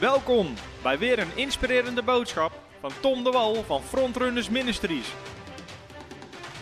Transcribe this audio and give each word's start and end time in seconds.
Welkom 0.00 0.54
bij 0.82 0.98
weer 0.98 1.18
een 1.18 1.36
inspirerende 1.36 2.02
boodschap 2.02 2.52
van 2.80 2.92
Tom 3.00 3.24
de 3.24 3.30
Wal 3.30 3.62
van 3.62 3.82
Frontrunners 3.82 4.48
Ministries. 4.48 5.12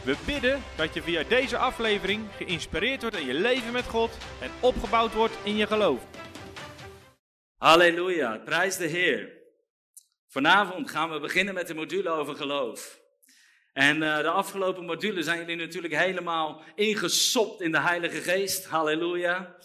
We 0.04 0.16
bidden 0.26 0.62
dat 0.76 0.94
je 0.94 1.02
via 1.02 1.22
deze 1.22 1.56
aflevering 1.56 2.24
geïnspireerd 2.36 3.00
wordt 3.00 3.16
in 3.16 3.26
je 3.26 3.34
leven 3.34 3.72
met 3.72 3.84
God 3.84 4.18
en 4.40 4.50
opgebouwd 4.60 5.14
wordt 5.14 5.38
in 5.42 5.56
je 5.56 5.66
geloof. 5.66 6.06
Halleluja, 7.56 8.38
prijs 8.38 8.76
de 8.76 8.86
Heer. 8.86 9.32
Vanavond 10.28 10.90
gaan 10.90 11.10
we 11.10 11.20
beginnen 11.20 11.54
met 11.54 11.66
de 11.66 11.74
module 11.74 12.08
over 12.08 12.36
geloof. 12.36 13.00
En 13.72 13.96
uh, 13.96 14.18
de 14.18 14.30
afgelopen 14.30 14.84
module 14.84 15.22
zijn 15.22 15.38
jullie 15.38 15.56
natuurlijk 15.56 15.94
helemaal 15.94 16.62
ingesopt 16.74 17.60
in 17.60 17.72
de 17.72 17.80
Heilige 17.80 18.20
Geest. 18.20 18.66
Halleluja. 18.66 19.56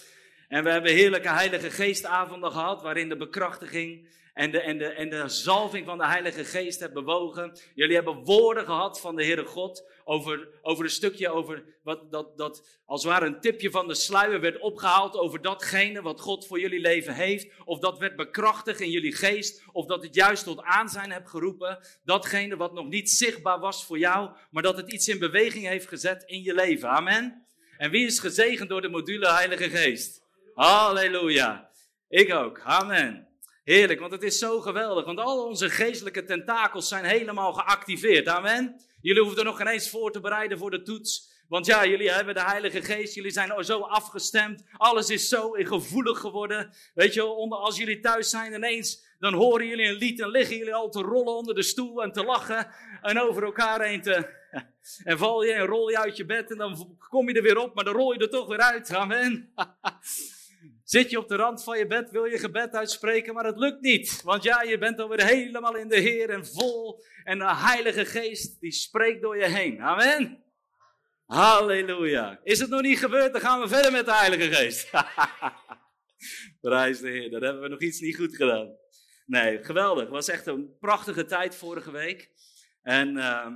En 0.52 0.63
we 0.63 0.70
hebben 0.70 0.91
heerlijke 0.91 1.30
Heilige 1.30 1.71
Geestavonden 1.71 2.52
gehad, 2.52 2.81
waarin 2.81 3.09
de 3.09 3.17
bekrachtiging 3.17 4.07
en 4.34 4.52
de, 4.52 4.62
en, 4.62 4.77
de, 4.77 4.85
en 4.85 5.09
de 5.09 5.30
zalving 5.30 5.85
van 5.85 5.98
de 5.98 6.05
Heilige 6.05 6.45
Geest 6.45 6.80
hebben 6.80 7.03
bewogen. 7.03 7.59
Jullie 7.75 7.95
hebben 7.95 8.23
woorden 8.23 8.66
gehad 8.66 8.99
van 8.99 9.16
de 9.16 9.23
Heere 9.23 9.45
God 9.45 9.89
over, 10.03 10.48
over 10.61 10.84
een 10.84 10.89
stukje 10.89 11.30
over 11.30 11.63
wat, 11.84 12.11
dat, 12.11 12.38
dat 12.38 12.80
als 12.85 13.03
het 13.03 13.11
ware 13.11 13.25
een 13.25 13.39
tipje 13.39 13.72
van 13.72 13.88
de 13.88 13.95
sluier 13.95 14.39
werd 14.39 14.59
opgehaald 14.59 15.16
over 15.16 15.41
datgene 15.41 16.02
wat 16.02 16.22
God 16.22 16.48
voor 16.48 16.59
jullie 16.59 16.81
leven 16.81 17.13
heeft. 17.13 17.52
Of 17.66 17.80
dat 17.80 17.99
werd 17.99 18.16
bekrachtigd 18.16 18.80
in 18.80 18.91
jullie 18.91 19.16
geest, 19.16 19.63
of 19.72 19.86
dat 19.86 20.03
het 20.03 20.16
juist 20.16 20.44
tot 20.44 20.61
aanzijn 20.61 21.11
hebt 21.11 21.30
geroepen. 21.30 21.80
Datgene 22.03 22.55
wat 22.55 22.73
nog 22.73 22.88
niet 22.88 23.09
zichtbaar 23.09 23.59
was 23.59 23.86
voor 23.86 23.97
jou, 23.97 24.31
maar 24.49 24.63
dat 24.63 24.77
het 24.77 24.91
iets 24.91 25.08
in 25.08 25.20
beweging 25.20 25.67
heeft 25.67 25.88
gezet 25.88 26.23
in 26.23 26.41
je 26.41 26.53
leven. 26.53 26.89
Amen. 26.89 27.47
En 27.77 27.91
wie 27.91 28.05
is 28.05 28.20
gezegend 28.20 28.70
door 28.70 28.81
de 28.81 28.89
module 28.89 29.33
Heilige 29.33 29.70
Geest? 29.70 30.20
Halleluja. 30.61 31.70
Ik 32.07 32.33
ook. 32.33 32.59
Amen. 32.63 33.27
Heerlijk, 33.63 33.99
want 33.99 34.11
het 34.11 34.23
is 34.23 34.39
zo 34.39 34.59
geweldig. 34.59 35.05
Want 35.05 35.19
al 35.19 35.45
onze 35.45 35.69
geestelijke 35.69 36.23
tentakels 36.23 36.88
zijn 36.88 37.03
helemaal 37.03 37.53
geactiveerd. 37.53 38.27
Amen. 38.27 38.81
Jullie 39.02 39.21
hoeven 39.21 39.39
er 39.39 39.45
nog 39.45 39.58
geen 39.58 39.67
eens 39.67 39.89
voor 39.89 40.11
te 40.11 40.19
bereiden 40.19 40.58
voor 40.58 40.71
de 40.71 40.81
toets. 40.81 41.31
Want 41.47 41.66
ja, 41.66 41.86
jullie 41.86 42.11
hebben 42.11 42.33
de 42.33 42.44
Heilige 42.44 42.81
Geest, 42.81 43.16
jullie 43.16 43.31
zijn 43.31 43.63
zo 43.63 43.80
afgestemd. 43.80 44.63
Alles 44.77 45.09
is 45.09 45.27
zo 45.27 45.49
gevoelig 45.52 46.19
geworden. 46.19 46.73
Weet 46.93 47.14
je, 47.14 47.23
als 47.49 47.77
jullie 47.77 47.99
thuis 47.99 48.30
zijn 48.30 48.53
ineens, 48.53 49.05
dan 49.19 49.33
horen 49.33 49.67
jullie 49.67 49.88
een 49.88 49.97
lied 49.97 50.21
en 50.21 50.30
liggen 50.30 50.58
jullie 50.58 50.75
al 50.75 50.89
te 50.89 51.02
rollen 51.02 51.36
onder 51.36 51.55
de 51.55 51.64
stoel 51.64 52.03
en 52.03 52.11
te 52.11 52.23
lachen 52.23 52.67
en 53.02 53.19
over 53.19 53.43
elkaar 53.43 53.86
heen 53.86 54.02
te... 54.02 54.39
En 55.03 55.17
val 55.17 55.43
je 55.43 55.52
en 55.52 55.66
rol 55.66 55.89
je 55.89 55.99
uit 55.99 56.17
je 56.17 56.25
bed 56.25 56.52
en 56.52 56.58
dan 56.58 56.97
kom 57.09 57.30
je 57.30 57.36
er 57.36 57.43
weer 57.43 57.58
op, 57.58 57.75
maar 57.75 57.83
dan 57.83 57.93
rol 57.93 58.14
je 58.14 58.19
er 58.19 58.30
toch 58.30 58.47
weer 58.47 58.59
uit. 58.59 58.93
Amen. 58.93 59.53
Zit 60.92 61.09
je 61.09 61.20
op 61.20 61.28
de 61.28 61.36
rand 61.36 61.64
van 61.64 61.78
je 61.78 61.88
bed, 61.88 62.11
wil 62.11 62.25
je 62.25 62.38
gebed 62.38 62.73
uitspreken, 62.73 63.34
maar 63.34 63.45
het 63.45 63.58
lukt 63.58 63.81
niet. 63.81 64.22
Want 64.23 64.44
ja, 64.44 64.61
je 64.61 64.78
bent 64.78 65.00
alweer 65.00 65.25
helemaal 65.25 65.75
in 65.75 65.88
de 65.88 66.00
Heer 66.00 66.30
en 66.30 66.45
vol. 66.45 67.03
En 67.23 67.39
de 67.39 67.56
Heilige 67.56 68.06
Geest, 68.06 68.59
die 68.59 68.72
spreekt 68.72 69.22
door 69.22 69.38
je 69.38 69.45
heen. 69.45 69.81
Amen. 69.81 70.44
Halleluja. 71.25 72.39
Is 72.44 72.59
het 72.59 72.70
nog 72.70 72.81
niet 72.81 72.98
gebeurd, 72.98 73.31
dan 73.31 73.42
gaan 73.42 73.61
we 73.61 73.67
verder 73.67 73.92
met 73.92 74.06
de 74.06 74.14
Heilige 74.14 74.53
Geest. 74.53 74.89
Prijs 76.61 77.00
de 77.00 77.09
Heer, 77.09 77.30
dan 77.30 77.44
hebben 77.44 77.61
we 77.61 77.67
nog 77.67 77.81
iets 77.81 78.00
niet 78.00 78.16
goed 78.16 78.36
gedaan. 78.36 78.76
Nee, 79.26 79.64
geweldig. 79.64 80.03
Het 80.03 80.11
was 80.11 80.30
echt 80.30 80.48
een 80.48 80.78
prachtige 80.80 81.26
tijd 81.26 81.55
vorige 81.55 81.92
week. 81.92 82.31
En 82.81 83.17
uh, 83.17 83.48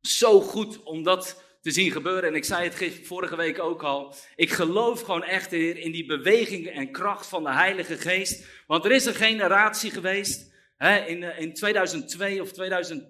zo 0.00 0.40
goed 0.40 0.82
om 0.82 1.02
dat 1.02 1.44
te 1.60 1.70
zien 1.70 1.90
gebeuren. 1.90 2.28
En 2.28 2.34
ik 2.34 2.44
zei 2.44 2.68
het 2.68 3.00
vorige 3.02 3.36
week 3.36 3.58
ook 3.58 3.82
al. 3.82 4.14
Ik 4.36 4.50
geloof 4.50 5.02
gewoon 5.02 5.24
echt 5.24 5.50
Heer, 5.50 5.76
in 5.76 5.92
die 5.92 6.06
beweging 6.06 6.66
en 6.66 6.92
kracht 6.92 7.26
van 7.26 7.42
de 7.42 7.52
Heilige 7.52 7.96
Geest. 7.96 8.46
Want 8.66 8.84
er 8.84 8.92
is 8.92 9.04
een 9.04 9.14
generatie 9.14 9.90
geweest 9.90 10.52
hè, 10.76 10.96
in, 10.96 11.22
eh, 11.22 11.40
in 11.40 11.54
2002 11.54 12.42
of 12.42 12.52
2000, 12.52 13.04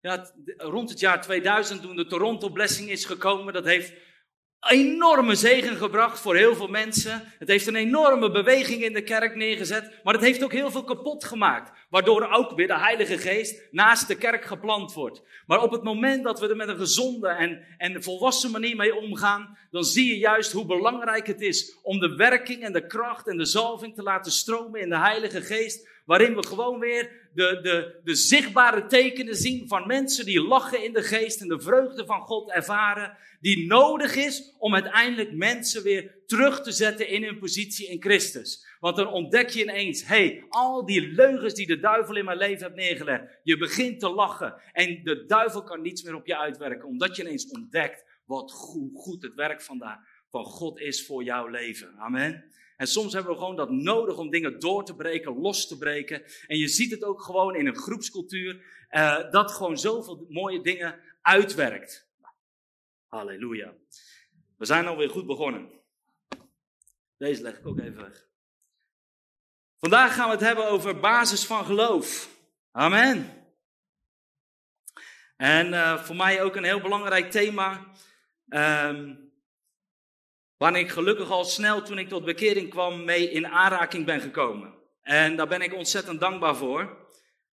ja, 0.00 0.30
rond 0.56 0.90
het 0.90 1.00
jaar 1.00 1.22
2000 1.22 1.82
toen 1.82 1.96
de 1.96 2.06
Toronto 2.06 2.48
Blessing 2.48 2.90
is 2.90 3.04
gekomen. 3.04 3.52
Dat 3.52 3.64
heeft 3.64 3.92
enorme 4.70 5.34
zegen 5.34 5.76
gebracht 5.76 6.20
voor 6.20 6.36
heel 6.36 6.54
veel 6.54 6.68
mensen. 6.68 7.32
Het 7.38 7.48
heeft 7.48 7.66
een 7.66 7.76
enorme 7.76 8.30
beweging 8.30 8.82
in 8.82 8.92
de 8.92 9.02
kerk 9.02 9.34
neergezet, 9.34 10.00
maar 10.02 10.14
het 10.14 10.22
heeft 10.22 10.44
ook 10.44 10.52
heel 10.52 10.70
veel 10.70 10.84
kapot 10.84 11.24
gemaakt. 11.24 11.72
Waardoor 11.90 12.28
ook 12.30 12.56
weer 12.56 12.66
de 12.66 12.78
Heilige 12.78 13.18
Geest 13.18 13.62
naast 13.70 14.08
de 14.08 14.16
kerk 14.16 14.44
geplant 14.44 14.92
wordt. 14.92 15.22
Maar 15.46 15.62
op 15.62 15.70
het 15.70 15.82
moment 15.82 16.24
dat 16.24 16.40
we 16.40 16.48
er 16.48 16.56
met 16.56 16.68
een 16.68 16.76
gezonde 16.76 17.28
en, 17.28 17.64
en 17.78 18.02
volwassen 18.02 18.50
manier 18.50 18.76
mee 18.76 18.96
omgaan, 18.96 19.58
dan 19.70 19.84
zie 19.84 20.06
je 20.06 20.18
juist 20.18 20.52
hoe 20.52 20.66
belangrijk 20.66 21.26
het 21.26 21.40
is 21.40 21.78
om 21.82 21.98
de 21.98 22.14
werking 22.14 22.62
en 22.62 22.72
de 22.72 22.86
kracht 22.86 23.28
en 23.28 23.36
de 23.36 23.44
zalving 23.44 23.94
te 23.94 24.02
laten 24.02 24.32
stromen 24.32 24.80
in 24.80 24.88
de 24.88 24.98
Heilige 24.98 25.42
Geest. 25.42 25.88
Waarin 26.06 26.34
we 26.34 26.46
gewoon 26.46 26.78
weer 26.78 27.28
de, 27.34 27.58
de, 27.62 28.00
de 28.04 28.14
zichtbare 28.14 28.86
tekenen 28.86 29.34
zien 29.34 29.68
van 29.68 29.86
mensen 29.86 30.24
die 30.24 30.42
lachen 30.42 30.84
in 30.84 30.92
de 30.92 31.02
geest 31.02 31.40
en 31.40 31.48
de 31.48 31.60
vreugde 31.60 32.06
van 32.06 32.20
God 32.20 32.50
ervaren. 32.50 33.16
Die 33.40 33.66
nodig 33.66 34.14
is 34.14 34.54
om 34.58 34.74
uiteindelijk 34.74 35.32
mensen 35.32 35.82
weer 35.82 36.14
terug 36.26 36.62
te 36.62 36.72
zetten 36.72 37.08
in 37.08 37.22
hun 37.22 37.38
positie 37.38 37.88
in 37.88 38.02
Christus. 38.02 38.66
Want 38.80 38.96
dan 38.96 39.12
ontdek 39.12 39.48
je 39.48 39.62
ineens, 39.62 40.06
hey, 40.06 40.44
al 40.48 40.86
die 40.86 41.12
leugens 41.12 41.54
die 41.54 41.66
de 41.66 41.80
duivel 41.80 42.16
in 42.16 42.24
mijn 42.24 42.38
leven 42.38 42.62
heeft 42.62 42.88
neergelegd. 42.88 43.40
Je 43.42 43.56
begint 43.56 44.00
te 44.00 44.08
lachen 44.08 44.54
en 44.72 45.00
de 45.04 45.24
duivel 45.26 45.62
kan 45.62 45.82
niets 45.82 46.02
meer 46.02 46.14
op 46.14 46.26
je 46.26 46.38
uitwerken. 46.38 46.88
Omdat 46.88 47.16
je 47.16 47.22
ineens 47.22 47.50
ontdekt 47.50 48.04
wat 48.24 48.52
goed, 48.52 48.90
goed 48.94 49.22
het 49.22 49.34
werk 49.34 49.62
van, 49.62 49.78
de, 49.78 49.96
van 50.30 50.44
God 50.44 50.80
is 50.80 51.06
voor 51.06 51.24
jouw 51.24 51.46
leven. 51.46 51.94
Amen. 51.98 52.44
En 52.76 52.86
soms 52.86 53.12
hebben 53.12 53.32
we 53.32 53.38
gewoon 53.38 53.56
dat 53.56 53.70
nodig 53.70 54.16
om 54.16 54.30
dingen 54.30 54.58
door 54.58 54.84
te 54.84 54.94
breken, 54.94 55.40
los 55.40 55.68
te 55.68 55.78
breken. 55.78 56.22
En 56.46 56.58
je 56.58 56.68
ziet 56.68 56.90
het 56.90 57.04
ook 57.04 57.22
gewoon 57.22 57.56
in 57.56 57.66
een 57.66 57.76
groepscultuur, 57.76 58.64
uh, 58.90 59.30
dat 59.30 59.52
gewoon 59.52 59.78
zoveel 59.78 60.26
mooie 60.28 60.62
dingen 60.62 61.00
uitwerkt. 61.22 62.08
Halleluja. 63.06 63.74
We 64.56 64.64
zijn 64.64 64.86
alweer 64.86 65.10
goed 65.10 65.26
begonnen. 65.26 65.70
Deze 67.16 67.42
leg 67.42 67.58
ik 67.58 67.66
ook 67.66 67.78
even 67.78 68.02
weg. 68.02 68.28
Vandaag 69.78 70.14
gaan 70.14 70.26
we 70.26 70.34
het 70.34 70.44
hebben 70.44 70.68
over 70.68 71.00
basis 71.00 71.46
van 71.46 71.64
geloof. 71.64 72.30
Amen. 72.70 73.44
En 75.36 75.72
uh, 75.72 76.04
voor 76.04 76.16
mij 76.16 76.42
ook 76.42 76.56
een 76.56 76.64
heel 76.64 76.80
belangrijk 76.80 77.30
thema. 77.30 77.92
Um, 78.48 79.25
Waar 80.58 80.78
ik 80.78 80.90
gelukkig 80.90 81.30
al 81.30 81.44
snel 81.44 81.82
toen 81.82 81.98
ik 81.98 82.08
tot 82.08 82.24
bekering 82.24 82.70
kwam 82.70 83.04
mee 83.04 83.30
in 83.30 83.46
aanraking 83.46 84.04
ben 84.04 84.20
gekomen. 84.20 84.74
En 85.02 85.36
daar 85.36 85.48
ben 85.48 85.60
ik 85.60 85.74
ontzettend 85.74 86.20
dankbaar 86.20 86.56
voor. 86.56 87.06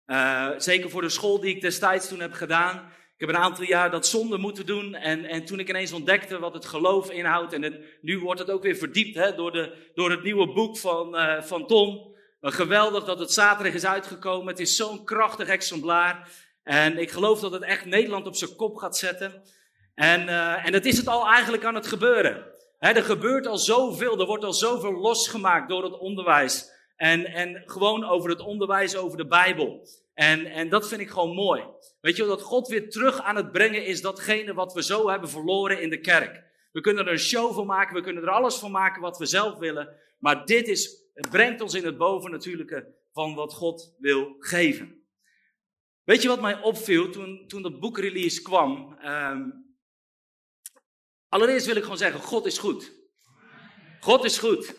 Uh, 0.06 0.50
zeker 0.58 0.90
voor 0.90 1.02
de 1.02 1.10
school 1.10 1.40
die 1.40 1.56
ik 1.56 1.62
destijds 1.62 2.08
toen 2.08 2.20
heb 2.20 2.34
gedaan. 2.34 2.76
Ik 3.16 3.28
heb 3.28 3.30
een 3.30 3.42
aantal 3.42 3.64
jaar 3.64 3.92
dat 3.92 4.08
zonde 4.08 4.38
moeten 4.38 4.66
doen. 4.66 4.96
En, 4.96 5.26
en 5.26 5.46
toen 5.46 5.60
ik 5.60 5.70
ineens 5.70 5.92
ontdekte 5.92 6.40
wat 6.40 6.54
het 6.54 6.66
geloof 6.66 7.12
inhoudt. 7.12 7.54
En 7.54 7.62
het, 7.62 7.82
nu 8.02 8.20
wordt 8.20 8.40
het 8.40 8.52
ook 8.52 8.64
weer 8.64 8.76
verdiept 8.76 9.16
hè, 9.16 9.36
door, 9.36 9.52
de, 9.52 9.92
door 9.94 10.12
het 10.12 10.24
nieuwe 10.24 10.54
boek 10.54 10.78
van, 10.78 11.16
uh, 11.16 11.42
van 11.42 11.68
Tom. 11.68 12.16
Uh, 12.42 12.52
geweldig 12.52 13.04
dat 13.04 13.20
het 13.20 13.32
zaterdag 13.32 13.74
is 13.74 13.86
uitgekomen. 13.86 14.48
Het 14.48 14.60
is 14.60 14.76
zo'n 14.76 15.06
krachtig 15.06 15.48
exemplaar. 15.48 16.30
En 16.64 16.98
ik 16.98 17.12
geloof 17.12 17.40
dat 17.40 17.52
het 17.52 17.64
echt 17.64 17.86
Nederland 17.86 18.28
op 18.28 18.36
zijn 18.36 18.56
kop 18.56 18.76
gaat 18.76 18.98
zetten. 18.98 19.44
En, 19.96 20.28
en 20.64 20.72
dat 20.72 20.86
is 20.86 20.98
het 20.98 21.08
al 21.08 21.28
eigenlijk 21.28 21.64
aan 21.64 21.76
het 21.76 21.88
gebeuren 21.88 22.58
er 22.80 23.04
gebeurt 23.04 23.48
al 23.48 23.58
zoveel, 23.58 24.20
er 24.20 24.26
wordt 24.26 24.44
al 24.44 24.54
zoveel 24.54 24.94
losgemaakt 24.94 25.70
door 25.70 25.84
het 25.84 26.00
onderwijs. 26.00 26.78
En, 26.96 27.26
en 27.26 27.64
gewoon 27.66 28.04
over 28.04 28.30
het 28.30 28.40
onderwijs 28.40 28.96
over 28.96 29.18
de 29.18 29.28
Bijbel. 29.28 29.88
En, 30.14 30.46
en 30.46 30.70
dat 30.70 30.88
vind 30.88 31.02
ik 31.02 31.10
gewoon 31.10 31.36
mooi. 31.36 31.64
Weet 32.02 32.16
je, 32.16 32.26
dat 32.26 32.42
God 32.42 32.68
weer 32.68 32.90
terug 32.90 33.22
aan 33.22 33.36
het 33.36 33.52
brengen 33.52 33.86
is 33.86 34.02
datgene 34.02 34.54
wat 34.54 34.74
we 34.74 34.84
zo 34.84 35.10
hebben 35.10 35.30
verloren 35.30 35.82
in 35.82 35.90
de 35.90 36.00
kerk. 36.00 36.44
We 36.72 36.82
kunnen 36.82 37.06
er 37.06 37.12
een 37.12 37.20
show 37.20 37.54
van 37.54 37.66
maken, 37.66 37.96
we 37.96 38.02
kunnen 38.02 38.24
er 38.24 38.30
alles 38.30 38.56
van 38.56 38.72
maken 38.72 39.02
wat 39.02 39.18
we 39.18 39.26
zelf 39.26 39.58
willen. 39.58 39.96
Maar 40.18 40.46
dit 40.46 40.68
is, 40.68 41.10
het 41.14 41.30
brengt 41.30 41.62
ons 41.62 41.74
in 41.74 41.86
het 41.86 41.98
bovennatuurlijke 41.98 42.96
van 43.12 43.36
wat 43.36 43.54
God 43.54 43.96
wil 43.98 44.36
geven. 44.40 45.04
Weet 46.04 46.22
je 46.22 46.28
wat 46.28 46.42
mij 46.42 46.62
opviel 46.62 47.10
toen, 47.10 47.44
toen 47.48 47.62
dat 47.62 47.80
boekrelease 47.80 48.42
kwam? 48.42 48.98
Um, 49.06 49.69
Allereerst 51.30 51.66
wil 51.66 51.76
ik 51.76 51.84
gewoon 51.84 51.98
zeggen, 51.98 52.22
God 52.22 52.46
is 52.46 52.58
goed. 52.58 52.92
God 54.00 54.24
is 54.24 54.38
goed. 54.38 54.74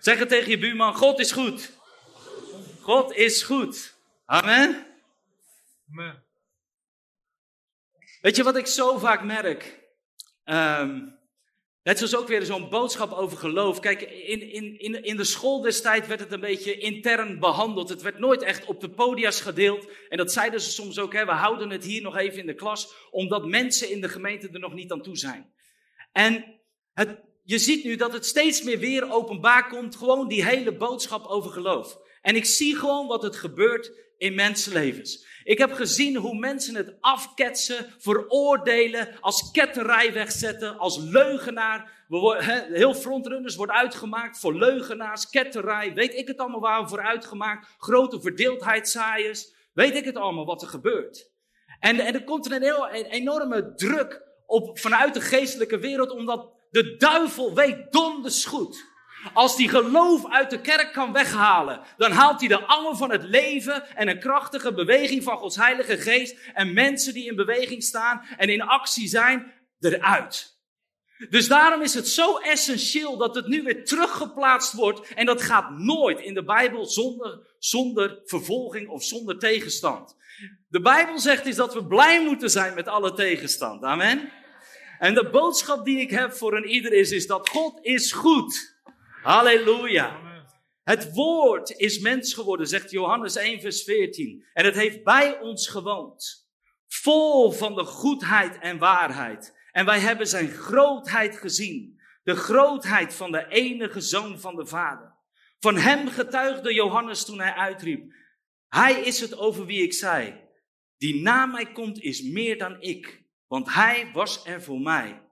Zeg 0.00 0.18
het 0.18 0.28
tegen 0.28 0.50
je 0.50 0.58
buurman, 0.58 0.94
God 0.94 1.18
is 1.18 1.32
goed. 1.32 1.72
God 2.80 3.14
is 3.14 3.42
goed. 3.42 3.94
Amen. 4.24 4.86
Amen. 5.90 6.24
Weet 8.20 8.36
je 8.36 8.42
wat 8.42 8.56
ik 8.56 8.66
zo 8.66 8.98
vaak 8.98 9.22
merk? 9.22 9.84
Um, 10.44 11.18
net 11.82 11.98
zoals 11.98 12.16
ook 12.16 12.28
weer 12.28 12.44
zo'n 12.44 12.68
boodschap 12.68 13.12
over 13.12 13.38
geloof. 13.38 13.80
Kijk, 13.80 14.00
in, 14.02 14.52
in, 14.52 14.78
in, 14.78 15.02
in 15.02 15.16
de 15.16 15.24
school 15.24 15.60
destijds 15.60 16.08
werd 16.08 16.20
het 16.20 16.32
een 16.32 16.40
beetje 16.40 16.78
intern 16.78 17.38
behandeld. 17.38 17.88
Het 17.88 18.02
werd 18.02 18.18
nooit 18.18 18.42
echt 18.42 18.64
op 18.64 18.80
de 18.80 18.90
podia's 18.90 19.40
gedeeld. 19.40 19.88
En 20.08 20.16
dat 20.16 20.32
zeiden 20.32 20.60
ze 20.60 20.70
soms 20.70 20.98
ook, 20.98 21.12
hè, 21.12 21.24
we 21.24 21.32
houden 21.32 21.70
het 21.70 21.84
hier 21.84 22.02
nog 22.02 22.16
even 22.16 22.38
in 22.38 22.46
de 22.46 22.54
klas, 22.54 22.94
omdat 23.10 23.46
mensen 23.46 23.90
in 23.90 24.00
de 24.00 24.08
gemeente 24.08 24.48
er 24.48 24.60
nog 24.60 24.74
niet 24.74 24.92
aan 24.92 25.02
toe 25.02 25.16
zijn. 25.16 25.54
En 26.16 26.44
het, 26.92 27.20
je 27.42 27.58
ziet 27.58 27.84
nu 27.84 27.96
dat 27.96 28.12
het 28.12 28.26
steeds 28.26 28.62
meer 28.62 28.78
weer 28.78 29.10
openbaar 29.12 29.68
komt, 29.68 29.96
gewoon 29.96 30.28
die 30.28 30.44
hele 30.44 30.76
boodschap 30.76 31.26
over 31.26 31.50
geloof. 31.50 31.98
En 32.22 32.36
ik 32.36 32.44
zie 32.44 32.76
gewoon 32.76 33.06
wat 33.06 33.22
het 33.22 33.36
gebeurt 33.36 33.92
in 34.18 34.34
mensenlevens. 34.34 35.26
Ik 35.44 35.58
heb 35.58 35.72
gezien 35.72 36.16
hoe 36.16 36.38
mensen 36.38 36.74
het 36.74 36.96
afketsen, 37.00 37.94
veroordelen, 37.98 39.20
als 39.20 39.50
ketterij 39.50 40.12
wegzetten, 40.12 40.78
als 40.78 40.98
leugenaar. 40.98 42.04
We 42.08 42.42
heel 42.72 42.94
frontrunners 42.94 43.56
wordt 43.56 43.72
uitgemaakt 43.72 44.38
voor 44.38 44.58
leugenaars, 44.58 45.30
ketterij, 45.30 45.94
weet 45.94 46.14
ik 46.14 46.28
het 46.28 46.38
allemaal 46.38 46.60
waar 46.60 46.82
we 46.82 46.88
voor 46.88 47.02
uitgemaakt. 47.02 47.74
Grote 47.78 48.20
verdeeldheidszaaiers, 48.20 49.54
weet 49.72 49.94
ik 49.94 50.04
het 50.04 50.16
allemaal 50.16 50.46
wat 50.46 50.62
er 50.62 50.68
gebeurt. 50.68 51.30
En, 51.80 51.98
en 51.98 52.14
er 52.14 52.24
komt 52.24 52.50
een, 52.50 52.62
heel, 52.62 52.88
een 52.88 53.04
enorme 53.04 53.74
druk 53.74 54.25
op, 54.46 54.78
vanuit 54.78 55.14
de 55.14 55.20
geestelijke 55.20 55.78
wereld, 55.78 56.10
omdat 56.10 56.48
de 56.70 56.96
duivel 56.96 57.54
weet 57.54 57.92
donders 57.92 58.44
goed 58.44 58.94
als 59.32 59.56
hij 59.56 59.66
geloof 59.66 60.30
uit 60.30 60.50
de 60.50 60.60
kerk 60.60 60.92
kan 60.92 61.12
weghalen, 61.12 61.80
dan 61.96 62.10
haalt 62.10 62.40
hij 62.40 62.48
de 62.48 62.64
angel 62.64 62.96
van 62.96 63.10
het 63.10 63.22
leven 63.22 63.96
en 63.96 64.08
een 64.08 64.20
krachtige 64.20 64.72
beweging 64.72 65.22
van 65.22 65.38
Gods 65.38 65.56
Heilige 65.56 65.98
Geest 65.98 66.36
en 66.54 66.72
mensen 66.72 67.14
die 67.14 67.26
in 67.26 67.36
beweging 67.36 67.82
staan 67.82 68.26
en 68.36 68.48
in 68.48 68.62
actie 68.62 69.08
zijn, 69.08 69.52
eruit. 69.80 70.55
Dus 71.28 71.48
daarom 71.48 71.82
is 71.82 71.94
het 71.94 72.08
zo 72.08 72.36
essentieel 72.36 73.16
dat 73.16 73.34
het 73.34 73.46
nu 73.46 73.62
weer 73.62 73.84
teruggeplaatst 73.84 74.72
wordt 74.72 75.14
en 75.14 75.26
dat 75.26 75.42
gaat 75.42 75.70
nooit 75.70 76.20
in 76.20 76.34
de 76.34 76.44
Bijbel 76.44 76.86
zonder, 76.86 77.54
zonder 77.58 78.20
vervolging 78.24 78.88
of 78.88 79.04
zonder 79.04 79.38
tegenstand. 79.38 80.16
De 80.68 80.80
Bijbel 80.80 81.18
zegt 81.18 81.46
is 81.46 81.56
dat 81.56 81.74
we 81.74 81.86
blij 81.86 82.24
moeten 82.24 82.50
zijn 82.50 82.74
met 82.74 82.88
alle 82.88 83.12
tegenstand. 83.12 83.82
Amen. 83.82 84.32
En 84.98 85.14
de 85.14 85.30
boodschap 85.30 85.84
die 85.84 86.00
ik 86.00 86.10
heb 86.10 86.32
voor 86.32 86.56
een 86.56 86.68
ieder 86.68 86.92
is, 86.92 87.10
is 87.10 87.26
dat 87.26 87.48
God 87.48 87.78
is 87.82 88.12
goed. 88.12 88.76
Halleluja. 89.22 90.24
Het 90.84 91.12
woord 91.12 91.70
is 91.70 91.98
mens 91.98 92.34
geworden, 92.34 92.66
zegt 92.66 92.90
Johannes 92.90 93.36
1, 93.36 93.60
vers 93.60 93.82
14. 93.82 94.46
En 94.52 94.64
het 94.64 94.74
heeft 94.74 95.04
bij 95.04 95.40
ons 95.40 95.68
gewoond. 95.68 96.48
Vol 96.88 97.50
van 97.50 97.74
de 97.74 97.84
goedheid 97.84 98.58
en 98.58 98.78
waarheid. 98.78 99.55
En 99.76 99.84
wij 99.84 100.00
hebben 100.00 100.26
zijn 100.26 100.50
grootheid 100.50 101.36
gezien. 101.36 102.00
De 102.22 102.36
grootheid 102.36 103.14
van 103.14 103.32
de 103.32 103.46
enige 103.48 104.00
zoon 104.00 104.40
van 104.40 104.56
de 104.56 104.66
Vader. 104.66 105.14
Van 105.58 105.76
hem 105.76 106.08
getuigde 106.08 106.74
Johannes 106.74 107.24
toen 107.24 107.40
hij 107.40 107.52
uitriep. 107.52 108.12
Hij 108.68 109.00
is 109.00 109.20
het 109.20 109.38
over 109.38 109.66
wie 109.66 109.82
ik 109.82 109.92
zei. 109.92 110.40
Die 110.96 111.22
na 111.22 111.46
mij 111.46 111.72
komt 111.72 112.00
is 112.00 112.22
meer 112.22 112.58
dan 112.58 112.80
ik. 112.80 113.24
Want 113.46 113.74
hij 113.74 114.10
was 114.12 114.46
er 114.46 114.62
voor 114.62 114.80
mij. 114.80 115.22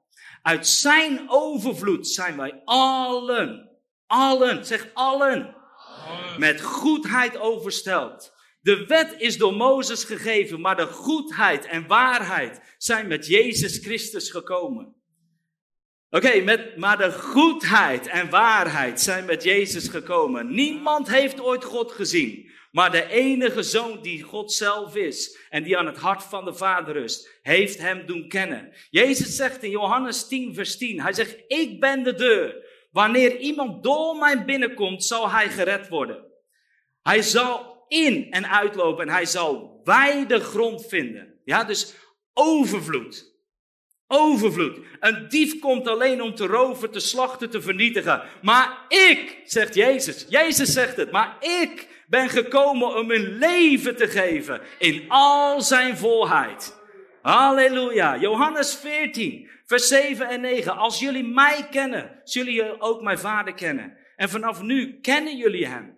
Uit 0.43 0.67
zijn 0.67 1.25
overvloed 1.27 2.09
zijn 2.09 2.37
wij 2.37 2.63
allen 2.65 3.75
allen, 4.07 4.67
zeg 4.67 4.91
allen, 4.95 5.57
met 6.39 6.61
goedheid 6.61 7.37
oversteld. 7.37 8.34
De 8.65 8.87
wet 8.87 9.15
is 9.19 9.37
door 9.37 9.55
Mozes 9.55 10.05
gegeven, 10.05 10.61
maar 10.61 10.77
de 10.77 10.87
goedheid 10.87 11.65
en 11.65 11.87
waarheid 11.87 12.75
zijn 12.79 13.07
met 13.07 13.27
Jezus 13.27 13.79
Christus 13.79 14.31
gekomen. 14.31 14.95
Oké, 16.11 16.41
met 16.41 16.77
maar 16.77 16.99
de 16.99 17.13
goedheid 17.13 18.07
en 18.07 18.31
waarheid 18.31 19.01
zijn 19.01 19.25
met 19.25 19.43
Jezus 19.43 19.89
gekomen. 19.89 20.55
Niemand 20.55 21.09
heeft 21.09 21.41
ooit 21.41 21.65
God 21.65 21.93
gezien, 21.93 22.51
maar 22.71 22.91
de 22.91 23.09
enige 23.09 23.63
zoon 23.63 24.03
die 24.03 24.23
God 24.23 24.53
zelf 24.53 24.97
is 24.97 25.39
en 25.51 25.63
die 25.63 25.79
aan 25.79 25.87
het 25.87 25.99
hart 25.99 26.23
van 26.23 26.45
de 26.45 26.55
Vader 26.55 26.93
rust, 26.95 27.39
heeft 27.43 27.79
hem 27.79 28.07
doen 28.07 28.29
kennen. 28.29 28.73
Jezus 28.91 29.37
zegt 29.37 29.63
in 29.63 29.71
Johannes 29.71 30.29
10, 30.29 30.55
vers 30.55 30.77
10, 30.77 31.01
hij 31.01 31.13
zegt, 31.13 31.37
ik 31.47 31.81
ben 31.81 32.03
de 32.03 32.15
deur. 32.15 32.73
Wanneer 32.91 33.37
iemand 33.37 33.83
door 33.83 34.17
mij 34.17 34.45
binnenkomt, 34.45 35.05
zal 35.05 35.31
hij 35.31 35.49
gered 35.49 35.89
worden. 35.89 36.25
Hij 37.03 37.23
zal 37.23 37.74
in 37.89 38.27
en 38.31 38.51
uitlopen 38.51 39.07
en 39.07 39.15
hij 39.15 39.27
zal 39.27 39.81
wijde 39.85 40.41
grond 40.41 40.87
vinden. 40.87 41.41
Ja, 41.45 41.65
dus 41.65 41.95
overvloed. 42.33 43.33
Overvloed. 44.07 44.79
Een 45.01 45.29
dief 45.29 45.59
komt 45.59 45.89
alleen 45.89 46.23
om 46.23 46.35
te 46.35 46.47
roven, 46.47 46.91
te 46.91 47.01
slachten, 47.01 47.51
te 47.51 47.63
vernietigen. 47.63 48.23
Maar 48.43 48.85
ik, 48.89 49.41
zegt 49.45 49.75
Jezus, 49.75 50.27
Jezus 50.29 50.73
zegt 50.73 50.97
het, 50.97 51.11
maar 51.11 51.37
ik 51.41 51.89
ben 52.07 52.29
gekomen 52.29 52.97
om 52.97 53.11
een 53.11 53.39
leven 53.39 53.97
te 53.97 54.09
geven 54.09 54.61
in 54.79 55.05
al 55.09 55.61
zijn 55.61 55.97
volheid. 55.97 56.83
Halleluja. 57.23 58.19
Johannes 58.19 58.75
14, 58.75 59.49
vers 59.65 59.89
7 59.89 60.29
en 60.29 60.41
9. 60.41 60.77
Als 60.77 60.99
jullie 60.99 61.25
mij 61.25 61.67
kennen, 61.71 62.21
zullen 62.25 62.53
jullie 62.53 62.81
ook 62.81 63.03
mijn 63.03 63.19
vader 63.19 63.55
kennen. 63.55 63.97
En 64.17 64.29
vanaf 64.29 64.63
nu 64.63 65.01
kennen 65.01 65.37
jullie 65.37 65.67
hem. 65.67 65.94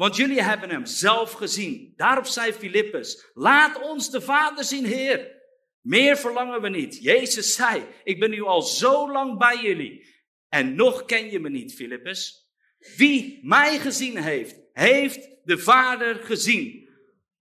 Want 0.00 0.16
jullie 0.16 0.42
hebben 0.42 0.70
hem 0.70 0.86
zelf 0.86 1.32
gezien. 1.32 1.92
Daarop 1.96 2.26
zei 2.26 2.52
Filippus, 2.52 3.30
laat 3.34 3.80
ons 3.82 4.10
de 4.10 4.20
vader 4.20 4.64
zien, 4.64 4.84
Heer. 4.84 5.40
Meer 5.80 6.16
verlangen 6.16 6.60
we 6.60 6.68
niet. 6.68 7.02
Jezus 7.02 7.54
zei, 7.54 7.86
ik 8.04 8.20
ben 8.20 8.30
nu 8.30 8.42
al 8.42 8.62
zo 8.62 9.12
lang 9.12 9.38
bij 9.38 9.58
jullie. 9.62 10.06
En 10.48 10.74
nog 10.74 11.04
ken 11.04 11.30
je 11.30 11.40
me 11.40 11.48
niet, 11.48 11.74
Filippus. 11.74 12.50
Wie 12.96 13.40
mij 13.42 13.78
gezien 13.78 14.16
heeft, 14.16 14.60
heeft 14.72 15.28
de 15.44 15.58
vader 15.58 16.14
gezien. 16.14 16.88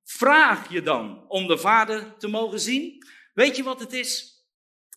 Vraag 0.04 0.72
je 0.72 0.82
dan 0.82 1.26
om 1.28 1.48
de 1.48 1.58
vader 1.58 2.18
te 2.18 2.28
mogen 2.28 2.60
zien? 2.60 3.06
Weet 3.34 3.56
je 3.56 3.64
wat 3.64 3.80
het 3.80 3.94
is? 3.94 4.44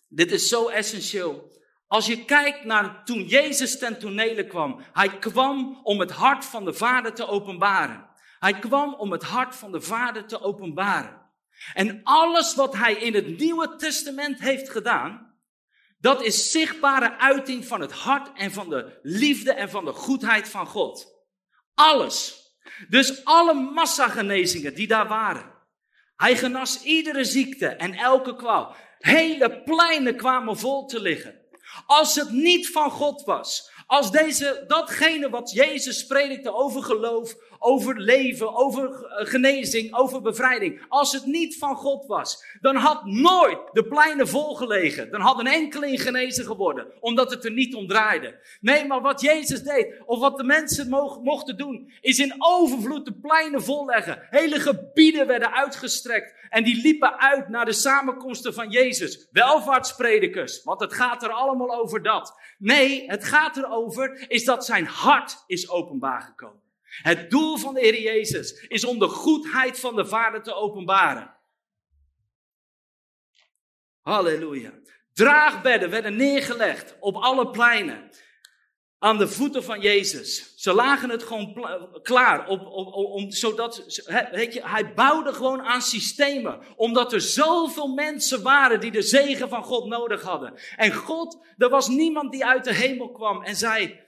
Dit 0.09 0.33
is 0.33 0.49
zo 0.49 0.69
essentieel. 0.69 1.62
Als 1.93 2.07
je 2.07 2.25
kijkt 2.25 2.65
naar 2.65 3.05
toen 3.05 3.25
Jezus 3.25 3.79
ten 3.79 3.99
tonele 3.99 4.47
kwam, 4.47 4.81
hij 4.93 5.19
kwam 5.19 5.81
om 5.83 6.01
het 6.01 6.11
hart 6.11 6.45
van 6.45 6.65
de 6.65 6.73
Vader 6.73 7.15
te 7.15 7.27
openbaren. 7.27 8.09
Hij 8.39 8.53
kwam 8.53 8.95
om 8.95 9.13
het 9.13 9.23
hart 9.23 9.57
van 9.57 9.73
de 9.73 9.81
Vader 9.81 10.27
te 10.27 10.41
openbaren. 10.41 11.21
En 11.75 12.01
alles 12.03 12.55
wat 12.55 12.77
hij 12.77 12.95
in 12.95 13.15
het 13.15 13.39
Nieuwe 13.39 13.77
Testament 13.77 14.41
heeft 14.41 14.71
gedaan, 14.71 15.35
dat 15.99 16.23
is 16.23 16.51
zichtbare 16.51 17.19
uiting 17.19 17.67
van 17.67 17.81
het 17.81 17.93
hart 17.93 18.31
en 18.35 18.53
van 18.53 18.71
de 18.71 18.99
liefde 19.03 19.53
en 19.53 19.71
van 19.71 19.85
de 19.85 19.93
goedheid 19.93 20.49
van 20.49 20.67
God. 20.67 21.07
Alles. 21.75 22.47
Dus 22.89 23.25
alle 23.25 23.55
massagenezingen 23.55 24.75
die 24.75 24.87
daar 24.87 25.09
waren. 25.09 25.53
Hij 26.17 26.37
genas 26.37 26.83
iedere 26.83 27.25
ziekte 27.25 27.67
en 27.67 27.95
elke 27.95 28.37
kwaal. 28.37 28.77
Hele 28.99 29.63
pleinen 29.63 30.17
kwamen 30.17 30.59
vol 30.59 30.87
te 30.87 31.01
liggen. 31.01 31.41
Als 31.87 32.15
het 32.15 32.31
niet 32.31 32.71
van 32.71 32.91
God 32.91 33.23
was, 33.25 33.71
als 33.87 34.11
deze, 34.11 34.65
datgene 34.67 35.31
wat 35.31 35.51
Jezus 35.51 36.07
predikte 36.07 36.55
over 36.55 36.83
geloof, 36.83 37.35
over 37.63 38.01
leven, 38.01 38.55
over 38.55 39.05
eh, 39.05 39.27
genezing, 39.27 39.95
over 39.95 40.23
bevrijding. 40.23 40.83
Als 40.89 41.13
het 41.13 41.27
niet 41.27 41.59
van 41.59 41.77
God 41.77 42.07
was, 42.07 42.45
dan 42.61 42.77
had 42.77 43.05
nooit 43.05 43.59
de 43.73 43.85
pleinen 43.85 44.29
volgelegen. 44.29 45.11
Dan 45.11 45.21
had 45.21 45.39
een 45.39 45.47
enkeling 45.47 46.03
genezen 46.03 46.45
geworden, 46.45 46.87
omdat 47.01 47.31
het 47.31 47.45
er 47.45 47.53
niet 47.53 47.75
om 47.75 47.87
draaide. 47.87 48.41
Nee, 48.61 48.87
maar 48.87 49.01
wat 49.01 49.21
Jezus 49.21 49.63
deed, 49.63 50.03
of 50.05 50.19
wat 50.19 50.37
de 50.37 50.45
mensen 50.45 50.89
mochten 51.23 51.57
doen, 51.57 51.93
is 52.01 52.19
in 52.19 52.35
overvloed 52.39 53.05
de 53.05 53.15
pleinen 53.15 53.63
volleggen. 53.63 54.27
Hele 54.31 54.61
gebieden 54.61 55.27
werden 55.27 55.53
uitgestrekt 55.53 56.35
en 56.51 56.65
die 56.65 56.83
liepen 56.83 57.21
uit 57.21 57.49
naar 57.49 57.65
de 57.65 57.73
samenkomsten 57.73 58.55
van 58.55 58.71
Jezus. 58.71 59.29
Welvaartspredikers, 59.31 60.63
want 60.63 60.81
het 60.81 60.93
gaat 60.93 61.23
er 61.23 61.31
allemaal 61.31 61.75
over 61.81 62.03
dat. 62.03 62.35
Nee, 62.59 63.05
het 63.07 63.25
gaat 63.25 63.57
erover 63.57 64.25
is 64.29 64.45
dat 64.45 64.65
zijn 64.65 64.87
hart 64.87 65.45
is 65.47 65.71
openbaar 65.71 66.23
gekomen. 66.23 66.62
Het 67.03 67.31
doel 67.31 67.57
van 67.57 67.75
de 67.75 67.81
Heer 67.81 68.01
Jezus 68.01 68.53
is 68.53 68.85
om 68.85 68.99
de 68.99 69.09
goedheid 69.09 69.81
van 69.81 69.97
de 69.97 70.07
Vader 70.07 70.43
te 70.43 70.55
openbaren. 70.55 71.37
Halleluja. 74.01 74.73
Draagbedden 75.13 75.91
werden 75.91 76.17
neergelegd 76.17 76.97
op 77.01 77.17
alle 77.17 77.51
pleinen. 77.51 78.11
Aan 78.99 79.19
de 79.19 79.29
voeten 79.29 79.65
van 79.65 79.81
Jezus. 79.81 80.55
Ze 80.57 80.73
lagen 80.73 81.11
het 81.11 81.23
gewoon 81.23 81.69
klaar. 82.03 82.49
Op, 82.49 82.67
om, 82.67 83.31
zodat, 83.31 84.03
weet 84.31 84.55
je, 84.55 84.69
hij 84.69 84.95
bouwde 84.95 85.33
gewoon 85.33 85.63
aan 85.63 85.83
systemen. 85.83 86.61
Omdat 86.77 87.13
er 87.13 87.21
zoveel 87.21 87.89
mensen 87.89 88.43
waren 88.43 88.81
die 88.81 88.91
de 88.91 89.03
zegen 89.03 89.49
van 89.49 89.63
God 89.63 89.87
nodig 89.87 90.23
hadden. 90.23 90.61
En 90.77 90.93
God, 90.93 91.47
er 91.57 91.69
was 91.69 91.89
niemand 91.89 92.33
die 92.33 92.47
uit 92.47 92.65
de 92.65 92.75
hemel 92.75 93.11
kwam 93.11 93.43
en 93.43 93.57
zei: 93.57 94.01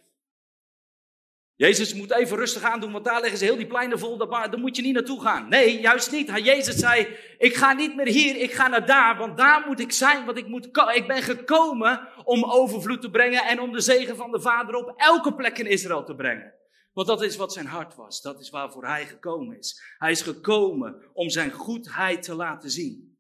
Jezus 1.57 1.95
moet 1.95 2.13
even 2.13 2.37
rustig 2.37 2.63
aan 2.63 2.81
doen, 2.81 2.93
want 2.93 3.05
daar 3.05 3.21
leggen 3.21 3.39
ze 3.39 3.45
heel 3.45 3.57
die 3.57 3.67
pleinen 3.67 3.99
vol, 3.99 4.17
daar 4.17 4.59
moet 4.59 4.77
je 4.77 4.83
niet 4.83 4.95
naartoe 4.95 5.21
gaan. 5.21 5.49
Nee, 5.49 5.81
juist 5.81 6.13
niet. 6.13 6.31
Jezus 6.45 6.77
zei, 6.77 7.17
ik 7.39 7.55
ga 7.55 7.73
niet 7.73 7.97
meer 7.97 8.07
hier, 8.07 8.37
ik 8.37 8.53
ga 8.53 8.69
naar 8.69 8.87
daar, 8.87 9.17
want 9.17 9.37
daar 9.37 9.65
moet 9.67 9.81
ik 9.81 9.93
zijn, 9.93 10.25
want 10.25 10.39
ik, 10.39 10.47
moet, 10.47 10.67
ik 10.93 11.07
ben 11.07 11.23
gekomen 11.23 12.09
om 12.25 12.45
overvloed 12.45 13.01
te 13.01 13.11
brengen 13.11 13.45
en 13.45 13.61
om 13.61 13.73
de 13.73 13.81
zegen 13.81 14.17
van 14.17 14.31
de 14.31 14.41
Vader 14.41 14.75
op 14.75 14.93
elke 14.97 15.35
plek 15.35 15.59
in 15.59 15.67
Israël 15.67 16.05
te 16.05 16.15
brengen. 16.15 16.53
Want 16.93 17.07
dat 17.07 17.23
is 17.23 17.37
wat 17.37 17.53
zijn 17.53 17.67
hart 17.67 17.95
was, 17.95 18.23
dat 18.23 18.41
is 18.41 18.51
waarvoor 18.51 18.87
hij 18.87 19.07
gekomen 19.07 19.59
is. 19.59 19.83
Hij 19.99 20.11
is 20.11 20.23
gekomen 20.23 21.03
om 21.13 21.31
zijn 21.31 21.51
goedheid 21.51 22.23
te 22.23 22.35
laten 22.35 22.71
zien. 22.71 23.19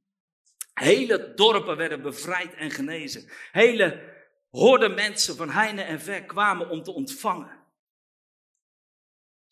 Hele 0.74 1.32
dorpen 1.34 1.76
werden 1.76 2.02
bevrijd 2.02 2.54
en 2.54 2.70
genezen. 2.70 3.30
Hele 3.52 4.12
horden 4.50 4.94
mensen 4.94 5.36
van 5.36 5.50
heine 5.50 5.82
en 5.82 6.00
ver 6.00 6.24
kwamen 6.24 6.70
om 6.70 6.82
te 6.82 6.92
ontvangen. 6.92 7.53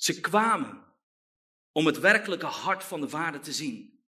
Ze 0.02 0.20
kwamen 0.20 0.84
om 1.72 1.86
het 1.86 1.98
werkelijke 1.98 2.46
hart 2.46 2.84
van 2.84 3.00
de 3.00 3.08
Vader 3.08 3.40
te 3.40 3.52
zien. 3.52 4.00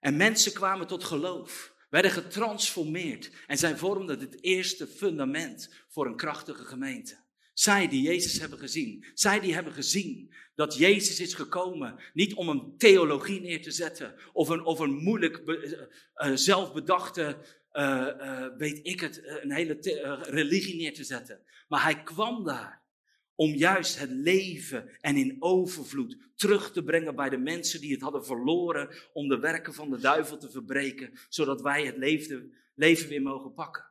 En 0.00 0.16
mensen 0.16 0.52
kwamen 0.52 0.86
tot 0.86 1.04
geloof, 1.04 1.74
werden 1.90 2.10
getransformeerd 2.10 3.30
en 3.46 3.58
zij 3.58 3.76
vormden 3.76 4.20
het 4.20 4.42
eerste 4.42 4.86
fundament 4.86 5.74
voor 5.88 6.06
een 6.06 6.16
krachtige 6.16 6.64
gemeente. 6.64 7.24
Zij 7.54 7.88
die 7.88 8.02
Jezus 8.02 8.38
hebben 8.38 8.58
gezien, 8.58 9.06
zij 9.14 9.40
die 9.40 9.54
hebben 9.54 9.72
gezien 9.72 10.34
dat 10.54 10.76
Jezus 10.76 11.20
is 11.20 11.34
gekomen, 11.34 12.02
niet 12.12 12.34
om 12.34 12.48
een 12.48 12.74
theologie 12.76 13.40
neer 13.40 13.62
te 13.62 13.70
zetten 13.70 14.14
of 14.32 14.48
een, 14.48 14.64
of 14.64 14.78
een 14.78 14.94
moeilijk 14.94 15.42
uh, 15.46 16.30
zelfbedachte, 16.34 17.38
uh, 17.72 18.46
weet 18.56 18.86
ik 18.86 19.00
het, 19.00 19.20
een 19.42 19.52
hele 19.52 19.78
religie 20.22 20.76
neer 20.76 20.94
te 20.94 21.04
zetten. 21.04 21.42
Maar 21.68 21.82
hij 21.82 22.02
kwam 22.02 22.44
daar 22.44 22.85
om 23.36 23.54
juist 23.54 23.98
het 23.98 24.10
leven 24.10 25.00
en 25.00 25.16
in 25.16 25.36
overvloed 25.38 26.16
terug 26.34 26.72
te 26.72 26.84
brengen 26.84 27.16
bij 27.16 27.28
de 27.28 27.38
mensen 27.38 27.80
die 27.80 27.92
het 27.92 28.00
hadden 28.00 28.24
verloren, 28.24 28.94
om 29.12 29.28
de 29.28 29.38
werken 29.38 29.74
van 29.74 29.90
de 29.90 29.98
duivel 29.98 30.38
te 30.38 30.50
verbreken, 30.50 31.12
zodat 31.28 31.60
wij 31.60 31.86
het 31.86 31.96
leven, 31.96 32.54
leven 32.74 33.08
weer 33.08 33.22
mogen 33.22 33.54
pakken. 33.54 33.84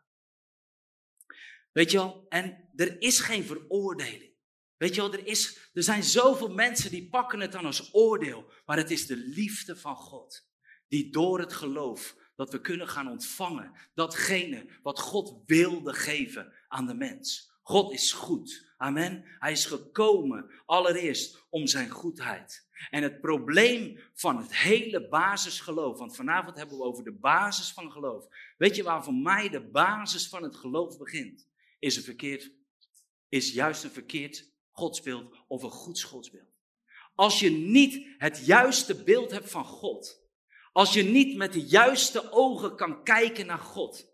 Weet 1.72 1.92
je 1.92 1.98
wel, 1.98 2.26
en 2.30 2.70
er 2.76 3.02
is 3.02 3.20
geen 3.20 3.44
veroordeling. 3.44 4.34
Weet 4.78 4.96
je 4.96 5.02
wel, 5.02 5.14
er, 5.14 5.28
is, 5.28 5.70
er 5.74 5.84
zijn 5.84 6.04
zoveel 6.04 6.54
mensen 6.54 6.92
die 6.92 7.10
pakken 7.10 7.40
het 7.40 7.52
dan 7.52 7.66
als 7.66 7.94
oordeel, 7.94 8.52
maar 8.66 8.78
het 8.78 8.92
is 8.92 9.08
de 9.08 9.18
liefde 9.18 9.76
van 9.76 9.96
God 9.96 10.48
die 10.88 11.12
door 11.12 11.40
het 11.40 11.54
geloof 11.54 12.16
dat 12.36 12.52
we 12.52 12.62
kunnen 12.62 12.88
gaan 12.88 13.08
ontvangen 13.08 13.72
datgene 13.94 14.66
wat 14.84 15.00
God 15.00 15.44
wilde 15.46 15.94
geven 15.94 16.54
aan 16.68 16.86
de 16.86 16.94
mens. 16.94 17.54
God 17.68 17.94
is 17.94 18.12
goed. 18.12 18.74
Amen. 18.78 19.24
Hij 19.40 19.52
is 19.52 19.66
gekomen 19.66 20.62
allereerst 20.66 21.46
om 21.50 21.68
zijn 21.68 21.90
goedheid. 21.90 22.68
En 22.90 23.04
het 23.04 23.22
probleem 23.22 24.00
van 24.14 24.38
het 24.38 24.56
hele 24.56 25.08
basisgeloof, 25.08 25.98
want 25.98 26.16
vanavond 26.16 26.58
hebben 26.58 26.78
we 26.78 26.84
over 26.84 27.04
de 27.04 27.18
basis 27.18 27.72
van 27.72 27.92
geloof. 27.92 28.28
Weet 28.58 28.76
je 28.76 28.84
waar 28.84 29.04
voor 29.04 29.14
mij 29.14 29.50
de 29.50 29.70
basis 29.70 30.28
van 30.28 30.44
het 30.44 30.56
geloof 30.56 30.98
begint? 30.98 31.48
Is, 31.80 31.96
een 31.96 32.04
verkeerd, 32.04 32.52
is 33.30 33.54
juist 33.54 33.84
een 33.84 33.92
verkeerd 33.92 34.52
godsbeeld 34.72 35.36
of 35.48 35.64
een 35.64 35.72
goed 35.72 36.02
godsbeeld. 36.02 36.54
Als 37.16 37.40
je 37.40 37.50
niet 37.50 38.08
het 38.18 38.46
juiste 38.46 39.04
beeld 39.04 39.32
hebt 39.32 39.52
van 39.52 39.66
God, 39.66 40.24
als 40.72 40.94
je 40.94 41.04
niet 41.04 41.38
met 41.38 41.54
de 41.54 41.66
juiste 41.66 42.32
ogen 42.32 42.76
kan 42.76 43.04
kijken 43.04 43.46
naar 43.46 43.60
God, 43.60 44.14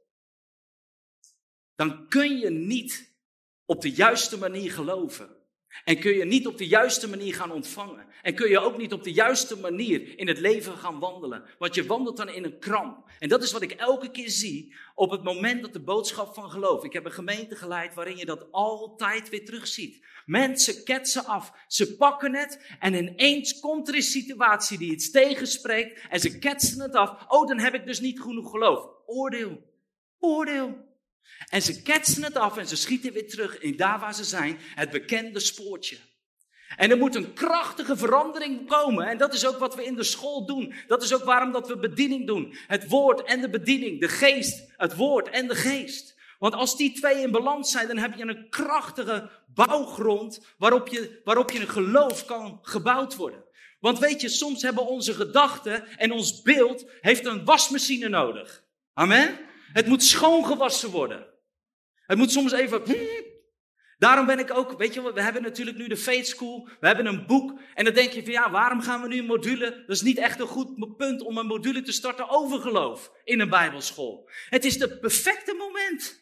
dan 1.75 2.07
kun 2.07 2.37
je 2.37 2.49
niet 2.49 3.10
op 3.71 3.81
de 3.81 3.91
juiste 3.91 4.37
manier 4.37 4.71
geloven. 4.71 5.29
En 5.83 5.99
kun 5.99 6.13
je 6.13 6.25
niet 6.25 6.47
op 6.47 6.57
de 6.57 6.67
juiste 6.67 7.09
manier 7.09 7.33
gaan 7.35 7.51
ontvangen. 7.51 8.05
En 8.21 8.35
kun 8.35 8.49
je 8.49 8.59
ook 8.59 8.77
niet 8.77 8.93
op 8.93 9.03
de 9.03 9.11
juiste 9.13 9.59
manier 9.59 10.19
in 10.19 10.27
het 10.27 10.39
leven 10.39 10.77
gaan 10.77 10.99
wandelen. 10.99 11.43
Want 11.57 11.75
je 11.75 11.85
wandelt 11.85 12.17
dan 12.17 12.29
in 12.29 12.43
een 12.43 12.59
kramp. 12.59 13.09
En 13.19 13.29
dat 13.29 13.43
is 13.43 13.51
wat 13.51 13.61
ik 13.61 13.71
elke 13.71 14.11
keer 14.11 14.29
zie 14.29 14.75
op 14.95 15.11
het 15.11 15.23
moment 15.23 15.61
dat 15.61 15.73
de 15.73 15.79
boodschap 15.79 16.33
van 16.33 16.51
geloof. 16.51 16.83
Ik 16.83 16.93
heb 16.93 17.05
een 17.05 17.11
gemeente 17.11 17.55
geleid 17.55 17.93
waarin 17.93 18.17
je 18.17 18.25
dat 18.25 18.51
altijd 18.51 19.29
weer 19.29 19.45
terugziet. 19.45 20.05
Mensen 20.25 20.83
ketsen 20.83 21.25
af. 21.25 21.51
Ze 21.67 21.95
pakken 21.95 22.35
het 22.35 22.75
en 22.79 22.93
ineens 22.93 23.59
komt 23.59 23.87
er 23.87 23.95
een 23.95 24.01
situatie 24.01 24.77
die 24.77 24.91
iets 24.91 25.11
tegenspreekt. 25.11 26.07
En 26.09 26.19
ze 26.19 26.39
ketsen 26.39 26.81
het 26.81 26.95
af. 26.95 27.25
Oh, 27.27 27.47
dan 27.47 27.59
heb 27.59 27.73
ik 27.73 27.85
dus 27.85 27.99
niet 27.99 28.21
genoeg 28.21 28.51
geloof. 28.51 28.87
Oordeel. 29.05 29.61
Oordeel. 30.19 30.89
En 31.49 31.61
ze 31.61 31.81
ketsen 31.81 32.23
het 32.23 32.37
af 32.37 32.57
en 32.57 32.67
ze 32.67 32.75
schieten 32.75 33.13
weer 33.13 33.29
terug 33.29 33.59
in 33.59 33.75
daar 33.75 33.99
waar 33.99 34.15
ze 34.15 34.23
zijn, 34.23 34.59
het 34.75 34.89
bekende 34.89 35.39
spoortje. 35.39 35.97
En 36.75 36.91
er 36.91 36.97
moet 36.97 37.15
een 37.15 37.33
krachtige 37.33 37.97
verandering 37.97 38.67
komen. 38.67 39.07
En 39.07 39.17
dat 39.17 39.33
is 39.33 39.45
ook 39.45 39.57
wat 39.57 39.75
we 39.75 39.85
in 39.85 39.95
de 39.95 40.03
school 40.03 40.45
doen. 40.45 40.73
Dat 40.87 41.03
is 41.03 41.13
ook 41.13 41.23
waarom 41.23 41.51
dat 41.51 41.67
we 41.67 41.77
bediening 41.77 42.27
doen. 42.27 42.55
Het 42.67 42.87
woord 42.87 43.23
en 43.23 43.41
de 43.41 43.49
bediening. 43.49 43.99
De 43.99 44.09
geest, 44.09 44.73
het 44.77 44.95
woord 44.95 45.29
en 45.29 45.47
de 45.47 45.55
geest. 45.55 46.19
Want 46.39 46.53
als 46.53 46.77
die 46.77 46.91
twee 46.91 47.21
in 47.21 47.31
balans 47.31 47.71
zijn, 47.71 47.87
dan 47.87 47.97
heb 47.97 48.15
je 48.15 48.23
een 48.23 48.49
krachtige 48.49 49.29
bouwgrond 49.47 50.45
waarop 50.57 50.87
je, 50.87 51.21
waarop 51.23 51.51
je 51.51 51.59
een 51.59 51.69
geloof 51.69 52.25
kan 52.25 52.59
gebouwd 52.61 53.15
worden. 53.15 53.43
Want 53.79 53.99
weet 53.99 54.21
je, 54.21 54.29
soms 54.29 54.61
hebben 54.61 54.87
onze 54.87 55.13
gedachten 55.13 55.87
en 55.97 56.11
ons 56.11 56.41
beeld 56.41 56.85
heeft 57.01 57.25
een 57.25 57.45
wasmachine 57.45 58.09
nodig. 58.09 58.63
Amen? 58.93 59.39
Het 59.73 59.87
moet 59.87 60.03
schoongewassen 60.03 60.89
worden. 60.89 61.27
Het 62.05 62.17
moet 62.17 62.31
soms 62.31 62.51
even. 62.51 62.81
Daarom 63.97 64.25
ben 64.25 64.39
ik 64.39 64.57
ook, 64.57 64.77
weet 64.77 64.93
je, 64.93 65.13
we 65.13 65.21
hebben 65.21 65.41
natuurlijk 65.41 65.77
nu 65.77 65.87
de 65.87 65.97
Faith 65.97 66.27
School, 66.27 66.69
we 66.79 66.87
hebben 66.87 67.05
een 67.05 67.25
boek. 67.25 67.59
En 67.73 67.85
dan 67.85 67.93
denk 67.93 68.11
je 68.11 68.23
van 68.23 68.31
ja, 68.31 68.51
waarom 68.51 68.81
gaan 68.81 69.01
we 69.01 69.07
nu 69.07 69.19
een 69.19 69.25
module? 69.25 69.83
Dat 69.87 69.95
is 69.95 70.01
niet 70.01 70.17
echt 70.17 70.39
een 70.39 70.47
goed 70.47 70.95
punt 70.97 71.21
om 71.21 71.37
een 71.37 71.45
module 71.45 71.81
te 71.81 71.91
starten 71.91 72.29
over 72.29 72.59
geloof 72.59 73.11
in 73.23 73.39
een 73.39 73.49
Bijbelschool. 73.49 74.29
Het 74.49 74.65
is 74.65 74.79
het 74.79 74.99
perfecte 74.99 75.53
moment. 75.53 76.19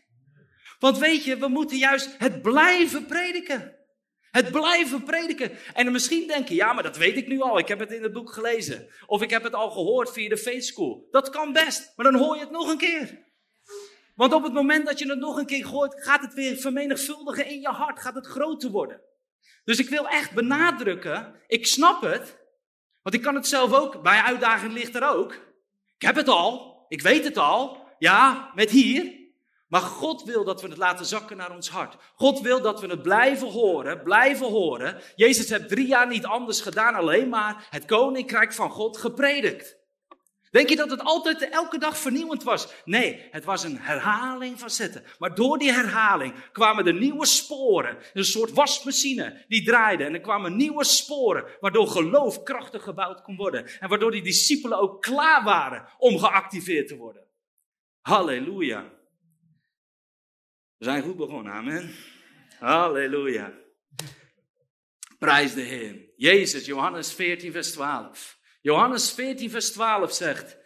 Want 0.80 0.98
weet 0.98 1.24
je, 1.24 1.38
we 1.38 1.48
moeten 1.48 1.78
juist 1.78 2.16
het 2.18 2.42
blijven 2.42 3.06
prediken. 3.06 3.78
Het 4.32 4.52
blijven 4.52 5.04
prediken. 5.04 5.52
En 5.74 5.92
misschien 5.92 6.28
denken, 6.28 6.56
ja, 6.56 6.74
maar 6.74 6.84
dat 6.84 6.98
weet 6.98 7.18
ik 7.18 7.28
nu 7.28 7.42
al. 7.42 7.60
Ik 7.60 7.68
heb 7.68 7.80
het 7.80 7.92
in 7.92 8.04
het 8.04 8.14
boek 8.14 8.34
gelezen. 8.34 8.90
Of 9.06 9.22
ik 9.22 9.30
heb 9.30 9.44
het 9.44 9.54
al 9.54 9.72
gehoord 9.72 10.12
via 10.12 10.30
de 10.30 10.38
Faith 10.38 10.66
School. 10.66 11.08
Dat 11.12 11.30
kan 11.30 11.54
best, 11.54 11.94
maar 11.96 12.12
dan 12.12 12.22
hoor 12.22 12.36
je 12.36 12.42
het 12.42 12.52
nog 12.52 12.70
een 12.72 12.78
keer. 12.78 13.28
Want 14.20 14.34
op 14.34 14.44
het 14.44 14.54
moment 14.54 14.86
dat 14.86 15.00
je 15.00 15.10
het 15.10 15.20
nog 15.20 15.38
een 15.38 15.46
keer 15.46 15.66
gooit, 15.66 15.96
gaat 15.98 16.22
het 16.22 16.34
weer 16.34 16.58
vermenigvuldigen 16.58 17.46
in 17.46 17.62
je 17.62 17.68
hart. 17.68 18.00
Gaat 18.00 18.16
het 18.16 18.28
groter 18.28 18.70
worden. 18.70 19.02
Dus 19.64 19.80
ik 19.80 19.90
wil 19.90 20.08
echt 20.08 20.32
benadrukken, 20.32 21.36
ik 21.48 21.68
snap 21.68 22.02
het. 22.02 22.38
Want 23.02 23.16
ik 23.16 23.22
kan 23.22 23.36
het 23.36 23.48
zelf 23.48 23.74
ook, 23.74 24.02
bij 24.02 24.22
uitdaging 24.22 24.74
ligt 24.74 24.96
er 24.96 25.10
ook. 25.10 25.34
Ik 25.96 26.02
heb 26.02 26.16
het 26.16 26.28
al, 26.28 26.86
ik 26.88 27.02
weet 27.02 27.24
het 27.24 27.38
al. 27.38 27.88
Ja, 28.00 28.52
met 28.56 28.70
hier. 28.70 29.18
Maar 29.68 29.82
God 29.82 30.24
wil 30.24 30.44
dat 30.44 30.62
we 30.62 30.68
het 30.68 30.78
laten 30.78 31.06
zakken 31.06 31.38
naar 31.38 31.56
ons 31.56 31.70
hart. 31.70 31.96
God 32.16 32.40
wil 32.40 32.62
dat 32.62 32.80
we 32.80 32.88
het 32.88 33.02
blijven 33.02 33.48
horen, 33.48 34.04
blijven 34.04 34.48
horen. 34.48 35.02
Jezus 35.16 35.50
heeft 35.50 35.70
drie 35.70 35.88
jaar 35.88 36.08
niet 36.08 36.26
anders 36.26 36.62
gedaan, 36.62 36.96
alleen 36.96 37.30
maar 37.30 37.68
het 37.70 37.86
koninkrijk 37.86 38.54
van 38.54 38.70
God 38.70 38.98
gepredikt. 38.98 39.79
Denk 40.52 40.70
je 40.70 40.76
dat 40.76 40.90
het 40.90 41.02
altijd 41.02 41.50
elke 41.50 41.78
dag 41.78 41.98
vernieuwend 41.98 42.44
was? 42.44 42.74
Nee, 42.86 43.28
het 43.32 43.46
was 43.46 43.64
een 43.64 43.78
herhaling 43.78 44.60
van 44.60 44.70
zetten. 44.70 45.04
Maar 45.20 45.36
door 45.36 45.58
die 45.58 45.72
herhaling 45.72 46.34
kwamen 46.52 46.88
er 46.88 46.94
nieuwe 46.94 47.26
sporen. 47.26 47.98
Een 48.14 48.26
soort 48.26 48.52
wasmachine 48.52 49.46
die 49.48 49.64
draaide. 49.64 50.04
En 50.04 50.14
er 50.14 50.22
kwamen 50.22 50.56
nieuwe 50.56 50.84
sporen, 50.84 51.46
waardoor 51.60 51.88
geloof 51.88 52.44
krachtig 52.44 52.84
gebouwd 52.84 53.22
kon 53.22 53.36
worden. 53.36 53.66
En 53.80 53.90
waardoor 53.90 54.12
die 54.12 54.22
discipelen 54.22 54.80
ook 54.80 55.02
klaar 55.02 55.44
waren 55.44 55.88
om 55.98 56.20
geactiveerd 56.20 56.88
te 56.88 56.98
worden. 56.98 57.28
Halleluja. 58.02 58.98
We 60.78 60.86
zijn 60.86 61.04
goed 61.04 61.18
begonnen, 61.18 61.54
amen. 61.54 61.96
Halleluja. 62.60 63.54
Prijs 65.20 65.54
de 65.54 65.62
Heer. 65.62 66.10
Jezus, 66.16 66.66
Johannes 66.66 67.14
14, 67.14 67.52
vers 67.52 67.72
12. 67.72 68.39
Johannes 68.62 69.12
14, 69.12 69.50
vers 69.50 69.72
12 69.72 70.14
zegt 70.14 70.58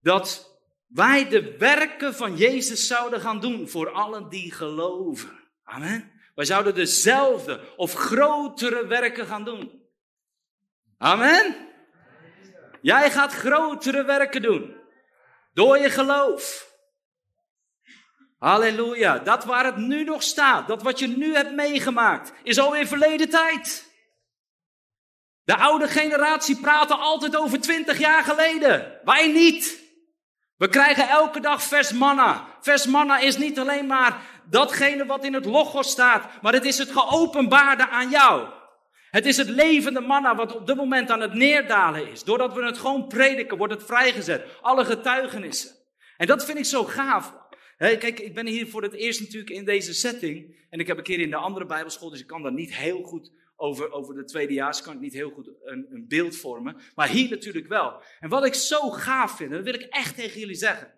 dat 0.00 0.56
wij 0.86 1.28
de 1.28 1.56
werken 1.56 2.14
van 2.14 2.36
Jezus 2.36 2.86
zouden 2.86 3.20
gaan 3.20 3.40
doen 3.40 3.68
voor 3.68 3.90
allen 3.90 4.28
die 4.28 4.52
geloven. 4.52 5.40
Amen. 5.64 6.12
Wij 6.34 6.44
zouden 6.44 6.74
dezelfde 6.74 7.76
of 7.76 7.94
grotere 7.94 8.86
werken 8.86 9.26
gaan 9.26 9.44
doen. 9.44 9.82
Amen. 10.98 11.68
Jij 12.80 13.10
gaat 13.10 13.32
grotere 13.32 14.04
werken 14.04 14.42
doen. 14.42 14.76
Door 15.52 15.78
je 15.78 15.90
geloof. 15.90 16.70
Halleluja. 18.38 19.18
Dat 19.18 19.44
waar 19.44 19.64
het 19.64 19.76
nu 19.76 20.04
nog 20.04 20.22
staat, 20.22 20.68
dat 20.68 20.82
wat 20.82 20.98
je 20.98 21.06
nu 21.06 21.34
hebt 21.34 21.52
meegemaakt, 21.52 22.32
is 22.42 22.58
alweer 22.58 22.86
verleden 22.86 23.28
tijd. 23.28 23.91
De 25.52 25.58
oude 25.58 25.88
generatie 25.88 26.56
praatte 26.56 26.94
altijd 26.94 27.36
over 27.36 27.60
twintig 27.60 27.98
jaar 27.98 28.24
geleden. 28.24 29.00
Wij 29.04 29.32
niet. 29.32 29.80
We 30.56 30.68
krijgen 30.68 31.08
elke 31.08 31.40
dag 31.40 31.62
vers 31.62 31.92
manna. 31.92 32.46
Vers 32.60 32.86
manna 32.86 33.18
is 33.18 33.36
niet 33.36 33.58
alleen 33.58 33.86
maar 33.86 34.22
datgene 34.50 35.06
wat 35.06 35.24
in 35.24 35.34
het 35.34 35.44
logos 35.44 35.90
staat, 35.90 36.42
maar 36.42 36.52
het 36.52 36.64
is 36.64 36.78
het 36.78 36.90
geopenbaarde 36.90 37.88
aan 37.88 38.10
jou. 38.10 38.48
Het 39.10 39.26
is 39.26 39.36
het 39.36 39.48
levende 39.48 40.00
manna 40.00 40.34
wat 40.34 40.56
op 40.56 40.66
dit 40.66 40.76
moment 40.76 41.10
aan 41.10 41.20
het 41.20 41.34
neerdalen 41.34 42.10
is. 42.10 42.24
Doordat 42.24 42.54
we 42.54 42.64
het 42.64 42.78
gewoon 42.78 43.06
prediken, 43.06 43.56
wordt 43.56 43.72
het 43.72 43.84
vrijgezet. 43.84 44.46
Alle 44.60 44.84
getuigenissen. 44.84 45.70
En 46.16 46.26
dat 46.26 46.44
vind 46.44 46.58
ik 46.58 46.64
zo 46.64 46.84
gaaf. 46.84 47.34
kijk, 47.76 48.20
ik 48.20 48.34
ben 48.34 48.46
hier 48.46 48.68
voor 48.68 48.82
het 48.82 48.94
eerst 48.94 49.20
natuurlijk 49.20 49.50
in 49.50 49.64
deze 49.64 49.94
setting. 49.94 50.66
En 50.70 50.80
ik 50.80 50.86
heb 50.86 50.96
een 50.96 51.02
keer 51.02 51.20
in 51.20 51.30
de 51.30 51.36
andere 51.36 51.66
Bijbelschool, 51.66 52.10
dus 52.10 52.20
ik 52.20 52.26
kan 52.26 52.42
dat 52.42 52.52
niet 52.52 52.74
heel 52.74 53.02
goed 53.02 53.30
over, 53.62 53.92
over 53.92 54.14
de 54.14 54.24
tweedejaars 54.24 54.82
kan 54.82 54.94
ik 54.94 55.00
niet 55.00 55.12
heel 55.12 55.30
goed 55.30 55.50
een, 55.62 55.86
een 55.90 56.08
beeld 56.08 56.36
vormen. 56.36 56.76
Maar 56.94 57.08
hier 57.08 57.30
natuurlijk 57.30 57.66
wel. 57.66 58.02
En 58.20 58.28
wat 58.28 58.44
ik 58.44 58.54
zo 58.54 58.90
gaaf 58.90 59.36
vind, 59.36 59.50
dat 59.50 59.62
wil 59.62 59.74
ik 59.74 59.82
echt 59.82 60.14
tegen 60.14 60.40
jullie 60.40 60.54
zeggen. 60.54 60.92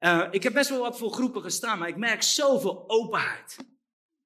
Uh, 0.00 0.28
ik 0.30 0.42
heb 0.42 0.52
best 0.52 0.70
wel 0.70 0.80
wat 0.80 0.98
voor 0.98 1.12
groepen 1.12 1.42
gestaan, 1.42 1.78
maar 1.78 1.88
ik 1.88 1.96
merk 1.96 2.22
zoveel 2.22 2.84
openheid. 2.86 3.56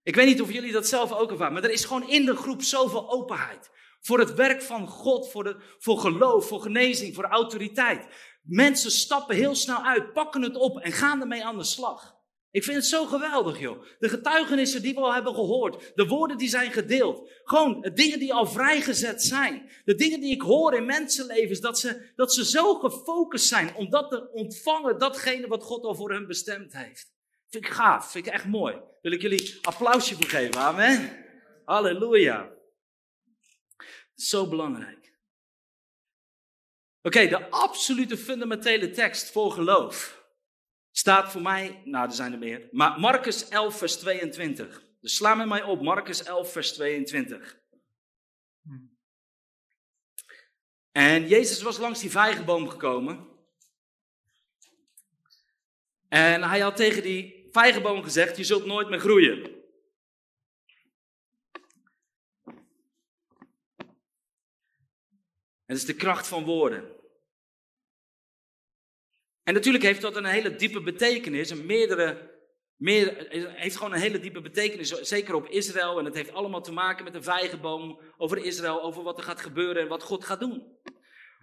Ik 0.02 0.14
weet 0.14 0.26
niet 0.26 0.40
of 0.40 0.52
jullie 0.52 0.72
dat 0.72 0.86
zelf 0.86 1.12
ook 1.12 1.30
ervaren, 1.30 1.52
maar 1.52 1.64
er 1.64 1.70
is 1.70 1.84
gewoon 1.84 2.08
in 2.08 2.24
de 2.24 2.36
groep 2.36 2.62
zoveel 2.62 3.10
openheid. 3.10 3.70
Voor 4.00 4.18
het 4.18 4.34
werk 4.34 4.62
van 4.62 4.88
God, 4.88 5.30
voor, 5.30 5.44
de, 5.44 5.56
voor 5.78 5.98
geloof, 5.98 6.46
voor 6.46 6.60
genezing, 6.60 7.14
voor 7.14 7.24
autoriteit. 7.24 8.06
Mensen 8.42 8.90
stappen 8.90 9.36
heel 9.36 9.54
snel 9.54 9.84
uit, 9.84 10.12
pakken 10.12 10.42
het 10.42 10.56
op 10.56 10.78
en 10.78 10.92
gaan 10.92 11.20
ermee 11.20 11.44
aan 11.44 11.58
de 11.58 11.64
slag. 11.64 12.20
Ik 12.52 12.64
vind 12.64 12.76
het 12.76 12.87
zo 12.87 13.06
geweldig, 13.06 13.59
joh. 13.59 13.85
De 13.99 14.09
getuigenissen 14.09 14.82
die 14.82 14.94
we 14.94 15.00
al 15.00 15.14
hebben 15.14 15.35
gehoord. 15.35 15.92
De 15.94 16.06
woorden 16.06 16.38
die 16.38 16.49
zijn 16.49 16.73
gedeeld. 16.73 17.30
Gewoon 17.44 17.80
de 17.80 17.92
dingen 17.92 18.18
die 18.18 18.32
al 18.32 18.47
vrijgezet 18.47 19.23
zijn. 19.23 19.71
De 19.85 19.94
dingen 19.94 20.21
die 20.21 20.35
ik 20.35 20.42
hoor 20.42 20.75
in 20.75 20.85
mensenlevens. 20.85 21.61
Dat 21.61 21.78
ze, 21.78 22.12
dat 22.16 22.32
ze 22.32 22.44
zo 22.44 22.75
gefocust 22.75 23.47
zijn 23.47 23.75
om 23.75 23.90
dat 23.90 24.11
te 24.11 24.30
ontvangen. 24.30 24.99
Datgene 24.99 25.47
wat 25.47 25.62
God 25.62 25.85
al 25.85 25.94
voor 25.94 26.12
hen 26.12 26.26
bestemd 26.26 26.73
heeft. 26.73 27.12
Vind 27.49 27.64
ik 27.64 27.71
gaaf. 27.71 28.11
Vind 28.11 28.26
ik 28.26 28.32
echt 28.32 28.47
mooi. 28.47 28.80
Wil 29.02 29.12
ik 29.12 29.23
jullie 29.23 29.59
applausje 29.62 30.14
voor 30.14 30.28
geven. 30.28 30.61
Amen. 30.61 31.25
Halleluja. 31.64 32.52
Zo 34.14 34.49
belangrijk. 34.49 35.12
Oké, 37.02 37.26
de 37.28 37.50
absolute 37.50 38.16
fundamentele 38.16 38.90
tekst 38.90 39.30
voor 39.30 39.52
geloof 39.52 40.21
staat 40.92 41.32
voor 41.32 41.42
mij, 41.42 41.82
nou 41.84 42.06
er 42.06 42.14
zijn 42.14 42.32
er 42.32 42.38
meer, 42.38 42.68
maar 42.70 43.00
Marcus 43.00 43.49
11 43.49 43.78
vers 43.78 43.96
22. 43.96 44.82
Dus 45.00 45.14
sla 45.14 45.34
met 45.34 45.46
mij 45.46 45.62
op, 45.62 45.82
Marcus 45.82 46.22
11 46.22 46.52
vers 46.52 46.72
22. 46.72 47.61
En 50.92 51.28
Jezus 51.28 51.62
was 51.62 51.78
langs 51.78 52.00
die 52.00 52.11
vijgenboom 52.11 52.68
gekomen. 52.68 53.30
En 56.08 56.42
hij 56.42 56.61
had 56.61 56.76
tegen 56.76 57.02
die 57.02 57.49
vijgenboom 57.50 58.02
gezegd, 58.02 58.37
je 58.37 58.44
zult 58.44 58.64
nooit 58.64 58.88
meer 58.88 59.00
groeien. 59.00 59.61
Het 65.64 65.76
is 65.76 65.84
de 65.84 65.94
kracht 65.94 66.26
van 66.26 66.44
woorden. 66.44 67.01
En 69.44 69.54
natuurlijk 69.54 69.84
heeft 69.84 70.00
dat 70.00 70.16
een 70.16 70.25
hele 70.25 70.54
diepe 70.54 70.80
betekenis, 70.80 71.50
een 71.50 71.66
meerdere, 71.66 72.30
meer, 72.76 73.26
heeft 73.54 73.76
gewoon 73.76 73.92
een 73.92 74.00
hele 74.00 74.20
diepe 74.20 74.40
betekenis, 74.40 74.88
zeker 74.88 75.34
op 75.34 75.49
Israël. 75.49 75.99
En 75.99 76.04
het 76.04 76.14
heeft 76.14 76.32
allemaal 76.32 76.62
te 76.62 76.72
maken 76.72 77.04
met 77.04 77.12
de 77.12 77.22
vijgenboom 77.22 78.00
over 78.16 78.44
Israël, 78.44 78.82
over 78.82 79.02
wat 79.02 79.18
er 79.18 79.25
gaat 79.25 79.40
gebeuren 79.40 79.82
en 79.82 79.88
wat 79.88 80.02
God 80.02 80.25
gaat 80.25 80.40
doen. 80.40 80.80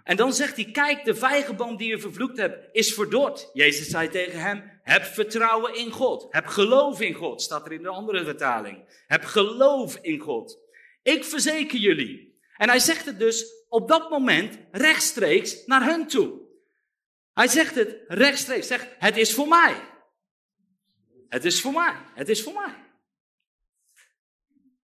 En 0.03 0.15
dan 0.15 0.33
zegt 0.33 0.55
hij, 0.55 0.65
kijk, 0.65 1.05
de 1.05 1.15
vijgenboom 1.15 1.77
die 1.77 1.89
je 1.89 1.99
vervloekt 1.99 2.37
hebt, 2.37 2.69
is 2.71 2.93
verdord. 2.93 3.49
Jezus 3.53 3.87
zei 3.87 4.09
tegen 4.09 4.39
hem, 4.39 4.79
heb 4.83 5.03
vertrouwen 5.03 5.75
in 5.75 5.91
God. 5.91 6.27
Heb 6.29 6.45
geloof 6.45 7.01
in 7.01 7.13
God, 7.13 7.41
staat 7.41 7.65
er 7.65 7.71
in 7.71 7.81
de 7.81 7.89
andere 7.89 8.23
vertaling. 8.23 9.03
Heb 9.07 9.23
geloof 9.23 9.97
in 10.01 10.19
God. 10.19 10.59
Ik 11.03 11.23
verzeker 11.23 11.77
jullie. 11.77 12.39
En 12.57 12.69
hij 12.69 12.79
zegt 12.79 13.05
het 13.05 13.19
dus 13.19 13.45
op 13.67 13.87
dat 13.87 14.09
moment 14.09 14.59
rechtstreeks 14.71 15.65
naar 15.65 15.85
hun 15.85 16.07
toe. 16.07 16.47
Hij 17.39 17.47
zegt 17.47 17.75
het 17.75 17.97
rechtstreeks. 18.07 18.67
Zegt, 18.67 18.87
het 18.97 19.17
is 19.17 19.33
voor 19.33 19.47
mij. 19.47 19.75
Het 21.29 21.45
is 21.45 21.61
voor 21.61 21.73
mij. 21.73 21.95
Het 22.13 22.29
is 22.29 22.43
voor 22.43 22.53
mij. 22.53 22.75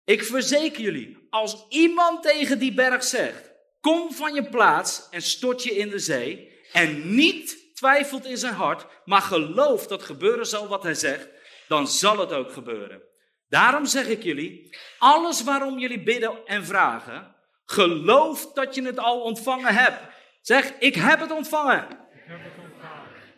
Ik 0.05 0.25
verzeker 0.25 0.81
jullie, 0.81 1.27
als 1.31 1.67
iemand 1.69 2.23
tegen 2.23 2.59
die 2.59 2.75
berg 2.75 3.05
zegt, 3.05 3.53
kom 3.81 4.13
van 4.13 4.35
je 4.35 4.49
plaats 4.49 5.09
en 5.11 5.23
stort 5.23 5.63
je 5.63 5.77
in 5.77 5.89
de 5.89 5.99
zee, 5.99 6.59
en 6.73 7.15
niet 7.15 7.75
twijfelt 7.75 8.25
in 8.25 8.39
zijn 8.39 8.55
hart, 8.55 8.87
maar 9.05 9.23
gelooft 9.23 9.89
dat 9.89 10.03
gebeuren 10.03 10.47
zal 10.47 10.69
wat 10.69 10.83
hij 10.83 10.95
zegt, 10.95 11.29
dan 11.69 11.89
zal 11.89 12.19
het 12.19 12.33
ook 12.33 12.53
gebeuren. 12.53 13.03
Daarom 13.49 13.87
zeg 13.87 14.07
ik 14.07 14.23
jullie, 14.23 14.77
alles 14.99 15.43
waarom 15.43 15.79
jullie 15.79 16.03
bidden 16.03 16.47
en 16.47 16.65
vragen, 16.65 17.37
geloof 17.65 18.53
dat 18.53 18.75
je 18.75 18.83
het 18.83 18.99
al 18.99 19.21
ontvangen 19.21 19.75
hebt. 19.75 20.01
Zeg, 20.41 20.73
ik 20.79 20.95
heb 20.95 21.21
het 21.21 21.31
ontvangen. 21.31 22.00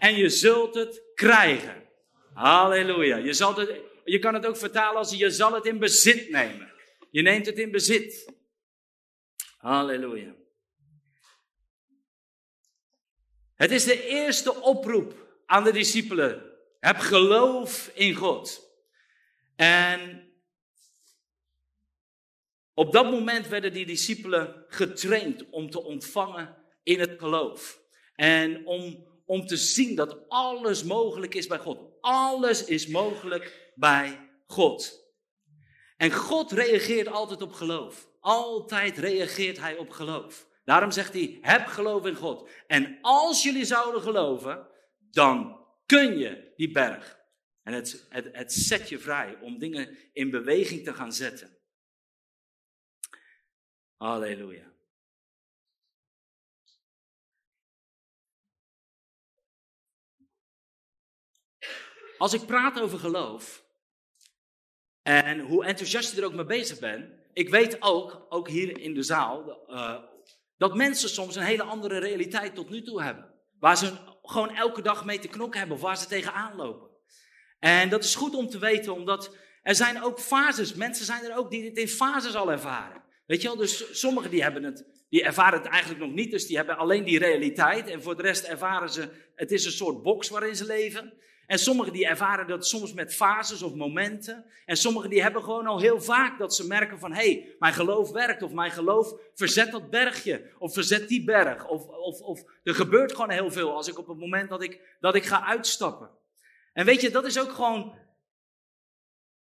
En 0.02 0.16
je 0.16 0.28
zult 0.28 0.74
het 0.74 1.02
krijgen. 1.14 1.88
Halleluja. 2.34 3.16
Je, 3.16 3.32
zal 3.32 3.54
het, 3.54 3.80
je 4.04 4.18
kan 4.18 4.34
het 4.34 4.46
ook 4.46 4.56
vertalen 4.56 4.98
als 4.98 5.16
je 5.16 5.30
zal 5.30 5.52
het 5.52 5.66
in 5.66 5.78
bezit 5.78 6.30
nemen. 6.30 6.72
Je 7.10 7.22
neemt 7.22 7.46
het 7.46 7.58
in 7.58 7.70
bezit. 7.70 8.32
Halleluja. 9.56 10.34
Het 13.54 13.70
is 13.70 13.84
de 13.84 14.06
eerste 14.06 14.54
oproep 14.54 15.14
aan 15.46 15.64
de 15.64 15.72
discipelen. 15.72 16.52
Heb 16.80 16.96
geloof 16.96 17.90
in 17.94 18.14
God. 18.14 18.70
En 19.56 20.32
op 22.74 22.92
dat 22.92 23.04
moment 23.10 23.48
werden 23.48 23.72
die 23.72 23.86
discipelen 23.86 24.64
getraind 24.68 25.50
om 25.50 25.70
te 25.70 25.82
ontvangen 25.82 26.56
in 26.82 27.00
het 27.00 27.18
geloof. 27.18 27.80
En 28.14 28.66
om, 28.66 29.11
om 29.26 29.46
te 29.46 29.56
zien 29.56 29.94
dat 29.94 30.28
alles 30.28 30.84
mogelijk 30.84 31.34
is 31.34 31.46
bij 31.46 31.58
God. 31.58 31.78
Alles 32.00 32.64
is 32.64 32.86
mogelijk 32.86 33.72
bij 33.74 34.30
God. 34.46 35.00
En 35.96 36.12
God 36.12 36.52
reageert 36.52 37.08
altijd 37.08 37.42
op 37.42 37.52
geloof. 37.52 38.08
Altijd 38.20 38.98
reageert 38.98 39.58
hij 39.58 39.76
op 39.76 39.90
geloof. 39.90 40.46
Daarom 40.64 40.90
zegt 40.90 41.12
hij: 41.12 41.38
heb 41.40 41.66
geloof 41.66 42.06
in 42.06 42.14
God. 42.14 42.50
En 42.66 42.98
als 43.00 43.42
jullie 43.42 43.64
zouden 43.64 44.02
geloven, 44.02 44.68
dan 44.98 45.66
kun 45.86 46.18
je 46.18 46.52
die 46.56 46.70
berg. 46.70 47.20
En 47.62 47.72
het, 47.72 48.06
het, 48.08 48.28
het 48.32 48.52
zet 48.52 48.88
je 48.88 48.98
vrij 48.98 49.38
om 49.40 49.58
dingen 49.58 49.98
in 50.12 50.30
beweging 50.30 50.84
te 50.84 50.94
gaan 50.94 51.12
zetten. 51.12 51.58
Halleluja. 53.96 54.71
Als 62.22 62.32
ik 62.32 62.46
praat 62.46 62.80
over 62.80 62.98
geloof 62.98 63.64
en 65.02 65.40
hoe 65.40 65.64
enthousiast 65.64 66.14
je 66.14 66.20
er 66.20 66.26
ook 66.26 66.34
mee 66.34 66.44
bezig 66.44 66.78
bent, 66.78 67.10
ik 67.32 67.48
weet 67.48 67.76
ook, 67.80 68.26
ook 68.28 68.48
hier 68.48 68.80
in 68.80 68.94
de 68.94 69.02
zaal, 69.02 69.64
uh, 69.68 69.98
dat 70.56 70.74
mensen 70.74 71.08
soms 71.08 71.36
een 71.36 71.42
hele 71.42 71.62
andere 71.62 71.98
realiteit 71.98 72.54
tot 72.54 72.70
nu 72.70 72.82
toe 72.82 73.02
hebben. 73.02 73.34
Waar 73.58 73.76
ze 73.76 73.92
gewoon 74.22 74.54
elke 74.54 74.82
dag 74.82 75.04
mee 75.04 75.18
te 75.18 75.28
knokken 75.28 75.58
hebben 75.58 75.76
of 75.76 75.82
waar 75.82 75.96
ze 75.96 76.06
tegenaan 76.06 76.56
lopen. 76.56 76.88
En 77.58 77.88
dat 77.88 78.04
is 78.04 78.14
goed 78.14 78.34
om 78.34 78.48
te 78.48 78.58
weten, 78.58 78.94
omdat 78.94 79.36
er 79.62 79.74
zijn 79.74 80.02
ook 80.02 80.20
fases. 80.20 80.74
Mensen 80.74 81.04
zijn 81.04 81.24
er 81.24 81.36
ook 81.36 81.50
die 81.50 81.62
dit 81.62 81.76
in 81.76 81.88
fases 81.88 82.34
al 82.34 82.50
ervaren. 82.50 83.02
Weet 83.26 83.42
je 83.42 83.48
wel, 83.48 83.56
dus 83.56 84.00
sommigen 84.00 84.30
die 84.30 84.42
hebben 84.42 84.62
het, 84.62 85.04
die 85.08 85.24
ervaren 85.24 85.58
het 85.58 85.68
eigenlijk 85.68 86.04
nog 86.04 86.12
niet, 86.12 86.30
dus 86.30 86.46
die 86.46 86.56
hebben 86.56 86.76
alleen 86.76 87.04
die 87.04 87.18
realiteit. 87.18 87.88
En 87.88 88.02
voor 88.02 88.16
de 88.16 88.22
rest 88.22 88.44
ervaren 88.44 88.90
ze, 88.90 89.08
het 89.34 89.52
is 89.52 89.64
een 89.64 89.72
soort 89.72 90.02
box 90.02 90.28
waarin 90.28 90.56
ze 90.56 90.64
leven. 90.64 91.20
En 91.52 91.58
sommigen 91.58 91.92
die 91.92 92.06
ervaren 92.06 92.46
dat 92.46 92.66
soms 92.66 92.92
met 92.92 93.14
fases 93.14 93.62
of 93.62 93.74
momenten. 93.74 94.44
En 94.64 94.76
sommigen 94.76 95.10
die 95.10 95.22
hebben 95.22 95.42
gewoon 95.42 95.66
al 95.66 95.80
heel 95.80 96.00
vaak 96.00 96.38
dat 96.38 96.54
ze 96.54 96.66
merken 96.66 96.98
van... 96.98 97.12
hé, 97.12 97.32
hey, 97.32 97.56
mijn 97.58 97.72
geloof 97.72 98.10
werkt 98.10 98.42
of 98.42 98.52
mijn 98.52 98.70
geloof 98.70 99.14
verzet 99.34 99.70
dat 99.70 99.90
bergje 99.90 100.50
of 100.58 100.72
verzet 100.72 101.08
die 101.08 101.24
berg. 101.24 101.66
Of, 101.66 101.88
of, 101.88 102.20
of 102.20 102.44
er 102.62 102.74
gebeurt 102.74 103.12
gewoon 103.12 103.30
heel 103.30 103.50
veel 103.50 103.74
als 103.74 103.88
ik 103.88 103.98
op 103.98 104.06
het 104.06 104.18
moment 104.18 104.48
dat 104.48 104.62
ik, 104.62 104.96
dat 105.00 105.14
ik 105.14 105.24
ga 105.24 105.44
uitstappen. 105.44 106.10
En 106.72 106.84
weet 106.84 107.00
je, 107.00 107.10
dat 107.10 107.24
is 107.24 107.38
ook 107.38 107.52
gewoon... 107.52 107.94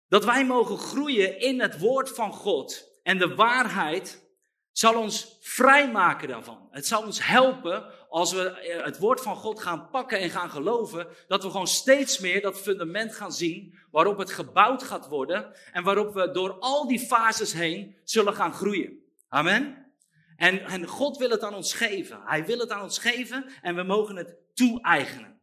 Dat 0.08 0.24
wij 0.24 0.44
mogen 0.44 0.78
groeien 0.78 1.40
in 1.40 1.60
het 1.60 1.78
woord 1.78 2.10
van 2.10 2.32
God. 2.32 2.98
En 3.02 3.18
de 3.18 3.34
waarheid 3.34 4.29
zal 4.72 4.98
ons 4.98 5.38
vrijmaken 5.40 6.28
daarvan. 6.28 6.68
Het 6.70 6.86
zal 6.86 7.02
ons 7.02 7.26
helpen 7.26 8.08
als 8.08 8.32
we 8.32 8.50
eh, 8.50 8.84
het 8.84 8.98
woord 8.98 9.20
van 9.20 9.36
God 9.36 9.60
gaan 9.60 9.90
pakken 9.90 10.18
en 10.18 10.30
gaan 10.30 10.50
geloven, 10.50 11.06
dat 11.28 11.42
we 11.42 11.50
gewoon 11.50 11.66
steeds 11.66 12.18
meer 12.18 12.40
dat 12.40 12.60
fundament 12.60 13.14
gaan 13.14 13.32
zien 13.32 13.78
waarop 13.90 14.18
het 14.18 14.30
gebouwd 14.30 14.82
gaat 14.82 15.08
worden 15.08 15.56
en 15.72 15.82
waarop 15.82 16.14
we 16.14 16.30
door 16.30 16.58
al 16.58 16.88
die 16.88 17.00
fases 17.00 17.52
heen 17.52 17.96
zullen 18.04 18.34
gaan 18.34 18.52
groeien. 18.52 19.04
Amen. 19.28 19.92
En, 20.36 20.60
en 20.60 20.86
God 20.86 21.16
wil 21.16 21.30
het 21.30 21.42
aan 21.42 21.54
ons 21.54 21.74
geven. 21.74 22.22
Hij 22.24 22.46
wil 22.46 22.58
het 22.58 22.70
aan 22.70 22.82
ons 22.82 22.98
geven 22.98 23.52
en 23.62 23.74
we 23.74 23.82
mogen 23.82 24.16
het 24.16 24.36
toe-eigenen. 24.54 25.40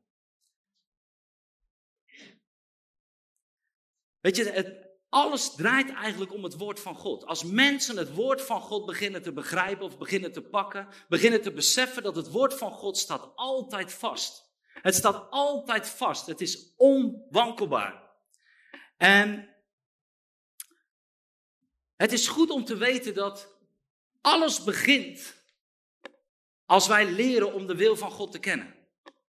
Weet 4.19 4.35
je, 4.35 4.43
het, 4.43 4.86
alles 5.09 5.55
draait 5.55 5.93
eigenlijk 5.93 6.33
om 6.33 6.43
het 6.43 6.57
woord 6.57 6.79
van 6.79 6.95
God. 6.95 7.25
Als 7.25 7.43
mensen 7.43 7.97
het 7.97 8.13
woord 8.13 8.41
van 8.41 8.61
God 8.61 8.85
beginnen 8.85 9.21
te 9.21 9.31
begrijpen 9.31 9.85
of 9.85 9.97
beginnen 9.97 10.31
te 10.31 10.41
pakken, 10.41 10.87
beginnen 11.09 11.41
te 11.41 11.51
beseffen 11.51 12.03
dat 12.03 12.15
het 12.15 12.31
woord 12.31 12.53
van 12.53 12.71
God 12.71 12.97
staat 12.97 13.31
altijd 13.35 13.93
vast. 13.93 14.45
Het 14.81 14.95
staat 14.95 15.27
altijd 15.29 15.89
vast. 15.89 16.25
Het 16.25 16.41
is 16.41 16.73
onwankelbaar. 16.75 18.03
En 18.97 19.55
het 21.95 22.11
is 22.11 22.27
goed 22.27 22.49
om 22.49 22.65
te 22.65 22.77
weten 22.77 23.13
dat 23.13 23.57
alles 24.21 24.63
begint 24.63 25.35
als 26.65 26.87
wij 26.87 27.11
leren 27.11 27.53
om 27.53 27.67
de 27.67 27.75
wil 27.75 27.95
van 27.95 28.11
God 28.11 28.31
te 28.31 28.39
kennen. 28.39 28.75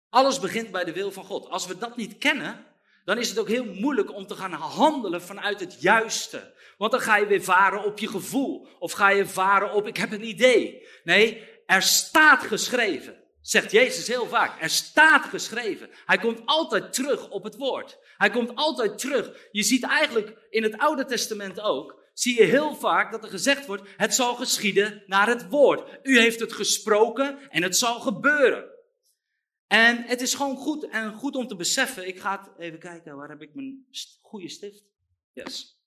Alles 0.10 0.40
begint 0.40 0.72
bij 0.72 0.84
de 0.84 0.94
wil 0.94 1.12
van 1.12 1.26
God. 1.26 1.50
Als 1.50 1.66
we 1.66 1.78
dat 1.78 1.96
niet 1.96 2.18
kennen, 2.18 2.66
dan 3.10 3.18
is 3.18 3.30
het 3.30 3.40
ook 3.40 3.48
heel 3.48 3.66
moeilijk 3.66 4.14
om 4.14 4.28
te 4.28 4.36
gaan 4.36 4.52
handelen 4.52 5.22
vanuit 5.22 5.60
het 5.60 5.82
juiste. 5.82 6.54
Want 6.78 6.92
dan 6.92 7.02
ga 7.02 7.18
je 7.18 7.26
weer 7.26 7.44
varen 7.44 7.84
op 7.84 8.00
je 8.00 8.08
gevoel. 8.08 8.68
Of 8.80 8.92
ga 8.92 9.10
je 9.10 9.26
varen 9.26 9.74
op, 9.74 9.88
ik 9.88 9.98
heb 9.98 10.12
een 10.12 10.28
idee. 10.28 10.88
Nee, 11.04 11.44
er 11.66 11.82
staat 11.82 12.44
geschreven. 12.44 13.24
Zegt 13.42 13.72
Jezus 13.72 14.08
heel 14.08 14.26
vaak. 14.26 14.62
Er 14.62 14.70
staat 14.70 15.26
geschreven. 15.26 15.90
Hij 16.06 16.18
komt 16.18 16.42
altijd 16.46 16.94
terug 16.94 17.30
op 17.30 17.44
het 17.44 17.56
woord. 17.56 17.98
Hij 18.18 18.30
komt 18.30 18.56
altijd 18.56 18.98
terug. 18.98 19.50
Je 19.52 19.64
ziet 19.64 19.84
eigenlijk 19.84 20.38
in 20.50 20.64
het 20.64 20.78
Oude 20.78 21.06
Testament 21.06 21.62
ook. 21.62 22.00
Zie 22.14 22.40
je 22.40 22.46
heel 22.46 22.76
vaak 22.76 23.12
dat 23.12 23.24
er 23.24 23.30
gezegd 23.30 23.66
wordt: 23.66 23.84
het 23.98 24.14
zal 24.14 24.36
geschieden 24.36 25.04
naar 25.06 25.28
het 25.28 25.50
woord. 25.50 26.00
U 26.04 26.20
heeft 26.20 26.40
het 26.40 26.54
gesproken 26.54 27.40
en 27.50 27.64
het 27.64 27.78
zal 27.78 28.00
gebeuren. 28.00 28.79
En 29.70 30.04
het 30.04 30.22
is 30.22 30.34
gewoon 30.34 30.58
goed 30.58 30.88
en 30.88 31.14
goed 31.14 31.36
om 31.36 31.48
te 31.48 31.56
beseffen. 31.56 32.08
Ik 32.08 32.20
ga 32.20 32.54
even 32.58 32.80
kijken, 32.80 33.16
waar 33.16 33.30
heb 33.30 33.42
ik 33.42 33.56
mijn 33.56 33.86
goede 34.22 34.50
stift? 34.50 34.84
Yes. 35.34 35.80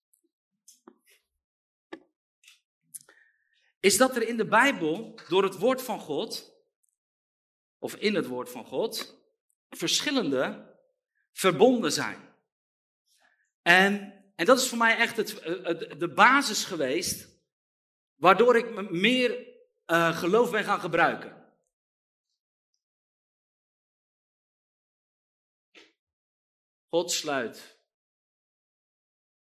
Is 3.80 3.96
dat 3.96 4.16
er 4.16 4.28
in 4.28 4.36
de 4.36 4.46
Bijbel 4.46 5.20
door 5.28 5.42
het 5.42 5.58
woord 5.58 5.82
van 5.82 6.00
God, 6.00 6.54
of 7.78 7.94
in 7.94 8.14
het 8.14 8.26
woord 8.26 8.50
van 8.50 8.64
God, 8.64 9.18
verschillende 9.70 10.76
verbonden 11.32 11.92
zijn. 11.92 12.34
En, 13.62 14.14
en 14.36 14.46
dat 14.46 14.58
is 14.60 14.68
voor 14.68 14.78
mij 14.78 14.96
echt 14.96 15.16
het, 15.16 15.28
de 15.98 16.12
basis 16.14 16.64
geweest, 16.64 17.28
waardoor 18.14 18.56
ik 18.56 18.90
meer 18.90 19.46
uh, 19.86 20.18
geloof 20.18 20.50
ben 20.50 20.64
gaan 20.64 20.80
gebruiken. 20.80 21.41
God 26.92 27.10
sluit 27.10 27.80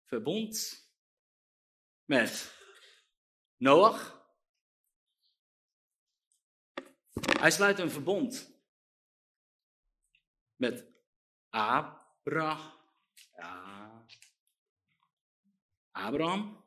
verbond 0.05 0.85
met 2.05 2.59
Noach. 3.57 4.27
Hij 7.39 7.51
sluit 7.51 7.79
een 7.79 7.91
verbond 7.91 8.51
met 10.55 10.85
Abra, 11.49 12.77
ja, 13.35 14.05
Abraham. 15.91 16.65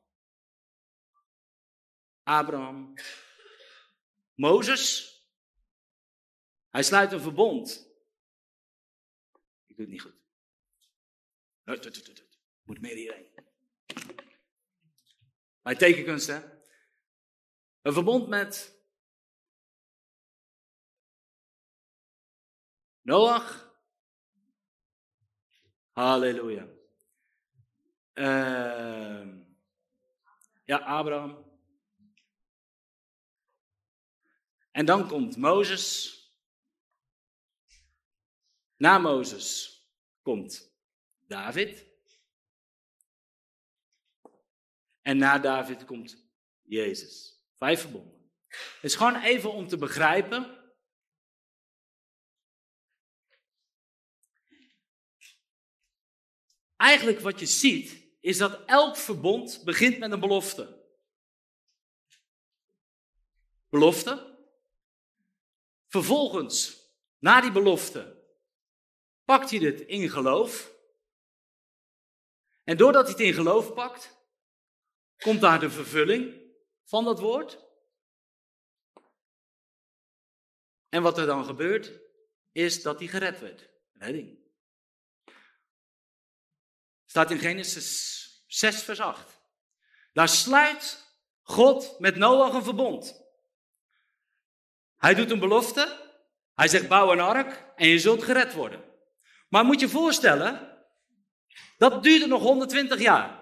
Abraham. 2.23 2.95
Mozes. 4.35 5.15
Hij 6.69 6.83
sluit 6.83 7.13
een 7.13 7.21
verbond. 7.21 7.89
Ik 9.67 9.77
doe 9.77 9.85
het 9.85 9.89
niet 9.89 10.03
goed. 10.03 10.20
Moet 12.63 12.81
meer 12.81 12.95
hierheen. 12.95 13.31
Bij 15.63 15.75
tekenkunst, 15.75 16.27
hè? 16.27 16.41
Een 17.83 17.93
verbond 17.93 18.29
met 18.29 18.79
Noach. 23.03 23.79
Halleluja. 25.93 26.69
Uh, 28.15 29.45
ja, 30.65 30.79
Abraham. 30.79 31.51
En 34.71 34.85
dan 34.87 35.09
komt 35.09 35.37
Mozes. 35.37 36.17
Na 38.77 38.99
Mozes 38.99 39.83
komt 40.23 40.70
David. 41.31 41.87
En 45.03 45.17
na 45.17 45.39
David 45.39 45.85
komt 45.85 46.31
Jezus. 46.63 47.43
Vijf 47.57 47.81
verbonden. 47.81 48.31
Het 48.49 48.91
is 48.91 48.95
gewoon 48.95 49.17
even 49.17 49.53
om 49.53 49.69
te 49.69 49.77
begrijpen. 49.77 50.73
Eigenlijk 56.77 57.21
wat 57.21 57.41
je 57.41 57.47
ziet, 57.47 58.17
is 58.21 58.39
dat 58.39 58.65
elk 58.67 58.97
verbond 58.97 59.65
begint 59.65 59.99
met 59.99 60.13
een 60.13 60.21
belofte. 60.21 60.85
Belofte. 63.69 64.39
Vervolgens, 65.89 66.87
na 67.19 67.41
die 67.41 67.53
belofte, 67.53 68.25
pakt 69.25 69.51
hij 69.51 69.59
dit 69.59 69.81
in 69.81 70.11
geloof. 70.11 70.79
En 72.65 72.77
doordat 72.77 73.03
hij 73.03 73.13
het 73.13 73.21
in 73.21 73.35
geloof 73.35 73.75
pakt, 73.75 74.19
komt 75.17 75.41
daar 75.41 75.61
de 75.61 75.71
vervulling 75.71 76.53
van 76.85 77.05
dat 77.05 77.21
woord. 77.21 77.69
En 80.89 81.03
wat 81.03 81.19
er 81.19 81.27
dan 81.27 81.45
gebeurt, 81.45 82.01
is 82.53 82.83
dat 82.83 82.99
hij 82.99 83.09
gered 83.09 83.41
werd. 83.41 83.71
Redding. 83.93 84.39
Staat 87.07 87.31
in 87.31 87.39
Genesis 87.39 88.45
6, 88.47 88.83
vers 88.83 89.01
8. 89.01 89.41
Daar 90.13 90.29
sluit 90.29 91.15
God 91.43 91.99
met 91.99 92.17
Noach 92.17 92.55
een 92.55 92.63
verbond. 92.63 93.23
Hij 94.97 95.15
doet 95.15 95.31
een 95.31 95.39
belofte. 95.39 96.09
Hij 96.55 96.69
zegt: 96.69 96.89
bouw 96.89 97.13
een 97.13 97.21
ark 97.21 97.73
en 97.77 97.89
je 97.89 97.99
zult 97.99 98.23
gered 98.23 98.53
worden. 98.53 98.85
Maar 99.49 99.65
moet 99.65 99.81
je 99.81 99.89
voorstellen, 99.89 100.70
dat 101.81 102.03
duurde 102.03 102.27
nog 102.27 102.43
120 102.43 103.01
jaar. 103.01 103.39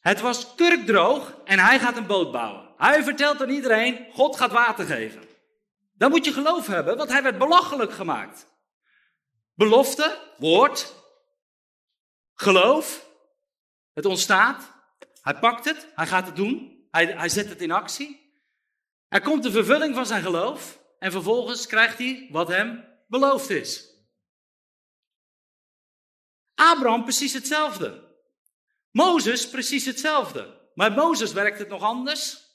Het 0.00 0.20
was 0.20 0.54
kurkdroog 0.54 1.34
en 1.44 1.58
hij 1.58 1.78
gaat 1.78 1.96
een 1.96 2.06
boot 2.06 2.32
bouwen. 2.32 2.74
Hij 2.76 3.02
vertelt 3.02 3.42
aan 3.42 3.48
iedereen, 3.48 4.06
God 4.12 4.36
gaat 4.36 4.52
water 4.52 4.86
geven. 4.86 5.22
Dan 5.92 6.10
moet 6.10 6.24
je 6.24 6.32
geloof 6.32 6.66
hebben, 6.66 6.96
want 6.96 7.10
hij 7.10 7.22
werd 7.22 7.38
belachelijk 7.38 7.92
gemaakt. 7.92 8.46
Belofte, 9.54 10.18
woord, 10.38 10.94
geloof, 12.34 13.06
het 13.92 14.04
ontstaat. 14.04 14.72
Hij 15.22 15.38
pakt 15.38 15.64
het, 15.64 15.86
hij 15.94 16.06
gaat 16.06 16.26
het 16.26 16.36
doen, 16.36 16.86
hij, 16.90 17.06
hij 17.06 17.28
zet 17.28 17.48
het 17.48 17.60
in 17.60 17.70
actie. 17.70 18.34
Er 19.08 19.20
komt 19.20 19.42
de 19.42 19.50
vervulling 19.50 19.94
van 19.94 20.06
zijn 20.06 20.22
geloof 20.22 20.78
en 20.98 21.12
vervolgens 21.12 21.66
krijgt 21.66 21.98
hij 21.98 22.28
wat 22.30 22.48
hem 22.48 22.84
beloofd 23.08 23.50
is. 23.50 23.89
Abraham 26.60 27.02
precies 27.02 27.32
hetzelfde. 27.32 28.16
Mozes 28.90 29.50
precies 29.50 29.84
hetzelfde. 29.84 30.70
Maar 30.74 30.92
Mozes 30.92 31.32
werkt 31.32 31.58
het 31.58 31.68
nog 31.68 31.82
anders. 31.82 32.48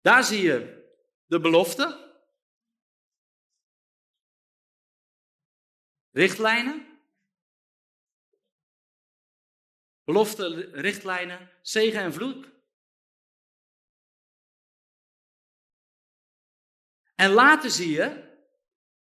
Daar 0.00 0.24
zie 0.24 0.42
je 0.42 0.84
de 1.26 1.40
belofte. 1.40 2.14
Richtlijnen. 6.10 7.00
Belofte, 10.04 10.70
richtlijnen, 10.72 11.50
zegen 11.62 12.00
en 12.00 12.12
vloek. 12.12 12.46
En 17.14 17.30
later 17.30 17.70
zie 17.70 17.90
je 17.90 18.36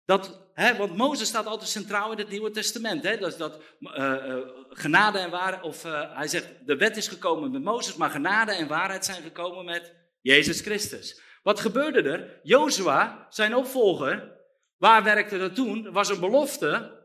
dat 0.06 0.43
want 0.56 0.96
Mozes 0.96 1.28
staat 1.28 1.46
altijd 1.46 1.70
centraal 1.70 2.12
in 2.12 2.18
het 2.18 2.30
Nieuwe 2.30 2.52
Testament. 2.52 3.04
Hè? 3.04 3.18
Dat, 3.18 3.38
dat 3.38 3.62
uh, 3.80 4.38
genade 4.70 5.20
en 5.20 5.30
waarheid, 5.30 5.64
of 5.64 5.86
uh, 5.86 6.16
hij 6.16 6.28
zegt, 6.28 6.48
de 6.66 6.76
wet 6.76 6.98
is 6.98 7.08
gekomen 7.08 7.52
met 7.52 7.64
Mozes, 7.64 7.96
maar 7.96 8.10
genade 8.10 8.52
en 8.52 8.68
waarheid 8.68 9.06
zijn 9.06 9.24
gekomen 9.24 9.66
met 9.66 9.94
Jezus 10.22 10.62
Christus. 10.62 11.22
Wat 11.44 11.60
gebeurde 11.60 12.02
er? 12.10 12.40
Jozua, 12.44 13.28
zijn 13.30 13.56
opvolger, 13.56 14.32
waar 14.78 15.04
werkte 15.04 15.38
dat 15.38 15.56
toen? 15.56 15.92
Was 15.92 16.10
een 16.10 16.20
belofte. 16.20 17.02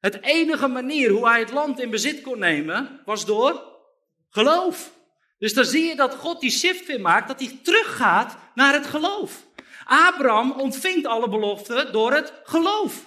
Het 0.00 0.22
enige 0.22 0.66
manier 0.66 1.10
hoe 1.10 1.28
hij 1.28 1.40
het 1.40 1.52
land 1.52 1.80
in 1.80 1.90
bezit 1.90 2.20
kon 2.20 2.38
nemen, 2.38 3.00
was 3.04 3.26
door 3.26 3.72
geloof. 4.30 4.92
Dus 5.38 5.54
dan 5.54 5.64
zie 5.64 5.84
je 5.84 5.96
dat 5.96 6.14
God 6.14 6.40
die 6.40 6.50
shift 6.50 6.86
weer 6.86 7.00
maakt, 7.00 7.28
dat 7.28 7.40
hij 7.40 7.58
teruggaat 7.62 8.36
naar 8.54 8.72
het 8.72 8.86
geloof. 8.86 9.46
Abraham 9.84 10.52
ontving 10.52 11.06
alle 11.06 11.28
beloften 11.28 11.92
door 11.92 12.12
het 12.12 12.32
geloof. 12.44 13.02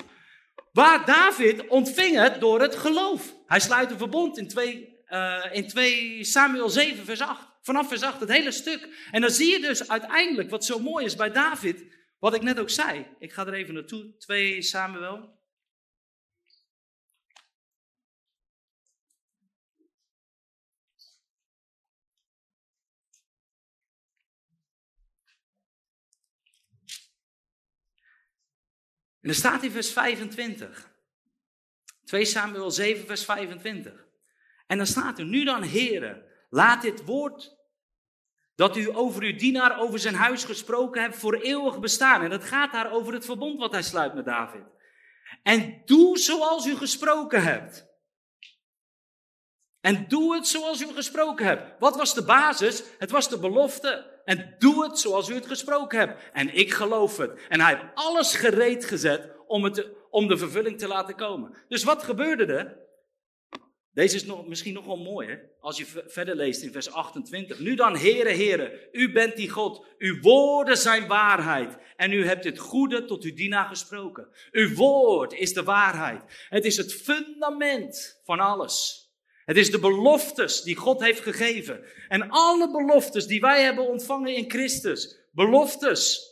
Waar 0.71 1.05
David 1.05 1.67
ontving 1.67 2.15
het 2.15 2.39
door 2.39 2.61
het 2.61 2.75
geloof. 2.75 3.33
Hij 3.45 3.59
sluit 3.59 3.91
een 3.91 3.97
verbond 3.97 4.37
in 4.37 4.47
2, 4.47 4.99
eh, 5.05 5.43
in 5.51 5.67
2 5.67 6.23
Samuel 6.23 6.69
7, 6.69 7.05
vers 7.05 7.21
8. 7.21 7.47
Vanaf 7.61 7.87
vers 7.87 8.01
8, 8.01 8.19
het 8.19 8.29
hele 8.31 8.51
stuk. 8.51 9.07
En 9.11 9.21
dan 9.21 9.29
zie 9.29 9.51
je 9.51 9.59
dus 9.59 9.89
uiteindelijk 9.89 10.49
wat 10.49 10.65
zo 10.65 10.79
mooi 10.79 11.05
is 11.05 11.15
bij 11.15 11.31
David, 11.31 11.85
wat 12.19 12.35
ik 12.35 12.41
net 12.41 12.59
ook 12.59 12.69
zei. 12.69 13.05
Ik 13.19 13.33
ga 13.33 13.45
er 13.45 13.53
even 13.53 13.73
naartoe, 13.73 14.17
2 14.17 14.61
Samuel. 14.61 15.36
En 29.27 29.33
er 29.33 29.39
staat 29.39 29.63
in 29.63 29.71
vers 29.71 29.91
25. 29.91 30.91
2 32.05 32.25
Samuel 32.25 32.71
7, 32.71 33.05
vers 33.05 33.25
25. 33.25 34.05
En 34.67 34.77
dan 34.77 34.85
staat 34.85 35.19
er, 35.19 35.25
nu 35.25 35.43
dan 35.43 35.61
heren, 35.61 36.23
laat 36.49 36.81
dit 36.81 37.05
woord 37.05 37.57
dat 38.55 38.77
u 38.77 38.95
over 38.95 39.23
uw 39.23 39.35
dienaar, 39.35 39.79
over 39.79 39.99
zijn 39.99 40.15
huis 40.15 40.43
gesproken 40.43 41.01
hebt, 41.01 41.17
voor 41.17 41.33
eeuwig 41.33 41.79
bestaan. 41.79 42.23
En 42.23 42.29
dat 42.29 42.43
gaat 42.43 42.71
daar 42.71 42.91
over 42.91 43.13
het 43.13 43.25
verbond 43.25 43.59
wat 43.59 43.71
hij 43.71 43.83
sluit 43.83 44.13
met 44.13 44.25
David. 44.25 44.63
En 45.43 45.81
doe 45.85 46.17
zoals 46.17 46.65
u 46.65 46.75
gesproken 46.75 47.43
hebt. 47.43 47.85
En 49.81 50.05
doe 50.07 50.35
het 50.35 50.47
zoals 50.47 50.81
u 50.81 50.87
gesproken 50.93 51.45
hebt. 51.45 51.79
Wat 51.79 51.95
was 51.95 52.13
de 52.13 52.23
basis? 52.23 52.83
Het 52.97 53.11
was 53.11 53.29
de 53.29 53.39
belofte. 53.39 54.21
En 54.25 54.55
doe 54.59 54.83
het 54.83 54.99
zoals 54.99 55.29
u 55.29 55.33
het 55.33 55.47
gesproken 55.47 55.99
hebt. 55.99 56.21
En 56.33 56.55
ik 56.55 56.73
geloof 56.73 57.17
het. 57.17 57.39
En 57.49 57.61
hij 57.61 57.73
heeft 57.73 57.85
alles 57.93 58.35
gereed 58.35 58.85
gezet 58.85 59.31
om, 59.47 59.63
het, 59.63 59.87
om 60.09 60.27
de 60.27 60.37
vervulling 60.37 60.77
te 60.77 60.87
laten 60.87 61.15
komen. 61.15 61.57
Dus 61.67 61.83
wat 61.83 62.03
gebeurde 62.03 62.45
er? 62.45 62.85
Deze 63.93 64.15
is 64.15 64.25
nog, 64.25 64.47
misschien 64.47 64.73
nog 64.73 64.85
wel 64.85 64.97
mooi, 64.97 65.27
hè? 65.27 65.37
als 65.59 65.77
je 65.77 65.85
verder 66.07 66.35
leest 66.35 66.61
in 66.61 66.71
vers 66.71 66.91
28. 66.91 67.59
Nu 67.59 67.75
dan, 67.75 67.95
heren, 67.95 68.35
heren, 68.35 68.71
u 68.91 69.11
bent 69.11 69.35
die 69.35 69.49
God. 69.49 69.85
Uw 69.97 70.21
woorden 70.21 70.77
zijn 70.77 71.07
waarheid. 71.07 71.77
En 71.95 72.11
u 72.11 72.25
hebt 72.25 72.43
het 72.43 72.57
goede 72.57 73.05
tot 73.05 73.23
uw 73.23 73.33
dienaar 73.33 73.67
gesproken. 73.67 74.29
Uw 74.51 74.75
woord 74.75 75.33
is 75.33 75.53
de 75.53 75.63
waarheid. 75.63 76.47
Het 76.49 76.65
is 76.65 76.77
het 76.77 76.93
fundament 76.93 78.21
van 78.23 78.39
alles. 78.39 79.06
Het 79.47 79.57
is 79.57 79.71
de 79.71 79.79
beloftes 79.79 80.61
die 80.61 80.75
God 80.75 80.99
heeft 80.99 81.21
gegeven. 81.21 81.85
En 82.07 82.29
alle 82.29 82.71
beloftes 82.71 83.27
die 83.27 83.39
wij 83.39 83.63
hebben 83.63 83.87
ontvangen 83.87 84.35
in 84.35 84.49
Christus. 84.49 85.19
Beloftes. 85.31 86.31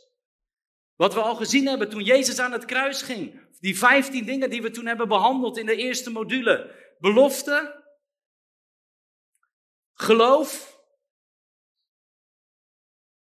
Wat 0.96 1.14
we 1.14 1.20
al 1.20 1.34
gezien 1.34 1.66
hebben 1.66 1.90
toen 1.90 2.02
Jezus 2.02 2.38
aan 2.38 2.52
het 2.52 2.64
kruis 2.64 3.02
ging. 3.02 3.40
Die 3.60 3.78
vijftien 3.78 4.24
dingen 4.24 4.50
die 4.50 4.62
we 4.62 4.70
toen 4.70 4.86
hebben 4.86 5.08
behandeld 5.08 5.58
in 5.58 5.66
de 5.66 5.76
eerste 5.76 6.10
module. 6.10 6.74
Belofte. 6.98 7.84
Geloof. 9.94 10.80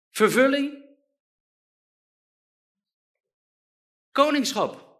Vervulling. 0.09 0.95
Koningschap. 4.11 4.92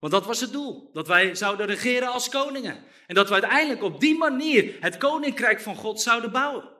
Want 0.00 0.12
dat 0.12 0.26
was 0.26 0.40
het 0.40 0.52
doel. 0.52 0.90
Dat 0.92 1.08
wij 1.08 1.34
zouden 1.34 1.66
regeren 1.66 2.08
als 2.08 2.28
koningen. 2.28 2.84
En 3.06 3.14
dat 3.14 3.28
we 3.28 3.32
uiteindelijk 3.32 3.82
op 3.82 4.00
die 4.00 4.18
manier 4.18 4.76
het 4.80 4.96
koninkrijk 4.96 5.60
van 5.60 5.76
God 5.76 6.00
zouden 6.00 6.32
bouwen. 6.32 6.76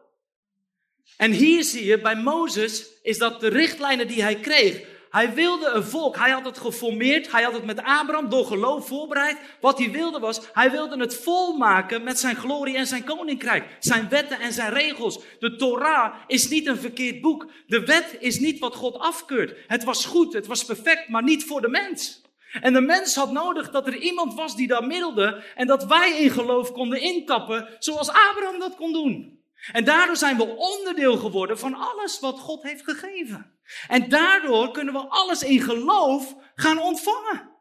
En 1.17 1.31
hier 1.31 1.65
zie 1.65 1.85
je 1.85 2.01
bij 2.01 2.17
Mozes 2.17 2.87
is 3.03 3.19
dat 3.19 3.41
de 3.41 3.49
richtlijnen 3.49 4.09
die 4.09 4.23
hij 4.23 4.37
kreeg. 4.37 4.87
Hij 5.11 5.35
wilde 5.35 5.69
een 5.69 5.85
volk. 5.85 6.17
Hij 6.17 6.31
had 6.31 6.45
het 6.45 6.59
geformeerd. 6.59 7.33
Hij 7.33 7.43
had 7.43 7.53
het 7.53 7.65
met 7.65 7.79
Abraham 7.79 8.29
door 8.29 8.45
geloof 8.45 8.87
voorbereid. 8.87 9.37
Wat 9.61 9.79
hij 9.79 9.91
wilde 9.91 10.19
was, 10.19 10.41
hij 10.53 10.71
wilde 10.71 10.99
het 10.99 11.17
volmaken 11.17 12.03
met 12.03 12.19
zijn 12.19 12.37
glorie 12.37 12.77
en 12.77 12.87
zijn 12.87 13.05
koninkrijk. 13.05 13.77
Zijn 13.79 14.09
wetten 14.09 14.41
en 14.41 14.53
zijn 14.53 14.73
regels. 14.73 15.21
De 15.39 15.57
Torah 15.57 16.15
is 16.27 16.49
niet 16.49 16.67
een 16.67 16.79
verkeerd 16.79 17.21
boek. 17.21 17.51
De 17.67 17.85
wet 17.85 18.17
is 18.21 18.39
niet 18.39 18.59
wat 18.59 18.75
God 18.75 18.99
afkeurt. 18.99 19.59
Het 19.67 19.85
was 19.85 20.05
goed, 20.05 20.33
het 20.33 20.47
was 20.47 20.65
perfect, 20.65 21.09
maar 21.09 21.23
niet 21.23 21.45
voor 21.45 21.61
de 21.61 21.69
mens. 21.69 22.23
En 22.53 22.73
de 22.73 22.81
mens 22.81 23.15
had 23.15 23.33
nodig 23.33 23.71
dat 23.71 23.87
er 23.87 23.97
iemand 23.97 24.35
was 24.35 24.57
die 24.57 24.67
daar 24.67 24.87
middelde 24.87 25.45
en 25.55 25.67
dat 25.67 25.85
wij 25.85 26.19
in 26.19 26.31
geloof 26.31 26.73
konden 26.73 27.01
intappen 27.01 27.77
zoals 27.79 28.09
Abraham 28.09 28.59
dat 28.59 28.77
kon 28.77 28.93
doen. 28.93 29.43
En 29.73 29.85
daardoor 29.85 30.17
zijn 30.17 30.37
we 30.37 30.57
onderdeel 30.57 31.17
geworden 31.17 31.59
van 31.59 31.75
alles 31.75 32.21
wat 32.21 32.39
God 32.39 32.63
heeft 32.63 32.85
gegeven. 32.85 33.59
En 33.89 34.09
daardoor 34.09 34.71
kunnen 34.71 34.95
we 34.95 35.07
alles 35.09 35.43
in 35.43 35.61
geloof 35.61 36.35
gaan 36.55 36.79
ontvangen. 36.79 37.57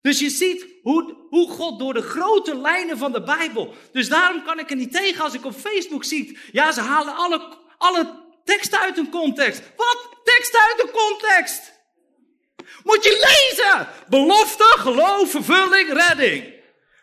Dus 0.00 0.18
je 0.18 0.30
ziet 0.30 0.66
hoe, 0.82 1.26
hoe 1.28 1.50
God 1.50 1.78
door 1.78 1.94
de 1.94 2.02
grote 2.02 2.56
lijnen 2.56 2.98
van 2.98 3.12
de 3.12 3.22
Bijbel. 3.22 3.74
Dus 3.92 4.08
daarom 4.08 4.42
kan 4.42 4.58
ik 4.58 4.70
er 4.70 4.76
niet 4.76 4.92
tegen 4.92 5.24
als 5.24 5.34
ik 5.34 5.44
op 5.44 5.54
Facebook 5.54 6.04
zie. 6.04 6.38
Ja, 6.52 6.72
ze 6.72 6.80
halen 6.80 7.16
alle, 7.16 7.56
alle 7.78 8.27
teksten 8.48 8.80
uit 8.80 8.96
hun 8.96 9.10
context. 9.10 9.62
Wat? 9.76 10.08
Teksten 10.24 10.60
uit 10.60 10.76
de 10.76 10.90
context. 10.90 11.72
Moet 12.84 13.04
je 13.04 13.26
lezen. 13.28 13.88
Belofte, 14.08 14.74
geloof, 14.78 15.30
vervulling, 15.30 15.92
redding. 15.92 16.56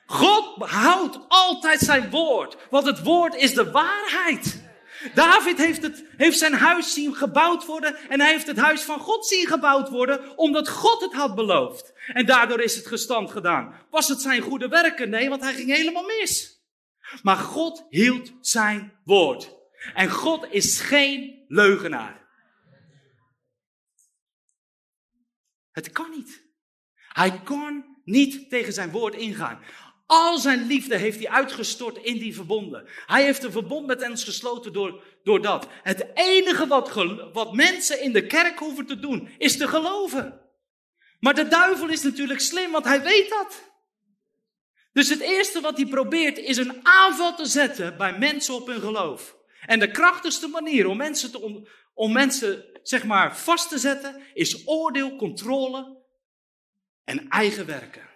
God 0.06 0.70
houdt 0.70 1.20
altijd 1.28 1.80
zijn 1.80 2.10
woord, 2.10 2.56
want 2.70 2.86
het 2.86 3.04
woord 3.04 3.36
is 3.36 3.54
de 3.54 3.72
waarheid. 3.72 4.64
David 5.14 5.58
heeft, 5.58 5.82
het, 5.82 6.04
heeft 6.18 6.38
zijn 6.38 6.54
huis 6.54 6.94
zien 6.94 7.16
gebouwd 7.16 7.66
worden 7.66 7.96
en 8.10 8.20
hij 8.20 8.32
heeft 8.32 8.48
het 8.48 8.58
huis 8.58 8.82
van 8.82 9.00
God 9.00 9.28
zien 9.28 9.48
gebouwd 9.48 9.90
worden, 9.90 10.38
omdat 10.38 10.70
God 10.70 11.02
het 11.02 11.14
had 11.14 11.36
beloofd. 11.36 11.94
En 12.08 12.26
daardoor 12.26 12.62
is 12.62 12.76
het 12.76 12.88
gestand 12.88 13.32
gedaan. 13.32 13.86
Was 13.90 14.08
het 14.08 14.22
zijn 14.22 14.42
goede 14.42 14.68
werken? 14.68 15.10
Nee, 15.10 15.30
want 15.30 15.42
hij 15.42 15.54
ging 15.54 15.76
helemaal 15.76 16.06
mis. 16.06 16.64
Maar 17.22 17.38
God 17.38 17.86
hield 17.90 18.32
zijn 18.42 18.94
woord. 19.04 19.55
En 19.94 20.10
God 20.10 20.48
is 20.50 20.80
geen 20.82 21.46
leugenaar. 21.48 22.28
Het 25.72 25.92
kan 25.92 26.10
niet. 26.12 26.44
Hij 26.96 27.42
kon 27.44 27.86
niet 28.04 28.50
tegen 28.50 28.74
zijn 28.74 28.92
woord 28.92 29.16
ingaan. 29.16 29.60
Al 30.06 30.38
zijn 30.38 30.68
liefde 30.68 30.98
heeft 30.98 31.18
hij 31.18 31.30
uitgestort 31.30 31.98
in 31.98 32.18
die 32.18 32.36
verbonden. 32.36 32.88
Hij 33.06 33.24
heeft 33.24 33.44
een 33.44 33.52
verbond 33.52 33.88
met 33.88 34.10
ons 34.10 34.24
gesloten 34.24 34.74
door, 34.74 35.04
door 35.24 35.42
dat. 35.42 35.68
Het 35.84 36.08
enige 36.14 36.68
wat, 36.68 36.94
wat 37.34 37.54
mensen 37.54 38.02
in 38.02 38.14
de 38.14 38.26
kerk 38.26 38.60
hoeven 38.60 38.86
te 38.86 39.00
doen, 39.00 39.30
is 39.38 39.58
te 39.58 39.68
geloven. 39.68 40.42
Maar 41.20 41.34
de 41.34 41.48
duivel 41.48 41.90
is 41.90 42.02
natuurlijk 42.02 42.40
slim, 42.40 42.72
want 42.72 42.86
hij 42.86 43.02
weet 43.02 43.30
dat. 43.30 43.74
Dus 44.94 45.10
het 45.10 45.20
eerste 45.20 45.62
wat 45.62 45.78
hij 45.78 45.86
probeert, 45.86 46.38
is 46.38 46.58
een 46.58 46.80
aanval 46.84 47.36
te 47.36 47.46
zetten 47.46 47.98
bij 47.98 48.18
mensen 48.18 48.54
op 48.54 48.68
hun 48.68 48.80
geloof. 48.80 49.38
En 49.66 49.80
de 49.80 49.92
krachtigste 49.92 50.48
manier 50.48 50.88
om 50.88 50.98
mensen, 50.98 51.32
te 51.32 51.68
om 51.94 52.12
mensen 52.12 52.80
zeg 52.84 53.04
maar, 53.04 53.38
vast 53.38 53.70
te 53.70 53.78
zetten, 53.78 54.22
is 54.34 54.68
oordeel, 54.68 55.16
controle 55.16 56.04
en 57.04 57.30
eigen 57.30 57.66
werken. 57.66 58.10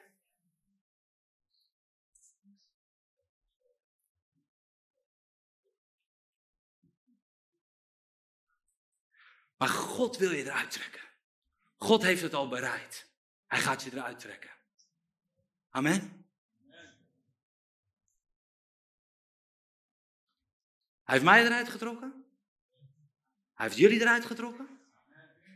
Maar 9.58 9.68
God 9.68 10.18
wil 10.18 10.32
je 10.32 10.44
eruit 10.44 10.72
trekken. 10.72 11.02
God 11.78 12.04
heeft 12.04 12.22
het 12.22 12.34
al 12.34 12.48
bereid. 12.48 13.12
Hij 13.48 13.60
gaat 13.60 13.84
je 13.84 13.92
eruit 13.92 14.20
trekken. 14.20 14.52
Amen. 15.70 16.19
Hij 21.10 21.18
heeft 21.18 21.30
mij 21.30 21.46
eruit 21.46 21.70
getrokken. 21.70 22.26
Hij 23.54 23.66
heeft 23.66 23.78
jullie 23.78 24.02
eruit 24.02 24.26
getrokken. 24.26 24.68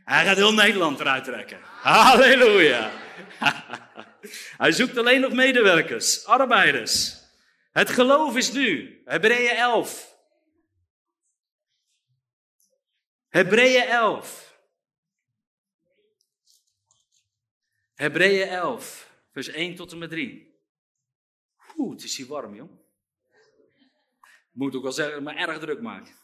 Hij 0.04 0.24
gaat 0.24 0.36
heel 0.36 0.54
Nederland 0.54 1.00
eruit 1.00 1.24
trekken. 1.24 1.60
Halleluja. 1.62 2.90
Hij 4.62 4.72
zoekt 4.72 4.96
alleen 4.96 5.20
nog 5.20 5.32
medewerkers, 5.32 6.24
arbeiders. 6.24 7.20
Het 7.72 7.90
geloof 7.90 8.36
is 8.36 8.52
nu. 8.52 9.00
Hebreeën 9.04 9.56
11. 9.56 10.16
Hebreeën 13.28 13.82
11. 13.82 14.58
Hebreeën 17.94 18.48
11, 18.48 19.10
vers 19.32 19.48
1 19.48 19.74
tot 19.74 19.92
en 19.92 19.98
met 19.98 20.10
3. 20.10 20.58
Oeh, 21.76 21.92
het 21.92 22.04
is 22.04 22.16
hier 22.16 22.26
warm, 22.26 22.54
joh. 22.54 22.83
Moet 24.54 24.76
ook 24.76 24.82
wel 24.82 24.92
zeggen, 24.92 25.22
me 25.22 25.32
erg 25.32 25.58
druk 25.58 25.80
maken. 25.80 26.14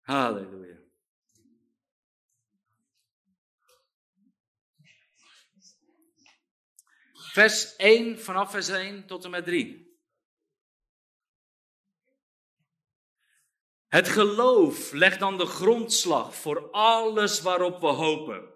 Halleluja. 0.00 0.76
Vers 7.12 7.76
1, 7.76 8.20
vanaf 8.20 8.50
vers 8.50 8.68
1 8.68 9.06
tot 9.06 9.24
en 9.24 9.30
met 9.30 9.44
3. 9.44 9.96
Het 13.88 14.08
geloof 14.08 14.92
legt 14.92 15.18
dan 15.18 15.38
de 15.38 15.46
grondslag 15.46 16.36
voor 16.36 16.70
alles 16.70 17.40
waarop 17.40 17.80
we 17.80 17.86
hopen. 17.86 18.54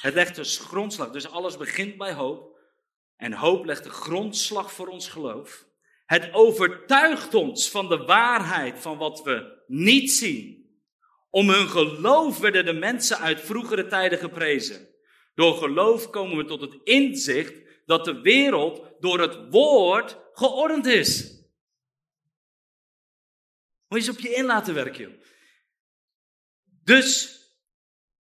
Het 0.00 0.14
legt 0.14 0.34
dus 0.34 0.58
grondslag, 0.58 1.10
dus 1.10 1.28
alles 1.28 1.56
begint 1.56 1.96
bij 1.96 2.12
hoop. 2.12 2.55
En 3.16 3.32
hoop 3.32 3.64
legt 3.64 3.84
de 3.84 3.90
grondslag 3.90 4.72
voor 4.72 4.86
ons 4.86 5.08
geloof. 5.08 5.66
Het 6.06 6.32
overtuigt 6.32 7.34
ons 7.34 7.70
van 7.70 7.88
de 7.88 7.96
waarheid 7.96 8.78
van 8.78 8.98
wat 8.98 9.22
we 9.22 9.62
niet 9.66 10.12
zien. 10.12 10.64
Om 11.30 11.50
hun 11.50 11.68
geloof 11.68 12.38
werden 12.38 12.64
de 12.64 12.72
mensen 12.72 13.18
uit 13.18 13.40
vroegere 13.40 13.86
tijden 13.86 14.18
geprezen. 14.18 14.88
Door 15.34 15.56
geloof 15.56 16.10
komen 16.10 16.36
we 16.36 16.44
tot 16.44 16.60
het 16.60 16.78
inzicht 16.84 17.54
dat 17.86 18.04
de 18.04 18.20
wereld 18.20 18.82
door 19.00 19.20
het 19.20 19.50
woord 19.50 20.18
geordend 20.32 20.86
is. 20.86 21.34
Moet 23.88 24.04
je 24.04 24.08
eens 24.08 24.16
op 24.16 24.24
je 24.24 24.34
in 24.34 24.44
laten 24.44 24.74
werken, 24.74 25.02
joh. 25.02 25.20
Dus, 26.64 27.40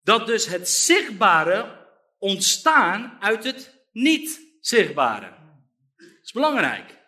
dat 0.02 0.26
dus 0.26 0.46
het 0.46 0.68
zichtbare 0.68 1.88
ontstaan 2.18 3.16
uit 3.20 3.44
het 3.44 3.86
niet 3.92 4.49
zichtbare. 4.60 5.38
Dat 5.96 6.06
is 6.22 6.32
belangrijk. 6.32 6.98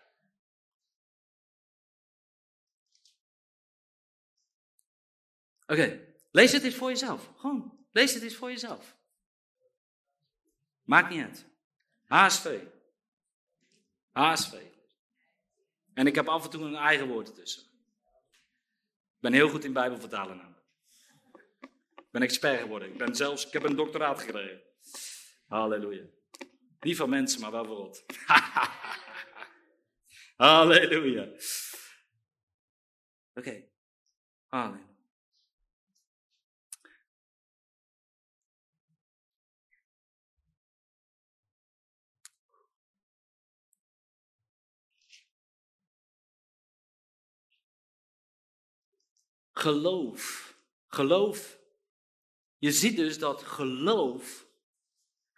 Oké, 5.67 6.01
lees 6.31 6.53
het 6.53 6.63
eens 6.63 6.75
voor 6.75 6.89
jezelf. 6.89 7.31
Gewoon, 7.37 7.87
lees 7.91 8.15
het 8.15 8.23
eens 8.23 8.37
voor 8.37 8.51
jezelf. 8.51 8.97
Maakt 10.83 11.11
niet 11.11 11.23
uit. 11.25 11.47
HSV. 12.07 12.61
HSV. 14.11 14.55
En 15.95 16.07
ik 16.07 16.15
heb 16.15 16.29
af 16.29 16.45
en 16.45 16.51
toe 16.51 16.65
een 16.65 16.75
eigen 16.75 17.09
woord 17.09 17.29
ertussen. 17.29 17.63
Ik 19.15 19.21
ben 19.21 19.33
heel 19.33 19.49
goed 19.49 19.65
in 19.65 19.73
Bijbel 19.73 19.99
vertalen 19.99 20.37
namelijk. 20.37 20.63
Ik 21.97 22.11
ben 22.11 22.23
expert 22.23 22.61
geworden. 22.61 22.89
Ik, 22.89 22.99
ben 22.99 23.17
zelfs, 23.17 23.47
ik 23.47 23.53
heb 23.53 23.63
een 23.63 23.77
doctoraat 23.77 24.21
gekregen. 24.21 24.63
Halleluja. 25.47 26.05
Niet 26.83 26.97
van 26.97 27.09
mensen, 27.09 27.41
maar 27.41 27.51
wel 27.51 27.65
voor 27.65 27.77
God. 27.77 28.05
Halleluja. 30.37 31.23
Oké. 33.35 33.35
Okay. 33.35 33.71
Geloof. 49.53 50.57
Geloof. 50.87 51.59
Je 52.59 52.73
ziet 52.73 52.97
dus 52.97 53.19
dat 53.19 53.43
geloof 53.43 54.47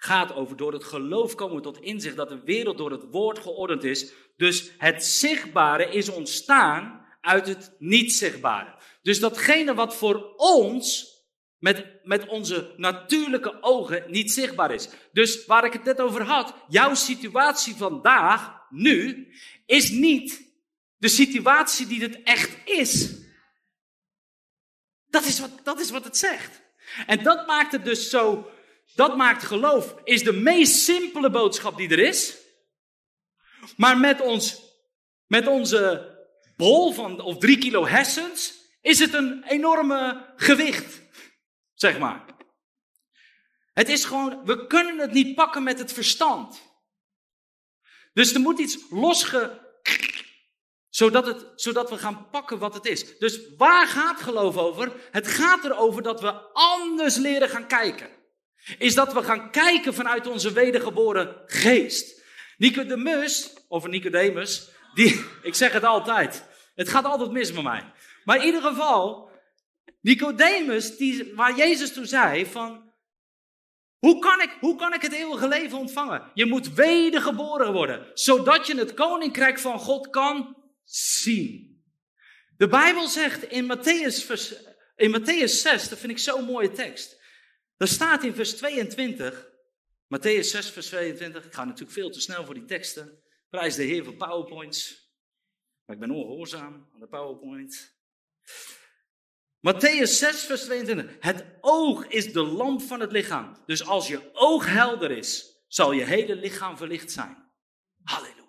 gaat 0.05 0.35
over 0.35 0.57
door 0.57 0.73
het 0.73 0.85
geloof 0.85 1.35
komen 1.35 1.62
tot 1.62 1.81
inzicht 1.81 2.17
dat 2.17 2.29
de 2.29 2.40
wereld 2.45 2.79
door 2.79 2.90
het 2.90 3.05
woord 3.11 3.38
geordend 3.38 3.85
is. 3.85 4.12
Dus 4.37 4.71
het 4.79 5.05
zichtbare 5.05 5.90
is 5.90 6.09
ontstaan 6.09 7.07
uit 7.21 7.47
het 7.47 7.75
niet 7.79 8.12
zichtbare. 8.12 8.75
Dus 9.03 9.21
datgene 9.21 9.75
wat 9.75 9.97
voor 9.97 10.35
ons 10.37 11.12
met, 11.59 11.87
met 12.03 12.27
onze 12.27 12.75
natuurlijke 12.77 13.62
ogen 13.62 14.05
niet 14.07 14.33
zichtbaar 14.33 14.75
is. 14.75 14.88
Dus 15.12 15.47
waar 15.47 15.64
ik 15.64 15.73
het 15.73 15.85
net 15.85 16.01
over 16.01 16.23
had, 16.23 16.55
jouw 16.69 16.95
situatie 16.95 17.75
vandaag, 17.75 18.62
nu, 18.71 19.29
is 19.67 19.90
niet 19.90 20.53
de 20.97 21.09
situatie 21.09 21.87
die 21.87 22.03
het 22.03 22.23
echt 22.23 22.57
is. 22.64 23.14
Dat 25.07 25.25
is 25.25 25.40
wat, 25.40 25.51
dat 25.62 25.81
is 25.81 25.90
wat 25.90 26.05
het 26.05 26.17
zegt. 26.17 26.62
En 27.07 27.23
dat 27.23 27.47
maakt 27.47 27.73
het 27.73 27.85
dus 27.85 28.11
zo, 28.11 28.51
dat 28.94 29.16
maakt 29.16 29.42
geloof, 29.42 29.94
is 30.05 30.23
de 30.23 30.33
meest 30.33 30.83
simpele 30.83 31.31
boodschap 31.31 31.77
die 31.77 31.88
er 31.88 31.99
is. 31.99 32.37
Maar 33.77 33.99
met, 33.99 34.20
ons, 34.20 34.62
met 35.27 35.47
onze 35.47 36.12
bol 36.57 36.92
van, 36.92 37.20
of 37.20 37.38
drie 37.38 37.59
kilo 37.59 37.87
hersens, 37.87 38.55
is 38.81 38.99
het 38.99 39.14
een 39.14 39.44
enorme 39.44 40.33
gewicht, 40.37 41.03
zeg 41.75 41.99
maar. 41.99 42.25
Het 43.73 43.88
is 43.88 44.05
gewoon, 44.05 44.44
we 44.44 44.66
kunnen 44.66 44.99
het 44.99 45.12
niet 45.12 45.35
pakken 45.35 45.62
met 45.62 45.79
het 45.79 45.92
verstand. 45.92 46.62
Dus 48.12 48.35
er 48.35 48.40
moet 48.40 48.59
iets 48.59 48.79
losge, 48.90 49.61
zodat, 50.88 51.27
het, 51.27 51.47
zodat 51.55 51.90
we 51.90 51.99
gaan 51.99 52.31
pakken 52.31 52.59
wat 52.59 52.75
het 52.75 52.87
is. 52.87 53.18
Dus 53.18 53.40
waar 53.57 53.87
gaat 53.87 54.20
geloof 54.20 54.57
over? 54.57 55.09
Het 55.11 55.27
gaat 55.27 55.64
erover 55.64 56.03
dat 56.03 56.20
we 56.20 56.33
anders 56.53 57.16
leren 57.16 57.49
gaan 57.49 57.66
kijken. 57.66 58.11
Is 58.79 58.94
dat 58.94 59.12
we 59.12 59.22
gaan 59.22 59.50
kijken 59.50 59.94
vanuit 59.94 60.27
onze 60.27 60.53
wedergeboren 60.53 61.42
geest. 61.46 62.22
Nicodemus, 62.57 63.53
of 63.68 63.87
Nicodemus, 63.87 64.70
die, 64.94 65.24
ik 65.42 65.55
zeg 65.55 65.72
het 65.72 65.85
altijd. 65.85 66.44
Het 66.74 66.88
gaat 66.88 67.05
altijd 67.05 67.31
mis 67.31 67.53
met 67.53 67.62
mij. 67.62 67.92
Maar 68.24 68.37
in 68.37 68.44
ieder 68.44 68.62
geval, 68.62 69.31
Nicodemus, 70.00 70.96
die, 70.96 71.33
waar 71.35 71.57
Jezus 71.57 71.92
toen 71.92 72.07
zei 72.07 72.46
van, 72.46 72.92
hoe 73.98 74.18
kan, 74.18 74.40
ik, 74.40 74.57
hoe 74.61 74.77
kan 74.77 74.94
ik 74.94 75.03
het 75.03 75.12
eeuwige 75.12 75.48
leven 75.48 75.79
ontvangen? 75.79 76.31
Je 76.35 76.46
moet 76.46 76.74
wedergeboren 76.74 77.72
worden, 77.72 78.11
zodat 78.14 78.66
je 78.66 78.77
het 78.77 78.94
koninkrijk 78.94 79.59
van 79.59 79.79
God 79.79 80.11
kan 80.11 80.57
zien. 80.85 81.83
De 82.57 82.68
Bijbel 82.68 83.09
zegt 83.09 83.42
in 83.42 83.77
Matthäus, 83.77 84.33
in 84.96 85.20
Matthäus 85.20 85.61
6, 85.61 85.88
dat 85.88 85.98
vind 85.98 86.12
ik 86.12 86.18
zo'n 86.18 86.44
mooie 86.44 86.72
tekst. 86.72 87.22
Daar 87.77 87.89
staat 87.89 88.23
in 88.25 88.35
vers 88.35 88.57
22, 88.57 89.51
Matthäus 90.17 90.51
6, 90.51 90.71
vers 90.71 90.87
22. 90.87 91.45
Ik 91.45 91.55
ga 91.55 91.65
natuurlijk 91.65 91.93
veel 91.93 92.11
te 92.11 92.21
snel 92.21 92.45
voor 92.45 92.55
die 92.55 92.65
teksten. 92.65 93.23
Prijs 93.51 93.75
de 93.75 93.83
Heer 93.83 94.05
voor 94.05 94.15
PowerPoints. 94.15 95.13
Maar 95.85 95.97
ik 95.97 96.01
ben 96.01 96.11
ongehoorzaam 96.11 96.91
aan 96.95 97.01
de 97.01 97.07
PowerPoint. 97.07 97.93
Matthäus 99.61 100.11
6, 100.19 100.45
vers 100.45 100.63
22. 100.63 101.17
Het 101.21 101.45
oog 101.61 102.07
is 102.07 102.33
de 102.33 102.43
lamp 102.43 102.83
van 102.83 103.01
het 103.01 103.13
lichaam. 103.13 103.57
Dus 103.67 103.87
als 103.87 104.09
je 104.09 104.31
oog 104.33 104.67
helder 104.67 105.11
is, 105.11 105.63
zal 105.69 105.93
je 105.93 106.05
hele 106.05 106.37
lichaam 106.37 106.77
verlicht 106.77 107.13
zijn. 107.13 107.53
Halleluja. 108.03 108.43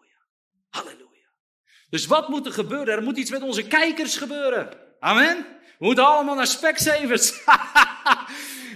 Dus 1.90 2.06
wat 2.06 2.30
moet 2.30 2.46
er 2.46 2.52
gebeuren? 2.52 2.94
Er 2.94 3.04
moet 3.04 3.18
iets 3.18 3.32
met 3.32 3.42
onze 3.42 3.68
kijkers 3.68 4.18
gebeuren. 4.18 4.70
Amen. 5.00 5.38
We 5.80 5.86
moeten 5.86 6.06
allemaal 6.06 6.36
naar 6.36 6.48
Specsavers. 6.48 7.32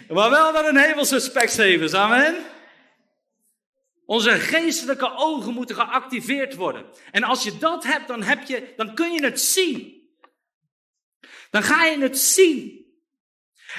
maar 0.10 0.30
wel 0.30 0.52
naar 0.52 0.66
een 0.66 0.78
hemelse 0.78 1.20
Specsavers. 1.20 1.94
Amen. 1.94 2.36
Onze 4.06 4.32
geestelijke 4.32 5.16
ogen 5.16 5.54
moeten 5.54 5.76
geactiveerd 5.76 6.56
worden. 6.56 6.86
En 7.12 7.24
als 7.24 7.44
je 7.44 7.58
dat 7.58 7.84
hebt, 7.84 8.08
dan, 8.08 8.24
heb 8.24 8.48
je, 8.48 8.74
dan 8.76 8.96
kun 8.96 9.12
je 9.12 9.24
het 9.24 9.42
zien. 9.42 10.08
Dan 11.50 11.64
ga 11.64 11.86
je 11.86 12.00
het 12.00 12.18
zien. 12.18 12.88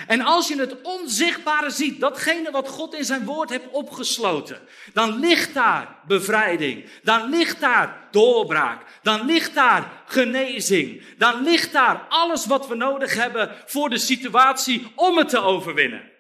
En 0.07 0.21
als 0.21 0.49
je 0.49 0.59
het 0.59 0.81
onzichtbare 0.83 1.71
ziet, 1.71 2.01
datgene 2.01 2.51
wat 2.51 2.69
God 2.69 2.95
in 2.95 3.05
zijn 3.05 3.25
woord 3.25 3.51
heeft 3.51 3.71
opgesloten, 3.71 4.61
dan 4.93 5.19
ligt 5.19 5.55
daar 5.55 5.99
bevrijding, 6.07 6.91
dan 7.03 7.29
ligt 7.29 7.61
daar 7.61 8.09
doorbraak, 8.11 8.83
dan 9.03 9.27
ligt 9.27 9.55
daar 9.55 10.03
genezing, 10.07 11.03
dan 11.19 11.43
ligt 11.43 11.73
daar 11.73 12.07
alles 12.09 12.47
wat 12.47 12.69
we 12.69 12.75
nodig 12.75 13.15
hebben 13.15 13.57
voor 13.67 13.91
de 13.91 13.99
situatie 13.99 14.93
om 14.95 15.17
het 15.17 15.29
te 15.29 15.41
overwinnen. 15.41 16.11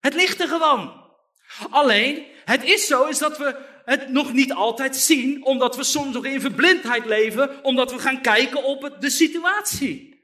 Het 0.00 0.14
ligt 0.14 0.40
er 0.40 0.48
gewoon. 0.48 1.06
Alleen, 1.70 2.26
het 2.44 2.64
is 2.64 2.86
zo, 2.86 3.04
is 3.04 3.18
dat 3.18 3.38
we 3.38 3.66
het 3.84 4.08
nog 4.08 4.32
niet 4.32 4.52
altijd 4.52 4.96
zien, 4.96 5.44
omdat 5.44 5.76
we 5.76 5.84
soms 5.84 6.14
nog 6.14 6.24
in 6.24 6.40
verblindheid 6.40 7.04
leven, 7.04 7.64
omdat 7.64 7.92
we 7.92 7.98
gaan 7.98 8.22
kijken 8.22 8.64
op 8.64 8.96
de 9.00 9.10
situatie. 9.10 10.16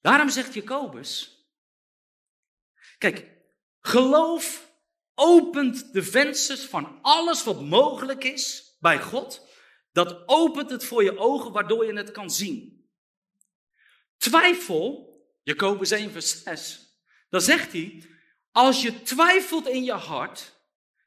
Daarom 0.00 0.28
zegt 0.28 0.54
Jacobus, 0.54 1.44
kijk, 2.98 3.30
geloof 3.80 4.65
opent 5.18 5.92
de 5.92 6.02
vensters 6.02 6.64
van 6.64 6.98
alles 7.02 7.44
wat 7.44 7.60
mogelijk 7.60 8.24
is 8.24 8.76
bij 8.80 9.00
God. 9.00 9.48
Dat 9.92 10.22
opent 10.26 10.70
het 10.70 10.84
voor 10.84 11.04
je 11.04 11.18
ogen 11.18 11.52
waardoor 11.52 11.86
je 11.86 11.92
het 11.92 12.10
kan 12.10 12.30
zien. 12.30 12.88
Twijfel, 14.16 15.14
Jacobus 15.42 15.90
1 15.90 16.10
vers 16.10 16.42
6, 16.42 16.80
dan 17.28 17.40
zegt 17.40 17.72
hij, 17.72 18.04
als 18.50 18.82
je 18.82 19.02
twijfelt 19.02 19.68
in 19.68 19.84
je 19.84 19.92
hart, 19.92 20.60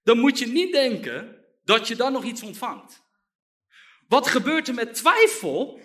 dan 0.04 0.20
moet 0.20 0.40
je 0.40 0.48
niet 0.48 0.72
denken 0.72 1.46
dat 1.64 1.88
je 1.88 1.96
dan 1.96 2.12
nog 2.12 2.24
iets 2.24 2.42
ontvangt. 2.42 3.02
Wat 4.08 4.28
gebeurt 4.28 4.68
er 4.68 4.74
met 4.74 4.94
twijfel? 4.94 5.80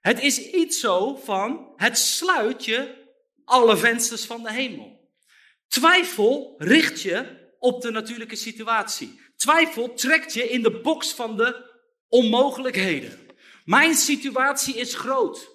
Het 0.00 0.20
is 0.20 0.38
iets 0.38 0.80
zo 0.80 1.16
van, 1.16 1.72
het 1.76 1.98
sluit 1.98 2.64
je 2.64 3.08
alle 3.44 3.76
vensters 3.76 4.24
van 4.24 4.42
de 4.42 4.52
hemel. 4.52 4.99
Twijfel 5.70 6.54
richt 6.58 7.02
je 7.02 7.48
op 7.58 7.82
de 7.82 7.90
natuurlijke 7.90 8.36
situatie. 8.36 9.20
Twijfel 9.36 9.94
trekt 9.94 10.32
je 10.32 10.48
in 10.48 10.62
de 10.62 10.80
box 10.80 11.12
van 11.12 11.36
de 11.36 11.70
onmogelijkheden. 12.08 13.18
Mijn 13.64 13.94
situatie 13.94 14.76
is 14.76 14.94
groot. 14.94 15.48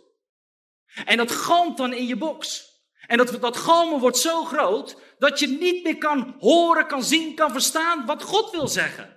En 1.05 1.17
dat 1.17 1.31
galmt 1.31 1.77
dan 1.77 1.93
in 1.93 2.07
je 2.07 2.15
box. 2.15 2.69
En 3.07 3.17
dat, 3.17 3.41
dat 3.41 3.57
galmen 3.57 3.99
wordt 3.99 4.17
zo 4.17 4.43
groot 4.43 5.01
dat 5.17 5.39
je 5.39 5.47
niet 5.47 5.83
meer 5.83 5.97
kan 5.97 6.35
horen, 6.39 6.87
kan 6.87 7.03
zien, 7.03 7.35
kan 7.35 7.51
verstaan 7.51 8.05
wat 8.05 8.23
God 8.23 8.51
wil 8.51 8.67
zeggen. 8.67 9.14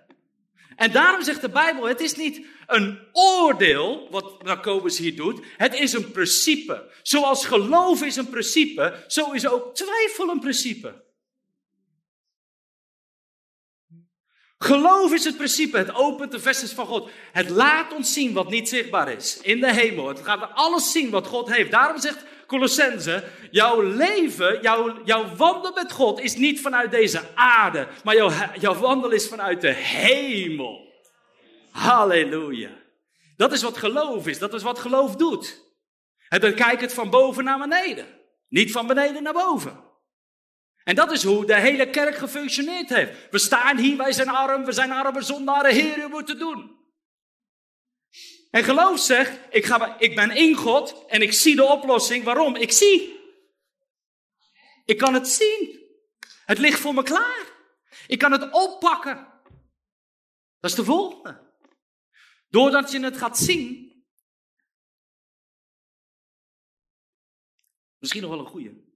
En 0.78 0.92
daarom 0.92 1.22
zegt 1.22 1.40
de 1.40 1.48
Bijbel, 1.48 1.88
het 1.88 2.00
is 2.00 2.14
niet 2.14 2.46
een 2.66 2.98
oordeel 3.12 4.08
wat 4.10 4.36
Jacobus 4.44 4.98
hier 4.98 5.16
doet, 5.16 5.40
het 5.56 5.74
is 5.74 5.92
een 5.92 6.10
principe. 6.10 6.90
Zoals 7.02 7.46
geloof 7.46 8.02
is 8.02 8.16
een 8.16 8.28
principe, 8.28 9.04
zo 9.06 9.30
is 9.32 9.48
ook 9.48 9.74
twijfel 9.74 10.28
een 10.28 10.40
principe. 10.40 11.04
Geloof 14.58 15.12
is 15.12 15.24
het 15.24 15.36
principe, 15.36 15.78
het 15.78 15.94
opent 15.94 16.32
de 16.32 16.40
vestes 16.40 16.72
van 16.72 16.86
God. 16.86 17.10
Het 17.32 17.48
laat 17.48 17.92
ons 17.92 18.12
zien 18.12 18.32
wat 18.32 18.50
niet 18.50 18.68
zichtbaar 18.68 19.12
is 19.12 19.38
in 19.40 19.60
de 19.60 19.72
hemel. 19.72 20.08
Het 20.08 20.20
gaat 20.20 20.50
alles 20.54 20.92
zien 20.92 21.10
wat 21.10 21.26
God 21.26 21.48
heeft. 21.54 21.70
Daarom 21.70 22.00
zegt 22.00 22.24
Colossense, 22.48 23.24
jouw 23.50 23.80
leven, 23.80 24.58
jouw, 24.62 25.04
jouw 25.04 25.36
wandel 25.36 25.72
met 25.72 25.92
God 25.92 26.20
is 26.20 26.36
niet 26.36 26.60
vanuit 26.60 26.90
deze 26.90 27.22
aarde, 27.34 27.88
maar 28.04 28.14
jouw, 28.14 28.30
jouw 28.60 28.74
wandel 28.74 29.10
is 29.10 29.28
vanuit 29.28 29.60
de 29.60 29.72
hemel. 29.72 30.92
Halleluja. 31.70 32.70
Dat 33.36 33.52
is 33.52 33.62
wat 33.62 33.76
geloof 33.76 34.26
is, 34.26 34.38
dat 34.38 34.54
is 34.54 34.62
wat 34.62 34.78
geloof 34.78 35.16
doet. 35.16 35.60
En 36.28 36.40
dan 36.40 36.54
kijkt 36.54 36.80
het 36.80 36.94
van 36.94 37.10
boven 37.10 37.44
naar 37.44 37.58
beneden, 37.58 38.06
niet 38.48 38.72
van 38.72 38.86
beneden 38.86 39.22
naar 39.22 39.32
boven. 39.32 39.84
En 40.84 40.94
dat 40.94 41.12
is 41.12 41.24
hoe 41.24 41.46
de 41.46 41.60
hele 41.60 41.90
kerk 41.90 42.16
gefunctioneerd 42.16 42.88
heeft. 42.88 43.12
We 43.30 43.38
staan 43.38 43.78
hier, 43.78 43.96
wij 43.96 44.12
zijn 44.12 44.28
arm, 44.28 44.64
we 44.64 44.72
zijn 44.72 44.92
arme 44.92 45.22
zondaren, 45.22 45.74
Heer, 45.74 45.98
u 45.98 46.08
moet 46.08 46.38
doen. 46.38 46.77
En 48.50 48.64
geloof 48.64 49.00
zegt, 49.00 49.54
ik, 49.54 49.64
ga, 49.64 49.98
ik 49.98 50.14
ben 50.14 50.30
in 50.30 50.54
God 50.54 51.06
en 51.06 51.22
ik 51.22 51.32
zie 51.32 51.56
de 51.56 51.64
oplossing. 51.64 52.24
Waarom? 52.24 52.56
Ik 52.56 52.72
zie. 52.72 53.16
Ik 54.84 54.98
kan 54.98 55.14
het 55.14 55.28
zien. 55.28 55.86
Het 56.44 56.58
ligt 56.58 56.80
voor 56.80 56.94
me 56.94 57.02
klaar. 57.02 57.52
Ik 58.06 58.18
kan 58.18 58.32
het 58.32 58.52
oppakken. 58.52 59.16
Dat 60.60 60.70
is 60.70 60.76
de 60.76 60.84
volgende. 60.84 61.46
Doordat 62.48 62.90
je 62.90 63.00
het 63.00 63.16
gaat 63.16 63.38
zien. 63.38 63.86
Misschien 67.98 68.22
nog 68.22 68.30
wel 68.30 68.40
een 68.40 68.46
goede. 68.46 68.87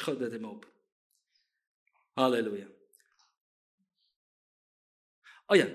Schoot 0.00 0.18
dat 0.18 0.30
hem 0.30 0.44
op. 0.44 0.72
Halleluja. 2.12 2.66
Oh 5.46 5.56
ja. 5.56 5.66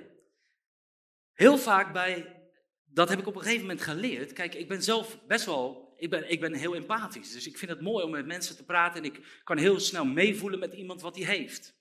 Heel 1.33 1.57
vaak 1.57 1.93
bij, 1.93 2.43
dat 2.85 3.09
heb 3.09 3.19
ik 3.19 3.27
op 3.27 3.35
een 3.35 3.41
gegeven 3.41 3.61
moment 3.61 3.81
geleerd. 3.81 4.33
Kijk, 4.33 4.55
ik 4.55 4.67
ben 4.67 4.83
zelf 4.83 5.25
best 5.27 5.45
wel, 5.45 5.93
ik 5.97 6.09
ben, 6.09 6.29
ik 6.29 6.39
ben 6.39 6.53
heel 6.53 6.75
empathisch. 6.75 7.31
Dus 7.31 7.47
ik 7.47 7.57
vind 7.57 7.71
het 7.71 7.81
mooi 7.81 8.05
om 8.05 8.11
met 8.11 8.25
mensen 8.25 8.55
te 8.55 8.65
praten 8.65 9.03
en 9.03 9.05
ik 9.05 9.41
kan 9.43 9.57
heel 9.57 9.79
snel 9.79 10.05
meevoelen 10.05 10.59
met 10.59 10.73
iemand 10.73 11.01
wat 11.01 11.15
hij 11.15 11.25
heeft. 11.25 11.75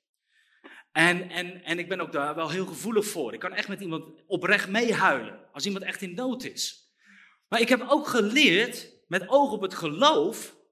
En, 0.93 1.31
en, 1.31 1.65
en 1.65 1.79
ik 1.79 1.89
ben 1.89 2.01
ook 2.01 2.13
daar 2.13 2.35
wel 2.35 2.51
heel 2.51 2.67
gevoelig 2.67 3.07
voor. 3.07 3.33
Ik 3.33 3.41
kan 3.41 3.53
echt 3.53 3.69
met 3.69 3.81
iemand 3.81 4.25
oprecht 4.27 4.69
meehuilen 4.69 5.53
als 5.53 5.67
iemand 5.67 5.85
echt 5.85 6.03
in 6.03 6.15
nood 6.15 6.45
is. 6.45 6.93
Maar 7.49 7.61
ik 7.61 7.69
heb 7.69 7.85
ook 7.89 8.07
geleerd, 8.07 8.93
met 9.09 9.29
oog 9.29 9.53
op 9.53 9.61
het 9.61 9.75
geloof, 9.75 10.63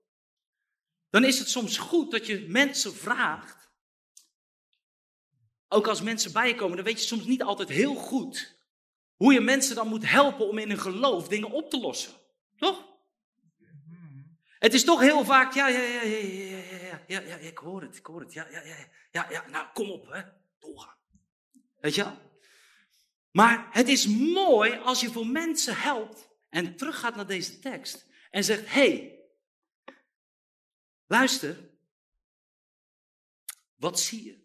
dan 1.12 1.24
is 1.24 1.38
het 1.38 1.48
soms 1.48 1.78
goed 1.78 2.10
dat 2.10 2.26
je 2.26 2.44
mensen 2.48 2.94
vraagt. 2.94 3.70
Ook 5.68 5.86
als 5.86 6.02
mensen 6.02 6.32
bij 6.32 6.48
je 6.48 6.54
komen, 6.54 6.76
dan 6.76 6.84
weet 6.84 7.00
je 7.00 7.06
soms 7.06 7.24
niet 7.24 7.42
altijd 7.42 7.68
heel 7.68 7.94
goed 7.94 8.56
hoe 9.16 9.32
je 9.32 9.40
mensen 9.40 9.74
dan 9.74 9.88
moet 9.88 10.08
helpen 10.08 10.48
om 10.48 10.58
in 10.58 10.68
hun 10.68 10.78
geloof 10.78 11.28
dingen 11.28 11.50
op 11.50 11.70
te 11.70 11.78
lossen. 11.80 12.12
Toch? 12.56 12.84
Het 14.58 14.74
is 14.74 14.84
toch 14.84 15.00
heel 15.00 15.24
vaak, 15.24 15.54
ja, 15.54 15.68
ja, 15.68 15.80
ja, 15.80 16.02
ja, 16.02 16.16
ja, 16.16 16.56
ja, 16.56 17.02
ja, 17.06 17.20
ja, 17.20 17.36
ik 17.36 17.58
hoor 17.58 17.82
het, 17.82 17.96
ik 17.96 18.06
hoor 18.06 18.20
het, 18.20 18.32
ja, 18.32 18.46
ja, 18.50 18.62
ja, 18.62 18.76
ja, 19.10 19.26
ja, 19.30 19.44
nou, 19.50 19.66
kom 19.72 19.90
op, 19.90 20.12
hè, 20.12 20.22
doorgaan. 20.58 20.96
Weet 21.80 21.94
je 21.94 22.06
Maar 23.30 23.68
het 23.70 23.88
is 23.88 24.06
mooi 24.06 24.78
als 24.78 25.00
je 25.00 25.10
voor 25.10 25.26
mensen 25.26 25.76
helpt 25.76 26.28
en 26.48 26.76
teruggaat 26.76 27.16
naar 27.16 27.26
deze 27.26 27.58
tekst 27.58 28.06
en 28.30 28.44
zegt, 28.44 28.72
hé, 28.72 28.88
hey, 28.88 29.11
Luister, 31.12 31.56
wat 33.74 34.00
zie 34.00 34.24
je? 34.24 34.38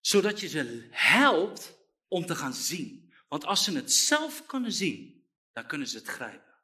Zodat 0.00 0.40
je 0.40 0.48
ze 0.48 0.88
helpt 0.90 1.78
om 2.08 2.26
te 2.26 2.34
gaan 2.34 2.54
zien. 2.54 3.12
Want 3.28 3.44
als 3.44 3.64
ze 3.64 3.72
het 3.72 3.92
zelf 3.92 4.46
kunnen 4.46 4.72
zien, 4.72 5.26
dan 5.52 5.66
kunnen 5.66 5.88
ze 5.88 5.96
het 5.96 6.08
grijpen. 6.08 6.54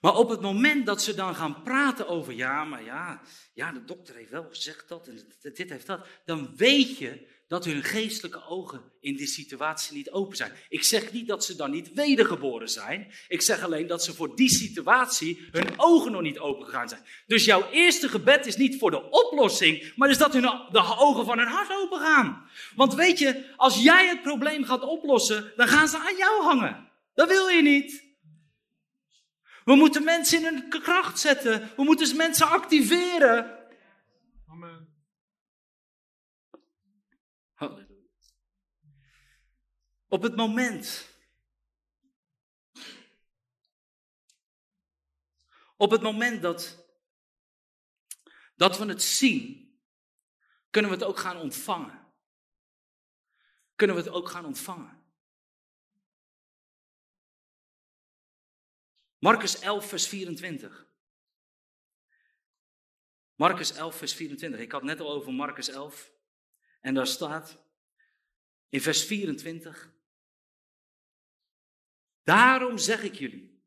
Maar 0.00 0.14
op 0.14 0.28
het 0.28 0.40
moment 0.40 0.86
dat 0.86 1.02
ze 1.02 1.14
dan 1.14 1.34
gaan 1.34 1.62
praten 1.62 2.08
over, 2.08 2.32
ja, 2.32 2.64
maar 2.64 2.84
ja, 2.84 3.22
ja, 3.54 3.72
de 3.72 3.84
dokter 3.84 4.14
heeft 4.14 4.30
wel 4.30 4.48
gezegd 4.48 4.88
dat 4.88 5.08
en 5.08 5.26
dit 5.40 5.70
heeft 5.70 5.86
dat, 5.86 6.06
dan 6.24 6.56
weet 6.56 6.98
je 6.98 7.33
dat 7.54 7.64
hun 7.64 7.82
geestelijke 7.82 8.46
ogen 8.46 8.82
in 9.00 9.16
die 9.16 9.26
situatie 9.26 9.96
niet 9.96 10.10
open 10.10 10.36
zijn. 10.36 10.52
Ik 10.68 10.82
zeg 10.82 11.12
niet 11.12 11.28
dat 11.28 11.44
ze 11.44 11.56
dan 11.56 11.70
niet 11.70 11.92
wedergeboren 11.92 12.68
zijn. 12.68 13.12
Ik 13.28 13.42
zeg 13.42 13.62
alleen 13.62 13.86
dat 13.86 14.04
ze 14.04 14.14
voor 14.14 14.36
die 14.36 14.48
situatie 14.48 15.48
hun 15.50 15.68
ogen 15.76 16.12
nog 16.12 16.22
niet 16.22 16.38
open 16.38 16.64
gegaan 16.64 16.88
zijn. 16.88 17.02
Dus 17.26 17.44
jouw 17.44 17.70
eerste 17.70 18.08
gebed 18.08 18.46
is 18.46 18.56
niet 18.56 18.78
voor 18.78 18.90
de 18.90 19.10
oplossing, 19.10 19.92
maar 19.96 20.10
is 20.10 20.18
dat 20.18 20.32
hun, 20.32 20.42
de 20.70 20.96
ogen 20.98 21.24
van 21.24 21.38
hun 21.38 21.46
hart 21.46 21.70
open 21.70 22.00
gaan. 22.00 22.48
Want 22.74 22.94
weet 22.94 23.18
je, 23.18 23.52
als 23.56 23.82
jij 23.82 24.08
het 24.08 24.22
probleem 24.22 24.64
gaat 24.64 24.82
oplossen, 24.82 25.52
dan 25.56 25.68
gaan 25.68 25.88
ze 25.88 25.98
aan 25.98 26.16
jou 26.16 26.42
hangen. 26.42 26.90
Dat 27.14 27.28
wil 27.28 27.48
je 27.48 27.62
niet. 27.62 28.04
We 29.64 29.74
moeten 29.74 30.04
mensen 30.04 30.38
in 30.38 30.44
hun 30.44 30.68
kracht 30.68 31.18
zetten. 31.18 31.70
We 31.76 31.84
moeten 31.84 32.16
mensen 32.16 32.48
activeren. 32.48 33.58
Amen. 34.48 34.92
Op 40.14 40.22
het 40.22 40.36
moment. 40.36 41.08
Op 45.76 45.90
het 45.90 46.02
moment 46.02 46.42
dat, 46.42 46.86
dat 48.56 48.78
we 48.78 48.84
het 48.84 49.02
zien, 49.02 49.68
kunnen 50.70 50.90
we 50.90 50.96
het 50.96 51.06
ook 51.06 51.18
gaan 51.18 51.36
ontvangen. 51.36 52.12
Kunnen 53.74 53.96
we 53.96 54.02
het 54.02 54.10
ook 54.10 54.28
gaan 54.28 54.44
ontvangen. 54.44 55.04
Marcus 59.18 59.58
11, 59.58 59.88
vers 59.88 60.06
24. 60.08 60.86
Marcus 63.34 63.72
11, 63.72 63.96
vers 63.96 64.14
24. 64.14 64.60
Ik 64.60 64.72
had 64.72 64.82
net 64.82 65.00
al 65.00 65.10
over 65.10 65.32
Marcus 65.32 65.68
11. 65.68 66.12
En 66.80 66.94
daar 66.94 67.06
staat 67.06 67.58
in 68.68 68.80
vers 68.80 69.04
24. 69.04 69.92
Daarom 72.24 72.78
zeg 72.78 73.02
ik 73.02 73.14
jullie, 73.14 73.64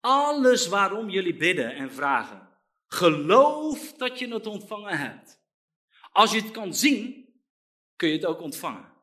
alles 0.00 0.66
waarom 0.66 1.08
jullie 1.08 1.36
bidden 1.36 1.74
en 1.74 1.92
vragen, 1.92 2.60
geloof 2.86 3.92
dat 3.92 4.18
je 4.18 4.28
het 4.28 4.46
ontvangen 4.46 4.98
hebt. 4.98 5.44
Als 6.12 6.32
je 6.32 6.40
het 6.40 6.50
kan 6.50 6.74
zien, 6.74 7.26
kun 7.96 8.08
je 8.08 8.14
het 8.14 8.26
ook 8.26 8.40
ontvangen. 8.40 8.94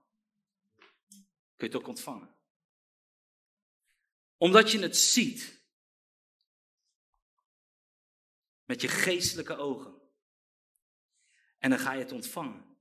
Kun 1.56 1.68
je 1.68 1.74
het 1.74 1.76
ook 1.76 1.88
ontvangen. 1.88 2.36
Omdat 4.38 4.72
je 4.72 4.80
het 4.80 4.98
ziet. 4.98 5.62
Met 8.64 8.82
je 8.82 8.88
geestelijke 8.88 9.56
ogen. 9.56 10.02
En 11.58 11.70
dan 11.70 11.80
ga 11.80 11.94
je 11.94 12.00
het 12.00 12.12
ontvangen. 12.12 12.73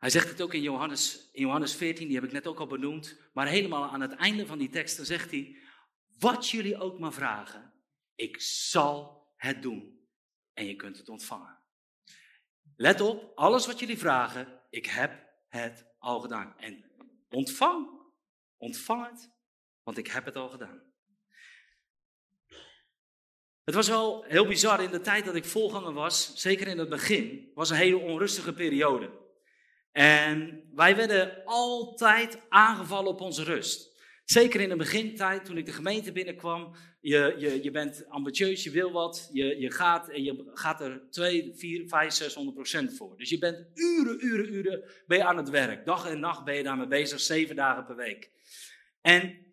Hij 0.00 0.10
zegt 0.10 0.28
het 0.28 0.42
ook 0.42 0.54
in 0.54 0.62
Johannes, 0.62 1.30
in 1.32 1.42
Johannes 1.42 1.74
14, 1.74 2.06
die 2.06 2.16
heb 2.16 2.24
ik 2.24 2.32
net 2.32 2.46
ook 2.46 2.58
al 2.58 2.66
benoemd. 2.66 3.18
Maar 3.32 3.46
helemaal 3.46 3.90
aan 3.90 4.00
het 4.00 4.12
einde 4.12 4.46
van 4.46 4.58
die 4.58 4.68
tekst, 4.68 4.96
dan 4.96 5.06
zegt 5.06 5.30
hij: 5.30 5.56
Wat 6.18 6.48
jullie 6.48 6.78
ook 6.78 6.98
maar 6.98 7.12
vragen, 7.12 7.72
ik 8.14 8.40
zal 8.40 9.26
het 9.36 9.62
doen. 9.62 10.08
En 10.52 10.66
je 10.66 10.76
kunt 10.76 10.98
het 10.98 11.08
ontvangen. 11.08 11.58
Let 12.76 13.00
op, 13.00 13.32
alles 13.34 13.66
wat 13.66 13.78
jullie 13.78 13.98
vragen, 13.98 14.60
ik 14.70 14.86
heb 14.86 15.28
het 15.48 15.86
al 15.98 16.20
gedaan. 16.20 16.58
En 16.58 16.84
ontvang, 17.28 17.88
ontvang 18.56 19.10
het, 19.10 19.30
want 19.82 19.98
ik 19.98 20.06
heb 20.06 20.24
het 20.24 20.36
al 20.36 20.48
gedaan. 20.48 20.82
Het 23.64 23.74
was 23.74 23.88
wel 23.88 24.24
heel 24.24 24.46
bizar 24.46 24.82
in 24.82 24.90
de 24.90 25.00
tijd 25.00 25.24
dat 25.24 25.34
ik 25.34 25.44
volganger 25.44 25.92
was, 25.92 26.34
zeker 26.34 26.66
in 26.66 26.78
het 26.78 26.88
begin, 26.88 27.50
was 27.54 27.70
een 27.70 27.76
hele 27.76 27.98
onrustige 27.98 28.54
periode. 28.54 29.28
En 29.92 30.62
wij 30.74 30.96
werden 30.96 31.42
altijd 31.44 32.38
aangevallen 32.48 33.10
op 33.10 33.20
onze 33.20 33.44
rust. 33.44 33.90
Zeker 34.24 34.60
in 34.60 34.68
de 34.68 34.76
begintijd, 34.76 35.44
toen 35.44 35.56
ik 35.56 35.66
de 35.66 35.72
gemeente 35.72 36.12
binnenkwam. 36.12 36.74
Je, 37.00 37.34
je, 37.38 37.62
je 37.62 37.70
bent 37.70 38.04
ambitieus, 38.08 38.64
je 38.64 38.70
wil 38.70 38.92
wat. 38.92 39.28
Je, 39.32 39.58
je 39.58 39.70
gaat 39.70 40.08
en 40.08 40.22
je 40.22 40.50
gaat 40.54 40.80
er 40.80 41.02
2, 41.10 41.52
4, 41.54 41.88
5, 41.88 42.12
600 42.12 42.56
procent 42.56 42.96
voor. 42.96 43.16
Dus 43.16 43.30
je 43.30 43.38
bent 43.38 43.66
uren, 43.74 44.26
uren, 44.26 44.52
uren 44.52 44.90
ben 45.06 45.18
je 45.18 45.24
aan 45.24 45.36
het 45.36 45.50
werk. 45.50 45.84
Dag 45.84 46.06
en 46.06 46.20
nacht 46.20 46.44
ben 46.44 46.54
je 46.54 46.62
daarmee 46.62 46.86
bezig, 46.86 47.20
zeven 47.20 47.56
dagen 47.56 47.84
per 47.84 47.96
week. 47.96 48.30
En 49.00 49.50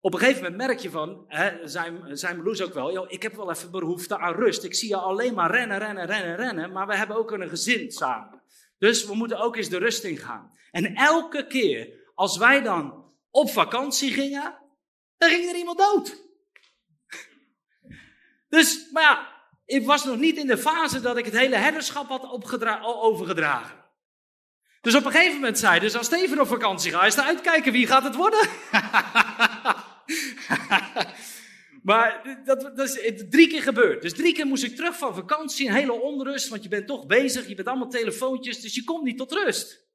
op 0.00 0.12
een 0.12 0.18
gegeven 0.18 0.42
moment 0.42 0.60
merk 0.60 0.78
je 0.78 0.90
van, 0.90 1.24
hè, 1.26 1.68
zijn, 1.68 2.16
zijn 2.16 2.36
Meloes 2.36 2.62
ook 2.62 2.74
wel, 2.74 2.92
joh, 2.92 3.10
ik 3.10 3.22
heb 3.22 3.34
wel 3.34 3.50
even 3.50 3.70
behoefte 3.70 4.18
aan 4.18 4.34
rust. 4.34 4.64
Ik 4.64 4.74
zie 4.74 4.88
je 4.88 4.96
alleen 4.96 5.34
maar 5.34 5.50
rennen, 5.50 5.78
rennen, 5.78 6.06
rennen, 6.06 6.36
rennen, 6.36 6.72
maar 6.72 6.86
we 6.86 6.96
hebben 6.96 7.16
ook 7.16 7.30
een 7.30 7.48
gezin 7.48 7.90
samen. 7.90 8.42
Dus 8.78 9.04
we 9.04 9.14
moeten 9.14 9.38
ook 9.38 9.56
eens 9.56 9.68
de 9.68 9.78
rust 9.78 10.04
in 10.04 10.16
gaan. 10.16 10.52
En 10.70 10.94
elke 10.94 11.46
keer 11.46 11.88
als 12.14 12.36
wij 12.36 12.62
dan 12.62 13.12
op 13.30 13.50
vakantie 13.50 14.12
gingen, 14.12 14.58
dan 15.16 15.30
ging 15.30 15.48
er 15.48 15.56
iemand 15.56 15.78
dood. 15.78 16.16
Dus, 18.48 18.88
maar 18.92 19.02
ja, 19.02 19.28
ik 19.64 19.86
was 19.86 20.04
nog 20.04 20.16
niet 20.16 20.36
in 20.36 20.46
de 20.46 20.58
fase 20.58 21.00
dat 21.00 21.16
ik 21.16 21.24
het 21.24 21.36
hele 21.36 21.56
herderschap 21.56 22.08
had 22.08 22.30
overgedragen. 22.82 23.84
Dus 24.80 24.94
op 24.94 25.04
een 25.04 25.12
gegeven 25.12 25.34
moment 25.34 25.58
zei 25.58 25.80
dus 25.80 25.96
als 25.96 26.06
Steven 26.06 26.40
op 26.40 26.46
vakantie 26.46 26.90
gaat, 26.92 27.06
is 27.06 27.16
er 27.16 27.22
uitkijken 27.22 27.72
wie 27.72 27.86
gaat 27.86 28.02
het 28.02 28.14
worden. 28.14 28.48
maar 31.88 32.42
dat, 32.44 32.60
dat 32.60 32.78
is 32.96 33.24
drie 33.28 33.48
keer 33.48 33.62
gebeurd. 33.62 34.02
Dus 34.02 34.12
drie 34.12 34.34
keer 34.34 34.46
moest 34.46 34.64
ik 34.64 34.76
terug 34.76 34.96
van 34.96 35.14
vakantie, 35.14 35.68
een 35.68 35.74
hele 35.74 35.92
onrust, 35.92 36.48
want 36.48 36.62
je 36.62 36.68
bent 36.68 36.86
toch 36.86 37.06
bezig, 37.06 37.48
je 37.48 37.54
bent 37.54 37.68
allemaal 37.68 37.88
telefoontjes, 37.88 38.60
dus 38.60 38.74
je 38.74 38.84
komt 38.84 39.04
niet 39.04 39.18
tot 39.18 39.32
rust. 39.32 39.86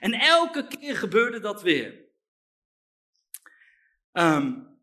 En 0.00 0.12
elke 0.12 0.66
keer 0.66 0.96
gebeurde 0.96 1.40
dat 1.40 1.62
weer. 1.62 2.04
Um, 4.12 4.78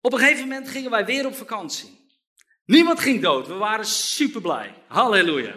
op 0.00 0.12
een 0.12 0.18
gegeven 0.18 0.48
moment 0.48 0.68
gingen 0.68 0.90
wij 0.90 1.04
weer 1.04 1.26
op 1.26 1.34
vakantie. 1.34 2.06
Niemand 2.64 3.00
ging 3.00 3.22
dood, 3.22 3.46
we 3.46 3.54
waren 3.54 3.86
super 3.86 4.40
blij. 4.40 4.82
Halleluja. 4.88 5.54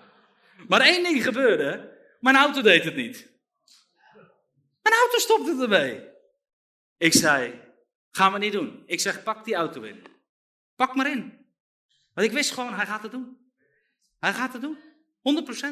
Maar 0.68 0.80
één 0.80 1.02
ding 1.02 1.24
gebeurde, 1.24 1.98
mijn 2.20 2.36
auto 2.36 2.62
deed 2.62 2.84
het 2.84 2.96
niet. 2.96 3.30
Mijn 4.82 4.96
auto 4.96 5.18
stopte 5.18 5.62
ermee. 5.62 6.07
Ik 6.98 7.12
zei, 7.12 7.60
gaan 8.10 8.32
we 8.32 8.38
niet 8.38 8.52
doen. 8.52 8.82
Ik 8.86 9.00
zeg, 9.00 9.22
pak 9.22 9.44
die 9.44 9.54
auto 9.54 9.82
in. 9.82 10.02
Pak 10.76 10.94
maar 10.94 11.10
in. 11.10 11.46
Want 12.14 12.26
ik 12.26 12.32
wist 12.32 12.50
gewoon, 12.50 12.74
hij 12.74 12.86
gaat 12.86 13.02
het 13.02 13.12
doen. 13.12 13.38
Hij 14.18 14.32
gaat 14.32 14.52
het 14.52 14.62
doen. 14.62 14.78
100%. 14.78 15.62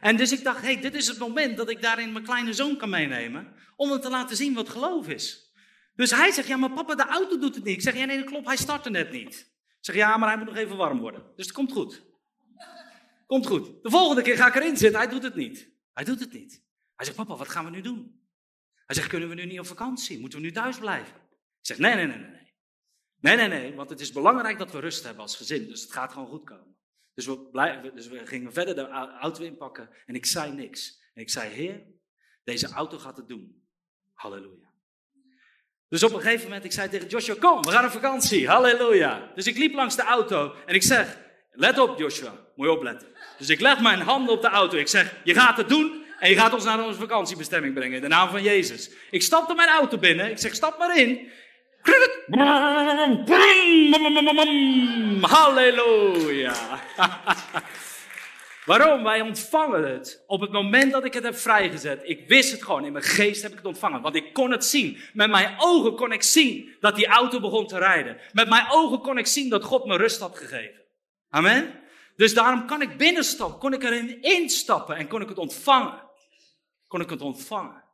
En 0.00 0.16
dus 0.16 0.32
ik 0.32 0.44
dacht, 0.44 0.62
hey, 0.62 0.80
dit 0.80 0.94
is 0.94 1.06
het 1.06 1.18
moment 1.18 1.56
dat 1.56 1.70
ik 1.70 1.82
daarin 1.82 2.12
mijn 2.12 2.24
kleine 2.24 2.52
zoon 2.52 2.76
kan 2.76 2.90
meenemen. 2.90 3.54
Om 3.76 3.90
hem 3.90 4.00
te 4.00 4.10
laten 4.10 4.36
zien 4.36 4.54
wat 4.54 4.68
geloof 4.68 5.08
is. 5.08 5.52
Dus 5.94 6.10
hij 6.10 6.30
zegt, 6.30 6.48
ja, 6.48 6.56
maar 6.56 6.72
papa, 6.72 6.94
de 6.94 7.06
auto 7.06 7.38
doet 7.38 7.54
het 7.54 7.64
niet. 7.64 7.74
Ik 7.74 7.82
zeg, 7.82 7.96
ja, 7.96 8.04
nee, 8.04 8.16
dat 8.16 8.26
klopt, 8.26 8.46
hij 8.46 8.56
startte 8.56 8.90
net 8.90 9.10
niet. 9.10 9.34
Ik 9.78 9.84
zeg, 9.84 9.94
ja, 9.94 10.16
maar 10.16 10.28
hij 10.28 10.38
moet 10.38 10.46
nog 10.46 10.56
even 10.56 10.76
warm 10.76 11.00
worden. 11.00 11.32
Dus 11.36 11.46
het 11.46 11.54
komt 11.54 11.72
goed. 11.72 12.06
Komt 13.26 13.46
goed. 13.46 13.82
De 13.82 13.90
volgende 13.90 14.22
keer 14.22 14.36
ga 14.36 14.46
ik 14.46 14.54
erin 14.54 14.76
zitten, 14.76 15.00
hij 15.00 15.08
doet 15.08 15.22
het 15.22 15.34
niet. 15.34 15.68
Hij 15.92 16.04
doet 16.04 16.20
het 16.20 16.32
niet. 16.32 16.62
Hij 16.94 17.04
zegt, 17.04 17.16
papa, 17.16 17.36
wat 17.36 17.48
gaan 17.48 17.64
we 17.64 17.70
nu 17.70 17.80
doen? 17.80 18.27
Hij 18.88 18.96
zegt, 18.96 19.08
kunnen 19.08 19.28
we 19.28 19.34
nu 19.34 19.44
niet 19.44 19.58
op 19.58 19.66
vakantie? 19.66 20.20
Moeten 20.20 20.38
we 20.38 20.44
nu 20.44 20.52
thuis 20.52 20.78
blijven? 20.78 21.14
Ik 21.60 21.66
zeg, 21.66 21.78
nee, 21.78 21.94
nee, 21.94 22.06
nee, 22.06 22.18
nee. 22.18 22.52
Nee, 23.20 23.36
nee, 23.36 23.48
nee, 23.48 23.74
want 23.74 23.90
het 23.90 24.00
is 24.00 24.12
belangrijk 24.12 24.58
dat 24.58 24.72
we 24.72 24.80
rust 24.80 25.04
hebben 25.04 25.22
als 25.22 25.36
gezin. 25.36 25.68
Dus 25.68 25.82
het 25.82 25.92
gaat 25.92 26.12
gewoon 26.12 26.28
goed 26.28 26.44
komen. 26.44 26.76
Dus 27.14 27.26
we, 27.26 27.38
blijven, 27.38 27.94
dus 27.94 28.08
we 28.08 28.26
gingen 28.26 28.52
verder 28.52 28.74
de 28.74 28.88
auto 29.20 29.44
inpakken 29.44 29.90
en 30.06 30.14
ik 30.14 30.26
zei 30.26 30.52
niks. 30.52 31.02
En 31.14 31.22
ik 31.22 31.30
zei, 31.30 31.50
Heer, 31.50 31.86
deze 32.44 32.68
auto 32.68 32.98
gaat 32.98 33.16
het 33.16 33.28
doen. 33.28 33.62
Halleluja. 34.14 34.72
Dus 35.88 36.02
op 36.02 36.12
een 36.12 36.20
gegeven 36.20 36.44
moment, 36.44 36.64
ik 36.64 36.72
zei 36.72 36.88
tegen 36.88 37.08
Joshua, 37.08 37.34
kom, 37.34 37.62
we 37.62 37.70
gaan 37.70 37.84
op 37.84 37.90
vakantie. 37.90 38.48
Halleluja. 38.48 39.32
Dus 39.34 39.46
ik 39.46 39.56
liep 39.56 39.74
langs 39.74 39.96
de 39.96 40.02
auto 40.02 40.54
en 40.66 40.74
ik 40.74 40.82
zeg, 40.82 41.18
let 41.50 41.78
op 41.78 41.98
Joshua, 41.98 42.32
moet 42.54 42.66
je 42.66 42.72
opletten. 42.72 43.08
Dus 43.38 43.48
ik 43.48 43.60
leg 43.60 43.80
mijn 43.80 44.00
handen 44.00 44.34
op 44.34 44.42
de 44.42 44.48
auto. 44.48 44.76
Ik 44.76 44.88
zeg, 44.88 45.20
je 45.24 45.34
gaat 45.34 45.56
het 45.56 45.68
doen 45.68 46.06
en 46.18 46.30
je 46.30 46.36
gaat 46.36 46.52
ons 46.52 46.64
naar 46.64 46.84
onze 46.84 46.98
vakantiebestemming 46.98 47.74
brengen. 47.74 47.96
In 47.96 48.02
de 48.02 48.08
naam 48.08 48.30
van 48.30 48.42
Jezus. 48.42 48.90
Ik 49.10 49.22
stapte 49.22 49.54
mijn 49.54 49.68
auto 49.68 49.98
binnen. 49.98 50.30
Ik 50.30 50.38
zeg, 50.38 50.54
stap 50.54 50.78
maar 50.78 50.98
in. 50.98 51.30
Halleluja. 55.20 56.54
Waarom? 58.64 59.02
Wij 59.02 59.20
ontvangen 59.20 59.92
het 59.92 60.24
op 60.26 60.40
het 60.40 60.52
moment 60.52 60.92
dat 60.92 61.04
ik 61.04 61.14
het 61.14 61.24
heb 61.24 61.36
vrijgezet. 61.36 62.00
Ik 62.04 62.28
wist 62.28 62.52
het 62.52 62.62
gewoon, 62.62 62.84
in 62.84 62.92
mijn 62.92 63.04
geest 63.04 63.42
heb 63.42 63.50
ik 63.50 63.56
het 63.56 63.66
ontvangen. 63.66 64.02
Want 64.02 64.14
ik 64.14 64.32
kon 64.32 64.50
het 64.50 64.64
zien. 64.64 64.98
Met 65.12 65.30
mijn 65.30 65.54
ogen 65.58 65.96
kon 65.96 66.12
ik 66.12 66.22
zien 66.22 66.76
dat 66.80 66.96
die 66.96 67.06
auto 67.06 67.40
begon 67.40 67.66
te 67.66 67.78
rijden. 67.78 68.16
Met 68.32 68.48
mijn 68.48 68.66
ogen 68.70 69.00
kon 69.00 69.18
ik 69.18 69.26
zien 69.26 69.48
dat 69.48 69.64
God 69.64 69.84
me 69.84 69.96
rust 69.96 70.20
had 70.20 70.38
gegeven. 70.38 70.80
Amen? 71.30 71.74
Dus 72.16 72.34
daarom 72.34 72.66
kan 72.66 72.82
ik 72.82 72.96
binnenstappen, 72.96 73.58
kon 73.58 73.72
ik 73.72 73.82
erin 73.82 74.22
instappen 74.22 74.96
en 74.96 75.08
kon 75.08 75.22
ik 75.22 75.28
het 75.28 75.38
ontvangen. 75.38 76.07
Kon 76.88 77.00
ik 77.00 77.10
het 77.10 77.20
ontvangen. 77.20 77.84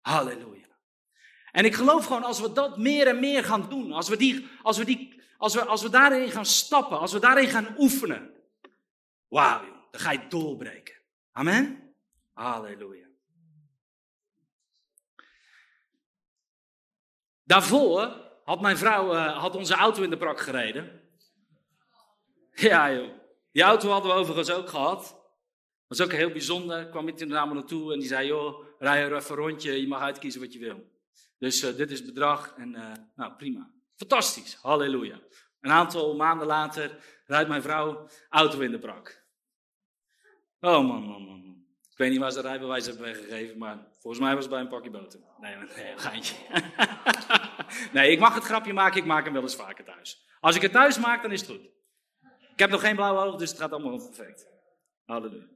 Halleluja. 0.00 0.66
En 1.52 1.64
ik 1.64 1.74
geloof 1.74 2.06
gewoon 2.06 2.24
als 2.24 2.40
we 2.40 2.52
dat 2.52 2.78
meer 2.78 3.06
en 3.06 3.20
meer 3.20 3.44
gaan 3.44 3.68
doen, 3.68 3.92
als 3.92 4.08
we, 4.08 4.16
die, 4.16 4.48
als 4.62 4.78
we, 4.78 4.84
die, 4.84 5.22
als 5.38 5.54
we, 5.54 5.64
als 5.64 5.82
we 5.82 5.90
daarin 5.90 6.30
gaan 6.30 6.46
stappen, 6.46 6.98
als 6.98 7.12
we 7.12 7.18
daarin 7.18 7.48
gaan 7.48 7.74
oefenen. 7.78 8.30
Wauw, 9.28 9.88
dan 9.90 10.00
ga 10.00 10.12
je 10.12 10.26
doorbreken. 10.28 10.94
Amen? 11.32 11.94
Halleluja. 12.32 13.06
Daarvoor 17.42 18.30
had 18.44 18.60
mijn 18.60 18.76
vrouw 18.76 19.14
uh, 19.14 19.38
had 19.38 19.54
onze 19.54 19.74
auto 19.74 20.02
in 20.02 20.10
de 20.10 20.16
prak 20.16 20.40
gereden. 20.40 21.00
Ja, 22.54 22.92
joh. 22.92 23.10
Die 23.52 23.62
auto 23.62 23.88
hadden 23.88 24.10
we 24.10 24.16
overigens 24.16 24.50
ook 24.50 24.68
gehad. 24.68 25.21
Was 25.92 26.00
ook 26.00 26.12
heel 26.12 26.30
bijzonder. 26.30 26.86
Kwam 26.86 27.08
ik 27.08 27.20
er 27.20 27.26
namelijk 27.26 27.60
naartoe 27.60 27.92
en 27.92 27.98
die 27.98 28.08
zei: 28.08 28.26
Joh, 28.26 28.64
rij 28.78 29.02
er 29.02 29.16
even 29.16 29.30
een 29.30 29.36
rondje. 29.36 29.80
Je 29.80 29.88
mag 29.88 30.00
uitkiezen 30.00 30.40
wat 30.40 30.52
je 30.52 30.58
wil. 30.58 30.90
Dus 31.38 31.64
uh, 31.64 31.76
dit 31.76 31.90
is 31.90 31.98
het 31.98 32.06
bedrag 32.06 32.54
en 32.56 32.74
uh, 32.74 32.92
nou 33.16 33.32
prima. 33.32 33.70
Fantastisch, 33.96 34.54
halleluja. 34.54 35.20
Een 35.60 35.70
aantal 35.70 36.16
maanden 36.16 36.46
later 36.46 36.98
rijdt 37.26 37.48
mijn 37.48 37.62
vrouw 37.62 38.08
auto 38.28 38.60
in 38.60 38.70
de 38.70 38.78
prak. 38.78 39.24
Oh 40.60 40.86
man, 40.86 41.02
man, 41.02 41.22
man. 41.22 41.66
Ik 41.90 41.96
weet 41.96 42.10
niet 42.10 42.20
waar 42.20 42.32
ze 42.32 42.40
rijbewijs 42.40 42.86
hebben 42.86 43.04
weggegeven, 43.04 43.58
maar 43.58 43.86
volgens 43.98 44.22
mij 44.22 44.34
was 44.34 44.44
het 44.44 44.52
bij 44.52 44.62
een 44.62 44.68
pakje 44.68 44.90
boter. 44.90 45.20
Nee, 45.40 45.56
nee, 45.56 45.98
geintje. 45.98 46.36
nee, 47.92 48.10
ik 48.10 48.18
mag 48.18 48.34
het 48.34 48.44
grapje 48.44 48.72
maken, 48.72 49.00
ik 49.00 49.06
maak 49.06 49.24
hem 49.24 49.32
wel 49.32 49.42
eens 49.42 49.56
vaker 49.56 49.84
thuis. 49.84 50.26
Als 50.40 50.56
ik 50.56 50.62
het 50.62 50.72
thuis 50.72 50.98
maak, 50.98 51.22
dan 51.22 51.32
is 51.32 51.40
het 51.40 51.50
goed. 51.50 51.64
Ik 52.52 52.58
heb 52.58 52.70
nog 52.70 52.80
geen 52.80 52.96
blauwe 52.96 53.20
ogen, 53.20 53.38
dus 53.38 53.50
het 53.50 53.58
gaat 53.58 53.72
allemaal 53.72 53.96
perfect. 53.96 54.46
Halleluja. 55.04 55.52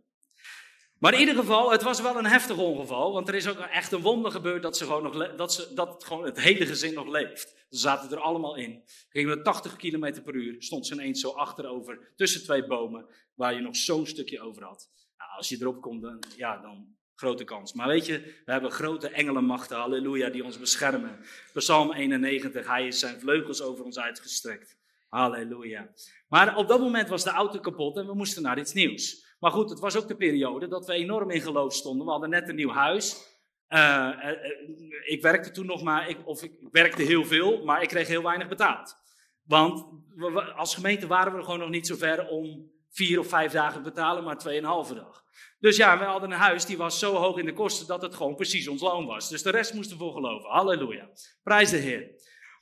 Maar 1.06 1.14
in 1.14 1.20
ieder 1.20 1.34
geval, 1.34 1.70
het 1.70 1.82
was 1.82 2.00
wel 2.00 2.18
een 2.18 2.26
heftig 2.26 2.56
ongeval, 2.56 3.12
want 3.12 3.28
er 3.28 3.34
is 3.34 3.48
ook 3.48 3.58
echt 3.58 3.92
een 3.92 4.00
wonder 4.00 4.30
gebeurd 4.30 4.62
dat, 4.62 4.76
ze 4.76 4.84
gewoon 4.84 5.02
nog 5.02 5.36
dat, 5.36 5.52
ze, 5.52 5.74
dat 5.74 6.04
gewoon 6.04 6.24
het 6.24 6.40
hele 6.40 6.66
gezin 6.66 6.94
nog 6.94 7.08
leeft. 7.08 7.66
Ze 7.70 7.78
zaten 7.78 8.10
er 8.10 8.18
allemaal 8.22 8.56
in. 8.56 8.82
Gingen 9.08 9.36
we 9.36 9.42
80 9.42 9.76
km 9.76 10.22
per 10.22 10.34
uur, 10.34 10.62
stond 10.62 10.86
ze 10.86 10.94
ineens 10.94 11.20
zo 11.20 11.30
achterover, 11.30 12.12
tussen 12.16 12.42
twee 12.42 12.66
bomen, 12.66 13.06
waar 13.34 13.54
je 13.54 13.60
nog 13.60 13.76
zo'n 13.76 14.06
stukje 14.06 14.40
over 14.40 14.64
had. 14.64 14.90
Nou, 15.18 15.30
als 15.36 15.48
je 15.48 15.56
erop 15.60 15.80
komt, 15.80 16.02
dan, 16.02 16.22
ja, 16.36 16.58
dan 16.58 16.96
grote 17.14 17.44
kans. 17.44 17.72
Maar 17.72 17.88
weet 17.88 18.06
je, 18.06 18.20
we 18.44 18.52
hebben 18.52 18.70
grote 18.70 19.08
engelenmachten, 19.08 19.76
halleluja, 19.76 20.28
die 20.28 20.44
ons 20.44 20.58
beschermen. 20.58 21.18
Psalm 21.52 21.92
91, 21.92 22.66
hij 22.66 22.86
is 22.86 22.98
zijn 22.98 23.20
vleugels 23.20 23.62
over 23.62 23.84
ons 23.84 23.98
uitgestrekt. 23.98 24.76
Halleluja. 25.08 25.90
Maar 26.28 26.56
op 26.56 26.68
dat 26.68 26.80
moment 26.80 27.08
was 27.08 27.24
de 27.24 27.30
auto 27.30 27.58
kapot 27.58 27.96
en 27.96 28.06
we 28.06 28.14
moesten 28.14 28.42
naar 28.42 28.58
iets 28.58 28.72
nieuws. 28.72 29.25
Maar 29.38 29.50
goed, 29.50 29.70
het 29.70 29.78
was 29.78 29.96
ook 29.96 30.08
de 30.08 30.16
periode 30.16 30.68
dat 30.68 30.86
we 30.86 30.92
enorm 30.92 31.30
in 31.30 31.40
geloof 31.40 31.74
stonden. 31.74 32.06
We 32.06 32.12
hadden 32.12 32.30
net 32.30 32.48
een 32.48 32.54
nieuw 32.54 32.70
huis. 32.70 33.34
Uh, 33.68 34.10
ik 35.04 35.22
werkte 35.22 35.50
toen 35.50 35.66
nog 35.66 35.82
maar, 35.82 36.08
ik, 36.08 36.18
of 36.24 36.42
ik 36.42 36.52
werkte 36.70 37.02
heel 37.02 37.24
veel, 37.24 37.64
maar 37.64 37.82
ik 37.82 37.88
kreeg 37.88 38.08
heel 38.08 38.22
weinig 38.22 38.48
betaald. 38.48 38.96
Want 39.42 39.86
als 40.56 40.74
gemeente 40.74 41.06
waren 41.06 41.36
we 41.36 41.42
gewoon 41.42 41.58
nog 41.58 41.68
niet 41.68 41.86
zo 41.86 41.96
ver 41.96 42.28
om 42.28 42.70
vier 42.90 43.18
of 43.18 43.28
vijf 43.28 43.52
dagen 43.52 43.82
te 43.82 43.90
betalen, 43.90 44.24
maar 44.24 44.38
tweeënhalve 44.38 44.94
dag. 44.94 45.24
Dus 45.58 45.76
ja, 45.76 45.98
we 45.98 46.04
hadden 46.04 46.30
een 46.30 46.38
huis 46.38 46.64
die 46.64 46.76
was 46.76 46.98
zo 46.98 47.14
hoog 47.14 47.36
in 47.36 47.44
de 47.44 47.52
kosten 47.52 47.86
dat 47.86 48.02
het 48.02 48.14
gewoon 48.14 48.34
precies 48.34 48.68
ons 48.68 48.80
loon 48.80 49.06
was. 49.06 49.28
Dus 49.28 49.42
de 49.42 49.50
rest 49.50 49.74
moesten 49.74 49.96
we 49.96 50.02
voor 50.02 50.12
geloven. 50.12 50.50
Halleluja. 50.50 51.08
Prijs 51.42 51.70
de 51.70 51.76
Heer. 51.76 52.10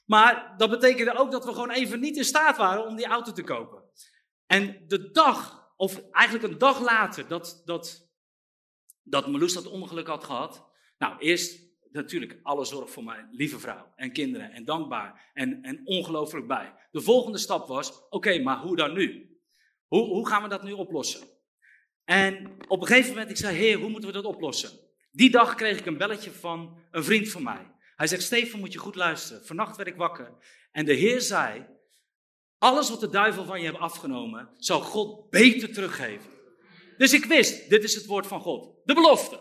Maar 0.05 0.55
dat 0.57 0.71
betekende 0.71 1.17
ook 1.17 1.31
dat 1.31 1.45
we 1.45 1.53
gewoon 1.53 1.71
even 1.71 2.01
niet 2.01 2.17
in 2.17 2.25
staat 2.25 2.57
waren 2.57 2.87
om 2.87 2.97
die 2.97 3.07
auto 3.07 3.33
te 3.33 3.43
kopen. 3.43 3.83
En 4.47 4.85
de 4.87 5.11
dag 5.11 5.64
of 5.77 6.03
eigenlijk 6.11 6.53
een 6.53 6.59
dag 6.59 6.81
later 6.81 7.29
dat, 7.29 7.63
dat, 7.65 8.11
dat 9.03 9.29
Meloes 9.29 9.55
dat 9.55 9.67
ongeluk 9.67 10.07
had 10.07 10.25
gehad. 10.25 10.71
Nou, 10.99 11.19
eerst 11.19 11.63
natuurlijk 11.91 12.39
alle 12.43 12.65
zorg 12.65 12.91
voor 12.91 13.05
mijn 13.05 13.29
lieve 13.31 13.59
vrouw 13.59 13.93
en 13.97 14.13
kinderen 14.13 14.51
en 14.53 14.65
dankbaar 14.65 15.31
en, 15.35 15.63
en 15.63 15.81
ongelooflijk 15.85 16.47
bij. 16.47 16.75
De 16.91 17.01
volgende 17.01 17.39
stap 17.39 17.69
was, 17.69 18.09
oké, 18.09 18.39
maar 18.39 18.59
hoe 18.59 18.77
dan 18.77 18.93
nu? 18.93 19.39
Hoe, 19.87 20.05
hoe 20.05 20.29
gaan 20.29 20.43
we 20.43 20.49
dat 20.49 20.63
nu 20.63 20.73
oplossen? 20.73 21.29
En 22.05 22.57
op 22.69 22.81
een 22.81 22.87
gegeven 22.87 23.11
moment, 23.11 23.31
ik 23.31 23.37
zei, 23.37 23.57
heer, 23.57 23.79
hoe 23.79 23.89
moeten 23.89 24.09
we 24.09 24.15
dat 24.15 24.25
oplossen? 24.25 24.71
Die 25.11 25.31
dag 25.31 25.55
kreeg 25.55 25.79
ik 25.79 25.87
een 25.87 25.99
belletje 25.99 26.31
van 26.31 26.79
een 26.91 27.05
vriend 27.05 27.29
van 27.29 27.43
mij. 27.43 27.73
Hij 27.97 28.07
zegt, 28.07 28.23
Stefan, 28.23 28.61
moet 28.61 28.73
je 28.73 28.79
goed 28.79 28.95
luisteren. 28.95 29.47
Vannacht 29.47 29.77
werd 29.77 29.89
ik 29.89 29.97
wakker 29.97 30.39
en 30.73 30.85
de 30.85 30.93
Heer 30.93 31.21
zei, 31.21 31.67
alles 32.59 32.91
wat 32.91 33.01
de 33.01 33.09
duivel 33.09 33.45
van 33.45 33.61
je 33.61 33.67
hebt 33.67 33.79
afgenomen, 33.79 34.49
zal 34.57 34.81
God 34.81 35.31
beter 35.31 35.73
teruggeven. 35.73 36.31
Dus 36.97 37.13
ik 37.13 37.25
wist, 37.25 37.71
dit 37.71 37.85
is 37.85 37.95
het 37.95 38.07
woord 38.07 38.27
van 38.27 38.41
God. 38.41 38.77
De 38.85 38.95
belofte. 38.95 39.41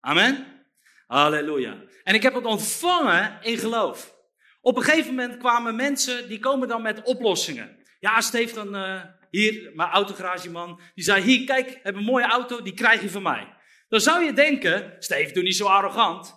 Amen. 0.00 0.64
Halleluja. 1.06 1.82
En 2.04 2.14
ik 2.14 2.22
heb 2.22 2.34
het 2.34 2.44
ontvangen 2.44 3.38
in 3.42 3.58
geloof. 3.58 4.14
Op 4.60 4.76
een 4.76 4.82
gegeven 4.82 5.14
moment 5.14 5.36
kwamen 5.36 5.76
mensen, 5.76 6.28
die 6.28 6.38
komen 6.38 6.68
dan 6.68 6.82
met 6.82 7.02
oplossingen. 7.02 7.82
Ja, 8.00 8.20
Stefan, 8.20 8.76
uh, 8.76 9.02
hier, 9.30 9.70
mijn 9.74 9.88
autogarageman, 9.88 10.80
die 10.94 11.04
zei, 11.04 11.22
hier, 11.22 11.44
kijk, 11.44 11.80
heb 11.82 11.94
een 11.94 12.04
mooie 12.04 12.24
auto, 12.24 12.62
die 12.62 12.74
krijg 12.74 13.02
je 13.02 13.10
van 13.10 13.22
mij. 13.22 13.54
Dan 13.88 14.00
zou 14.00 14.24
je 14.24 14.32
denken, 14.32 14.96
Steve, 14.98 15.32
doe 15.32 15.42
niet 15.42 15.56
zo 15.56 15.66
arrogant. 15.66 16.34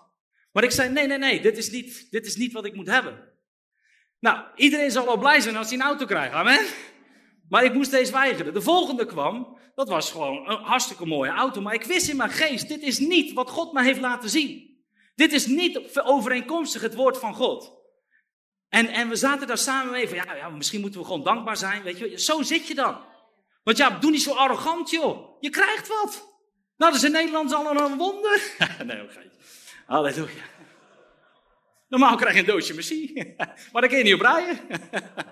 Maar 0.51 0.63
ik 0.63 0.71
zei, 0.71 0.89
nee, 0.89 1.07
nee, 1.07 1.17
nee, 1.17 1.41
dit 1.41 1.57
is 1.57 1.69
niet, 1.69 2.11
dit 2.11 2.25
is 2.25 2.35
niet 2.35 2.53
wat 2.53 2.65
ik 2.65 2.75
moet 2.75 2.87
hebben. 2.87 3.33
Nou, 4.19 4.39
iedereen 4.55 4.91
zal 4.91 5.05
wel 5.05 5.17
blij 5.17 5.39
zijn 5.39 5.55
als 5.55 5.69
hij 5.69 5.77
een 5.77 5.85
auto 5.85 6.05
krijgt, 6.05 6.33
amen? 6.33 6.65
Maar 7.49 7.63
ik 7.63 7.73
moest 7.73 7.91
deze 7.91 8.11
weigeren. 8.11 8.53
De 8.53 8.61
volgende 8.61 9.05
kwam, 9.05 9.57
dat 9.75 9.89
was 9.89 10.11
gewoon 10.11 10.49
een 10.49 10.63
hartstikke 10.63 11.05
mooie 11.05 11.31
auto. 11.31 11.61
Maar 11.61 11.73
ik 11.73 11.83
wist 11.83 12.09
in 12.09 12.17
mijn 12.17 12.29
geest, 12.29 12.67
dit 12.67 12.81
is 12.81 12.99
niet 12.99 13.33
wat 13.33 13.49
God 13.49 13.73
me 13.73 13.83
heeft 13.83 13.99
laten 13.99 14.29
zien. 14.29 14.73
Dit 15.15 15.33
is 15.33 15.45
niet 15.45 15.99
overeenkomstig 16.03 16.81
het 16.81 16.95
woord 16.95 17.17
van 17.17 17.33
God. 17.33 17.73
En, 18.69 18.87
en 18.87 19.09
we 19.09 19.15
zaten 19.15 19.47
daar 19.47 19.57
samen 19.57 19.91
mee 19.91 20.07
van, 20.07 20.17
ja, 20.17 20.35
ja, 20.35 20.49
misschien 20.49 20.81
moeten 20.81 20.99
we 20.99 21.05
gewoon 21.05 21.23
dankbaar 21.23 21.57
zijn, 21.57 21.83
weet 21.83 21.97
je. 21.97 22.19
Zo 22.19 22.41
zit 22.41 22.67
je 22.67 22.75
dan. 22.75 22.97
Want 23.63 23.77
ja, 23.77 23.89
doe 23.89 24.11
niet 24.11 24.21
zo 24.21 24.33
arrogant, 24.33 24.89
joh. 24.89 25.37
Je 25.39 25.49
krijgt 25.49 25.87
wat. 25.87 26.33
Nou, 26.77 26.91
dat 26.91 27.01
is 27.01 27.03
in 27.03 27.11
Nederland 27.11 27.53
al 27.53 27.77
een 27.77 27.97
wonder. 27.97 28.41
nee, 28.85 29.03
oké. 29.03 29.31
Halleluja. 29.85 30.43
Normaal 31.97 32.15
krijg 32.17 32.33
je 32.33 32.39
een 32.39 32.45
doosje 32.45 32.73
messie. 32.73 33.35
maar 33.71 33.81
dan 33.81 33.87
kun 33.87 33.97
je 33.97 34.03
niet 34.03 34.13
op 34.13 34.21
rijden. 34.21 34.59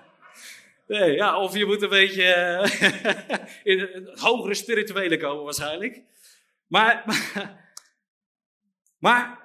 nee, 0.86 1.12
ja, 1.12 1.40
of 1.40 1.56
je 1.56 1.66
moet 1.66 1.82
een 1.82 1.88
beetje 1.88 2.24
in 3.72 3.78
het 3.78 4.20
hogere 4.20 4.54
spirituele 4.54 5.16
komen 5.16 5.44
waarschijnlijk. 5.44 6.02
Maar, 6.66 7.02
maar, 7.06 7.74
maar, 8.98 9.42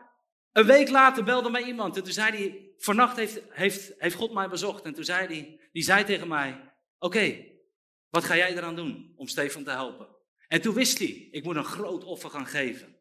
een 0.52 0.66
week 0.66 0.90
later 0.90 1.24
belde 1.24 1.50
mij 1.50 1.64
iemand 1.64 1.98
en 1.98 2.04
toen 2.04 2.14
zei 2.14 2.38
hij, 2.38 2.72
vannacht 2.78 3.18
heeft, 3.18 3.42
heeft, 3.50 3.94
heeft 3.98 4.16
God 4.16 4.34
mij 4.34 4.50
bezocht. 4.50 4.84
En 4.84 4.94
toen 4.94 5.04
zei 5.04 5.28
hij, 5.28 5.60
die 5.72 5.84
zei 5.84 6.04
tegen 6.04 6.28
mij, 6.28 6.62
oké, 7.00 7.46
wat 8.10 8.24
ga 8.24 8.36
jij 8.36 8.56
eraan 8.56 8.76
doen 8.76 9.14
om 9.16 9.28
Stefan 9.28 9.64
te 9.64 9.72
helpen? 9.72 10.08
En 10.48 10.62
toen 10.62 10.74
wist 10.74 10.98
hij, 10.98 11.28
ik 11.32 11.44
moet 11.44 11.56
een 11.56 11.64
groot 11.64 12.04
offer 12.04 12.30
gaan 12.30 12.48
geven. 12.48 12.96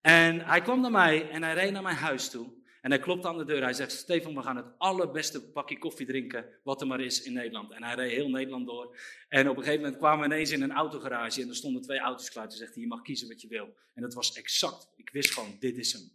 En 0.00 0.40
hij 0.40 0.60
kwam 0.60 0.80
naar 0.80 0.90
mij 0.90 1.30
en 1.30 1.42
hij 1.42 1.54
reed 1.54 1.72
naar 1.72 1.82
mijn 1.82 1.96
huis 1.96 2.30
toe. 2.30 2.61
En 2.82 2.90
hij 2.90 3.00
klopt 3.00 3.24
aan 3.24 3.38
de 3.38 3.44
deur. 3.44 3.62
Hij 3.62 3.72
zegt: 3.72 3.92
Stefan, 3.92 4.34
we 4.34 4.42
gaan 4.42 4.56
het 4.56 4.78
allerbeste 4.78 5.50
bakje 5.52 5.78
koffie 5.78 6.06
drinken. 6.06 6.46
wat 6.62 6.80
er 6.80 6.86
maar 6.86 7.00
is 7.00 7.22
in 7.22 7.32
Nederland. 7.32 7.72
En 7.72 7.82
hij 7.82 7.94
reed 7.94 8.10
heel 8.10 8.28
Nederland 8.28 8.66
door. 8.66 8.98
En 9.28 9.48
op 9.48 9.56
een 9.56 9.62
gegeven 9.62 9.82
moment 9.82 10.00
kwamen 10.00 10.28
we 10.28 10.34
ineens 10.34 10.50
in 10.50 10.62
een 10.62 10.72
autogarage. 10.72 11.42
En 11.42 11.48
er 11.48 11.56
stonden 11.56 11.82
twee 11.82 11.98
auto's 11.98 12.30
klaar. 12.30 12.48
Toen 12.48 12.58
zegt 12.58 12.74
hij: 12.74 12.82
Je 12.82 12.88
mag 12.88 13.02
kiezen 13.02 13.28
wat 13.28 13.40
je 13.40 13.48
wil. 13.48 13.76
En 13.94 14.02
dat 14.02 14.14
was 14.14 14.32
exact. 14.32 14.88
Ik 14.96 15.10
wist 15.10 15.32
gewoon: 15.32 15.56
Dit 15.58 15.76
is 15.76 15.92
hem. 15.92 16.10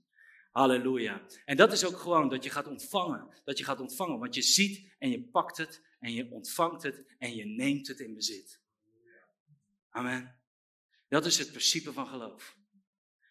Halleluja. 0.52 1.22
En 1.46 1.58
dat 1.58 1.72
is 1.72 1.86
ook 1.86 1.98
gewoon 1.98 2.30
dat 2.30 2.44
je 2.44 2.50
gaat 2.50 2.68
ontvangen. 2.68 3.28
Dat 3.44 3.58
je 3.58 3.64
gaat 3.64 3.80
ontvangen. 3.80 4.20
Want 4.20 4.36
je 4.36 4.42
ziet 4.42 4.96
en 5.00 5.10
je 5.10 5.24
pakt 5.24 5.58
het. 5.58 5.82
En 6.00 6.14
je 6.14 6.32
ontvangt 6.32 6.84
het. 6.84 7.04
En 7.18 7.36
je 7.36 7.46
neemt 7.46 7.88
het 7.88 8.00
in 8.00 8.14
bezit. 8.14 8.60
Amen. 9.90 10.40
Dat 11.08 11.26
is 11.26 11.38
het 11.38 11.50
principe 11.50 11.94
van 11.94 12.08
geloof. 12.08 12.56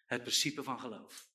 Het 0.05 0.21
principe 0.21 0.63
van 0.63 0.79
geloof. 0.79 1.27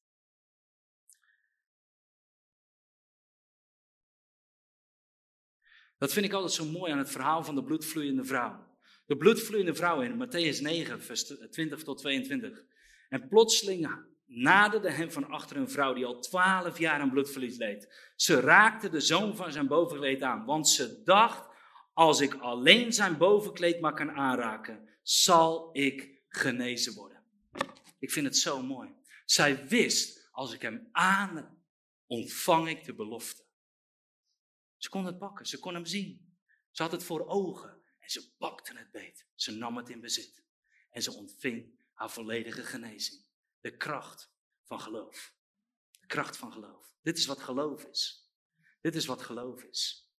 Dat 6.03 6.12
vind 6.12 6.26
ik 6.26 6.32
altijd 6.32 6.53
zo 6.53 6.64
mooi 6.64 6.92
aan 6.92 6.98
het 6.98 7.11
verhaal 7.11 7.44
van 7.44 7.55
de 7.55 7.64
bloedvloeiende 7.64 8.24
vrouw. 8.24 8.66
De 9.07 9.16
bloedvloeiende 9.16 9.74
vrouw 9.74 10.00
in 10.00 10.26
Matthäus 10.26 10.61
9, 10.61 11.03
vers 11.03 11.24
20 11.50 11.82
tot 11.82 11.98
22. 11.98 12.64
En 13.09 13.28
plotseling 13.28 14.05
naderde 14.26 14.90
hem 14.90 15.12
van 15.12 15.28
achter 15.28 15.57
een 15.57 15.70
vrouw 15.70 15.92
die 15.92 16.07
al 16.07 16.20
twaalf 16.20 16.78
jaar 16.78 17.00
aan 17.00 17.11
bloedverlies 17.11 17.57
leed. 17.57 18.12
Ze 18.16 18.40
raakte 18.40 18.88
de 18.88 19.00
zoon 19.00 19.36
van 19.36 19.53
zijn 19.53 19.66
bovenkleed 19.66 20.22
aan, 20.22 20.44
want 20.44 20.68
ze 20.68 21.03
dacht, 21.05 21.48
als 21.92 22.20
ik 22.20 22.34
alleen 22.34 22.92
zijn 22.92 23.16
bovenkleed 23.16 23.80
maar 23.80 23.94
kan 23.94 24.11
aanraken, 24.11 24.88
zal 25.03 25.70
ik 25.72 26.22
genezen 26.28 26.94
worden. 26.94 27.22
Ik 27.98 28.11
vind 28.11 28.26
het 28.26 28.36
zo 28.36 28.62
mooi. 28.62 28.94
Zij 29.24 29.66
wist, 29.68 30.28
als 30.32 30.55
ik 30.55 30.62
hem 30.62 30.88
aan, 30.92 31.59
ontvang 32.07 32.68
ik 32.68 32.84
de 32.84 32.94
belofte. 32.94 33.41
Ze 34.83 34.89
kon 34.89 35.05
het 35.05 35.18
pakken, 35.18 35.47
ze 35.47 35.59
kon 35.59 35.74
hem 35.74 35.87
zien. 35.87 36.37
Ze 36.70 36.83
had 36.83 36.93
het 36.93 37.05
voor 37.05 37.26
ogen 37.26 37.83
en 37.99 38.11
ze 38.11 38.35
pakte 38.37 38.78
het 38.78 38.91
beet. 38.91 39.26
Ze 39.35 39.53
nam 39.53 39.76
het 39.76 39.89
in 39.89 40.01
bezit 40.01 40.45
en 40.91 41.03
ze 41.03 41.12
ontving 41.12 41.85
haar 41.93 42.11
volledige 42.11 42.62
genezing. 42.62 43.24
De 43.61 43.76
kracht 43.76 44.33
van 44.64 44.80
geloof. 44.80 45.35
De 46.01 46.07
kracht 46.07 46.37
van 46.37 46.53
geloof. 46.53 46.95
Dit 47.03 47.18
is 47.18 47.26
wat 47.26 47.41
geloof 47.41 47.85
is. 47.85 48.30
Dit 48.80 48.95
is 48.95 49.07
wat 49.07 49.22
geloof 49.22 49.62
is. 49.62 50.11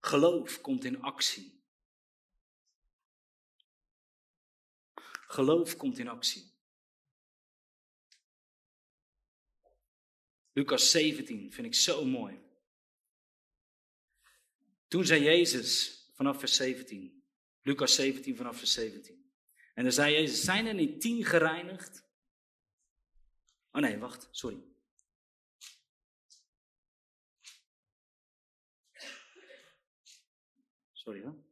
Geloof 0.00 0.60
komt 0.60 0.84
in 0.84 1.02
actie. 1.02 1.61
Geloof 5.32 5.76
komt 5.76 5.98
in 5.98 6.08
actie. 6.08 6.50
Lucas 10.52 10.90
17 10.90 11.52
vind 11.52 11.66
ik 11.66 11.74
zo 11.74 12.04
mooi. 12.04 12.40
Toen 14.88 15.04
zei 15.04 15.22
Jezus 15.22 16.00
vanaf 16.14 16.38
vers 16.38 16.56
17, 16.56 17.24
Lucas 17.62 17.94
17 17.94 18.36
vanaf 18.36 18.58
vers 18.58 18.72
17. 18.72 19.32
En 19.74 19.82
dan 19.82 19.92
zei 19.92 20.14
Jezus, 20.14 20.44
zijn 20.44 20.66
er 20.66 20.74
niet 20.74 21.00
tien 21.00 21.24
gereinigd? 21.24 22.04
Oh 23.70 23.80
nee, 23.80 23.98
wacht, 23.98 24.28
sorry. 24.30 24.62
Sorry 30.92 31.22
hoor 31.22 31.51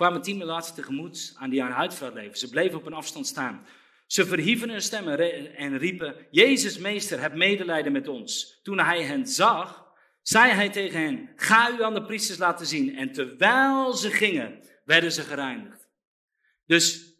kwamen 0.00 0.22
tien 0.22 0.38
relaties 0.38 0.74
tegemoet 0.74 1.34
aan 1.36 1.50
die 1.50 1.62
aan 1.62 1.70
huidveld 1.70 2.14
leven. 2.14 2.38
Ze 2.38 2.48
bleven 2.48 2.78
op 2.78 2.86
een 2.86 2.92
afstand 2.92 3.26
staan. 3.26 3.66
Ze 4.06 4.26
verhieven 4.26 4.70
hun 4.70 4.82
stemmen 4.82 5.18
en 5.56 5.78
riepen: 5.78 6.26
Jezus, 6.30 6.78
meester, 6.78 7.20
heb 7.20 7.34
medelijden 7.34 7.92
met 7.92 8.08
ons. 8.08 8.60
Toen 8.62 8.78
hij 8.78 9.02
hen 9.02 9.26
zag, 9.26 9.86
zei 10.22 10.52
hij 10.52 10.70
tegen 10.70 11.00
hen: 11.00 11.30
Ga 11.36 11.70
u 11.70 11.82
aan 11.82 11.94
de 11.94 12.04
priesters 12.04 12.38
laten 12.38 12.66
zien. 12.66 12.96
En 12.96 13.12
terwijl 13.12 13.92
ze 13.92 14.10
gingen, 14.10 14.62
werden 14.84 15.12
ze 15.12 15.22
gereinigd. 15.22 15.88
Dus 16.66 17.14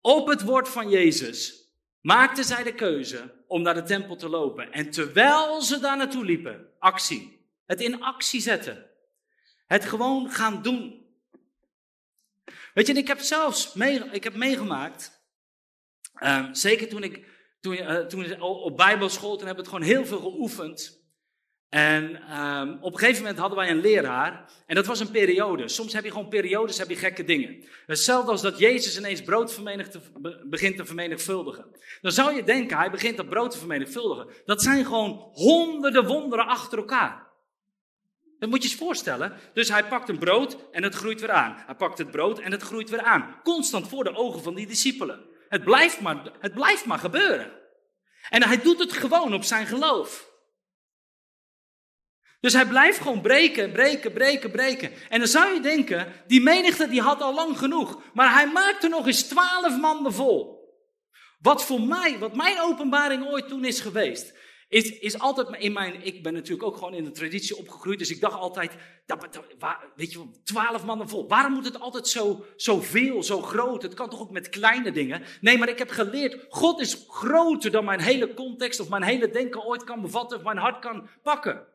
op 0.00 0.26
het 0.26 0.42
woord 0.42 0.68
van 0.68 0.90
Jezus 0.90 1.70
maakten 2.00 2.44
zij 2.44 2.62
de 2.62 2.74
keuze 2.74 3.44
om 3.46 3.62
naar 3.62 3.74
de 3.74 3.82
tempel 3.82 4.16
te 4.16 4.28
lopen. 4.28 4.72
En 4.72 4.90
terwijl 4.90 5.62
ze 5.62 5.80
daar 5.80 5.96
naartoe 5.96 6.24
liepen, 6.24 6.68
actie. 6.78 7.46
Het 7.66 7.80
in 7.80 8.02
actie 8.02 8.40
zetten. 8.40 8.86
Het 9.66 9.84
gewoon 9.84 10.30
gaan 10.30 10.62
doen. 10.62 11.01
Weet 12.74 12.86
je, 12.86 12.92
ik 12.92 13.08
heb 13.08 13.20
zelfs 13.20 13.74
mee, 13.74 14.04
ik 14.10 14.24
heb 14.24 14.34
meegemaakt, 14.34 15.24
ehm, 16.14 16.54
zeker 16.54 16.88
toen 16.88 17.02
ik 17.02 17.30
toen, 17.60 17.74
uh, 17.74 17.96
toen 17.96 18.40
op 18.40 18.76
bijbelschool, 18.76 19.36
toen 19.36 19.46
heb 19.46 19.58
ik 19.58 19.64
het 19.64 19.72
gewoon 19.72 19.88
heel 19.88 20.06
veel 20.06 20.20
geoefend. 20.20 21.00
En 21.68 22.36
um, 22.38 22.78
op 22.80 22.92
een 22.92 22.98
gegeven 22.98 23.22
moment 23.22 23.38
hadden 23.38 23.58
wij 23.58 23.70
een 23.70 23.80
leraar. 23.80 24.52
En 24.66 24.74
dat 24.74 24.86
was 24.86 25.00
een 25.00 25.10
periode. 25.10 25.68
Soms 25.68 25.92
heb 25.92 26.04
je 26.04 26.10
gewoon 26.10 26.28
periodes, 26.28 26.78
heb 26.78 26.88
je 26.88 26.96
gekke 26.96 27.24
dingen. 27.24 27.64
Hetzelfde 27.86 28.30
als 28.30 28.42
dat 28.42 28.58
Jezus 28.58 28.98
ineens 28.98 29.22
brood 29.22 29.60
begint 30.44 30.76
te 30.76 30.84
vermenigvuldigen. 30.84 31.66
Dan 32.00 32.12
zou 32.12 32.34
je 32.34 32.44
denken, 32.44 32.76
hij 32.76 32.90
begint 32.90 33.16
dat 33.16 33.28
brood 33.28 33.50
te 33.50 33.58
vermenigvuldigen. 33.58 34.28
Dat 34.44 34.62
zijn 34.62 34.84
gewoon 34.84 35.30
honderden 35.32 36.06
wonderen 36.06 36.46
achter 36.46 36.78
elkaar. 36.78 37.31
Dat 38.42 38.50
moet 38.50 38.62
je 38.62 38.68
eens 38.68 38.78
voorstellen. 38.78 39.38
Dus 39.54 39.68
hij 39.68 39.84
pakt 39.84 40.08
een 40.08 40.18
brood 40.18 40.56
en 40.72 40.82
het 40.82 40.94
groeit 40.94 41.20
weer 41.20 41.30
aan. 41.30 41.62
Hij 41.66 41.74
pakt 41.74 41.98
het 41.98 42.10
brood 42.10 42.38
en 42.38 42.52
het 42.52 42.62
groeit 42.62 42.90
weer 42.90 43.02
aan. 43.02 43.40
Constant 43.42 43.88
voor 43.88 44.04
de 44.04 44.16
ogen 44.16 44.42
van 44.42 44.54
die 44.54 44.66
discipelen. 44.66 45.24
Het 45.48 45.64
blijft 45.64 46.00
maar, 46.00 46.32
het 46.40 46.54
blijft 46.54 46.84
maar 46.84 46.98
gebeuren. 46.98 47.52
En 48.28 48.42
hij 48.42 48.60
doet 48.60 48.78
het 48.78 48.92
gewoon 48.92 49.34
op 49.34 49.44
zijn 49.44 49.66
geloof. 49.66 50.28
Dus 52.40 52.52
hij 52.52 52.66
blijft 52.66 52.98
gewoon 52.98 53.20
breken, 53.20 53.72
breken, 53.72 54.12
breken, 54.12 54.50
breken. 54.50 54.92
En 55.08 55.18
dan 55.18 55.28
zou 55.28 55.54
je 55.54 55.60
denken, 55.60 56.12
die 56.26 56.40
menigte 56.40 56.88
die 56.88 57.00
had 57.00 57.20
al 57.20 57.34
lang 57.34 57.58
genoeg. 57.58 58.02
Maar 58.14 58.32
hij 58.32 58.46
maakte 58.46 58.88
nog 58.88 59.06
eens 59.06 59.22
twaalf 59.22 59.78
mannen 59.78 60.12
vol. 60.12 60.60
Wat 61.38 61.64
voor 61.64 61.80
mij, 61.80 62.18
wat 62.18 62.36
mijn 62.36 62.60
openbaring 62.60 63.26
ooit 63.26 63.48
toen 63.48 63.64
is 63.64 63.80
geweest 63.80 64.40
is, 64.72 64.98
is 64.98 65.18
altijd 65.18 65.48
in 65.58 65.72
mijn. 65.72 66.06
Ik 66.06 66.22
ben 66.22 66.32
natuurlijk 66.32 66.62
ook 66.62 66.76
gewoon 66.76 66.94
in 66.94 67.04
de 67.04 67.10
traditie 67.10 67.56
opgegroeid. 67.56 67.98
Dus 67.98 68.10
ik 68.10 68.20
dacht 68.20 68.38
altijd. 68.38 68.72
Dat, 69.06 69.28
weet 69.96 70.12
je, 70.12 70.40
twaalf 70.44 70.84
mannen 70.84 71.08
vol. 71.08 71.28
Waarom 71.28 71.52
moet 71.52 71.64
het 71.64 71.80
altijd 71.80 72.08
zo, 72.08 72.44
zo 72.56 72.80
veel, 72.80 73.22
zo 73.22 73.42
groot? 73.42 73.82
Het 73.82 73.94
kan 73.94 74.10
toch 74.10 74.20
ook 74.20 74.30
met 74.30 74.48
kleine 74.48 74.92
dingen? 74.92 75.22
Nee, 75.40 75.58
maar 75.58 75.68
ik 75.68 75.78
heb 75.78 75.90
geleerd. 75.90 76.46
God 76.48 76.80
is 76.80 77.04
groter 77.08 77.70
dan 77.70 77.84
mijn 77.84 78.00
hele 78.00 78.34
context. 78.34 78.80
Of 78.80 78.88
mijn 78.88 79.02
hele 79.02 79.30
denken 79.30 79.64
ooit 79.64 79.84
kan 79.84 80.02
bevatten. 80.02 80.38
Of 80.38 80.44
mijn 80.44 80.58
hart 80.58 80.78
kan 80.78 81.08
pakken. 81.22 81.66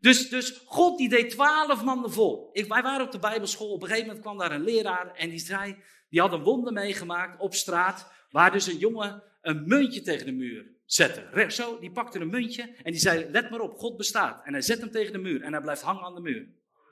Dus, 0.00 0.28
dus 0.28 0.62
God 0.64 0.98
die 0.98 1.08
deed 1.08 1.30
twaalf 1.30 1.84
mannen 1.84 2.12
vol. 2.12 2.48
Ik, 2.52 2.66
wij 2.66 2.82
waren 2.82 3.06
op 3.06 3.12
de 3.12 3.18
Bijbelschool. 3.18 3.72
Op 3.72 3.82
een 3.82 3.88
gegeven 3.88 4.06
moment 4.06 4.24
kwam 4.24 4.38
daar 4.38 4.52
een 4.52 4.64
leraar. 4.64 5.14
En 5.14 5.30
die 5.30 5.38
zei. 5.38 5.76
Die 6.08 6.20
had 6.20 6.32
een 6.32 6.42
wonder 6.42 6.72
meegemaakt 6.72 7.40
op 7.40 7.54
straat. 7.54 8.12
Waar 8.30 8.52
dus 8.52 8.66
een 8.66 8.78
jongen 8.78 9.22
een 9.42 9.66
muntje 9.66 10.02
tegen 10.02 10.26
de 10.26 10.32
muur 10.32 10.73
zette. 10.86 11.46
Zo, 11.48 11.78
die 11.78 11.90
pakte 11.90 12.18
een 12.18 12.30
muntje 12.30 12.62
en 12.82 12.92
die 12.92 13.00
zei, 13.00 13.30
let 13.30 13.50
maar 13.50 13.60
op, 13.60 13.76
God 13.76 13.96
bestaat. 13.96 14.44
En 14.44 14.52
hij 14.52 14.62
zet 14.62 14.80
hem 14.80 14.90
tegen 14.90 15.12
de 15.12 15.18
muur 15.18 15.42
en 15.42 15.52
hij 15.52 15.60
blijft 15.62 15.82
hangen 15.82 16.02
aan 16.02 16.14
de 16.14 16.20
muur. 16.20 16.46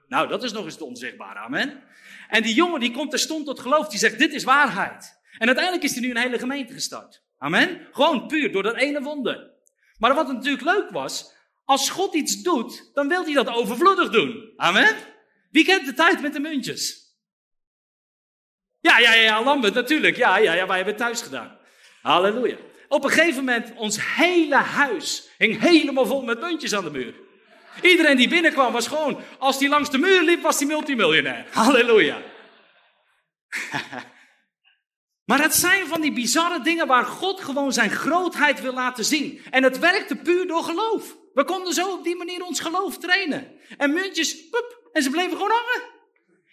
Nou, 0.08 0.28
dat 0.28 0.42
is 0.42 0.52
nog 0.52 0.64
eens 0.64 0.78
de 0.78 0.84
onzichtbare, 0.84 1.38
amen. 1.38 1.82
En 2.28 2.42
die 2.42 2.54
jongen 2.54 2.80
die 2.80 2.92
komt 2.92 3.10
terstond 3.10 3.46
tot 3.46 3.60
geloof, 3.60 3.88
die 3.88 3.98
zegt, 3.98 4.18
dit 4.18 4.32
is 4.32 4.44
waarheid. 4.44 5.20
En 5.38 5.46
uiteindelijk 5.46 5.84
is 5.84 5.92
hij 5.92 6.00
nu 6.02 6.10
een 6.10 6.16
hele 6.16 6.38
gemeente 6.38 6.72
gestart. 6.72 7.22
Amen. 7.38 7.88
Gewoon 7.92 8.26
puur 8.26 8.52
door 8.52 8.62
dat 8.62 8.76
ene 8.76 9.02
wonder. 9.02 9.50
Maar 9.98 10.14
wat 10.14 10.32
natuurlijk 10.32 10.64
leuk 10.64 10.90
was, 10.90 11.34
als 11.64 11.90
God 11.90 12.14
iets 12.14 12.42
doet, 12.42 12.90
dan 12.94 13.08
wil 13.08 13.24
hij 13.24 13.34
dat 13.34 13.48
overvloedig 13.48 14.10
doen. 14.10 14.52
Amen. 14.56 14.96
Wie 15.50 15.64
kent 15.64 15.86
de 15.86 15.94
tijd 15.94 16.20
met 16.22 16.32
de 16.32 16.40
muntjes? 16.40 17.00
Ja, 18.80 18.98
ja, 18.98 19.14
ja, 19.14 19.42
Lambert, 19.42 19.74
natuurlijk. 19.74 20.16
Ja, 20.16 20.38
ja, 20.38 20.52
ja, 20.52 20.66
wij 20.66 20.76
hebben 20.76 20.94
het 20.94 21.02
thuis 21.02 21.22
gedaan. 21.22 21.58
Halleluja. 22.02 22.56
Op 22.92 23.04
een 23.04 23.10
gegeven 23.10 23.44
moment, 23.44 23.72
ons 23.76 23.98
hele 24.16 24.54
huis 24.54 25.28
hing 25.38 25.60
helemaal 25.60 26.06
vol 26.06 26.22
met 26.22 26.40
muntjes 26.40 26.74
aan 26.74 26.84
de 26.84 26.90
muur. 26.90 27.14
Iedereen 27.82 28.16
die 28.16 28.28
binnenkwam 28.28 28.72
was 28.72 28.86
gewoon, 28.86 29.20
als 29.38 29.58
die 29.58 29.68
langs 29.68 29.90
de 29.90 29.98
muur 29.98 30.22
liep, 30.22 30.42
was 30.42 30.58
hij 30.58 30.66
multimiljonair. 30.66 31.46
Halleluja. 31.52 32.22
maar 35.28 35.42
het 35.42 35.54
zijn 35.54 35.86
van 35.86 36.00
die 36.00 36.12
bizarre 36.12 36.62
dingen 36.62 36.86
waar 36.86 37.04
God 37.04 37.40
gewoon 37.40 37.72
zijn 37.72 37.90
grootheid 37.90 38.60
wil 38.60 38.74
laten 38.74 39.04
zien. 39.04 39.42
En 39.50 39.62
het 39.62 39.78
werkte 39.78 40.16
puur 40.16 40.46
door 40.46 40.62
geloof. 40.62 41.16
We 41.34 41.44
konden 41.44 41.72
zo 41.72 41.92
op 41.92 42.04
die 42.04 42.16
manier 42.16 42.44
ons 42.44 42.60
geloof 42.60 42.98
trainen. 42.98 43.52
En 43.76 43.92
muntjes, 43.92 44.48
poep, 44.48 44.88
en 44.92 45.02
ze 45.02 45.10
bleven 45.10 45.36
gewoon 45.36 45.50
hangen. 45.50 45.90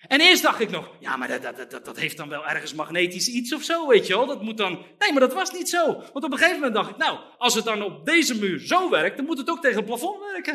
En 0.08 0.22
eerst 0.22 0.42
dacht 0.42 0.60
ik 0.60 0.70
nog, 0.70 0.90
ja, 1.00 1.18
maar 1.18 1.28
dat, 1.28 1.42
dat, 1.42 1.72
dat, 1.72 1.86
dat 1.86 1.98
heeft 1.98 2.18
dan 2.18 2.30
wel 2.30 2.48
ergens 2.48 2.74
magnetisch 2.74 3.28
iets 3.28 3.54
of 3.54 3.64
zo, 3.64 3.88
weet 3.88 4.08
je 4.08 4.14
wel. 4.14 4.26
Dat 4.26 4.42
moet 4.42 4.58
dan. 4.58 4.86
Nee, 4.98 5.12
maar 5.12 5.20
dat 5.20 5.34
was 5.34 5.52
niet 5.52 5.70
zo. 5.70 5.86
Want 5.86 6.24
op 6.24 6.32
een 6.32 6.38
gegeven 6.38 6.56
moment 6.56 6.74
dacht 6.74 6.90
ik, 6.90 6.98
nou, 6.98 7.20
als 7.38 7.54
het 7.54 7.66
dan 7.66 7.82
op 7.82 8.06
deze 8.06 8.36
muur 8.36 8.60
zo 8.60 8.90
werkt, 8.90 9.18
dan 9.18 9.26
moet 9.26 9.38
het 9.38 9.50
ook 9.50 9.62
tegen 9.62 9.78
het 9.78 9.86
plafond 9.86 10.20
werken. 10.20 10.54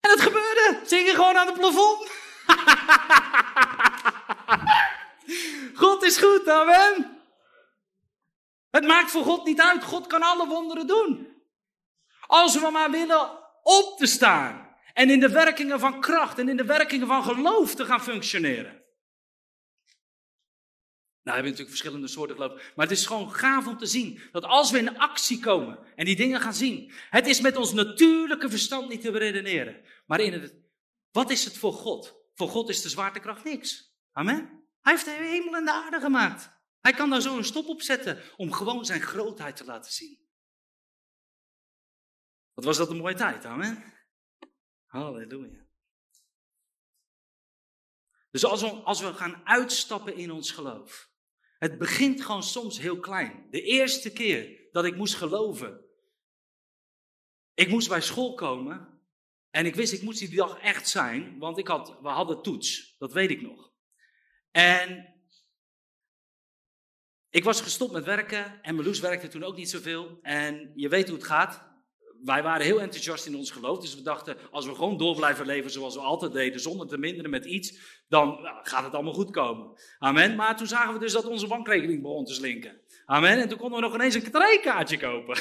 En 0.00 0.10
dat 0.10 0.20
gebeurde. 0.20 0.80
Ze 0.86 0.96
hingen 0.96 1.14
gewoon 1.14 1.36
aan 1.36 1.46
het 1.46 1.58
plafond. 1.58 2.10
God 5.82 6.02
is 6.02 6.18
goed, 6.18 6.48
amen. 6.48 7.20
Het 8.70 8.86
maakt 8.86 9.10
voor 9.10 9.24
God 9.24 9.44
niet 9.44 9.60
uit. 9.60 9.84
God 9.84 10.06
kan 10.06 10.22
alle 10.22 10.46
wonderen 10.46 10.86
doen. 10.86 11.28
Als 12.26 12.60
we 12.60 12.70
maar 12.70 12.90
willen 12.90 13.30
op 13.62 13.94
te 13.98 14.06
staan. 14.06 14.71
En 14.92 15.10
in 15.10 15.20
de 15.20 15.30
werkingen 15.30 15.80
van 15.80 16.00
kracht 16.00 16.38
en 16.38 16.48
in 16.48 16.56
de 16.56 16.64
werkingen 16.64 17.06
van 17.06 17.22
geloof 17.22 17.74
te 17.74 17.84
gaan 17.84 18.02
functioneren. 18.02 18.82
Nou, 21.22 21.36
we 21.36 21.42
hebben 21.42 21.50
natuurlijk 21.50 21.68
verschillende 21.68 22.08
soorten 22.08 22.36
geloof. 22.36 22.72
Maar 22.74 22.86
het 22.86 22.98
is 22.98 23.06
gewoon 23.06 23.34
gaaf 23.34 23.66
om 23.66 23.78
te 23.78 23.86
zien 23.86 24.20
dat 24.32 24.44
als 24.44 24.70
we 24.70 24.78
in 24.78 24.98
actie 24.98 25.40
komen 25.40 25.78
en 25.96 26.04
die 26.04 26.16
dingen 26.16 26.40
gaan 26.40 26.54
zien. 26.54 26.92
Het 27.10 27.26
is 27.26 27.40
met 27.40 27.56
ons 27.56 27.72
natuurlijke 27.72 28.50
verstand 28.50 28.88
niet 28.88 29.00
te 29.00 29.10
beredeneren. 29.10 29.84
Maar 30.06 30.20
in 30.20 30.32
het, 30.32 30.54
wat 31.10 31.30
is 31.30 31.44
het 31.44 31.58
voor 31.58 31.72
God? 31.72 32.20
Voor 32.34 32.48
God 32.48 32.68
is 32.68 32.82
de 32.82 32.88
zwaartekracht 32.88 33.44
niks. 33.44 33.94
Amen. 34.12 34.64
Hij 34.80 34.92
heeft 34.92 35.04
de 35.04 35.10
hemel 35.10 35.56
en 35.56 35.64
de 35.64 35.72
aarde 35.72 36.00
gemaakt. 36.00 36.50
Hij 36.80 36.92
kan 36.92 37.10
daar 37.10 37.20
zo 37.20 37.36
een 37.36 37.44
stop 37.44 37.68
op 37.68 37.82
zetten 37.82 38.22
om 38.36 38.52
gewoon 38.52 38.84
zijn 38.84 39.00
grootheid 39.00 39.56
te 39.56 39.64
laten 39.64 39.92
zien. 39.92 40.18
Wat 42.54 42.64
was 42.64 42.76
dat 42.76 42.90
een 42.90 42.96
mooie 42.96 43.14
tijd, 43.14 43.44
amen. 43.44 43.91
Halleluja. 44.92 45.66
Dus 48.30 48.44
als 48.44 48.60
we, 48.60 48.68
als 48.68 49.00
we 49.00 49.14
gaan 49.14 49.40
uitstappen 49.44 50.16
in 50.16 50.30
ons 50.30 50.50
geloof. 50.50 51.10
Het 51.58 51.78
begint 51.78 52.22
gewoon 52.22 52.42
soms 52.42 52.78
heel 52.78 52.98
klein. 53.00 53.46
De 53.50 53.62
eerste 53.62 54.12
keer 54.12 54.68
dat 54.72 54.84
ik 54.84 54.96
moest 54.96 55.14
geloven. 55.14 55.84
Ik 57.54 57.68
moest 57.68 57.88
bij 57.88 58.00
school 58.00 58.34
komen. 58.34 59.00
En 59.50 59.66
ik 59.66 59.74
wist, 59.74 59.92
ik 59.92 60.02
moest 60.02 60.18
die 60.18 60.36
dag 60.36 60.58
echt 60.58 60.88
zijn. 60.88 61.38
Want 61.38 61.58
ik 61.58 61.66
had, 61.66 61.98
we 62.00 62.08
hadden 62.08 62.42
toets. 62.42 62.96
Dat 62.98 63.12
weet 63.12 63.30
ik 63.30 63.40
nog. 63.40 63.72
En 64.50 65.14
ik 67.30 67.44
was 67.44 67.60
gestopt 67.60 67.92
met 67.92 68.04
werken. 68.04 68.62
En 68.62 68.74
Meloes 68.74 69.00
werkte 69.00 69.28
toen 69.28 69.44
ook 69.44 69.56
niet 69.56 69.70
zoveel. 69.70 70.18
En 70.22 70.72
je 70.74 70.88
weet 70.88 71.08
hoe 71.08 71.16
het 71.16 71.26
gaat 71.26 71.71
wij 72.24 72.42
waren 72.42 72.66
heel 72.66 72.80
enthousiast 72.80 73.26
in 73.26 73.36
ons 73.36 73.50
geloof. 73.50 73.78
Dus 73.78 73.94
we 73.94 74.02
dachten, 74.02 74.36
als 74.50 74.66
we 74.66 74.74
gewoon 74.74 74.96
door 74.96 75.16
blijven 75.16 75.46
leven 75.46 75.70
zoals 75.70 75.94
we 75.94 76.00
altijd 76.00 76.32
deden, 76.32 76.60
zonder 76.60 76.86
te 76.86 76.98
minderen 76.98 77.30
met 77.30 77.44
iets, 77.44 77.78
dan 78.08 78.38
nou, 78.42 78.56
gaat 78.62 78.84
het 78.84 78.94
allemaal 78.94 79.12
goed 79.12 79.30
komen. 79.30 79.66
Amen. 79.98 80.36
Maar 80.36 80.56
toen 80.56 80.66
zagen 80.66 80.92
we 80.92 80.98
dus 80.98 81.12
dat 81.12 81.24
onze 81.24 81.46
bankrekening 81.46 82.02
begon 82.02 82.24
te 82.24 82.34
slinken. 82.34 82.80
Amen. 83.06 83.40
En 83.40 83.48
toen 83.48 83.58
konden 83.58 83.80
we 83.80 83.86
nog 83.86 83.94
ineens 83.94 84.14
een 84.14 84.30
treinkaartje 84.30 84.98
kopen. 84.98 85.38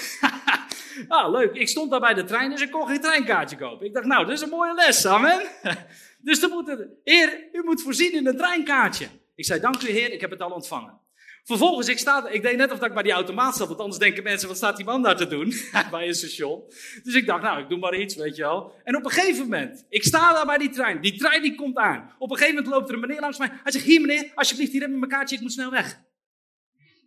ah, 1.07 1.31
leuk. 1.31 1.53
Ik 1.53 1.69
stond 1.69 1.91
daar 1.91 1.99
bij 1.99 2.13
de 2.13 2.23
trein, 2.23 2.49
dus 2.49 2.61
ik 2.61 2.71
kon 2.71 2.87
geen 2.87 3.01
treinkaartje 3.01 3.57
kopen. 3.57 3.85
Ik 3.85 3.93
dacht, 3.93 4.05
nou, 4.05 4.25
dit 4.25 4.35
is 4.35 4.41
een 4.41 4.49
mooie 4.49 4.73
les. 4.73 5.05
Amen. 5.05 5.41
dus 6.27 6.39
dan 6.39 6.49
moet 6.49 6.67
het, 6.67 6.87
heer, 7.03 7.47
u 7.51 7.63
moet 7.63 7.81
voorzien 7.81 8.13
in 8.13 8.27
een 8.27 8.37
treinkaartje. 8.37 9.07
Ik 9.35 9.45
zei, 9.45 9.59
dank 9.59 9.81
u 9.81 9.89
heer, 9.89 10.11
ik 10.11 10.21
heb 10.21 10.29
het 10.29 10.41
al 10.41 10.51
ontvangen. 10.51 10.99
Vervolgens, 11.43 11.87
ik, 11.87 11.97
sta, 11.97 12.27
ik 12.27 12.41
deed 12.41 12.57
net 12.57 12.71
of 12.71 12.79
dat 12.79 12.87
ik 12.87 12.93
bij 12.93 13.03
die 13.03 13.11
automaat 13.11 13.55
zat, 13.55 13.67
want 13.67 13.79
anders 13.79 13.99
denken 13.99 14.23
mensen, 14.23 14.47
wat 14.47 14.57
staat 14.57 14.75
die 14.75 14.85
man 14.85 15.01
daar 15.01 15.15
te 15.17 15.27
doen 15.27 15.53
bij 15.91 16.07
een 16.07 16.15
station? 16.15 16.63
Dus 17.03 17.13
ik 17.13 17.25
dacht, 17.25 17.41
nou, 17.41 17.61
ik 17.61 17.69
doe 17.69 17.79
maar 17.79 17.95
iets, 17.95 18.15
weet 18.15 18.35
je 18.35 18.41
wel. 18.41 18.73
En 18.83 18.95
op 18.95 19.05
een 19.05 19.11
gegeven 19.11 19.41
moment, 19.41 19.85
ik 19.89 20.03
sta 20.03 20.33
daar 20.33 20.45
bij 20.45 20.57
die 20.57 20.69
trein, 20.69 21.01
die 21.01 21.17
trein 21.17 21.41
die 21.41 21.55
komt 21.55 21.77
aan. 21.77 22.15
Op 22.17 22.31
een 22.31 22.37
gegeven 22.37 22.55
moment 22.55 22.73
loopt 22.73 22.89
er 22.89 22.95
een 22.95 23.01
meneer 23.01 23.19
langs 23.19 23.37
mij, 23.37 23.49
hij 23.63 23.71
zegt, 23.71 23.85
hier 23.85 24.01
meneer, 24.01 24.31
alsjeblieft, 24.35 24.71
hier 24.71 24.81
heb 24.81 24.89
mijn 24.89 25.11
kaartje, 25.11 25.35
ik 25.35 25.41
moet 25.41 25.51
snel 25.51 25.71
weg. 25.71 25.99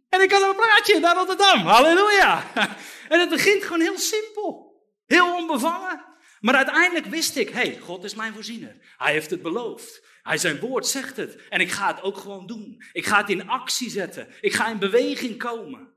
En 0.09 0.21
ik 0.21 0.33
had 0.33 0.43
een 0.43 0.57
praatje 0.57 1.01
naar 1.01 1.15
Rotterdam, 1.15 1.59
halleluja. 1.59 2.45
En 3.09 3.21
het 3.21 3.29
begint 3.29 3.63
gewoon 3.63 3.81
heel 3.81 3.99
simpel, 3.99 4.83
heel 5.07 5.37
onbevangen. 5.37 6.05
Maar 6.41 6.55
uiteindelijk 6.55 7.07
wist 7.07 7.37
ik, 7.37 7.49
hé, 7.49 7.55
hey, 7.55 7.79
God 7.79 8.05
is 8.05 8.15
mijn 8.15 8.35
voorziener. 8.35 8.95
Hij 8.97 9.13
heeft 9.13 9.31
het 9.31 9.43
beloofd. 9.43 10.04
Hij 10.25 10.39
zijn 10.39 10.61
woord 10.61 10.87
zegt 10.87 11.17
het. 11.17 11.49
En 11.49 11.61
ik 11.61 11.71
ga 11.71 11.95
het 11.95 12.03
ook 12.03 12.17
gewoon 12.17 12.47
doen. 12.47 12.83
Ik 12.93 13.07
ga 13.07 13.21
het 13.21 13.31
in 13.31 13.49
actie 13.49 13.91
zetten. 13.91 14.29
Ik 14.41 14.53
ga 14.53 14.71
in 14.71 14.79
beweging 14.79 15.39
komen. 15.39 15.95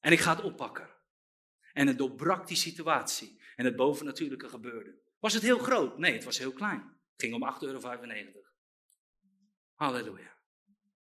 En 0.00 0.12
ik 0.12 0.20
ga 0.20 0.34
het 0.34 0.44
oppakken. 0.44 0.88
En 1.72 1.86
het 1.86 1.98
doorbrak 1.98 2.46
die 2.46 2.56
situatie. 2.56 3.40
En 3.56 3.64
het 3.64 3.76
bovennatuurlijke 3.76 4.48
gebeurde. 4.48 4.98
Was 5.20 5.34
het 5.34 5.42
heel 5.42 5.58
groot? 5.58 5.98
Nee, 5.98 6.12
het 6.12 6.24
was 6.24 6.38
heel 6.38 6.52
klein. 6.52 6.80
Het 7.12 7.22
ging 7.22 7.34
om 7.34 7.54
8,95 7.54 7.60
euro. 7.60 8.00
Halleluja. 9.74 10.36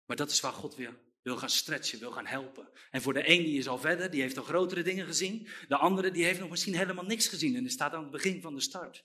Maar 0.06 0.18
dat 0.18 0.32
is 0.32 0.40
waar 0.40 0.54
God 0.54 0.76
weer 0.76 1.00
wil 1.22 1.38
gaan 1.38 1.50
stretchen, 1.50 2.00
wil 2.00 2.12
gaan 2.12 2.26
helpen. 2.26 2.70
En 2.90 3.02
voor 3.02 3.14
de 3.14 3.30
een 3.30 3.44
die 3.44 3.58
is 3.58 3.68
al 3.68 3.78
verder, 3.78 4.12
die 4.12 4.22
heeft 4.22 4.38
al 4.38 4.44
grotere 4.44 4.82
dingen 4.82 5.06
gezien. 5.06 5.48
De 5.68 5.78
andere 5.78 6.12
die 6.12 6.24
heeft 6.24 6.40
nog 6.40 6.50
misschien 6.50 6.76
helemaal 6.76 7.06
niks 7.06 7.28
gezien 7.28 7.56
en 7.56 7.62
die 7.62 7.72
staat 7.72 7.94
aan 7.94 8.02
het 8.02 8.12
begin 8.12 8.42
van 8.42 8.56
de 8.56 8.62
start. 8.62 9.04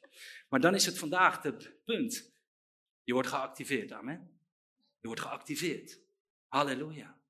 Maar 0.49 0.61
dan 0.61 0.75
is 0.75 0.87
het 0.87 0.99
vandaag 0.99 1.43
het 1.43 1.85
punt 1.85 2.35
je 3.07 3.13
wordt 3.13 3.29
geactiveerd, 3.29 3.93
amen. 3.93 4.41
Je 5.01 5.07
wordt 5.07 5.21
geactiveerd. 5.21 6.01
Halleluja. 6.49 7.21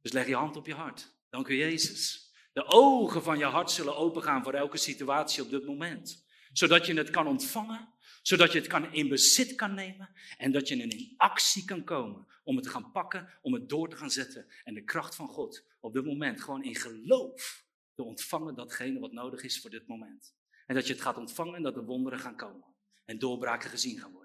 Dus 0.00 0.12
leg 0.12 0.26
je 0.26 0.34
hand 0.34 0.56
op 0.56 0.66
je 0.66 0.74
hart. 0.74 1.14
Dank 1.30 1.48
u 1.48 1.56
Jezus. 1.56 2.30
De 2.52 2.64
ogen 2.64 3.22
van 3.22 3.38
je 3.38 3.44
hart 3.44 3.70
zullen 3.70 3.96
opengaan 3.96 4.42
voor 4.42 4.52
elke 4.52 4.76
situatie 4.76 5.42
op 5.42 5.50
dit 5.50 5.66
moment. 5.66 6.24
Zodat 6.52 6.86
je 6.86 6.94
het 6.94 7.10
kan 7.10 7.26
ontvangen, 7.26 7.94
zodat 8.22 8.52
je 8.52 8.58
het 8.58 8.68
kan 8.68 8.92
in 8.92 9.08
bezit 9.08 9.54
kan 9.54 9.74
nemen 9.74 10.10
en 10.36 10.52
dat 10.52 10.68
je 10.68 10.76
in 10.76 11.14
actie 11.16 11.64
kan 11.64 11.84
komen 11.84 12.26
om 12.44 12.56
het 12.56 12.64
te 12.64 12.70
gaan 12.70 12.90
pakken, 12.92 13.38
om 13.42 13.52
het 13.52 13.68
door 13.68 13.88
te 13.88 13.96
gaan 13.96 14.10
zetten 14.10 14.46
en 14.64 14.74
de 14.74 14.84
kracht 14.84 15.14
van 15.14 15.28
God 15.28 15.66
op 15.80 15.92
dit 15.92 16.04
moment 16.04 16.40
gewoon 16.40 16.64
in 16.64 16.76
geloof 16.76 17.64
te 17.94 18.02
ontvangen 18.02 18.54
datgene 18.54 18.98
wat 18.98 19.12
nodig 19.12 19.42
is 19.42 19.60
voor 19.60 19.70
dit 19.70 19.86
moment. 19.86 20.34
En 20.66 20.74
dat 20.74 20.86
je 20.86 20.92
het 20.92 21.02
gaat 21.02 21.16
ontvangen 21.16 21.54
en 21.54 21.62
dat 21.62 21.74
de 21.74 21.84
wonderen 21.84 22.18
gaan 22.18 22.36
komen 22.36 22.74
en 23.04 23.18
doorbraken 23.18 23.70
gezien 23.70 23.98
gaan 23.98 24.12
worden. 24.12 24.21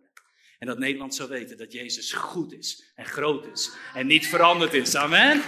En 0.59 0.67
dat 0.67 0.77
Nederland 0.77 1.15
zou 1.15 1.29
weten 1.29 1.57
dat 1.57 1.71
Jezus 1.71 2.13
goed 2.13 2.53
is 2.53 2.91
en 2.95 3.05
groot 3.05 3.45
is 3.45 3.71
en 3.93 4.07
niet 4.07 4.27
veranderd 4.27 4.73
is. 4.73 4.95
Amen. 4.95 5.41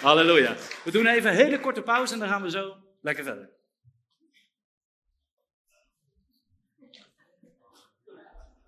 Halleluja. 0.00 0.56
We 0.84 0.90
doen 0.90 1.06
even 1.06 1.30
een 1.30 1.36
hele 1.36 1.60
korte 1.60 1.82
pauze 1.82 2.12
en 2.12 2.18
dan 2.18 2.28
gaan 2.28 2.42
we 2.42 2.50
zo 2.50 2.76
lekker 3.00 3.24
verder. 3.24 3.50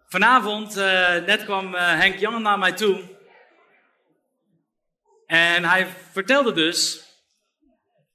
Vanavond, 0.09 0.77
uh, 0.77 1.25
net 1.25 1.45
kwam 1.45 1.75
uh, 1.75 1.81
Henk 1.81 2.19
Jan 2.19 2.43
naar 2.43 2.59
mij 2.59 2.73
toe. 2.73 3.03
En 5.27 5.65
hij 5.65 5.87
vertelde 6.13 6.53
dus, 6.53 7.05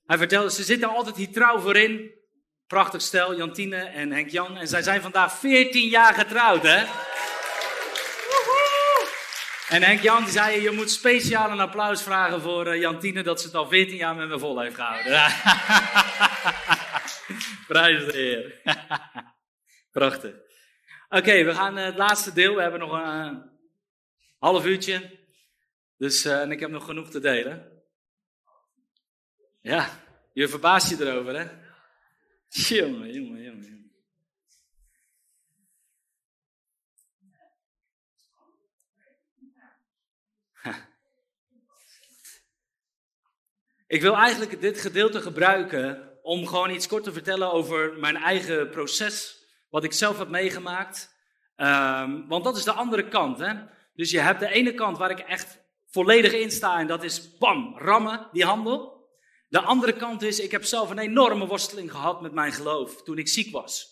hij 0.05 0.17
vertelde, 0.17 0.51
ze 0.51 0.63
zitten 0.63 0.89
altijd 0.89 1.15
hier 1.15 1.31
trouw 1.31 1.59
voor 1.59 1.77
in. 1.77 2.11
Prachtig 2.67 3.01
stel, 3.01 3.35
Jantine 3.35 3.75
en 3.75 4.11
Henk 4.11 4.29
Jan. 4.29 4.57
En 4.57 4.67
zij 4.67 4.81
zijn 4.81 5.01
vandaag 5.01 5.33
14 5.39 5.89
jaar 5.89 6.13
getrouwd, 6.13 6.63
hè? 6.63 6.85
En 9.69 9.83
Henk 9.83 10.01
Jan 10.01 10.27
zei, 10.27 10.61
je 10.61 10.71
moet 10.71 10.91
speciaal 10.91 11.51
een 11.51 11.59
applaus 11.59 12.03
vragen 12.03 12.41
voor 12.41 12.67
uh, 12.67 12.79
Jantine 12.79 13.23
dat 13.23 13.41
ze 13.41 13.47
het 13.47 13.55
al 13.55 13.67
14 13.67 13.95
jaar 13.95 14.15
met 14.15 14.27
me 14.27 14.39
vol 14.39 14.59
heeft 14.59 14.75
gehouden. 14.75 15.11
Prijs 17.67 18.05
de 18.05 18.11
Heer. 18.11 18.61
Prachtig. 19.91 20.33
Oké, 21.09 21.43
we 21.43 21.53
gaan 21.53 21.77
uh, 21.77 21.85
het 21.85 21.97
laatste 21.97 22.33
deel. 22.33 22.55
We 22.55 22.61
hebben 22.61 22.79
nog 22.79 22.91
een 22.91 23.33
uh, 23.33 23.41
half 24.39 24.65
uurtje. 24.65 25.19
Dus, 25.97 26.25
en 26.25 26.51
ik 26.51 26.59
heb 26.59 26.69
nog 26.69 26.85
genoeg 26.85 27.09
te 27.09 27.19
delen. 27.19 27.83
Ja, 29.61 29.89
je 30.33 30.47
verbaast 30.47 30.89
je 30.89 31.05
erover, 31.05 31.39
hè? 31.39 31.47
Jongen, 32.47 33.13
jongen, 33.13 33.41
jongen. 33.43 33.78
Ik 43.89 44.01
wil 44.01 44.15
eigenlijk 44.15 44.61
dit 44.61 44.79
gedeelte 44.79 45.21
gebruiken 45.21 46.17
om 46.21 46.47
gewoon 46.47 46.69
iets 46.69 46.87
kort 46.87 47.03
te 47.03 47.13
vertellen 47.13 47.51
over 47.51 47.93
mijn 47.99 48.15
eigen 48.15 48.69
proces, 48.69 49.45
wat 49.69 49.83
ik 49.83 49.93
zelf 49.93 50.17
heb 50.17 50.27
meegemaakt. 50.27 51.15
Um, 51.57 52.27
want 52.27 52.43
dat 52.43 52.57
is 52.57 52.63
de 52.63 52.71
andere 52.71 53.07
kant. 53.07 53.39
Hè? 53.39 53.53
Dus 53.93 54.11
je 54.11 54.19
hebt 54.19 54.39
de 54.39 54.51
ene 54.51 54.73
kant 54.73 54.97
waar 54.97 55.09
ik 55.09 55.19
echt 55.19 55.59
volledig 55.87 56.33
in 56.33 56.51
sta 56.51 56.79
en 56.79 56.87
dat 56.87 57.03
is 57.03 57.37
bam, 57.37 57.77
rammen, 57.77 58.27
die 58.31 58.45
handel. 58.45 59.07
De 59.47 59.61
andere 59.61 59.93
kant 59.93 60.21
is, 60.21 60.39
ik 60.39 60.51
heb 60.51 60.63
zelf 60.63 60.89
een 60.89 60.99
enorme 60.99 61.47
worsteling 61.47 61.91
gehad 61.91 62.21
met 62.21 62.33
mijn 62.33 62.53
geloof 62.53 63.03
toen 63.03 63.17
ik 63.17 63.27
ziek 63.27 63.51
was. 63.51 63.87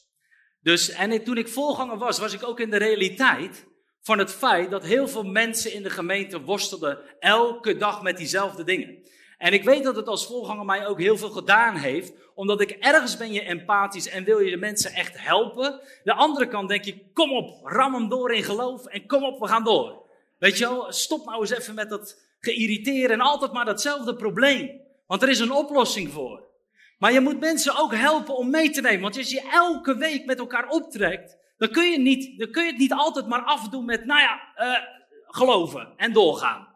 Dus, 0.62 0.90
en 0.90 1.24
toen 1.24 1.38
ik 1.38 1.48
voorganger 1.48 1.98
was, 1.98 2.20
was 2.20 2.34
ik 2.34 2.44
ook 2.44 2.60
in 2.60 2.70
de 2.70 2.78
realiteit 2.78 3.66
van 4.02 4.18
het 4.18 4.32
feit 4.32 4.70
dat 4.70 4.84
heel 4.84 5.08
veel 5.08 5.24
mensen 5.24 5.74
in 5.74 5.84
de 5.84 5.90
gemeente 5.90 6.42
worstelden 6.42 7.00
elke 7.20 7.78
dag 7.78 8.02
met 8.02 8.18
diezelfde 8.18 8.64
dingen. 8.64 9.06
En 9.38 9.54
ik 9.54 9.64
weet 9.64 9.84
dat 9.84 9.96
het 9.96 10.08
als 10.08 10.28
voorganger 10.28 10.66
mij 10.66 10.88
ook 10.88 11.00
heel 11.00 11.18
veel 11.18 11.30
gedaan 11.30 11.76
heeft, 11.76 12.14
omdat 12.36 12.62
ik 12.62 12.72
ergens 12.72 13.18
ben 13.18 13.32
je 13.32 13.42
empathisch 13.42 14.10
en 14.10 14.24
wil 14.24 14.40
je 14.40 14.50
de 14.50 14.58
mensen 14.58 14.94
echt 14.94 15.20
helpen. 15.20 15.82
De 16.04 16.14
andere 16.14 16.48
kant 16.48 16.70
denk 16.70 16.84
je, 16.84 17.12
kom 17.14 17.32
op, 17.32 17.60
ram 17.64 17.94
hem 17.94 18.10
door 18.10 18.34
in 18.34 18.44
geloof 18.44 18.86
en 18.86 19.08
kom 19.08 19.24
op, 19.24 19.40
we 19.40 19.48
gaan 19.48 19.64
door. 19.64 20.06
Weet 20.40 20.58
je 20.58 20.68
wel, 20.68 20.92
stop 20.92 21.26
nou 21.26 21.40
eens 21.40 21.58
even 21.58 21.76
met 21.76 21.90
dat 21.90 22.22
geïrriteerd 22.40 23.12
en 23.12 23.22
altijd 23.22 23.52
maar 23.52 23.66
datzelfde 23.66 24.16
probleem. 24.16 24.82
Want 25.08 25.22
er 25.22 25.30
is 25.30 25.40
een 25.40 25.52
oplossing 25.52 26.12
voor. 26.12 26.46
Maar 27.00 27.14
je 27.14 27.20
moet 27.20 27.40
mensen 27.40 27.78
ook 27.78 27.96
helpen 27.96 28.36
om 28.36 28.50
mee 28.50 28.70
te 28.70 28.82
nemen. 28.82 29.02
Want 29.02 29.18
als 29.18 29.32
je 29.32 29.50
elke 29.52 29.98
week 29.98 30.26
met 30.26 30.40
elkaar 30.40 30.68
optrekt, 30.70 31.38
dan 31.58 31.70
kun 31.70 31.92
je, 31.92 32.00
niet, 32.00 32.40
dan 32.40 32.52
kun 32.52 32.64
je 32.64 32.70
het 32.70 32.80
niet 32.80 32.94
altijd 32.94 33.28
maar 33.28 33.44
afdoen 33.44 33.86
met, 33.86 34.06
nou 34.06 34.22
ja, 34.22 34.40
uh, 34.58 34.78
geloven 35.28 35.94
en 35.98 36.14
doorgaan. 36.14 36.68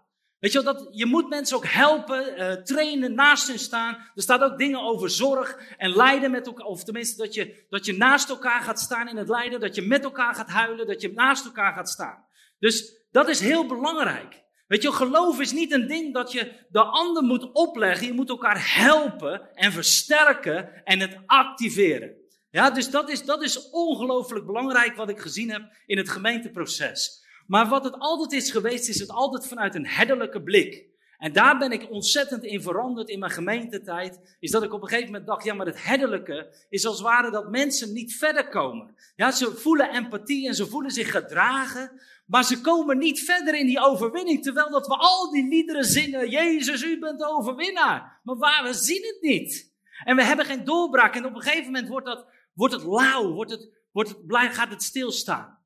Weet 0.42 0.52
je 0.52 0.64
wel, 0.64 0.74
dat, 0.74 0.88
je 0.92 1.06
moet 1.06 1.30
mensen 1.30 1.58
ook 1.58 1.68
helpen, 1.68 2.40
uh, 2.40 2.52
trainen, 2.52 3.14
naast 3.14 3.48
hun 3.48 3.60
staan. 3.60 3.94
Er 4.16 4.22
staat 4.22 4.42
ook 4.42 4.58
dingen 4.58 4.82
over 4.82 5.10
zorg 5.10 5.60
en 5.78 5.96
lijden 5.96 6.32
met 6.32 6.46
elkaar. 6.46 6.66
Of 6.66 6.84
tenminste, 6.84 7.24
dat 7.24 7.34
je, 7.34 7.66
dat 7.70 7.86
je 7.86 7.98
naast 7.98 8.30
elkaar 8.30 8.62
gaat 8.62 8.80
staan 8.80 9.08
in 9.08 9.18
het 9.18 9.30
lijden. 9.30 9.60
Dat 9.60 9.76
je 9.76 9.82
met 9.82 10.04
elkaar 10.04 10.36
gaat 10.36 10.50
huilen, 10.50 10.88
dat 10.88 11.02
je 11.02 11.14
naast 11.14 11.46
elkaar 11.46 11.74
gaat 11.74 11.90
staan. 11.90 12.26
Dus 12.60 13.06
dat 13.12 13.30
is 13.30 13.40
heel 13.40 13.66
belangrijk. 13.66 14.44
Weet 14.68 14.82
je, 14.82 14.92
geloof 14.92 15.40
is 15.40 15.52
niet 15.52 15.72
een 15.72 15.88
ding 15.88 16.14
dat 16.14 16.32
je 16.32 16.66
de 16.70 16.84
ander 16.84 17.24
moet 17.24 17.52
opleggen. 17.52 18.08
Je 18.08 18.14
moet 18.14 18.30
elkaar 18.30 18.76
helpen 18.76 19.50
en 19.54 19.72
versterken 19.72 20.84
en 20.84 21.00
het 21.00 21.18
activeren. 21.26 22.16
Ja, 22.50 22.70
dus 22.70 22.90
dat 22.90 23.10
is, 23.10 23.26
dat 23.26 23.44
is 23.44 23.70
ongelooflijk 23.70 24.46
belangrijk 24.46 24.96
wat 24.96 25.10
ik 25.10 25.20
gezien 25.20 25.52
heb 25.52 25.62
in 25.86 25.98
het 25.98 26.10
gemeenteproces. 26.10 27.21
Maar 27.52 27.68
wat 27.68 27.84
het 27.84 28.00
altijd 28.00 28.32
is 28.32 28.52
geweest, 28.52 28.90
is 28.90 29.00
het 29.00 29.10
altijd 29.10 29.48
vanuit 29.48 29.76
een 29.76 29.88
herderlijke 29.88 30.42
blik. 30.42 30.86
En 31.18 31.34
daar 31.34 31.58
ben 31.58 31.72
ik 31.72 31.90
ontzettend 31.90 32.44
in 32.44 32.62
veranderd 32.62 33.10
in 33.10 33.20
mijn 33.20 33.32
gemeentetijd. 33.32 34.36
Is 34.40 34.52
dat 34.52 34.64
ik 34.64 34.74
op 34.74 34.82
een 34.82 34.88
gegeven 34.88 35.12
moment 35.12 35.28
dacht, 35.28 35.44
ja, 35.44 35.54
maar 35.54 35.66
het 35.66 35.84
herderlijke 35.84 36.54
is 36.70 36.86
als 36.86 36.98
het 36.98 37.08
ware 37.08 37.32
dat 37.32 37.50
mensen 37.50 37.94
niet 37.94 38.16
verder 38.16 38.50
komen. 38.50 38.96
Ja, 39.16 39.32
ze 39.32 39.56
voelen 39.56 39.94
empathie 39.94 40.48
en 40.48 40.56
ze 40.56 40.68
voelen 40.68 40.92
zich 40.92 41.12
gedragen. 41.12 42.02
Maar 42.26 42.44
ze 42.44 42.62
komen 42.62 42.98
niet 42.98 43.20
verder 43.20 43.56
in 43.56 43.66
die 43.66 43.80
overwinning. 43.80 44.44
Terwijl 44.44 44.70
dat 44.70 44.88
we 44.88 44.96
al 44.96 45.32
die 45.32 45.48
liederen 45.48 45.86
zingen. 45.86 46.30
Jezus, 46.30 46.84
u 46.84 47.00
bent 47.00 47.20
de 47.20 47.28
overwinnaar. 47.28 48.20
Maar 48.24 48.38
waar, 48.38 48.64
we 48.64 48.74
zien 48.74 49.04
het 49.04 49.18
niet. 49.22 49.74
En 50.04 50.16
we 50.16 50.24
hebben 50.24 50.46
geen 50.46 50.64
doorbraak. 50.64 51.16
En 51.16 51.26
op 51.26 51.36
een 51.36 51.42
gegeven 51.42 51.66
moment 51.66 51.88
wordt, 51.88 52.06
dat, 52.06 52.26
wordt 52.54 52.74
het 52.74 52.84
lauw. 52.84 53.34
Wordt 53.34 53.52
het, 53.52 53.70
wordt 53.92 54.10
het, 54.10 54.54
gaat 54.54 54.70
het 54.70 54.84
stilstaan. 54.84 55.60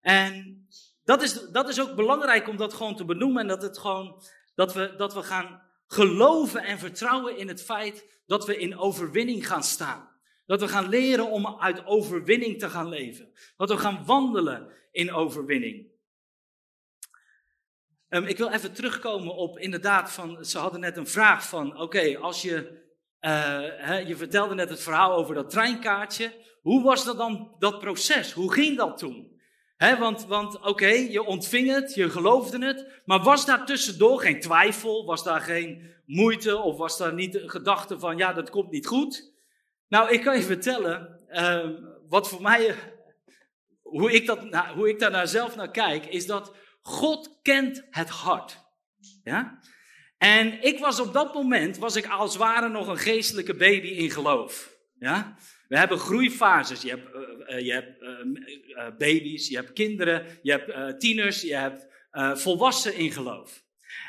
En 0.00 0.66
dat 1.10 1.22
is, 1.22 1.50
dat 1.50 1.68
is 1.68 1.80
ook 1.80 1.94
belangrijk 1.94 2.48
om 2.48 2.56
dat 2.56 2.74
gewoon 2.74 2.96
te 2.96 3.04
benoemen. 3.04 3.42
En 3.42 3.48
dat, 3.48 3.62
het 3.62 3.78
gewoon, 3.78 4.22
dat, 4.54 4.74
we, 4.74 4.94
dat 4.96 5.14
we 5.14 5.22
gaan 5.22 5.62
geloven 5.86 6.62
en 6.62 6.78
vertrouwen 6.78 7.36
in 7.36 7.48
het 7.48 7.62
feit 7.62 8.22
dat 8.26 8.46
we 8.46 8.58
in 8.58 8.78
overwinning 8.78 9.46
gaan 9.46 9.62
staan. 9.62 10.08
Dat 10.46 10.60
we 10.60 10.68
gaan 10.68 10.88
leren 10.88 11.30
om 11.30 11.46
uit 11.46 11.86
overwinning 11.86 12.58
te 12.58 12.70
gaan 12.70 12.88
leven. 12.88 13.32
Dat 13.56 13.70
we 13.70 13.78
gaan 13.78 14.04
wandelen 14.04 14.72
in 14.90 15.12
overwinning. 15.12 15.88
Um, 18.08 18.24
ik 18.24 18.38
wil 18.38 18.50
even 18.50 18.72
terugkomen 18.72 19.34
op 19.34 19.58
inderdaad 19.58 20.12
van, 20.12 20.44
ze 20.44 20.58
hadden 20.58 20.80
net 20.80 20.96
een 20.96 21.06
vraag 21.06 21.48
van, 21.48 21.80
oké, 21.80 22.18
als 22.18 22.42
je, 22.42 22.82
hè, 23.18 23.98
je 23.98 24.16
vertelde 24.16 24.54
net 24.54 24.68
het 24.68 24.82
verhaal 24.82 25.12
over 25.12 25.34
dat 25.34 25.50
treinkaartje. 25.50 26.32
Hoe 26.60 26.82
was 26.82 27.04
dat 27.04 27.16
dan, 27.16 27.54
dat 27.58 27.78
proces? 27.78 28.32
Hoe 28.32 28.52
ging 28.52 28.76
dat 28.76 28.98
toen? 28.98 29.39
He, 29.80 29.98
want 29.98 30.26
want 30.26 30.60
oké, 30.60 30.86
je 30.86 31.24
ontving 31.24 31.68
het, 31.68 31.94
je 31.94 32.10
geloofde 32.10 32.66
het, 32.66 33.02
maar 33.04 33.22
was 33.22 33.46
daar 33.46 33.66
tussendoor 33.66 34.20
geen 34.20 34.40
twijfel? 34.40 35.04
Was 35.04 35.24
daar 35.24 35.40
geen 35.40 35.94
moeite 36.06 36.58
of 36.58 36.76
was 36.76 36.98
daar 36.98 37.14
niet 37.14 37.32
de 37.32 37.48
gedachte 37.48 37.98
van, 37.98 38.16
ja, 38.16 38.32
dat 38.32 38.50
komt 38.50 38.70
niet 38.70 38.86
goed? 38.86 39.32
Nou, 39.88 40.10
ik 40.10 40.22
kan 40.22 40.36
je 40.36 40.42
vertellen, 40.42 41.20
uh, 41.30 41.68
wat 42.08 42.28
voor 42.28 42.42
mij, 42.42 42.74
hoe 43.82 44.12
ik, 44.12 44.26
dat, 44.26 44.50
nou, 44.50 44.76
hoe 44.76 44.88
ik 44.88 44.98
daar 44.98 45.10
naar 45.10 45.28
zelf 45.28 45.56
naar 45.56 45.70
kijk, 45.70 46.06
is 46.06 46.26
dat 46.26 46.54
God 46.82 47.38
kent 47.42 47.86
het 47.90 48.08
hart. 48.08 48.58
Ja? 49.24 49.58
En 50.18 50.62
ik 50.62 50.78
was 50.78 51.00
op 51.00 51.12
dat 51.12 51.34
moment, 51.34 51.78
was 51.78 51.96
ik 51.96 52.06
als 52.06 52.36
ware 52.36 52.68
nog 52.68 52.88
een 52.88 52.98
geestelijke 52.98 53.54
baby 53.54 53.88
in 53.88 54.10
geloof. 54.10 54.74
Ja? 54.98 55.36
We 55.70 55.78
hebben 55.78 55.98
groeifases. 55.98 56.82
Je 56.82 56.88
hebt, 56.88 57.14
uh, 57.14 57.56
uh, 57.56 57.66
je 57.66 57.72
hebt 57.72 58.02
uh, 58.02 58.96
baby's, 58.98 59.48
je 59.48 59.56
hebt 59.56 59.72
kinderen, 59.72 60.38
je 60.42 60.50
hebt 60.50 61.00
tieners, 61.00 61.40
je 61.40 61.56
hebt 61.56 61.86
volwassenen 62.40 62.98
in 62.98 63.12
geloof. 63.12 63.64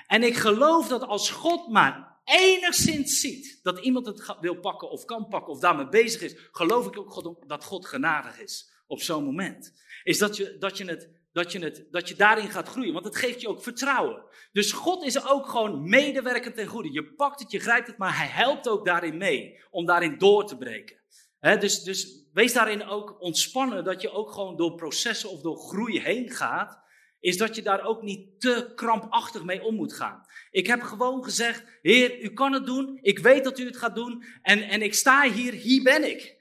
En 0.07 0.24
ik 0.24 0.36
geloof 0.36 0.88
dat 0.88 1.03
als 1.03 1.30
God 1.30 1.68
maar 1.68 2.20
enigszins 2.24 3.20
ziet 3.20 3.59
dat 3.64 3.80
iemand 3.80 4.05
het 4.05 4.36
wil 4.39 4.55
pakken 4.55 4.89
of 4.89 5.05
kan 5.05 5.28
pakken 5.28 5.53
of 5.53 5.59
daarmee 5.59 5.89
bezig 5.89 6.22
is, 6.22 6.36
geloof 6.51 6.88
ik 6.88 6.97
ook 6.97 7.12
God, 7.12 7.49
dat 7.49 7.64
God 7.64 7.86
genadig 7.86 8.39
is 8.39 8.72
op 8.88 9.01
zo'n 9.01 9.24
moment. 9.24 9.74
Is 10.03 10.18
dat 10.18 10.38
je, 10.38 10.57
dat 10.59 10.78
je 10.78 10.86
het 10.86 11.09
dat 11.34 11.51
je, 11.51 11.59
het, 11.59 11.86
dat 11.91 12.09
je 12.09 12.16
daarin 12.16 12.49
gaat 12.49 12.68
groeien. 12.68 12.93
Want 12.93 13.05
het 13.05 13.16
geeft 13.16 13.41
je 13.41 13.47
ook 13.47 13.64
vertrouwen. 13.64 14.24
Dus 14.51 14.72
God 14.72 15.03
is 15.03 15.26
ook 15.26 15.47
gewoon 15.47 15.89
medewerkend 15.89 16.55
ten 16.55 16.68
goede. 16.68 16.91
Je 16.91 17.14
pakt 17.14 17.39
het, 17.39 17.51
je 17.51 17.59
grijpt 17.59 17.88
het, 17.88 17.97
maar 17.97 18.18
hij 18.18 18.28
helpt 18.28 18.68
ook 18.68 18.86
daarin 18.86 19.18
mee. 19.18 19.59
Om 19.70 19.86
daarin 19.86 20.18
door 20.18 20.47
te 20.47 20.57
breken. 20.57 21.01
Dus, 21.42 21.84
dus 21.84 22.26
wees 22.34 22.54
daarin 22.54 22.84
ook 22.84 23.22
ontspannen. 23.22 23.84
Dat 23.84 24.02
je 24.02 24.12
ook 24.12 24.32
gewoon 24.32 24.58
door 24.58 24.76
processen 24.76 25.30
of 25.30 25.42
door 25.42 25.58
groei 25.58 26.00
heen 26.00 26.30
gaat. 26.30 26.80
Is 27.20 27.38
dat 27.38 27.56
je 27.56 27.62
daar 27.62 27.86
ook 27.86 28.02
niet 28.02 28.39
te 28.39 28.72
krampachtig 28.76 29.44
mee 29.44 29.64
om 29.64 29.76
moet 29.76 29.94
gaan. 29.94 30.26
Ik 30.52 30.68
heb 30.68 30.82
gewoon 30.82 31.24
gezegd: 31.24 31.64
Heer, 31.82 32.22
u 32.22 32.34
kan 32.34 32.54
het 32.54 32.66
doen. 32.66 33.00
Ik 33.02 33.20
weet 33.20 33.44
dat 33.44 33.60
u 33.60 33.66
het 33.66 33.78
gaat 33.78 33.96
doen. 33.96 34.24
En, 34.42 34.62
en 34.62 34.82
ik 34.82 34.94
sta 34.94 35.32
hier, 35.32 35.54
hier 35.54 35.84
ben 35.84 36.10
ik. 36.10 36.39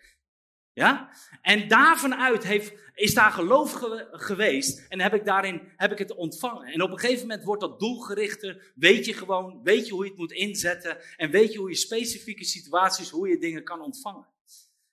Ja? 0.72 1.10
En 1.42 1.68
daarvan 1.68 2.14
uit 2.14 2.44
heeft, 2.44 2.72
is 2.94 3.14
daar 3.14 3.30
geloof 3.30 3.72
geweest 4.10 4.86
en 4.88 5.00
heb 5.00 5.14
ik 5.14 5.24
daarin 5.24 5.62
heb 5.76 5.92
ik 5.92 5.98
het 5.98 6.14
ontvangen. 6.14 6.66
En 6.66 6.82
op 6.82 6.90
een 6.90 6.98
gegeven 6.98 7.26
moment 7.26 7.44
wordt 7.44 7.60
dat 7.60 7.78
doelgerichter. 7.78 8.72
Weet 8.74 9.04
je 9.04 9.14
gewoon, 9.14 9.60
weet 9.62 9.86
je 9.86 9.92
hoe 9.92 10.04
je 10.04 10.10
het 10.10 10.18
moet 10.18 10.32
inzetten 10.32 10.98
en 11.16 11.30
weet 11.30 11.52
je 11.52 11.58
hoe 11.58 11.68
je 11.68 11.76
specifieke 11.76 12.44
situaties, 12.44 13.10
hoe 13.10 13.28
je 13.28 13.38
dingen 13.38 13.64
kan 13.64 13.80
ontvangen. 13.80 14.26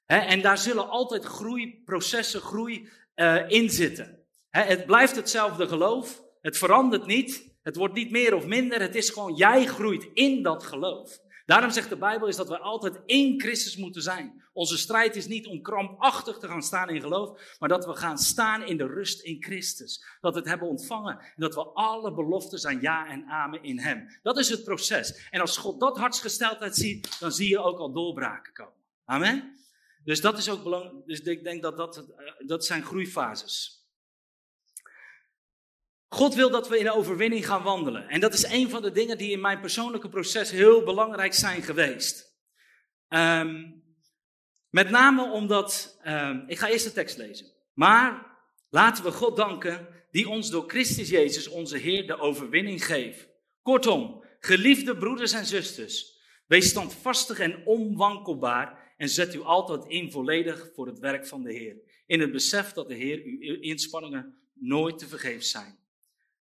En 0.07 0.41
daar 0.41 0.57
zullen 0.57 0.89
altijd 0.89 1.23
groeiprocessen, 1.23 2.41
groei 2.41 2.89
uh, 3.15 3.49
in 3.49 3.69
zitten. 3.69 4.25
het 4.49 4.85
blijft 4.85 5.15
hetzelfde 5.15 5.67
geloof, 5.67 6.21
het 6.41 6.57
verandert 6.57 7.05
niet, 7.05 7.55
het 7.61 7.75
wordt 7.75 7.93
niet 7.93 8.11
meer 8.11 8.35
of 8.35 8.45
minder, 8.45 8.81
het 8.81 8.95
is 8.95 9.09
gewoon 9.09 9.35
jij 9.35 9.65
groeit 9.65 10.09
in 10.13 10.43
dat 10.43 10.63
geloof. 10.63 11.19
Daarom 11.45 11.71
zegt 11.71 11.89
de 11.89 11.97
Bijbel 11.97 12.27
is 12.27 12.35
dat 12.35 12.47
we 12.47 12.59
altijd 12.59 12.99
in 13.05 13.41
Christus 13.41 13.77
moeten 13.77 14.01
zijn. 14.01 14.43
Onze 14.53 14.77
strijd 14.77 15.15
is 15.15 15.27
niet 15.27 15.47
om 15.47 15.61
krampachtig 15.61 16.37
te 16.37 16.47
gaan 16.47 16.61
staan 16.61 16.89
in 16.89 17.01
geloof, 17.01 17.55
maar 17.59 17.69
dat 17.69 17.85
we 17.85 17.95
gaan 17.95 18.17
staan 18.17 18.63
in 18.63 18.77
de 18.77 18.87
rust 18.87 19.21
in 19.21 19.43
Christus. 19.43 20.05
Dat 20.21 20.33
we 20.33 20.39
het 20.39 20.47
hebben 20.49 20.67
ontvangen 20.67 21.19
en 21.19 21.33
dat 21.35 21.55
we 21.55 21.63
alle 21.63 22.13
beloften 22.13 22.59
zijn 22.59 22.81
ja 22.81 23.07
en 23.07 23.25
amen 23.25 23.63
in 23.63 23.79
Hem. 23.79 24.07
Dat 24.23 24.37
is 24.37 24.49
het 24.49 24.63
proces. 24.63 25.27
En 25.29 25.41
als 25.41 25.57
God 25.57 25.79
dat 25.79 25.97
hartsgesteldheid 25.97 26.75
ziet, 26.75 27.19
dan 27.19 27.31
zie 27.31 27.49
je 27.49 27.59
ook 27.59 27.79
al 27.79 27.93
doorbraken 27.93 28.53
komen. 28.53 28.73
Amen. 29.05 29.55
Dus 30.07 30.21
dat 30.21 30.37
is 30.37 30.49
ook 30.49 30.63
belangrijk. 30.63 31.05
Dus 31.05 31.19
ik 31.19 31.43
denk 31.43 31.61
dat 31.61 31.77
dat, 31.77 31.97
eh, 31.97 32.47
dat 32.47 32.65
zijn 32.65 32.83
groeifases. 32.83 33.85
God 36.07 36.35
wil 36.35 36.49
dat 36.49 36.67
we 36.67 36.79
in 36.79 36.91
overwinning 36.91 37.45
gaan 37.45 37.63
wandelen. 37.63 38.07
En 38.09 38.19
dat 38.19 38.33
is 38.33 38.43
een 38.43 38.69
van 38.69 38.81
de 38.81 38.91
dingen 38.91 39.17
die 39.17 39.31
in 39.31 39.41
mijn 39.41 39.59
persoonlijke 39.59 40.09
proces 40.09 40.51
heel 40.51 40.83
belangrijk 40.83 41.33
zijn 41.33 41.61
geweest. 41.61 42.37
Um, 43.09 43.83
met 44.69 44.89
name 44.89 45.31
omdat, 45.31 45.99
um, 46.05 46.43
ik 46.47 46.59
ga 46.59 46.69
eerst 46.69 46.85
de 46.85 46.91
tekst 46.91 47.17
lezen. 47.17 47.51
Maar 47.73 48.37
laten 48.69 49.03
we 49.03 49.11
God 49.11 49.35
danken 49.35 49.87
die 50.11 50.29
ons 50.29 50.49
door 50.49 50.69
Christus 50.69 51.09
Jezus, 51.09 51.47
onze 51.47 51.77
Heer, 51.77 52.07
de 52.07 52.19
overwinning 52.19 52.85
geeft. 52.85 53.27
Kortom, 53.61 54.23
geliefde 54.39 54.97
broeders 54.97 55.31
en 55.31 55.45
zusters, 55.45 56.19
wees 56.45 56.69
standvastig 56.69 57.39
en 57.39 57.65
onwankelbaar 57.65 58.86
en 58.97 59.09
zet 59.09 59.35
u 59.35 59.41
altijd 59.41 59.85
in 59.85 60.11
volledig 60.11 60.69
voor 60.73 60.87
het 60.87 60.99
werk 60.99 61.27
van 61.27 61.43
de 61.43 61.53
Heer. 61.53 61.75
In 62.05 62.19
het 62.19 62.31
besef 62.31 62.73
dat 62.73 62.87
de 62.87 62.95
Heer 62.95 63.21
uw 63.23 63.59
inspanningen 63.59 64.37
nooit 64.53 64.97
te 64.97 65.07
vergeefs 65.07 65.51
zijn. 65.51 65.79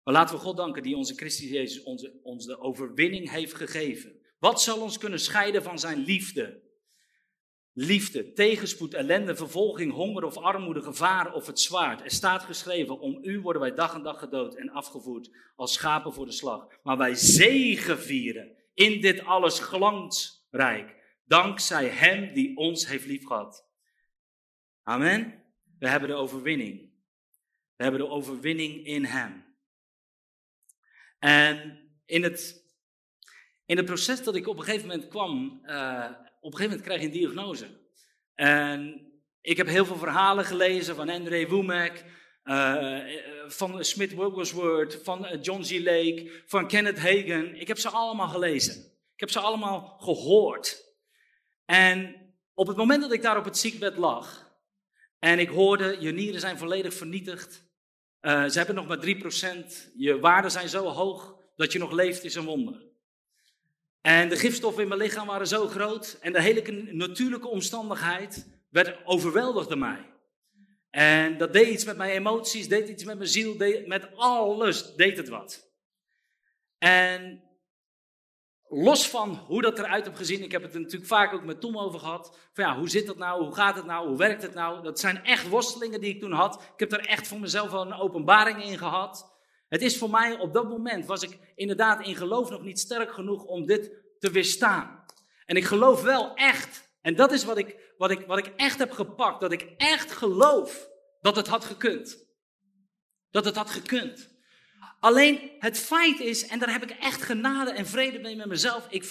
Maar 0.05 0.15
laten 0.15 0.35
we 0.35 0.41
God 0.41 0.57
danken 0.57 0.83
die 0.83 0.97
onze 0.97 1.15
Christus 1.15 1.49
Jezus 1.49 1.83
onze, 1.83 2.21
ons 2.23 2.47
de 2.47 2.61
overwinning 2.61 3.31
heeft 3.31 3.55
gegeven. 3.55 4.21
Wat 4.39 4.63
zal 4.63 4.81
ons 4.81 4.99
kunnen 4.99 5.21
scheiden 5.21 5.63
van 5.63 5.79
zijn 5.79 5.99
liefde? 5.99 6.61
Liefde, 7.75 8.33
tegenspoed, 8.33 8.95
ellende, 8.95 9.37
vervolging, 9.37 9.93
honger 9.93 10.25
of 10.25 10.37
armoede, 10.37 10.83
gevaar 10.83 11.35
of 11.35 11.47
het 11.47 11.61
zwaard. 11.61 12.03
Er 12.03 12.11
staat 12.11 12.43
geschreven, 12.43 13.01
om 13.01 13.19
u 13.23 13.41
worden 13.41 13.63
wij 13.63 13.75
dag 13.75 13.95
en 13.95 14.03
dag 14.03 14.19
gedood 14.19 14.55
en 14.55 14.71
afgevoerd 14.71 15.31
als 15.57 15.73
schapen 15.73 16.13
voor 16.13 16.27
de 16.27 16.33
slag. 16.33 16.67
Maar 16.83 16.97
wij 16.97 17.15
zegevieren 17.15 18.57
in 18.75 19.01
dit 19.01 19.25
alles 19.25 19.59
glansrijk, 19.59 21.02
dankzij 21.33 21.89
hem 21.89 22.33
die 22.33 22.57
ons 22.57 22.87
heeft 22.87 23.07
liefgehad. 23.07 23.66
Amen. 24.83 25.43
We 25.78 25.89
hebben 25.89 26.09
de 26.09 26.14
overwinning. 26.14 26.91
We 27.76 27.83
hebben 27.83 28.01
de 28.01 28.09
overwinning 28.09 28.87
in 28.87 29.05
hem. 29.05 29.45
En 31.18 31.78
in 32.07 32.22
het, 32.22 32.64
in 33.66 33.76
het 33.76 33.87
proces 33.87 34.22
dat 34.22 34.37
ik 34.37 34.49
op 34.49 34.59
een 34.59 34.64
gegeven 34.64 34.89
moment 34.89 35.09
kwam, 35.09 35.61
uh, 35.64 36.11
op 36.41 36.53
een 36.53 36.59
gegeven 36.59 36.62
moment 36.62 36.80
krijg 36.80 37.01
je 37.01 37.07
een 37.07 37.12
diagnose. 37.12 37.80
En 38.35 39.11
ik 39.41 39.57
heb 39.57 39.66
heel 39.66 39.85
veel 39.85 39.97
verhalen 39.97 40.45
gelezen 40.45 40.97
van 40.97 41.09
André 41.09 41.49
Womack, 41.49 42.05
uh, 42.45 43.01
van 43.47 43.85
Smith 43.85 44.14
Wigglesworth, 44.14 45.01
van 45.03 45.39
John 45.41 45.62
G. 45.62 45.70
Lake, 45.70 46.43
van 46.47 46.68
Kenneth 46.68 46.99
Hagen. 46.99 47.61
Ik 47.61 47.68
heb 47.68 47.78
ze 47.78 47.89
allemaal 47.89 48.28
gelezen. 48.28 48.74
Ik 49.14 49.20
heb 49.20 49.30
ze 49.30 49.41
allemaal 49.41 49.97
gehoord. 49.99 50.82
En 51.65 52.17
op 52.55 52.67
het 52.67 52.77
moment 52.77 53.03
dat 53.03 53.13
ik 53.13 53.23
daar 53.23 53.39
op 53.39 53.45
het 53.45 53.59
ziekbed 53.59 53.97
lag 53.97 54.51
en 55.19 55.39
ik 55.39 55.49
hoorde, 55.49 55.97
je 56.01 56.13
nieren 56.13 56.41
zijn 56.41 56.59
volledig 56.59 56.95
vernietigd, 56.95 57.65
uh, 58.21 58.45
ze 58.49 58.57
hebben 58.59 58.75
nog 58.75 58.87
maar 58.87 59.01
3%. 59.01 59.91
Je 59.97 60.19
waarden 60.21 60.51
zijn 60.51 60.69
zo 60.69 60.87
hoog 60.87 61.37
dat 61.57 61.73
je 61.73 61.79
nog 61.79 61.93
leeft 61.93 62.25
is 62.25 62.35
een 62.35 62.45
wonder. 62.45 62.91
En 64.01 64.29
de 64.29 64.37
gifstoffen 64.37 64.83
in 64.83 64.89
mijn 64.89 65.01
lichaam 65.01 65.27
waren 65.27 65.47
zo 65.47 65.69
groot. 65.69 66.19
En 66.21 66.33
de 66.33 66.43
hele 66.43 66.93
natuurlijke 66.93 67.49
omstandigheid 67.49 68.47
werd 68.69 69.07
overweldigde 69.07 69.77
mij. 69.77 70.11
En 70.91 71.39
dat 71.39 71.53
deed 71.53 71.69
iets 71.69 71.85
met 71.85 71.97
mijn 71.97 72.11
emoties, 72.11 72.69
deed 72.69 72.89
iets 72.89 73.05
met 73.05 73.17
mijn 73.17 73.29
ziel, 73.29 73.57
deed, 73.57 73.87
met 73.87 74.17
alles 74.17 74.95
deed 74.95 75.17
het 75.17 75.29
wat. 75.29 75.71
En 76.79 77.43
los 78.75 79.09
van 79.09 79.35
hoe 79.47 79.62
dat 79.62 79.79
eruit 79.79 80.05
heb 80.05 80.14
gezien, 80.14 80.43
ik 80.43 80.53
heb 80.53 80.62
het 80.62 80.75
er 80.75 80.81
natuurlijk 80.81 81.11
vaak 81.11 81.33
ook 81.33 81.45
met 81.45 81.61
Tom 81.61 81.79
over 81.79 82.01
gehad. 82.01 82.39
Van 82.53 82.64
ja, 82.64 82.79
hoe 82.79 82.89
zit 82.89 83.07
dat 83.07 83.16
nou? 83.16 83.45
Hoe 83.45 83.55
gaat 83.55 83.77
het 83.77 83.85
nou? 83.85 84.09
Hoe 84.09 84.16
werkt 84.16 84.43
het 84.43 84.55
nou? 84.55 84.83
Dat 84.83 85.01
zijn 85.01 85.25
echt 85.25 85.49
worstelingen 85.49 86.01
die 86.01 86.14
ik 86.14 86.20
toen 86.20 86.33
had. 86.33 86.55
Ik 86.55 86.81
heb 86.81 86.93
er 86.93 87.07
echt 87.07 87.29
voor 87.29 87.41
mezelf 87.41 87.70
wel 87.70 87.87
een 87.87 87.95
openbaring 87.95 88.64
in 88.64 88.79
gehad. 88.79 89.33
Het 89.68 89.83
is 89.83 89.99
voor 89.99 90.11
mij, 90.11 90.39
op 90.39 90.53
dat 90.53 90.68
moment 90.68 91.07
was 91.07 91.23
ik 91.23 91.39
inderdaad 91.55 92.07
in 92.07 92.16
geloof 92.16 92.51
nog 92.51 92.62
niet 92.62 92.81
sterk 92.81 93.12
genoeg 93.12 93.45
om 93.45 93.66
dit 93.66 93.91
te 94.18 94.31
weerstaan. 94.31 95.05
En 95.47 95.57
ik 95.57 95.64
geloof 95.64 96.03
wel 96.03 96.35
echt, 96.35 96.93
en 97.01 97.14
dat 97.14 97.33
is 97.33 97.45
wat 97.45 97.59
ik, 97.59 97.95
wat 97.97 98.11
ik, 98.11 98.27
wat 98.27 98.39
ik 98.39 98.53
echt 98.57 98.79
heb 98.79 98.91
gepakt, 98.91 99.41
dat 99.41 99.53
ik 99.53 99.75
echt 99.77 100.12
geloof 100.12 100.89
dat 101.20 101.37
het 101.37 101.47
had 101.47 101.64
gekund. 101.64 102.27
Dat 103.31 103.45
het 103.45 103.57
had 103.57 103.70
gekund. 103.70 104.32
Alleen 105.03 105.51
het 105.59 105.79
feit 105.79 106.21
is, 106.21 106.47
en 106.47 106.59
daar 106.59 106.73
heb 106.73 106.83
ik 106.83 106.91
echt 106.91 107.23
genade 107.23 107.71
en 107.71 107.87
vrede 107.87 108.19
mee 108.19 108.37
met 108.37 108.47
mezelf. 108.47 108.87
Ik 108.91 109.05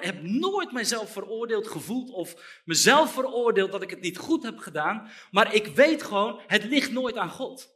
heb 0.00 0.22
nooit 0.22 0.72
mezelf 0.72 1.12
veroordeeld 1.12 1.68
gevoeld 1.68 2.10
of 2.10 2.60
mezelf 2.64 3.12
veroordeeld 3.12 3.72
dat 3.72 3.82
ik 3.82 3.90
het 3.90 4.00
niet 4.00 4.18
goed 4.18 4.42
heb 4.42 4.58
gedaan. 4.58 5.10
Maar 5.30 5.54
ik 5.54 5.66
weet 5.66 6.02
gewoon, 6.02 6.40
het 6.46 6.64
ligt 6.64 6.92
nooit 6.92 7.16
aan 7.16 7.30
God. 7.30 7.68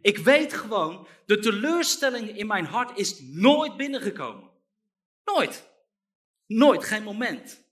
Ik 0.00 0.18
weet 0.18 0.52
gewoon, 0.52 1.06
de 1.26 1.38
teleurstelling 1.38 2.36
in 2.36 2.46
mijn 2.46 2.64
hart 2.64 2.98
is 2.98 3.20
nooit 3.20 3.76
binnengekomen. 3.76 4.50
Nooit. 5.24 5.70
Nooit, 6.46 6.84
geen 6.84 7.02
moment. 7.02 7.64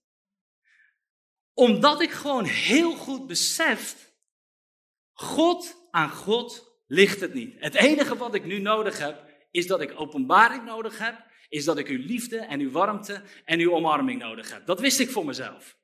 Omdat 1.54 2.00
ik 2.00 2.10
gewoon 2.10 2.44
heel 2.44 2.96
goed 2.96 3.26
besef, 3.26 4.12
God 5.12 5.76
aan 5.90 6.10
God 6.10 6.71
ligt 6.92 7.20
het 7.20 7.34
niet. 7.34 7.54
Het 7.58 7.74
enige 7.74 8.16
wat 8.16 8.34
ik 8.34 8.44
nu 8.44 8.58
nodig 8.58 8.98
heb, 8.98 9.24
is 9.50 9.66
dat 9.66 9.80
ik 9.80 10.00
openbaring 10.00 10.64
nodig 10.64 10.98
heb, 10.98 11.24
is 11.48 11.64
dat 11.64 11.78
ik 11.78 11.86
uw 11.88 12.06
liefde 12.06 12.38
en 12.38 12.60
uw 12.60 12.70
warmte 12.70 13.22
en 13.44 13.60
uw 13.60 13.72
omarming 13.72 14.20
nodig 14.20 14.52
heb. 14.52 14.66
Dat 14.66 14.80
wist 14.80 15.00
ik 15.00 15.10
voor 15.10 15.24
mezelf. 15.24 15.76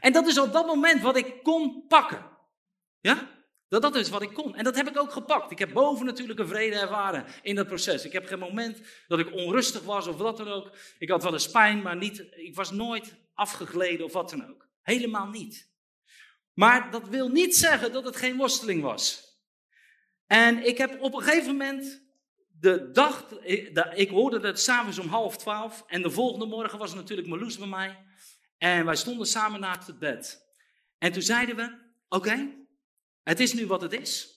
En 0.00 0.12
dat 0.12 0.26
is 0.26 0.38
op 0.38 0.52
dat 0.52 0.66
moment 0.66 1.02
wat 1.02 1.16
ik 1.16 1.42
kon 1.42 1.84
pakken. 1.88 2.30
Ja? 3.00 3.28
Dat 3.68 3.82
dat 3.82 3.94
is 3.94 4.08
wat 4.08 4.22
ik 4.22 4.32
kon. 4.32 4.54
En 4.54 4.64
dat 4.64 4.76
heb 4.76 4.88
ik 4.88 4.98
ook 4.98 5.12
gepakt. 5.12 5.50
Ik 5.50 5.58
heb 5.58 5.72
boven 5.72 6.06
natuurlijk 6.06 6.38
een 6.38 6.48
vrede 6.48 6.76
ervaren 6.76 7.24
in 7.42 7.54
dat 7.54 7.66
proces. 7.66 8.04
Ik 8.04 8.12
heb 8.12 8.26
geen 8.26 8.38
moment 8.38 8.80
dat 9.06 9.18
ik 9.18 9.32
onrustig 9.32 9.82
was 9.82 10.06
of 10.06 10.16
wat 10.16 10.36
dan 10.36 10.48
ook. 10.48 10.70
Ik 10.98 11.10
had 11.10 11.22
wel 11.22 11.32
eens 11.32 11.50
pijn, 11.50 11.82
maar 11.82 11.96
niet, 11.96 12.26
ik 12.30 12.54
was 12.54 12.70
nooit 12.70 13.16
afgegleden 13.34 14.06
of 14.06 14.12
wat 14.12 14.30
dan 14.30 14.48
ook. 14.48 14.68
Helemaal 14.82 15.28
niet. 15.28 15.70
Maar 16.52 16.90
dat 16.90 17.08
wil 17.08 17.28
niet 17.28 17.56
zeggen 17.56 17.92
dat 17.92 18.04
het 18.04 18.16
geen 18.16 18.36
worsteling 18.36 18.82
was. 18.82 19.25
En 20.26 20.66
ik 20.66 20.78
heb 20.78 21.00
op 21.00 21.14
een 21.14 21.22
gegeven 21.22 21.50
moment 21.50 22.04
de 22.60 22.90
dag, 22.90 23.30
ik 23.94 24.08
hoorde 24.08 24.38
dat 24.38 24.60
s'avonds 24.60 24.98
om 24.98 25.08
half 25.08 25.36
twaalf. 25.36 25.84
En 25.86 26.02
de 26.02 26.10
volgende 26.10 26.46
morgen 26.46 26.78
was 26.78 26.94
natuurlijk 26.94 27.28
Marloes 27.28 27.58
bij 27.58 27.66
mij. 27.66 28.04
En 28.58 28.84
wij 28.84 28.96
stonden 28.96 29.26
samen 29.26 29.60
naast 29.60 29.86
het 29.86 29.98
bed. 29.98 30.44
En 30.98 31.12
toen 31.12 31.22
zeiden 31.22 31.56
we, 31.56 31.78
oké, 32.08 32.54
het 33.22 33.40
is 33.40 33.52
nu 33.52 33.66
wat 33.66 33.80
het 33.80 33.92
is. 33.92 34.34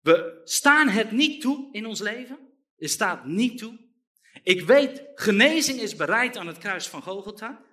We 0.00 0.40
staan 0.44 0.88
het 0.88 1.10
niet 1.10 1.40
toe 1.40 1.68
in 1.72 1.86
ons 1.86 2.00
leven. 2.00 2.38
Het 2.76 2.90
staat 2.90 3.24
niet 3.24 3.58
toe. 3.58 3.78
Ik 4.42 4.62
weet, 4.62 5.02
genezing 5.14 5.80
is 5.80 5.96
bereid 5.96 6.36
aan 6.36 6.46
het 6.46 6.58
kruis 6.58 6.88
van 6.88 7.02
Gogolta. 7.02 7.64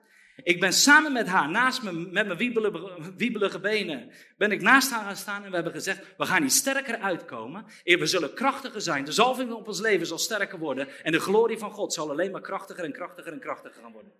Ik 0.43 0.59
ben 0.59 0.73
samen 0.73 1.11
met 1.11 1.27
haar, 1.27 1.49
naast 1.49 1.83
me, 1.83 1.91
met 1.91 2.25
mijn 2.25 2.37
wiebelige, 2.37 3.13
wiebelige 3.15 3.59
benen, 3.59 4.11
ben 4.37 4.51
ik 4.51 4.61
naast 4.61 4.91
haar 4.91 5.03
gaan 5.03 5.15
staan 5.15 5.43
en 5.43 5.49
we 5.49 5.55
hebben 5.55 5.73
gezegd, 5.73 6.01
we 6.17 6.25
gaan 6.25 6.41
hier 6.41 6.51
sterker 6.51 6.97
uitkomen. 6.97 7.65
We 7.83 8.05
zullen 8.05 8.33
krachtiger 8.33 8.81
zijn. 8.81 9.05
De 9.05 9.11
zalving 9.11 9.51
op 9.51 9.67
ons 9.67 9.79
leven 9.79 10.07
zal 10.07 10.17
sterker 10.17 10.59
worden. 10.59 10.87
En 11.03 11.11
de 11.11 11.19
glorie 11.19 11.57
van 11.57 11.71
God 11.71 11.93
zal 11.93 12.09
alleen 12.09 12.31
maar 12.31 12.41
krachtiger 12.41 12.83
en 12.83 12.91
krachtiger 12.91 13.33
en 13.33 13.39
krachtiger 13.39 13.81
gaan 13.81 13.91
worden. 13.91 14.11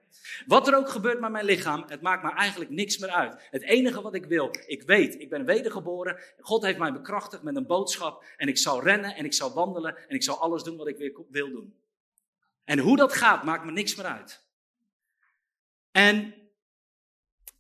Wat 0.46 0.68
er 0.68 0.78
ook 0.78 0.90
gebeurt 0.90 1.20
met 1.20 1.32
mijn 1.32 1.46
lichaam, 1.46 1.84
het 1.88 2.02
maakt 2.02 2.24
me 2.24 2.32
eigenlijk 2.32 2.72
niks 2.72 2.98
meer 2.98 3.10
uit. 3.10 3.48
Het 3.52 3.64
enige 3.64 4.02
wat 4.02 4.14
ik 4.14 4.26
wil, 4.26 4.56
ik 4.66 4.84
weet, 4.84 5.20
ik 5.20 5.30
ben 5.30 5.46
wedergeboren. 5.46 6.20
God 6.40 6.64
heeft 6.64 6.78
mij 6.78 6.94
bekrachtigd 6.94 7.44
met 7.44 7.56
een 7.56 7.68
boodschap. 7.68 8.24
En 8.38 8.48
ik 8.48 8.58
zal 8.58 8.84
rennen 8.84 9.16
en 9.16 9.26
ik 9.26 9.34
zal 9.34 9.54
wandelen 9.54 9.98
en 10.08 10.16
ik 10.16 10.24
zal 10.24 10.40
alles 10.40 10.64
doen 10.64 10.78
wat 10.78 10.88
ik 10.88 10.98
weer 10.98 11.14
wil 11.30 11.52
doen. 11.52 11.76
En 12.64 12.80
hoe 12.80 12.98
dat 12.98 13.14
gaat, 13.14 13.44
maakt 13.44 13.66
me 13.66 13.72
niks 13.72 13.96
meer 13.96 14.06
uit. 14.06 14.46
En 15.98 16.34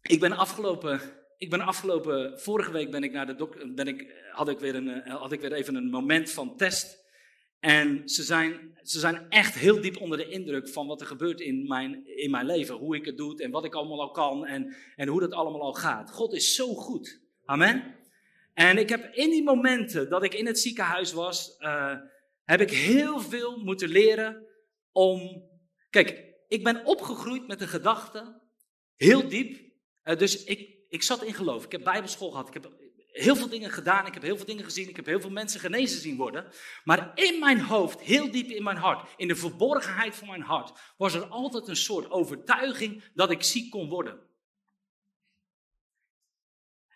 ik 0.02 0.20
ben 0.20 0.32
afgelopen, 0.32 1.02
ik 1.38 1.50
ben 1.50 1.62
afgelopen 1.62 2.40
vorige 2.40 2.72
week 2.72 2.92
ben 2.92 3.04
ik 3.04 3.12
naar 3.12 3.38
de 3.38 3.72
ben 3.76 3.88
ik, 3.88 4.14
had, 4.32 4.50
ik 4.50 4.60
weer 4.60 4.76
een, 4.76 4.90
eh, 4.90 5.16
had 5.16 5.32
ik 5.32 5.40
weer 5.40 5.54
even 5.54 5.76
een 5.76 5.90
moment 5.90 6.32
van 6.32 6.58
test. 6.58 7.06
En 7.60 8.10
ze 8.10 8.24
zijn, 8.24 8.80
ze 8.84 9.00
zijn 9.00 9.30
echt 9.30 9.56
heel 9.56 9.82
diep 9.82 9.98
onder 9.98 10.18
de 10.18 10.30
indruk 10.30 10.70
van 10.70 10.88
wat 10.88 11.02
er 11.02 11.08
gebeurt 11.08 11.40
in 11.40 11.68
mijn, 11.68 12.08
in 12.18 12.32
mijn 12.32 12.46
leven. 12.46 12.76
Hoe 12.76 12.96
ik 12.96 13.06
het 13.06 13.18
doe 13.18 13.42
en 13.42 13.52
wat 13.52 13.66
ik 13.66 13.74
allemaal 13.74 14.02
al 14.02 14.12
kan 14.12 14.46
en, 14.46 14.76
en 14.96 15.08
hoe 15.08 15.20
dat 15.20 15.34
allemaal 15.34 15.62
al 15.62 15.74
gaat. 15.74 16.12
God 16.12 16.34
is 16.34 16.56
zo 16.56 16.74
goed. 16.74 17.22
Amen. 17.46 17.96
En 18.54 18.78
ik 18.78 18.90
heb 18.90 19.14
in 19.14 19.30
die 19.30 19.44
momenten 19.44 20.10
dat 20.10 20.24
ik 20.24 20.34
in 20.34 20.46
het 20.46 20.60
ziekenhuis 20.60 21.14
was, 21.14 21.56
uh, 21.60 21.96
heb 22.44 22.62
ik 22.62 22.72
heel 22.72 23.20
veel 23.20 23.58
moeten 23.58 23.90
leren 23.90 24.46
om. 24.92 25.46
Kijk, 25.90 26.27
ik 26.48 26.64
ben 26.64 26.86
opgegroeid 26.86 27.48
met 27.48 27.60
de 27.60 27.68
gedachte, 27.68 28.42
heel 28.96 29.28
diep. 29.28 29.72
Uh, 30.04 30.18
dus 30.18 30.44
ik, 30.44 30.78
ik 30.90 31.04
zat 31.04 31.24
in 31.24 31.34
geloof. 31.34 31.66
Ik 31.66 31.72
heb 31.72 31.84
bijbelschool 31.84 32.30
gehad. 32.30 32.48
Ik 32.48 32.54
heb 32.54 32.72
heel 33.08 33.36
veel 33.36 33.50
dingen 33.50 33.72
gedaan. 33.72 34.06
Ik 34.06 34.14
heb 34.14 34.24
heel 34.24 34.38
veel 34.38 34.46
dingen 34.46 34.64
gezien. 34.64 34.90
Ik 34.90 34.96
heb 34.96 35.06
heel 35.06 35.22
veel 35.22 35.30
mensen 35.30 35.60
genezen 35.60 36.02
zien 36.02 36.18
worden. 36.18 36.52
Maar 36.84 37.12
in 37.16 37.40
mijn 37.40 37.60
hoofd, 37.60 38.00
heel 38.00 38.32
diep 38.32 38.50
in 38.50 38.64
mijn 38.64 38.78
hart, 38.78 39.10
in 39.18 39.28
de 39.28 39.36
verborgenheid 39.36 40.16
van 40.16 40.28
mijn 40.28 40.42
hart, 40.42 40.80
was 40.98 41.14
er 41.14 41.26
altijd 41.26 41.68
een 41.68 41.76
soort 41.76 42.12
overtuiging 42.12 43.04
dat 43.14 43.32
ik 43.32 43.44
ziek 43.44 43.72
kon 43.72 43.90
worden. 43.90 44.20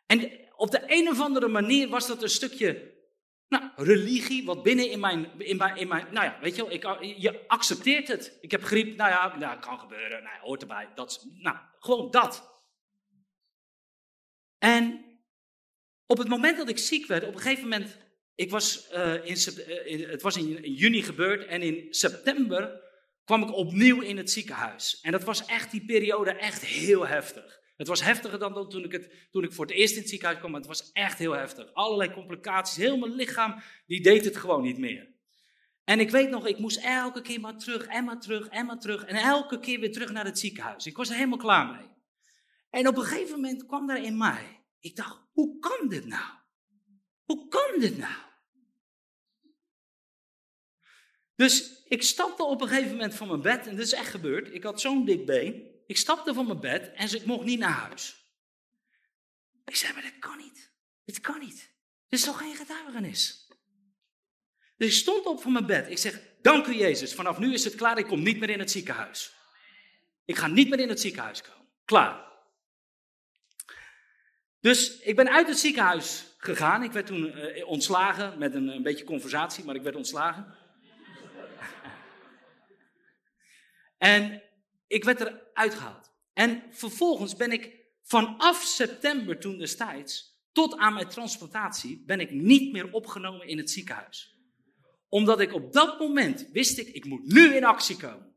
En 0.06 0.50
op 0.56 0.72
de 0.72 0.84
een 0.86 1.10
of 1.10 1.20
andere 1.20 1.48
manier 1.48 1.90
was 1.90 2.08
dat 2.08 2.24
een 2.24 2.30
stukje 2.30 3.00
nou, 3.52 3.70
religie, 3.76 4.46
wat 4.46 4.64
binnen 4.64 4.90
in 4.90 5.00
mijn, 5.00 5.40
in 5.40 5.58
mijn, 5.58 5.78
in 5.78 5.88
mijn 5.88 6.08
nou 6.12 6.26
ja, 6.26 6.38
weet 6.42 6.56
je 6.56 6.62
wel, 6.62 6.72
ik, 6.72 7.18
je 7.22 7.48
accepteert 7.48 8.08
het. 8.08 8.38
Ik 8.42 8.52
heb 8.52 8.64
griep, 8.64 8.96
nou 8.96 9.10
ja, 9.10 9.38
nou, 9.38 9.60
kan 9.60 9.80
gebeuren, 9.80 10.24
nou 10.24 10.40
hoort 10.42 10.62
erbij. 10.62 10.90
Dat, 10.96 11.28
nou, 11.34 11.58
gewoon 11.80 12.12
dat. 12.12 12.50
En 14.58 15.06
op 16.06 16.18
het 16.18 16.28
moment 16.28 16.58
dat 16.58 16.70
ik 16.70 16.78
ziek 16.78 17.06
werd, 17.06 17.24
op 17.24 17.34
een 17.34 17.40
gegeven 17.40 17.64
moment, 17.64 17.98
ik 18.36 18.50
was, 18.50 18.92
uh, 18.94 19.26
in, 19.26 19.38
uh, 19.96 20.10
het 20.10 20.22
was 20.22 20.38
in, 20.38 20.64
in 20.64 20.74
juni 20.74 21.04
gebeurd 21.04 21.46
en 21.46 21.62
in 21.62 21.94
september 21.94 22.82
kwam 23.24 23.44
ik 23.44 23.52
opnieuw 23.52 24.02
in 24.02 24.18
het 24.18 24.32
ziekenhuis. 24.32 25.00
En 25.02 25.12
dat 25.12 25.24
was 25.24 25.46
echt 25.46 25.72
die 25.72 25.86
periode 25.86 26.32
echt 26.32 26.66
heel 26.66 27.08
heftig. 27.08 27.61
Het 27.82 27.90
was 27.90 28.04
heftiger 28.04 28.40
dan 28.40 28.70
toen 28.70 28.84
ik, 28.84 28.92
het, 28.92 29.28
toen 29.32 29.44
ik 29.44 29.54
voor 29.54 29.66
het 29.66 29.76
eerst 29.76 29.94
in 29.94 30.00
het 30.00 30.10
ziekenhuis 30.10 30.40
kwam, 30.40 30.54
het 30.54 30.66
was 30.66 30.92
echt 30.92 31.18
heel 31.18 31.32
heftig. 31.32 31.74
Allerlei 31.74 32.12
complicaties, 32.12 32.76
heel 32.76 32.98
mijn 32.98 33.16
lichaam, 33.16 33.62
die 33.86 34.02
deed 34.02 34.26
het 34.26 34.38
gewoon 34.38 34.62
niet 34.62 34.78
meer. 34.78 35.14
En 35.84 36.00
ik 36.00 36.10
weet 36.10 36.30
nog, 36.30 36.48
ik 36.48 36.58
moest 36.58 36.84
elke 36.84 37.22
keer 37.22 37.40
maar 37.40 37.58
terug 37.58 37.86
en 37.86 38.04
maar 38.04 38.20
terug 38.20 38.48
en 38.48 38.66
maar 38.66 38.80
terug. 38.80 39.06
En 39.06 39.16
elke 39.16 39.60
keer 39.60 39.80
weer 39.80 39.92
terug 39.92 40.12
naar 40.12 40.26
het 40.26 40.40
ziekenhuis. 40.40 40.86
Ik 40.86 40.98
was 40.98 41.10
er 41.10 41.16
helemaal 41.16 41.38
klaar 41.38 41.68
mee. 41.68 41.90
En 42.70 42.88
op 42.88 42.98
een 42.98 43.04
gegeven 43.04 43.36
moment 43.36 43.66
kwam 43.66 43.88
daar 43.88 44.04
in 44.04 44.18
mij. 44.18 44.64
Ik 44.80 44.96
dacht, 44.96 45.22
hoe 45.32 45.60
kan 45.60 45.88
dit 45.90 46.06
nou? 46.06 46.30
Hoe 47.26 47.48
kan 47.48 47.80
dit 47.80 47.98
nou? 47.98 48.16
Dus 51.36 51.84
ik 51.86 52.04
stapte 52.04 52.44
op 52.44 52.62
een 52.62 52.68
gegeven 52.68 52.92
moment 52.92 53.16
van 53.16 53.28
mijn 53.28 53.42
bed, 53.42 53.68
en 53.68 53.76
dit 53.76 53.86
is 53.86 53.94
echt 53.94 54.10
gebeurd. 54.10 54.54
Ik 54.54 54.64
had 54.64 54.82
zo'n 54.82 55.06
dik 55.06 55.26
been. 55.26 55.71
Ik 55.92 55.98
stapte 55.98 56.34
van 56.34 56.46
mijn 56.46 56.60
bed 56.60 56.92
en 56.94 57.16
ik 57.16 57.26
mocht 57.26 57.46
niet 57.46 57.60
naar 57.60 57.72
huis. 57.72 58.16
Ik 59.66 59.76
zei, 59.76 59.94
maar 59.94 60.02
dat 60.02 60.20
kan 60.20 60.38
niet. 60.38 60.72
Dit 61.06 61.20
kan 61.20 61.40
niet. 61.40 61.70
Dit 62.10 62.20
is 62.20 62.26
toch 62.26 62.38
geen 62.38 62.56
getuigenis? 62.56 63.48
Dus 64.78 64.88
ik 64.88 64.94
stond 64.94 65.26
op 65.26 65.42
van 65.42 65.52
mijn 65.52 65.66
bed. 65.66 65.90
Ik 65.90 65.98
zeg, 65.98 66.22
dank 66.42 66.68
u 66.68 66.76
Jezus, 66.76 67.14
vanaf 67.14 67.38
nu 67.38 67.54
is 67.54 67.64
het 67.64 67.76
klaar, 67.76 67.98
ik 67.98 68.06
kom 68.06 68.24
niet 68.24 68.40
meer 68.40 68.50
in 68.50 68.60
het 68.60 68.72
ziekenhuis. 68.72 69.34
Ik 70.26 70.38
ga 70.38 70.48
niet 70.48 70.70
meer 70.70 70.80
in 70.80 70.90
het 70.90 71.02
ziekenhuis 71.02 71.42
komen. 71.42 71.68
Klaar. 71.86 72.32
Dus 74.60 75.00
ik 75.00 75.16
ben 75.16 75.30
uit 75.30 75.48
het 75.48 75.60
ziekenhuis 75.60 76.26
gegaan. 76.38 76.84
Ik 76.84 76.92
werd 76.92 77.06
toen 77.06 77.38
uh, 77.38 77.68
ontslagen 77.68 78.38
met 78.38 78.54
een, 78.54 78.68
een 78.68 78.84
beetje 78.84 79.06
conversatie, 79.06 79.64
maar 79.64 79.76
ik 79.76 79.84
werd 79.84 79.96
ontslagen. 79.96 80.56
en 83.98 84.42
ik 84.92 85.04
werd 85.04 85.20
eruit 85.20 85.74
gehaald. 85.74 86.12
En 86.34 86.64
vervolgens 86.72 87.36
ben 87.36 87.52
ik 87.52 87.80
vanaf 88.04 88.64
september 88.64 89.40
toen 89.40 89.58
destijds 89.58 90.40
tot 90.52 90.78
aan 90.78 90.94
mijn 90.94 91.08
transplantatie 91.08 92.04
ben 92.06 92.20
ik 92.20 92.32
niet 92.32 92.72
meer 92.72 92.92
opgenomen 92.92 93.48
in 93.48 93.58
het 93.58 93.72
ziekenhuis. 93.72 94.36
Omdat 95.10 95.40
ik 95.40 95.54
op 95.54 95.74
dat 95.74 96.00
moment 96.00 96.50
wist 96.52 96.78
ik, 96.78 96.88
ik 96.88 97.06
moet 97.06 97.34
nu 97.34 97.56
in 97.56 97.64
actie 97.64 97.98
komen. 97.98 98.36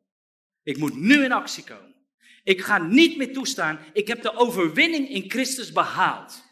Ik 0.63 0.79
moet 0.79 0.97
nu 0.97 1.25
in 1.25 1.33
actie 1.33 1.65
komen. 1.65 1.95
Ik 2.43 2.61
ga 2.61 2.79
niet 2.79 3.17
meer 3.17 3.33
toestaan. 3.33 3.79
Ik 3.93 4.09
heb 4.09 4.23
de 4.23 4.37
overwinning 4.37 5.09
in 5.09 5.31
Christus 5.31 5.73
behaald. 5.73 6.45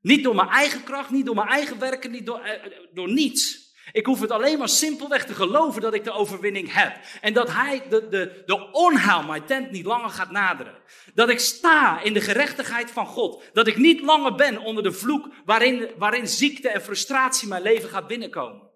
Niet 0.00 0.22
door 0.22 0.34
mijn 0.34 0.48
eigen 0.48 0.84
kracht, 0.84 1.10
niet 1.10 1.26
door 1.26 1.34
mijn 1.34 1.48
eigen 1.48 1.78
werken, 1.78 2.10
niet 2.10 2.26
door, 2.26 2.40
eh, 2.40 2.72
door 2.92 3.12
niets. 3.12 3.67
Ik 3.92 4.06
hoef 4.06 4.20
het 4.20 4.30
alleen 4.30 4.58
maar 4.58 4.68
simpelweg 4.68 5.24
te 5.24 5.34
geloven 5.34 5.80
dat 5.80 5.94
ik 5.94 6.04
de 6.04 6.12
overwinning 6.12 6.72
heb. 6.72 7.00
En 7.20 7.32
dat 7.32 7.52
hij, 7.52 7.82
de, 7.88 8.08
de, 8.08 8.42
de 8.46 8.72
onheil, 8.72 9.22
mijn 9.22 9.44
tent 9.44 9.70
niet 9.70 9.84
langer 9.84 10.10
gaat 10.10 10.30
naderen. 10.30 10.74
Dat 11.14 11.28
ik 11.28 11.38
sta 11.38 12.02
in 12.02 12.12
de 12.12 12.20
gerechtigheid 12.20 12.90
van 12.90 13.06
God. 13.06 13.44
Dat 13.52 13.66
ik 13.66 13.76
niet 13.76 14.00
langer 14.00 14.34
ben 14.34 14.58
onder 14.58 14.82
de 14.82 14.92
vloek 14.92 15.28
waarin, 15.44 15.90
waarin 15.96 16.28
ziekte 16.28 16.68
en 16.68 16.82
frustratie 16.82 17.48
mijn 17.48 17.62
leven 17.62 17.88
gaat 17.88 18.06
binnenkomen. 18.06 18.66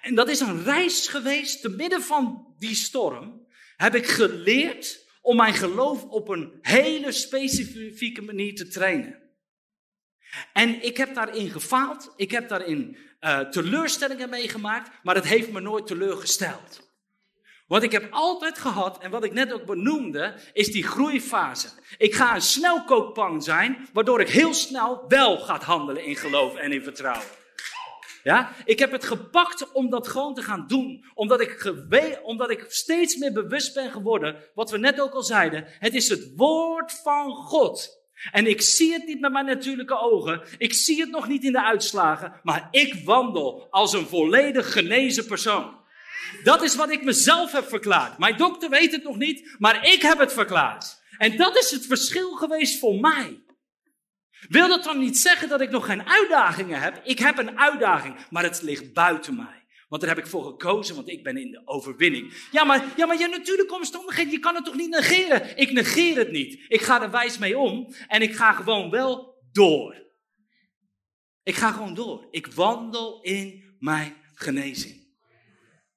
En 0.00 0.14
dat 0.14 0.28
is 0.28 0.40
een 0.40 0.64
reis 0.64 1.08
geweest, 1.08 1.60
te 1.60 1.68
midden 1.68 2.02
van 2.02 2.54
die 2.58 2.74
storm, 2.74 3.46
heb 3.76 3.94
ik 3.94 4.06
geleerd 4.06 5.06
om 5.20 5.36
mijn 5.36 5.54
geloof 5.54 6.04
op 6.04 6.28
een 6.28 6.58
hele 6.60 7.12
specifieke 7.12 8.22
manier 8.22 8.54
te 8.54 8.68
trainen. 8.68 9.22
En 10.52 10.82
ik 10.82 10.96
heb 10.96 11.14
daarin 11.14 11.50
gefaald, 11.50 12.12
ik 12.16 12.30
heb 12.30 12.48
daarin 12.48 12.96
uh, 13.20 13.40
teleurstellingen 13.40 14.30
meegemaakt, 14.30 14.90
maar 15.02 15.14
het 15.14 15.26
heeft 15.26 15.52
me 15.52 15.60
nooit 15.60 15.86
teleurgesteld. 15.86 16.86
Wat 17.66 17.82
ik 17.82 17.92
heb 17.92 18.08
altijd 18.10 18.58
gehad, 18.58 18.98
en 18.98 19.10
wat 19.10 19.24
ik 19.24 19.32
net 19.32 19.52
ook 19.52 19.66
benoemde, 19.66 20.34
is 20.52 20.72
die 20.72 20.86
groeifase. 20.86 21.68
Ik 21.96 22.14
ga 22.14 22.34
een 22.34 22.40
snelkookpan 22.40 23.42
zijn, 23.42 23.88
waardoor 23.92 24.20
ik 24.20 24.28
heel 24.28 24.54
snel 24.54 25.04
wel 25.08 25.38
ga 25.38 25.60
handelen 25.60 26.04
in 26.04 26.16
geloof 26.16 26.56
en 26.56 26.72
in 26.72 26.82
vertrouwen. 26.82 27.26
Ja? 28.22 28.52
Ik 28.64 28.78
heb 28.78 28.92
het 28.92 29.04
gepakt 29.04 29.72
om 29.72 29.90
dat 29.90 30.08
gewoon 30.08 30.34
te 30.34 30.42
gaan 30.42 30.66
doen. 30.66 31.04
Omdat 31.14 31.40
ik, 31.40 31.74
omdat 32.22 32.50
ik 32.50 32.64
steeds 32.68 33.16
meer 33.16 33.32
bewust 33.32 33.74
ben 33.74 33.90
geworden, 33.90 34.36
wat 34.54 34.70
we 34.70 34.78
net 34.78 35.00
ook 35.00 35.12
al 35.12 35.22
zeiden. 35.22 35.64
Het 35.66 35.94
is 35.94 36.08
het 36.08 36.32
woord 36.36 36.92
van 37.02 37.34
God. 37.34 37.97
En 38.32 38.46
ik 38.46 38.60
zie 38.60 38.92
het 38.92 39.06
niet 39.06 39.20
met 39.20 39.32
mijn 39.32 39.46
natuurlijke 39.46 39.98
ogen. 39.98 40.42
Ik 40.58 40.72
zie 40.72 41.00
het 41.00 41.10
nog 41.10 41.28
niet 41.28 41.44
in 41.44 41.52
de 41.52 41.64
uitslagen. 41.64 42.40
Maar 42.42 42.68
ik 42.70 42.94
wandel 43.04 43.66
als 43.70 43.92
een 43.92 44.06
volledig 44.06 44.72
genezen 44.72 45.26
persoon. 45.26 45.76
Dat 46.42 46.62
is 46.62 46.74
wat 46.74 46.90
ik 46.90 47.04
mezelf 47.04 47.52
heb 47.52 47.68
verklaard. 47.68 48.18
Mijn 48.18 48.36
dokter 48.36 48.70
weet 48.70 48.92
het 48.92 49.02
nog 49.02 49.16
niet, 49.16 49.56
maar 49.58 49.86
ik 49.86 50.02
heb 50.02 50.18
het 50.18 50.32
verklaard. 50.32 51.02
En 51.18 51.36
dat 51.36 51.56
is 51.56 51.70
het 51.70 51.86
verschil 51.86 52.30
geweest 52.30 52.78
voor 52.78 53.00
mij. 53.00 53.42
Wil 54.48 54.68
dat 54.68 54.84
dan 54.84 54.98
niet 54.98 55.18
zeggen 55.18 55.48
dat 55.48 55.60
ik 55.60 55.70
nog 55.70 55.86
geen 55.86 56.08
uitdagingen 56.08 56.80
heb? 56.80 57.00
Ik 57.04 57.18
heb 57.18 57.38
een 57.38 57.58
uitdaging, 57.58 58.16
maar 58.30 58.42
het 58.42 58.62
ligt 58.62 58.92
buiten 58.92 59.36
mij. 59.36 59.57
Want 59.88 60.02
daar 60.02 60.14
heb 60.14 60.24
ik 60.24 60.30
voor 60.30 60.44
gekozen, 60.44 60.94
want 60.94 61.08
ik 61.08 61.22
ben 61.22 61.36
in 61.36 61.50
de 61.50 61.62
overwinning. 61.64 62.48
Ja, 62.50 62.64
maar, 62.64 62.84
ja, 62.96 63.06
maar 63.06 63.18
je 63.18 63.28
natuurlijke 63.28 63.74
omstandigheden, 63.74 64.32
je 64.32 64.38
kan 64.38 64.54
het 64.54 64.64
toch 64.64 64.76
niet 64.76 64.90
negeren? 64.90 65.56
Ik 65.56 65.72
negeer 65.72 66.16
het 66.16 66.30
niet. 66.30 66.64
Ik 66.68 66.80
ga 66.80 67.02
er 67.02 67.10
wijs 67.10 67.38
mee 67.38 67.58
om 67.58 67.94
en 68.08 68.22
ik 68.22 68.34
ga 68.34 68.52
gewoon 68.52 68.90
wel 68.90 69.42
door. 69.52 70.06
Ik 71.42 71.54
ga 71.54 71.72
gewoon 71.72 71.94
door. 71.94 72.28
Ik 72.30 72.46
wandel 72.46 73.22
in 73.22 73.76
mijn 73.78 74.16
genezing. 74.34 75.06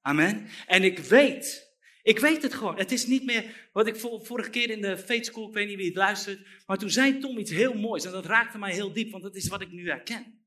Amen. 0.00 0.48
En 0.66 0.82
ik 0.82 0.98
weet 0.98 1.70
ik 2.02 2.18
weet 2.18 2.42
het 2.42 2.54
gewoon. 2.54 2.76
Het 2.76 2.92
is 2.92 3.06
niet 3.06 3.24
meer 3.24 3.68
wat 3.72 3.86
ik 3.86 3.96
vorige 3.96 4.50
keer 4.50 4.70
in 4.70 4.80
de 4.80 4.98
Faith 4.98 5.26
School, 5.26 5.48
ik 5.48 5.54
weet 5.54 5.68
niet 5.68 5.76
wie 5.76 5.86
het 5.86 5.96
luistert, 5.96 6.46
maar 6.66 6.78
toen 6.78 6.90
zei 6.90 7.18
Tom 7.18 7.38
iets 7.38 7.50
heel 7.50 7.74
moois 7.74 8.04
en 8.04 8.12
dat 8.12 8.26
raakte 8.26 8.58
mij 8.58 8.72
heel 8.72 8.92
diep, 8.92 9.10
want 9.10 9.22
dat 9.22 9.36
is 9.36 9.48
wat 9.48 9.60
ik 9.60 9.70
nu 9.70 9.88
herken. 9.88 10.41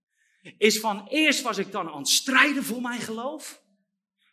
Is 0.57 0.80
van 0.80 1.07
eerst 1.07 1.41
was 1.41 1.57
ik 1.57 1.72
dan 1.72 1.89
aan 1.89 1.97
het 1.97 2.07
strijden 2.07 2.63
voor 2.63 2.81
mijn 2.81 3.01
geloof. 3.01 3.63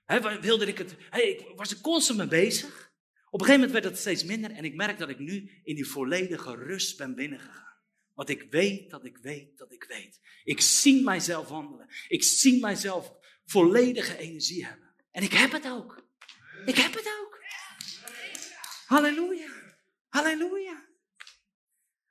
He, 0.04 0.40
wilde 0.40 0.66
ik 0.66 0.78
het, 0.78 0.96
hey, 1.10 1.28
ik 1.28 1.56
was 1.56 1.70
er 1.70 1.80
constant 1.80 2.18
mee 2.18 2.28
bezig. 2.28 2.92
Op 3.30 3.40
een 3.40 3.46
gegeven 3.46 3.66
moment 3.66 3.72
werd 3.72 3.84
het 3.84 3.98
steeds 3.98 4.24
minder 4.24 4.50
en 4.50 4.64
ik 4.64 4.74
merk 4.74 4.98
dat 4.98 5.08
ik 5.08 5.18
nu 5.18 5.60
in 5.62 5.74
die 5.74 5.86
volledige 5.86 6.54
rust 6.54 6.96
ben 6.96 7.14
binnengegaan. 7.14 7.76
Want 8.14 8.28
ik 8.28 8.46
weet 8.50 8.90
dat 8.90 9.04
ik 9.04 9.18
weet 9.18 9.58
dat 9.58 9.72
ik 9.72 9.84
weet. 9.84 10.20
Ik 10.44 10.60
zie 10.60 11.02
mijzelf 11.02 11.48
wandelen. 11.48 11.88
Ik 12.08 12.22
zie 12.22 12.60
mijzelf 12.60 13.12
volledige 13.44 14.16
energie 14.16 14.66
hebben. 14.66 14.94
En 15.10 15.22
ik 15.22 15.32
heb 15.32 15.52
het 15.52 15.66
ook. 15.66 16.06
Ik 16.64 16.76
heb 16.76 16.94
het 16.94 17.18
ook. 17.20 17.40
Halleluja. 18.86 19.50
Halleluja. 20.08 20.88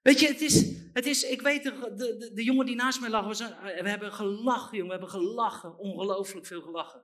Weet 0.01 0.19
je, 0.19 0.27
het 0.27 0.41
is, 0.41 0.63
het 0.93 1.05
is 1.05 1.23
ik 1.23 1.41
weet, 1.41 1.63
de, 1.63 1.93
de, 1.95 2.31
de 2.33 2.43
jongen 2.43 2.65
die 2.65 2.75
naast 2.75 2.99
mij 2.99 3.09
lag, 3.09 3.37
we 3.37 3.89
hebben 3.89 4.13
gelachen, 4.13 4.77
jongen, 4.77 4.85
we 4.85 4.99
hebben 4.99 5.09
gelachen, 5.09 5.77
ongelooflijk 5.77 6.45
veel 6.45 6.61
gelachen. 6.61 7.03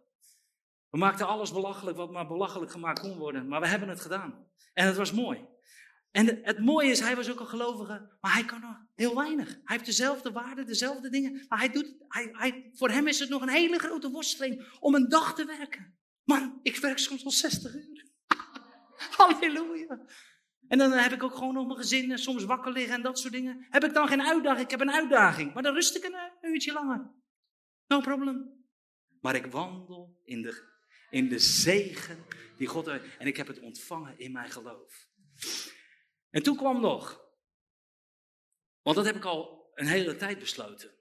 We 0.90 0.98
maakten 0.98 1.28
alles 1.28 1.52
belachelijk 1.52 1.98
wat 1.98 2.12
maar 2.12 2.28
belachelijk 2.28 2.72
gemaakt 2.72 3.00
kon 3.00 3.18
worden, 3.18 3.48
maar 3.48 3.62
we 3.62 3.68
hebben 3.68 3.90
het 3.90 4.02
gedaan. 4.02 4.48
En 4.74 4.86
het 4.86 4.96
was 4.96 5.12
mooi. 5.12 5.46
En 6.12 6.40
het 6.44 6.60
mooie 6.60 6.90
is, 6.90 7.00
hij 7.00 7.16
was 7.16 7.32
ook 7.32 7.40
een 7.40 7.48
gelovige, 7.48 8.18
maar 8.22 8.34
hij 8.34 8.46
kan 8.46 8.62
nog 8.62 8.76
heel 8.96 9.16
weinig. 9.16 9.48
Hij 9.48 9.62
heeft 9.64 9.86
dezelfde 9.86 10.32
waarden, 10.32 10.66
dezelfde 10.66 11.10
dingen, 11.10 11.46
maar 11.48 11.60
hij 11.60 11.70
doet, 11.70 11.96
hij, 12.08 12.30
hij, 12.32 12.70
voor 12.74 12.90
hem 12.90 13.08
is 13.08 13.20
het 13.20 13.30
nog 13.30 13.42
een 13.42 13.50
hele 13.50 13.80
grote 13.80 14.10
worsteling 14.10 14.78
om 14.80 14.96
een 14.96 15.10
dag 15.10 15.36
te 15.36 15.46
werken. 15.46 15.98
Man, 16.24 16.60
ik 16.64 16.76
werk 16.78 16.98
soms 16.98 17.26
al 17.26 17.32
60 17.32 17.74
uur. 17.74 18.06
Halleluja. 19.18 20.00
En 20.68 20.78
dan 20.78 20.92
heb 20.92 21.12
ik 21.12 21.24
ook 21.24 21.36
gewoon 21.36 21.54
nog 21.54 21.66
mijn 21.66 21.80
gezin 21.80 22.12
en 22.12 22.18
soms 22.18 22.44
wakker 22.44 22.72
liggen 22.72 22.96
en 22.96 23.02
dat 23.02 23.20
soort 23.20 23.34
dingen. 23.34 23.68
Heb 23.70 23.84
ik 23.84 23.94
dan 23.94 24.08
geen 24.08 24.22
uitdaging? 24.22 24.64
Ik 24.64 24.72
heb 24.72 24.82
een 24.82 24.92
uitdaging. 24.92 25.54
Maar 25.54 25.64
dan 25.64 25.74
rust 25.74 25.96
ik 25.96 26.04
een, 26.04 26.16
een 26.42 26.52
uurtje 26.52 26.74
langer. 26.74 27.12
No 27.88 28.00
problem. 28.02 28.66
Maar 29.22 29.36
ik 29.36 29.46
wandel 29.46 30.22
in 30.24 30.42
de, 30.42 30.64
in 31.10 31.30
de 31.30 31.40
zegen 31.40 32.26
die 32.58 32.68
God 32.68 32.86
heeft. 32.86 33.18
En 33.18 33.28
ik 33.28 33.38
heb 33.38 33.48
het 33.48 33.60
ontvangen 33.60 34.20
in 34.20 34.32
mijn 34.32 34.52
geloof. 34.52 35.08
En 36.30 36.44
toen 36.44 36.58
kwam 36.58 36.82
nog. 36.82 37.26
Want 38.82 38.96
dat 38.96 39.06
heb 39.06 39.16
ik 39.16 39.26
al 39.26 39.72
een 39.74 39.88
hele 39.88 40.16
tijd 40.16 40.40
besloten. 40.40 40.92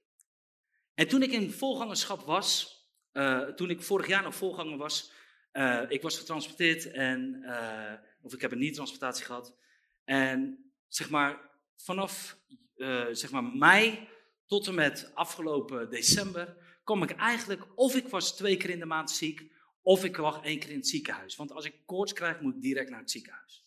En 0.95 1.09
toen 1.09 1.23
ik 1.23 1.33
in 1.33 1.51
volgangerschap 1.51 2.21
was, 2.21 2.77
uh, 3.13 3.41
toen 3.41 3.71
ik 3.71 3.83
vorig 3.83 4.07
jaar 4.07 4.23
nog 4.23 4.35
volganger 4.35 4.77
was, 4.77 5.13
uh, 5.57 5.83
ik 5.89 6.03
was 6.03 6.19
getransporteerd 6.19 6.91
en, 6.91 7.43
uh, 7.43 7.93
of 8.23 8.35
ik 8.35 8.41
heb 8.41 8.53
een 8.53 8.59
niet-transportatie 8.59 9.25
gehad. 9.25 9.57
En 10.05 10.65
zeg 10.89 11.11
maar, 11.11 11.41
vanaf 11.77 12.39
eh, 12.77 13.07
zeg 13.11 13.31
maar 13.31 13.45
mei 13.45 14.09
tot 14.47 14.67
en 14.67 14.75
met 14.75 15.11
afgelopen 15.15 15.91
december, 15.91 16.57
kwam 16.85 17.03
ik 17.03 17.11
eigenlijk, 17.11 17.67
of 17.75 17.95
ik 17.95 18.09
was 18.09 18.37
twee 18.37 18.57
keer 18.57 18.71
in 18.71 18.79
de 18.79 18.87
maand 18.87 19.11
ziek, 19.11 19.53
of 19.83 20.05
ik 20.05 20.17
lag 20.17 20.45
één 20.45 20.59
keer 20.59 20.71
in 20.71 20.77
het 20.77 20.89
ziekenhuis. 20.89 21.37
Want 21.37 21.53
als 21.53 21.65
ik 21.65 21.75
koorts 21.87 22.13
krijg, 22.13 22.41
moet 22.41 22.55
ik 22.55 22.63
direct 22.63 22.91
naar 22.91 23.01
het 23.01 23.11
ziekenhuis. 23.11 23.67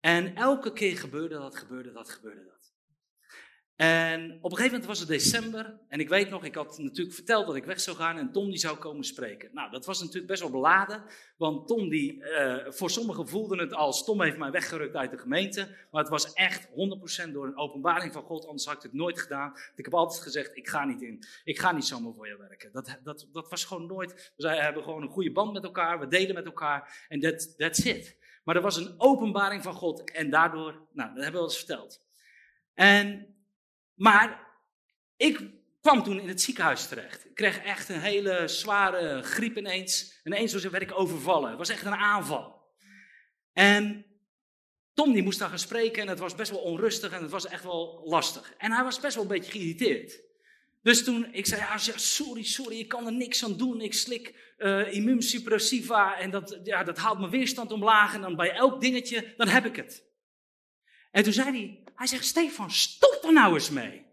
En 0.00 0.36
elke 0.36 0.72
keer 0.72 0.98
gebeurde 0.98 1.34
dat, 1.34 1.56
gebeurde 1.56 1.92
dat, 1.92 2.10
gebeurde 2.10 2.44
dat. 2.44 2.57
En 3.78 4.38
op 4.40 4.50
een 4.50 4.56
gegeven 4.56 4.70
moment 4.70 4.86
was 4.86 4.98
het 4.98 5.08
december. 5.08 5.78
En 5.88 6.00
ik 6.00 6.08
weet 6.08 6.30
nog, 6.30 6.44
ik 6.44 6.54
had 6.54 6.78
natuurlijk 6.78 7.14
verteld 7.14 7.46
dat 7.46 7.56
ik 7.56 7.64
weg 7.64 7.80
zou 7.80 7.96
gaan 7.96 8.18
en 8.18 8.32
Tom 8.32 8.50
die 8.50 8.58
zou 8.58 8.76
komen 8.76 9.04
spreken. 9.04 9.50
Nou, 9.52 9.70
dat 9.70 9.86
was 9.86 10.00
natuurlijk 10.00 10.26
best 10.26 10.40
wel 10.40 10.50
beladen. 10.50 11.02
Want 11.36 11.66
Tom 11.66 11.88
die, 11.88 12.14
uh, 12.14 12.56
voor 12.68 12.90
sommigen 12.90 13.28
voelden 13.28 13.58
het 13.58 13.74
als, 13.74 14.04
Tom 14.04 14.22
heeft 14.22 14.38
mij 14.38 14.50
weggerukt 14.50 14.94
uit 14.94 15.10
de 15.10 15.18
gemeente. 15.18 15.76
Maar 15.90 16.00
het 16.02 16.10
was 16.10 16.32
echt 16.32 16.68
100% 16.68 17.32
door 17.32 17.46
een 17.46 17.56
openbaring 17.56 18.12
van 18.12 18.22
God, 18.22 18.46
anders 18.46 18.66
had 18.66 18.76
ik 18.76 18.82
het 18.82 18.92
nooit 18.92 19.20
gedaan. 19.20 19.52
Ik 19.76 19.84
heb 19.84 19.94
altijd 19.94 20.22
gezegd, 20.22 20.56
ik 20.56 20.68
ga 20.68 20.84
niet 20.84 21.02
in. 21.02 21.24
Ik 21.44 21.58
ga 21.58 21.72
niet 21.72 21.84
zomaar 21.84 22.12
voor 22.14 22.28
je 22.28 22.36
werken. 22.36 22.72
Dat, 22.72 22.98
dat, 23.02 23.28
dat 23.32 23.50
was 23.50 23.64
gewoon 23.64 23.86
nooit, 23.86 24.32
we 24.36 24.48
hebben 24.48 24.82
gewoon 24.82 25.02
een 25.02 25.08
goede 25.08 25.32
band 25.32 25.52
met 25.52 25.64
elkaar, 25.64 25.98
we 25.98 26.08
delen 26.08 26.34
met 26.34 26.46
elkaar. 26.46 27.06
En 27.08 27.20
that, 27.20 27.54
that's 27.58 27.78
it. 27.78 28.16
Maar 28.44 28.56
er 28.56 28.62
was 28.62 28.76
een 28.76 28.94
openbaring 28.96 29.62
van 29.62 29.74
God 29.74 30.10
en 30.10 30.30
daardoor, 30.30 30.86
nou, 30.92 31.14
dat 31.14 31.22
hebben 31.22 31.32
we 31.32 31.38
al 31.38 31.44
eens 31.44 31.56
verteld. 31.56 32.02
En 32.74 33.36
maar 33.98 34.46
ik 35.16 35.40
kwam 35.80 36.02
toen 36.02 36.20
in 36.20 36.28
het 36.28 36.40
ziekenhuis 36.40 36.86
terecht. 36.86 37.24
Ik 37.24 37.34
kreeg 37.34 37.58
echt 37.58 37.88
een 37.88 38.00
hele 38.00 38.48
zware 38.48 39.22
griep 39.22 39.56
ineens. 39.56 40.20
En 40.22 40.32
ineens 40.32 40.52
werd 40.52 40.82
ik 40.82 40.98
overvallen. 40.98 41.48
Het 41.48 41.58
was 41.58 41.68
echt 41.68 41.84
een 41.84 41.94
aanval. 41.94 42.66
En 43.52 44.04
Tom 44.94 45.12
die 45.12 45.22
moest 45.22 45.38
daar 45.38 45.48
gaan 45.48 45.58
spreken 45.58 46.02
en 46.02 46.08
het 46.08 46.18
was 46.18 46.34
best 46.34 46.50
wel 46.50 46.60
onrustig 46.60 47.12
en 47.12 47.22
het 47.22 47.30
was 47.30 47.46
echt 47.46 47.62
wel 47.64 48.02
lastig. 48.04 48.54
En 48.58 48.72
hij 48.72 48.84
was 48.84 49.00
best 49.00 49.14
wel 49.14 49.24
een 49.24 49.30
beetje 49.30 49.50
geïrriteerd. 49.50 50.20
Dus 50.82 51.04
toen 51.04 51.28
ik 51.32 51.46
zei, 51.46 51.60
ja, 51.60 51.78
sorry, 51.96 52.42
sorry, 52.42 52.78
ik 52.78 52.88
kan 52.88 53.06
er 53.06 53.12
niks 53.12 53.44
aan 53.44 53.56
doen. 53.56 53.80
Ik 53.80 53.94
slik 53.94 54.54
uh, 54.58 54.92
immuunsuppressiva 54.92 56.18
en 56.18 56.30
dat, 56.30 56.60
ja, 56.62 56.84
dat 56.84 56.98
haalt 56.98 57.18
mijn 57.18 57.30
weerstand 57.30 57.72
omlaag. 57.72 58.14
En 58.14 58.20
dan 58.20 58.36
bij 58.36 58.52
elk 58.52 58.80
dingetje, 58.80 59.34
dan 59.36 59.48
heb 59.48 59.66
ik 59.66 59.76
het. 59.76 60.07
En 61.10 61.22
toen 61.22 61.32
zei 61.32 61.50
hij, 61.50 61.82
hij 61.94 62.06
zegt, 62.06 62.24
Stefan, 62.24 62.70
stop 62.70 63.20
er 63.22 63.32
nou 63.32 63.54
eens 63.54 63.70
mee. 63.70 64.06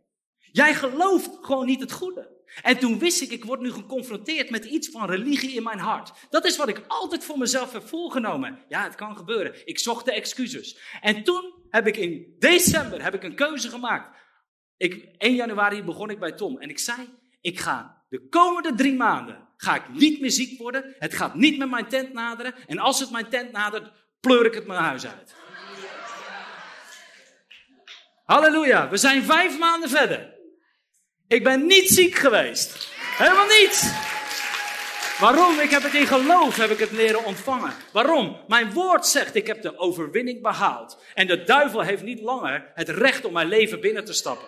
Jij 0.52 0.76
gelooft 0.76 1.30
gewoon 1.42 1.66
niet 1.66 1.80
het 1.80 1.92
goede. 1.92 2.34
En 2.62 2.80
toen 2.80 3.00
wist 3.00 3.22
ik, 3.22 3.32
ik 3.32 3.46
word 3.46 3.60
nu 3.60 3.72
geconfronteerd 3.72 4.50
met 4.50 4.66
iets 4.66 4.90
van 4.90 5.10
religie 5.10 5.56
in 5.56 5.64
mijn 5.64 5.80
hart. 5.80 6.12
Dat 6.30 6.46
is 6.46 6.58
wat 6.58 6.68
ik 6.68 6.84
altijd 6.88 7.24
voor 7.24 7.38
mezelf 7.38 7.72
heb 7.72 7.88
voorgenomen. 7.88 8.60
Ja, 8.68 8.84
het 8.84 8.96
kan 8.96 9.18
gebeuren. 9.18 9.68
Ik 9.68 9.80
zocht 9.80 10.06
de 10.06 10.14
excuses. 10.14 10.80
En 11.02 11.24
toen 11.24 11.54
heb 11.70 11.88
ik 11.88 11.98
in 11.98 12.36
december 12.40 13.04
heb 13.04 13.14
ik 13.14 13.24
een 13.24 13.36
keuze 13.36 13.70
gemaakt. 13.70 14.18
Ik, 14.78 15.16
1 15.18 15.36
januari 15.36 15.84
begon 15.84 16.10
ik 16.10 16.20
bij 16.20 16.32
Tom 16.32 16.58
en 16.58 16.70
ik 16.70 16.80
zei, 16.80 17.10
ik 17.42 17.60
ga 17.60 18.04
de 18.10 18.28
komende 18.28 18.76
drie 18.76 18.96
maanden 18.96 19.48
ga 19.58 19.76
ik 19.76 19.90
niet 19.90 20.22
meer 20.22 20.32
ziek 20.32 20.60
worden. 20.60 20.96
Het 21.00 21.14
gaat 21.14 21.36
niet 21.36 21.58
met 21.58 21.70
mijn 21.70 21.88
tent 21.88 22.14
naderen. 22.14 22.54
En 22.68 22.78
als 22.78 23.00
het 23.00 23.12
mijn 23.12 23.30
tent 23.30 23.52
nadert, 23.52 23.92
pleur 24.20 24.46
ik 24.46 24.54
het 24.54 24.68
mijn 24.68 24.80
huis 24.84 25.06
uit. 25.06 25.36
Halleluja, 28.26 28.90
we 28.90 28.98
zijn 28.98 29.24
vijf 29.24 29.60
maanden 29.60 29.90
verder. 29.90 30.34
Ik 31.28 31.44
ben 31.44 31.66
niet 31.66 31.90
ziek 31.90 32.16
geweest. 32.16 32.90
Helemaal 33.18 33.46
niet. 33.46 33.94
Waarom? 35.20 35.60
Ik 35.60 35.70
heb 35.70 35.84
het 35.84 35.94
in 35.94 36.08
geloof, 36.08 36.56
heb 36.56 36.70
ik 36.70 36.80
het 36.80 36.92
leren 36.92 37.26
ontvangen. 37.26 37.74
Waarom? 37.92 38.38
Mijn 38.48 38.74
woord 38.74 39.06
zegt, 39.06 39.36
ik 39.36 39.48
heb 39.48 39.62
de 39.62 39.78
overwinning 39.78 40.42
behaald. 40.42 40.98
En 41.14 41.28
de 41.28 41.44
duivel 41.44 41.82
heeft 41.82 42.04
niet 42.04 42.22
langer 42.22 42.72
het 42.74 42.90
recht 42.90 43.26
om 43.26 43.34
mijn 43.34 43.48
leven 43.48 43.82
binnen 43.82 44.06
te 44.06 44.14
stappen. 44.14 44.48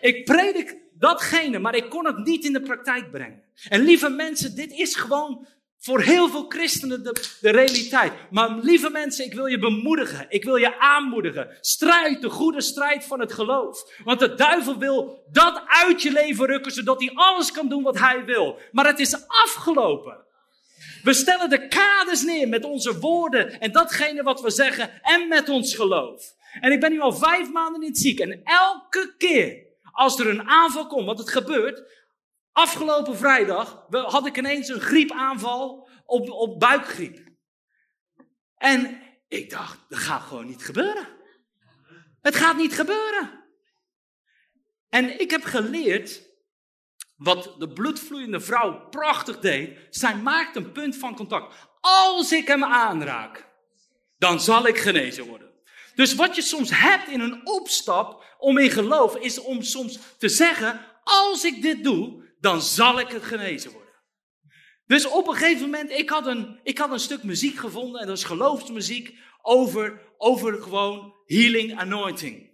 Ik 0.00 0.24
predik 0.24 0.76
datgene, 0.92 1.58
maar 1.58 1.74
ik 1.74 1.88
kon 1.88 2.06
het 2.06 2.24
niet 2.24 2.44
in 2.44 2.52
de 2.52 2.62
praktijk 2.62 3.10
brengen. 3.10 3.42
En 3.68 3.80
lieve 3.80 4.08
mensen, 4.08 4.54
dit 4.54 4.72
is 4.72 4.94
gewoon 4.94 5.46
voor 5.88 6.00
heel 6.00 6.28
veel 6.28 6.44
christenen 6.48 7.02
de, 7.02 7.36
de, 7.40 7.50
realiteit. 7.50 8.12
Maar 8.30 8.58
lieve 8.62 8.90
mensen, 8.90 9.24
ik 9.24 9.34
wil 9.34 9.46
je 9.46 9.58
bemoedigen. 9.58 10.26
Ik 10.28 10.44
wil 10.44 10.56
je 10.56 10.78
aanmoedigen. 10.78 11.56
Strijd 11.60 12.20
de 12.20 12.30
goede 12.30 12.60
strijd 12.60 13.04
van 13.04 13.20
het 13.20 13.32
geloof. 13.32 13.84
Want 14.04 14.18
de 14.18 14.34
duivel 14.34 14.78
wil 14.78 15.24
dat 15.32 15.62
uit 15.66 16.02
je 16.02 16.12
leven 16.12 16.46
rukken, 16.46 16.72
zodat 16.72 17.00
hij 17.00 17.10
alles 17.14 17.52
kan 17.52 17.68
doen 17.68 17.82
wat 17.82 17.98
hij 17.98 18.24
wil. 18.24 18.58
Maar 18.72 18.86
het 18.86 18.98
is 18.98 19.26
afgelopen. 19.26 20.16
We 21.02 21.12
stellen 21.12 21.50
de 21.50 21.68
kaders 21.68 22.22
neer 22.22 22.48
met 22.48 22.64
onze 22.64 22.98
woorden 22.98 23.60
en 23.60 23.72
datgene 23.72 24.22
wat 24.22 24.40
we 24.40 24.50
zeggen 24.50 25.02
en 25.02 25.28
met 25.28 25.48
ons 25.48 25.74
geloof. 25.74 26.34
En 26.60 26.72
ik 26.72 26.80
ben 26.80 26.90
nu 26.90 27.00
al 27.00 27.12
vijf 27.12 27.50
maanden 27.52 27.82
in 27.82 27.88
het 27.88 27.98
ziek 27.98 28.20
en 28.20 28.40
elke 28.44 29.14
keer 29.18 29.66
als 29.98 30.18
er 30.18 30.28
een 30.28 30.48
aanval 30.48 30.86
komt, 30.86 31.06
want 31.06 31.18
het 31.18 31.30
gebeurt, 31.30 31.82
Afgelopen 32.58 33.16
vrijdag 33.16 33.86
had 33.90 34.26
ik 34.26 34.36
ineens 34.36 34.68
een 34.68 34.80
griepaanval 34.80 35.88
op, 36.04 36.30
op 36.30 36.60
buikgriep. 36.60 37.28
En 38.56 39.02
ik 39.28 39.50
dacht, 39.50 39.78
dat 39.88 39.98
gaat 39.98 40.22
gewoon 40.22 40.46
niet 40.46 40.64
gebeuren. 40.64 41.08
Het 42.20 42.36
gaat 42.36 42.56
niet 42.56 42.74
gebeuren. 42.74 43.44
En 44.88 45.20
ik 45.20 45.30
heb 45.30 45.44
geleerd 45.44 46.22
wat 47.16 47.54
de 47.58 47.68
bloedvloeiende 47.68 48.40
vrouw 48.40 48.88
prachtig 48.88 49.38
deed. 49.38 49.78
Zij 49.90 50.16
maakt 50.16 50.56
een 50.56 50.72
punt 50.72 50.96
van 50.96 51.14
contact. 51.14 51.54
Als 51.80 52.32
ik 52.32 52.46
hem 52.46 52.64
aanraak, 52.64 53.48
dan 54.16 54.40
zal 54.40 54.66
ik 54.66 54.78
genezen 54.78 55.26
worden. 55.26 55.50
Dus 55.94 56.14
wat 56.14 56.36
je 56.36 56.42
soms 56.42 56.70
hebt 56.70 57.08
in 57.08 57.20
een 57.20 57.46
opstap 57.46 58.36
om 58.38 58.58
in 58.58 58.70
geloof, 58.70 59.16
is 59.16 59.40
om 59.40 59.62
soms 59.62 59.98
te 60.18 60.28
zeggen: 60.28 60.80
als 61.04 61.44
ik 61.44 61.62
dit 61.62 61.84
doe, 61.84 62.26
dan 62.40 62.62
zal 62.62 63.00
ik 63.00 63.08
het 63.08 63.24
genezen 63.24 63.70
worden. 63.72 63.88
Dus 64.86 65.06
op 65.06 65.28
een 65.28 65.34
gegeven 65.34 65.62
moment, 65.62 65.90
ik 65.90 66.10
had 66.10 66.26
een, 66.26 66.60
ik 66.62 66.78
had 66.78 66.92
een 66.92 66.98
stuk 66.98 67.22
muziek 67.22 67.58
gevonden, 67.58 68.00
en 68.00 68.06
dat 68.06 68.16
is 68.16 68.24
geloofsmuziek, 68.24 69.18
over, 69.42 70.00
over 70.16 70.62
gewoon 70.62 71.14
healing 71.24 71.78
anointing. 71.78 72.50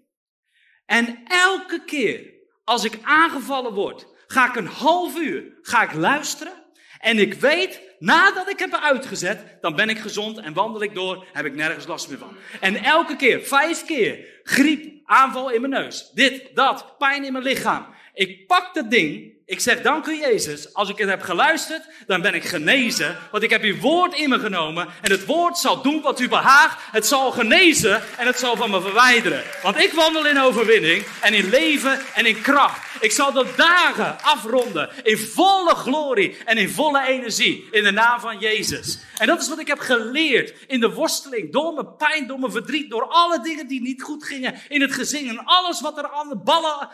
En 0.86 1.23
elke 1.27 1.85
keer 1.85 2.32
als 2.65 2.85
ik 2.85 2.98
aangevallen 3.02 3.73
word, 3.73 4.06
ga 4.27 4.48
ik 4.48 4.56
een 4.56 4.66
half 4.66 5.19
uur 5.19 5.59
ga 5.61 5.82
ik 5.82 5.93
luisteren. 5.93 6.52
En 6.98 7.19
ik 7.19 7.35
weet, 7.35 7.81
nadat 7.98 8.51
ik 8.51 8.59
heb 8.59 8.74
uitgezet, 8.74 9.59
dan 9.61 9.77
ben 9.77 9.89
ik 9.89 9.98
gezond 9.98 10.39
en 10.39 10.52
wandel 10.52 10.82
ik 10.82 10.94
door, 10.94 11.27
heb 11.32 11.44
ik 11.44 11.55
nergens 11.55 11.86
last 11.86 12.09
meer 12.09 12.19
van. 12.19 12.36
En 12.61 12.77
elke 12.77 13.16
keer, 13.16 13.43
vijf 13.43 13.85
keer, 13.85 14.40
griep, 14.43 15.01
aanval 15.05 15.51
in 15.51 15.61
mijn 15.61 15.73
neus, 15.73 16.11
dit, 16.11 16.51
dat, 16.55 16.98
pijn 16.98 17.24
in 17.24 17.32
mijn 17.32 17.44
lichaam. 17.44 17.86
Ik 18.15 18.47
pak 18.47 18.74
dat 18.74 18.90
ding 18.90 19.32
ik 19.47 19.61
zeg 19.61 19.83
dank 19.83 20.07
u 20.07 20.19
Jezus. 20.19 20.75
Als 20.75 20.89
ik 20.89 20.99
het 20.99 21.09
heb 21.09 21.23
geluisterd, 21.23 21.83
dan 22.07 22.21
ben 22.21 22.35
ik 22.35 22.45
genezen. 22.45 23.16
Want 23.31 23.43
ik 23.43 23.51
heb 23.51 23.62
uw 23.62 23.79
woord 23.79 24.15
in 24.15 24.29
me 24.29 24.39
genomen. 24.39 24.89
En 25.03 25.11
het 25.11 25.25
woord 25.25 25.59
zal 25.59 25.83
doen 25.83 26.01
wat 26.01 26.21
u 26.21 26.29
behaagt. 26.29 26.83
Het 26.91 27.07
zal 27.07 27.31
genezen 27.31 28.03
en 28.16 28.27
het 28.27 28.39
zal 28.39 28.57
van 28.57 28.71
me 28.71 28.81
verwijderen. 28.81 29.43
Want 29.62 29.77
ik 29.77 29.93
wandel 29.93 30.27
in 30.27 30.41
overwinning 30.41 31.05
en 31.21 31.35
in 31.35 31.49
leven 31.49 32.01
en 32.15 32.27
in 32.27 32.41
kracht. 32.41 32.87
Ik 33.01 33.12
zal 33.12 33.33
de 33.33 33.47
dagen 33.57 34.23
afronden 34.23 34.91
in 35.03 35.19
volle 35.19 35.75
glorie 35.75 36.37
en 36.45 36.59
in 36.59 36.69
volle 36.69 37.07
energie. 37.07 37.69
In 37.71 37.85
de 37.85 37.91
naam 37.91 38.21
van 38.21 38.39
Jezus. 38.39 38.99
En 39.19 39.27
dat 39.27 39.43
is 39.43 39.49
wat 39.49 39.59
ik 39.59 39.66
heb 39.66 39.79
geleerd 39.79 40.55
in 40.66 40.81
de 40.81 40.93
worsteling. 40.93 41.53
Door 41.53 41.75
mijn 41.75 41.97
pijn, 41.97 42.27
door 42.27 42.39
mijn 42.39 42.53
verdriet, 42.53 42.91
door 42.91 43.07
alle 43.09 43.41
dingen 43.41 43.66
die 43.66 43.81
niet 43.81 44.03
goed 44.03 44.25
gingen 44.25 44.55
in 44.69 44.81
het 44.81 44.93
gezin. 44.93 45.29
En 45.29 45.45
alles 45.45 45.81
wat 45.81 45.99
er 45.99 46.11
aan 46.11 46.29
de 46.29 46.37
ballen, 46.37 46.89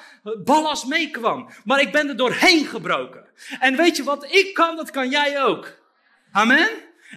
ballast 0.44 0.86
meekwam. 0.86 1.48
Maar 1.64 1.81
ik 1.81 1.93
ben 1.93 2.09
er 2.09 2.16
doorheen 2.40 2.66
gebroken. 2.66 3.28
En 3.60 3.76
weet 3.76 3.96
je 3.96 4.02
wat 4.02 4.32
ik 4.32 4.54
kan, 4.54 4.76
dat 4.76 4.90
kan 4.90 5.10
jij 5.10 5.42
ook. 5.42 5.78
Amen? 6.32 6.68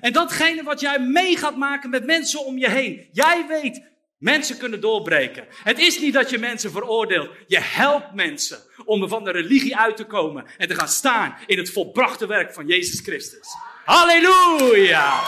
En 0.01 0.13
datgene 0.13 0.63
wat 0.63 0.79
jij 0.79 0.99
mee 0.99 1.37
gaat 1.37 1.57
maken 1.57 1.89
met 1.89 2.05
mensen 2.05 2.45
om 2.45 2.57
je 2.57 2.69
heen. 2.69 3.09
Jij 3.11 3.45
weet, 3.47 3.83
mensen 4.17 4.57
kunnen 4.57 4.81
doorbreken. 4.81 5.47
Het 5.63 5.79
is 5.79 5.99
niet 5.99 6.13
dat 6.13 6.29
je 6.29 6.37
mensen 6.37 6.71
veroordeelt. 6.71 7.29
Je 7.47 7.59
helpt 7.59 8.13
mensen 8.13 8.59
om 8.85 9.01
er 9.01 9.07
van 9.07 9.23
de 9.23 9.31
religie 9.31 9.77
uit 9.77 9.97
te 9.97 10.05
komen. 10.05 10.45
En 10.57 10.67
te 10.67 10.75
gaan 10.75 10.87
staan 10.87 11.37
in 11.45 11.57
het 11.57 11.71
volbrachte 11.71 12.27
werk 12.27 12.53
van 12.53 12.67
Jezus 12.67 12.99
Christus. 12.99 13.47
Halleluja! 13.85 15.21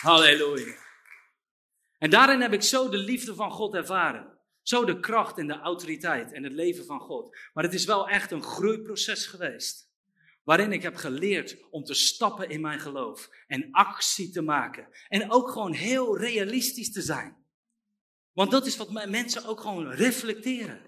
Halleluja. 0.00 0.74
En 1.98 2.10
daarin 2.10 2.40
heb 2.40 2.52
ik 2.52 2.62
zo 2.62 2.88
de 2.88 2.96
liefde 2.96 3.34
van 3.34 3.50
God 3.50 3.74
ervaren. 3.74 4.33
Zo 4.64 4.84
de 4.84 5.00
kracht 5.00 5.38
en 5.38 5.46
de 5.46 5.58
autoriteit 5.58 6.32
en 6.32 6.42
het 6.42 6.52
leven 6.52 6.84
van 6.84 7.00
God. 7.00 7.36
Maar 7.52 7.64
het 7.64 7.74
is 7.74 7.84
wel 7.84 8.08
echt 8.08 8.30
een 8.30 8.42
groeiproces 8.42 9.26
geweest. 9.26 9.92
Waarin 10.42 10.72
ik 10.72 10.82
heb 10.82 10.96
geleerd 10.96 11.56
om 11.70 11.84
te 11.84 11.94
stappen 11.94 12.48
in 12.48 12.60
mijn 12.60 12.80
geloof. 12.80 13.28
En 13.46 13.68
actie 13.70 14.30
te 14.30 14.42
maken. 14.42 14.88
En 15.08 15.30
ook 15.30 15.50
gewoon 15.50 15.72
heel 15.72 16.18
realistisch 16.18 16.92
te 16.92 17.02
zijn. 17.02 17.36
Want 18.32 18.50
dat 18.50 18.66
is 18.66 18.76
wat 18.76 19.08
mensen 19.08 19.44
ook 19.44 19.60
gewoon 19.60 19.90
reflecteren. 19.90 20.80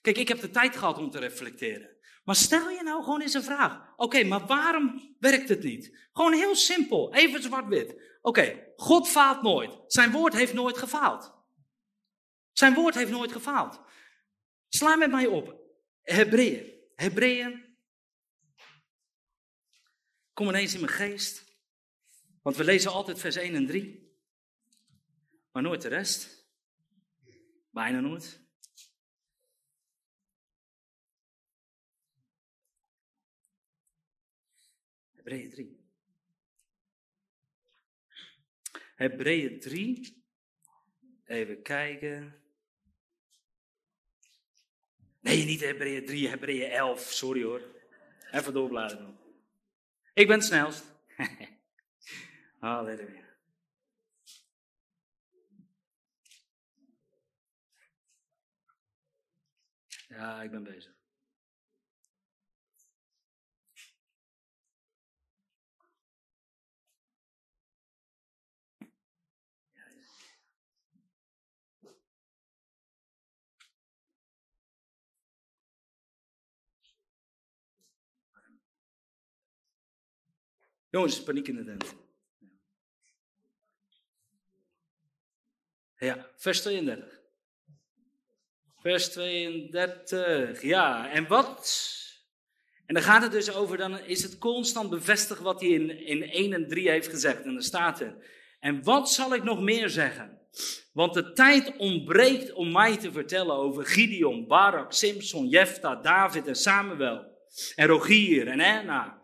Kijk, 0.00 0.18
ik 0.18 0.28
heb 0.28 0.40
de 0.40 0.50
tijd 0.50 0.76
gehad 0.76 0.98
om 0.98 1.10
te 1.10 1.18
reflecteren. 1.18 1.96
Maar 2.24 2.36
stel 2.36 2.70
je 2.70 2.82
nou 2.82 3.02
gewoon 3.02 3.20
eens 3.20 3.34
een 3.34 3.42
vraag. 3.42 3.92
Oké, 3.96 4.24
maar 4.24 4.46
waarom 4.46 5.16
werkt 5.18 5.48
het 5.48 5.62
niet? 5.62 6.08
Gewoon 6.12 6.32
heel 6.32 6.54
simpel, 6.54 7.14
even 7.14 7.42
zwart-wit. 7.42 8.02
Oké, 8.20 8.72
God 8.76 9.08
faalt 9.08 9.42
nooit. 9.42 9.78
Zijn 9.86 10.10
woord 10.10 10.32
heeft 10.32 10.54
nooit 10.54 10.78
gefaald. 10.78 11.37
Zijn 12.58 12.74
woord 12.74 12.94
heeft 12.94 13.10
nooit 13.10 13.32
gefaald. 13.32 13.80
Sla 14.68 14.96
met 14.96 15.10
mij 15.10 15.26
op. 15.26 15.60
Hebreeën. 16.02 16.72
Hebreeën. 16.94 17.76
Kom 20.32 20.48
ineens 20.48 20.74
in 20.74 20.80
mijn 20.80 20.92
geest. 20.92 21.44
Want 22.42 22.56
we 22.56 22.64
lezen 22.64 22.90
altijd 22.90 23.18
vers 23.18 23.36
1 23.36 23.54
en 23.54 23.66
3. 23.66 24.16
Maar 25.52 25.62
nooit 25.62 25.82
de 25.82 25.88
rest. 25.88 26.48
Bijna 27.70 28.00
nooit. 28.00 28.40
Hebreeën 35.14 35.50
3. 35.50 35.90
Hebreeën 38.94 39.60
3. 39.60 40.24
Even 41.24 41.62
kijken. 41.62 42.46
Nee, 45.28 45.44
niet 45.44 45.60
Hebreeën 45.60 46.06
3, 46.06 46.28
Hebreeën 46.28 46.70
11. 46.70 47.00
Sorry 47.00 47.42
hoor. 47.42 47.62
Even 48.30 48.52
doorbladeren. 48.52 49.18
Ik 50.14 50.26
ben 50.26 50.36
het 50.36 50.46
snelst. 50.46 50.84
Halleluja. 52.60 53.26
Ja, 60.08 60.42
ik 60.42 60.50
ben 60.50 60.62
bezig. 60.62 60.97
Jongens, 80.90 81.22
paniek 81.22 81.48
in 81.48 81.56
de 81.56 81.64
tent. 81.64 81.94
Ja, 85.98 86.30
vers 86.36 86.60
32. 86.60 87.20
Vers 88.76 89.08
32, 89.08 90.62
ja. 90.62 91.10
En 91.10 91.26
wat? 91.26 91.96
En 92.86 92.94
dan 92.94 93.02
gaat 93.02 93.22
het 93.22 93.32
dus 93.32 93.54
over, 93.54 93.76
dan 93.76 93.98
is 93.98 94.22
het 94.22 94.38
constant 94.38 94.90
bevestigd 94.90 95.40
wat 95.40 95.60
hij 95.60 95.70
in, 95.70 95.90
in 95.90 96.22
1 96.22 96.52
en 96.52 96.68
3 96.68 96.90
heeft 96.90 97.08
gezegd. 97.08 97.42
En 97.42 97.52
dan 97.52 97.62
staat 97.62 98.00
er, 98.00 98.16
en 98.60 98.82
wat 98.82 99.10
zal 99.10 99.34
ik 99.34 99.44
nog 99.44 99.60
meer 99.60 99.88
zeggen? 99.88 100.40
Want 100.92 101.14
de 101.14 101.32
tijd 101.32 101.76
ontbreekt 101.76 102.52
om 102.52 102.72
mij 102.72 102.96
te 102.96 103.12
vertellen 103.12 103.56
over 103.56 103.86
Gideon, 103.86 104.46
Barak, 104.46 104.92
Simpson, 104.92 105.48
Jefta, 105.48 105.94
David 105.94 106.46
en 106.46 106.56
Samuel. 106.56 107.36
En 107.74 107.86
Rogier 107.86 108.48
en 108.48 108.60
Anna 108.60 109.17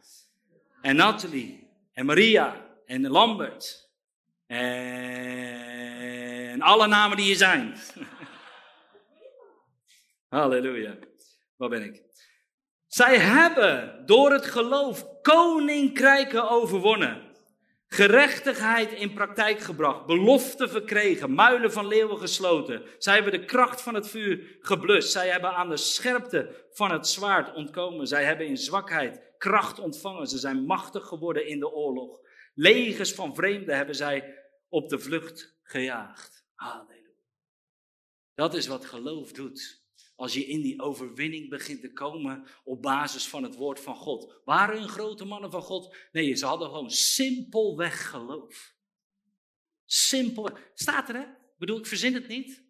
en 0.85 0.97
Nathalie 0.97 1.71
en 1.93 2.07
Maria 2.07 2.67
en 2.87 3.09
Lambert 3.09 3.91
en 4.47 4.61
alle 6.61 6.87
namen 6.87 7.17
die 7.17 7.31
er 7.31 7.37
zijn. 7.37 7.77
Halleluja. 10.29 10.97
Waar 11.57 11.69
ben 11.69 11.83
ik? 11.83 12.03
Zij 12.87 13.19
hebben 13.19 14.03
door 14.07 14.33
het 14.33 14.47
geloof 14.47 15.07
koninkrijken 15.23 16.51
overwonnen. 16.51 17.23
Gerechtigheid 17.87 18.93
in 18.93 19.13
praktijk 19.13 19.61
gebracht, 19.61 20.07
beloften 20.07 20.71
verkregen, 20.71 21.35
muilen 21.35 21.73
van 21.73 21.87
leeuwen 21.87 22.19
gesloten. 22.19 22.83
Zij 22.99 23.15
hebben 23.15 23.33
de 23.33 23.45
kracht 23.45 23.83
van 23.83 23.95
het 23.95 24.09
vuur 24.09 24.57
geblust. 24.61 25.13
Zij 25.13 25.29
hebben 25.29 25.55
aan 25.55 25.69
de 25.69 25.77
scherpte 25.77 26.67
van 26.73 26.91
het 26.91 27.07
zwaard 27.07 27.55
ontkomen. 27.55 28.07
Zij 28.07 28.25
hebben 28.25 28.47
in 28.47 28.57
zwakheid 28.57 29.34
kracht 29.45 29.79
ontvangen. 29.79 30.27
Ze 30.27 30.39
zijn 30.39 30.65
machtig 30.65 31.07
geworden 31.07 31.47
in 31.47 31.59
de 31.59 31.73
oorlog. 31.73 32.21
Legers 32.55 33.15
van 33.15 33.35
vreemden 33.35 33.77
hebben 33.77 33.95
zij 33.95 34.39
op 34.69 34.89
de 34.89 34.99
vlucht 34.99 35.57
gejaagd. 35.63 36.47
Halleluja. 36.55 37.11
Dat 38.35 38.55
is 38.55 38.67
wat 38.67 38.85
geloof 38.85 39.33
doet. 39.33 39.83
Als 40.17 40.35
je 40.35 40.47
in 40.47 40.63
die 40.63 40.81
overwinning 40.81 41.49
begint 41.49 41.81
te 41.81 41.93
komen 41.93 42.47
op 42.65 42.83
basis 42.83 43.29
van 43.29 43.43
het 43.43 43.55
woord 43.55 43.81
van 43.81 43.97
God. 43.97 44.41
Waren 44.45 44.79
hun 44.79 44.89
grote 44.89 45.25
mannen 45.25 45.51
van 45.51 45.63
God? 45.63 45.97
Nee, 46.13 46.35
ze 46.35 46.47
hadden 46.47 46.69
gewoon 46.69 46.91
simpelweg 46.91 48.11
geloof. 48.11 48.75
Simpel. 49.85 50.51
Staat 50.75 51.09
er, 51.09 51.15
hè? 51.15 51.23
Ik 51.23 51.59
bedoel, 51.59 51.79
ik 51.79 51.87
verzin 51.87 52.15
het 52.15 52.29
niet. 52.29 52.65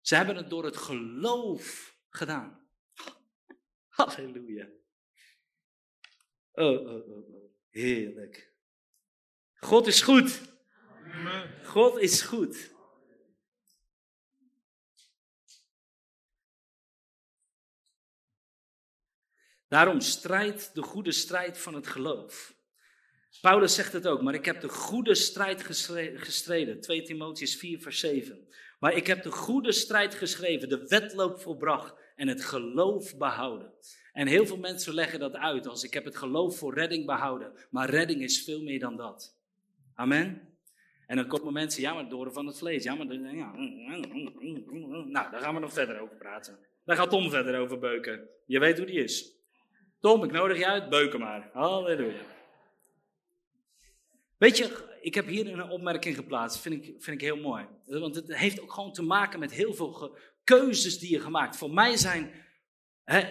Ze 0.00 0.14
hebben 0.14 0.36
het 0.36 0.50
door 0.50 0.64
het 0.64 0.76
geloof 0.76 1.96
gedaan. 2.08 2.66
Halleluja. 3.88 4.80
Oh, 6.52 6.80
oh, 6.80 7.08
oh, 7.08 7.34
oh. 7.34 7.50
Heerlijk. 7.70 8.52
God 9.54 9.86
is 9.86 10.02
goed. 10.02 10.40
God 11.64 11.98
is 11.98 12.22
goed. 12.22 12.70
Daarom 19.68 20.00
strijdt 20.00 20.74
de 20.74 20.82
goede 20.82 21.12
strijd 21.12 21.58
van 21.58 21.74
het 21.74 21.86
geloof. 21.86 22.54
Paulus 23.40 23.74
zegt 23.74 23.92
het 23.92 24.06
ook, 24.06 24.22
maar 24.22 24.34
ik 24.34 24.44
heb 24.44 24.60
de 24.60 24.68
goede 24.68 25.14
strijd 25.14 25.62
gestreden. 25.62 26.80
2 26.80 27.02
Timotheus 27.02 27.56
4, 27.56 27.80
vers 27.80 27.98
7. 27.98 28.48
Maar 28.78 28.94
ik 28.94 29.06
heb 29.06 29.22
de 29.22 29.30
goede 29.30 29.72
strijd 29.72 30.14
geschreven, 30.14 30.68
de 30.68 30.86
wedloop 30.86 31.40
volbracht 31.40 31.94
en 32.22 32.28
het 32.28 32.44
geloof 32.44 33.16
behouden. 33.16 33.72
En 34.12 34.26
heel 34.26 34.46
veel 34.46 34.56
mensen 34.56 34.94
leggen 34.94 35.18
dat 35.18 35.36
uit 35.36 35.66
als 35.66 35.84
ik 35.84 35.94
heb 35.94 36.04
het 36.04 36.16
geloof 36.16 36.56
voor 36.56 36.74
redding 36.74 37.06
behouden. 37.06 37.52
Maar 37.70 37.90
redding 37.90 38.22
is 38.22 38.44
veel 38.44 38.62
meer 38.62 38.78
dan 38.78 38.96
dat. 38.96 39.38
Amen. 39.94 40.56
En 41.06 41.16
dan 41.16 41.26
komen 41.26 41.52
mensen, 41.52 41.82
ja, 41.82 41.94
maar 41.94 42.08
door 42.08 42.32
van 42.32 42.46
het 42.46 42.58
vlees. 42.58 42.84
Ja, 42.84 42.94
maar 42.94 43.14
ja, 43.14 43.52
nou, 45.06 45.30
daar 45.30 45.40
gaan 45.40 45.54
we 45.54 45.60
nog 45.60 45.72
verder 45.72 46.00
over 46.00 46.16
praten. 46.16 46.58
Daar 46.84 46.96
gaat 46.96 47.10
Tom 47.10 47.30
verder 47.30 47.60
over 47.60 47.78
beuken. 47.78 48.28
Je 48.46 48.58
weet 48.58 48.76
hoe 48.78 48.86
die 48.86 49.02
is. 49.02 49.32
Tom, 50.00 50.24
ik 50.24 50.32
nodig 50.32 50.58
je 50.58 50.66
uit, 50.66 50.88
beuken 50.88 51.20
maar. 51.20 51.50
Halleluja. 51.52 52.20
Weet 54.38 54.56
je, 54.56 54.88
ik 55.00 55.14
heb 55.14 55.26
hier 55.26 55.52
een 55.52 55.70
opmerking 55.70 56.14
geplaatst, 56.16 56.60
vind 56.60 56.74
ik, 56.74 56.94
vind 56.98 57.16
ik 57.16 57.26
heel 57.26 57.36
mooi. 57.36 57.66
Want 57.86 58.14
het 58.14 58.34
heeft 58.36 58.60
ook 58.60 58.72
gewoon 58.72 58.92
te 58.92 59.02
maken 59.02 59.38
met 59.38 59.52
heel 59.52 59.74
veel 59.74 60.16
keuzes 60.44 60.98
die 60.98 61.10
je 61.10 61.20
gemaakt. 61.20 61.56
Voor 61.56 61.70
mij 61.70 61.96
zijn 61.96 62.32
hè, 63.04 63.28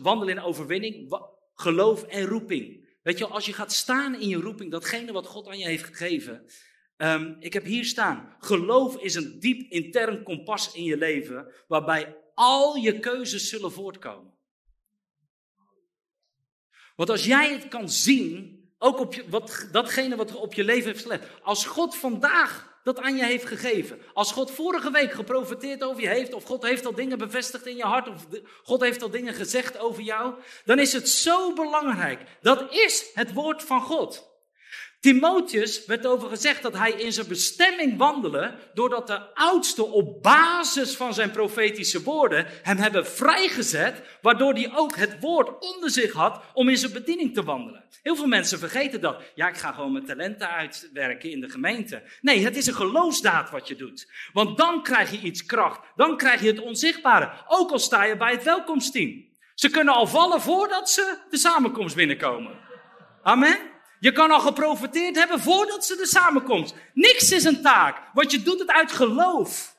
wandelen 0.00 0.36
in 0.36 0.42
overwinning, 0.42 1.20
geloof 1.54 2.02
en 2.02 2.26
roeping. 2.26 2.88
Weet 3.02 3.18
je, 3.18 3.26
als 3.26 3.46
je 3.46 3.52
gaat 3.52 3.72
staan 3.72 4.20
in 4.20 4.28
je 4.28 4.36
roeping, 4.36 4.70
datgene 4.70 5.12
wat 5.12 5.26
God 5.26 5.48
aan 5.48 5.58
je 5.58 5.64
heeft 5.64 5.84
gegeven. 5.84 6.46
Um, 6.96 7.36
ik 7.38 7.52
heb 7.52 7.64
hier 7.64 7.84
staan, 7.84 8.36
geloof 8.38 8.96
is 8.96 9.14
een 9.14 9.40
diep 9.40 9.70
intern 9.70 10.22
kompas 10.22 10.74
in 10.74 10.84
je 10.84 10.96
leven, 10.96 11.52
waarbij 11.68 12.16
al 12.34 12.76
je 12.76 12.98
keuzes 12.98 13.48
zullen 13.48 13.72
voortkomen. 13.72 14.38
Want 16.96 17.10
als 17.10 17.24
jij 17.24 17.52
het 17.52 17.68
kan 17.68 17.90
zien, 17.90 18.60
ook 18.78 18.98
op 18.98 19.14
je, 19.14 19.28
wat, 19.28 19.68
datgene 19.72 20.16
wat 20.16 20.34
op 20.34 20.54
je 20.54 20.64
leven 20.64 20.90
heeft 20.90 21.02
gelegd. 21.02 21.42
Als 21.42 21.64
God 21.64 21.96
vandaag 21.96 22.69
dat 22.82 22.98
aan 22.98 23.16
je 23.16 23.24
heeft 23.24 23.46
gegeven. 23.46 24.00
Als 24.12 24.32
God 24.32 24.50
vorige 24.50 24.90
week 24.90 25.12
geprofiteerd 25.12 25.82
over 25.82 26.02
je 26.02 26.08
heeft, 26.08 26.32
of 26.32 26.44
God 26.44 26.62
heeft 26.62 26.86
al 26.86 26.94
dingen 26.94 27.18
bevestigd 27.18 27.66
in 27.66 27.76
je 27.76 27.82
hart, 27.82 28.08
of 28.08 28.26
God 28.62 28.80
heeft 28.80 29.02
al 29.02 29.10
dingen 29.10 29.34
gezegd 29.34 29.78
over 29.78 30.02
jou, 30.02 30.34
dan 30.64 30.78
is 30.78 30.92
het 30.92 31.08
zo 31.08 31.52
belangrijk. 31.52 32.20
Dat 32.40 32.72
is 32.72 33.10
het 33.14 33.32
woord 33.32 33.62
van 33.62 33.80
God. 33.80 34.29
Timotheus 35.00 35.86
werd 35.86 36.06
over 36.06 36.28
gezegd 36.28 36.62
dat 36.62 36.76
hij 36.76 36.90
in 36.92 37.12
zijn 37.12 37.28
bestemming 37.28 37.98
wandelde, 37.98 38.54
doordat 38.74 39.06
de 39.06 39.34
oudsten 39.34 39.92
op 39.92 40.22
basis 40.22 40.96
van 40.96 41.14
zijn 41.14 41.30
profetische 41.30 42.02
woorden 42.02 42.46
hem 42.62 42.76
hebben 42.76 43.06
vrijgezet, 43.06 44.02
waardoor 44.22 44.52
hij 44.52 44.70
ook 44.74 44.96
het 44.96 45.20
woord 45.20 45.60
onder 45.60 45.90
zich 45.90 46.12
had 46.12 46.42
om 46.52 46.68
in 46.68 46.76
zijn 46.76 46.92
bediening 46.92 47.34
te 47.34 47.42
wandelen. 47.42 47.84
Heel 48.02 48.16
veel 48.16 48.26
mensen 48.26 48.58
vergeten 48.58 49.00
dat. 49.00 49.22
Ja, 49.34 49.48
ik 49.48 49.56
ga 49.56 49.72
gewoon 49.72 49.92
mijn 49.92 50.04
talenten 50.04 50.50
uitwerken 50.50 51.30
in 51.30 51.40
de 51.40 51.50
gemeente. 51.50 52.02
Nee, 52.20 52.44
het 52.44 52.56
is 52.56 52.66
een 52.66 52.74
geloofsdaad 52.74 53.50
wat 53.50 53.68
je 53.68 53.76
doet. 53.76 54.10
Want 54.32 54.58
dan 54.58 54.82
krijg 54.82 55.10
je 55.10 55.20
iets 55.20 55.46
kracht, 55.46 55.80
dan 55.96 56.16
krijg 56.16 56.40
je 56.40 56.46
het 56.46 56.60
onzichtbare, 56.60 57.30
ook 57.46 57.70
al 57.70 57.78
sta 57.78 58.04
je 58.04 58.16
bij 58.16 58.32
het 58.32 58.42
welkomsteam. 58.42 59.28
Ze 59.54 59.70
kunnen 59.70 59.94
al 59.94 60.06
vallen 60.06 60.40
voordat 60.40 60.90
ze 60.90 61.18
de 61.30 61.38
samenkomst 61.38 61.96
binnenkomen. 61.96 62.58
Amen. 63.22 63.69
Je 64.00 64.12
kan 64.12 64.30
al 64.30 64.40
geprofiteerd 64.40 65.16
hebben 65.16 65.40
voordat 65.40 65.86
ze 65.86 65.98
er 66.00 66.06
samenkomt. 66.06 66.74
Niks 66.94 67.32
is 67.32 67.44
een 67.44 67.62
taak, 67.62 68.10
want 68.14 68.30
je 68.30 68.42
doet 68.42 68.58
het 68.58 68.70
uit 68.70 68.92
geloof. 68.92 69.76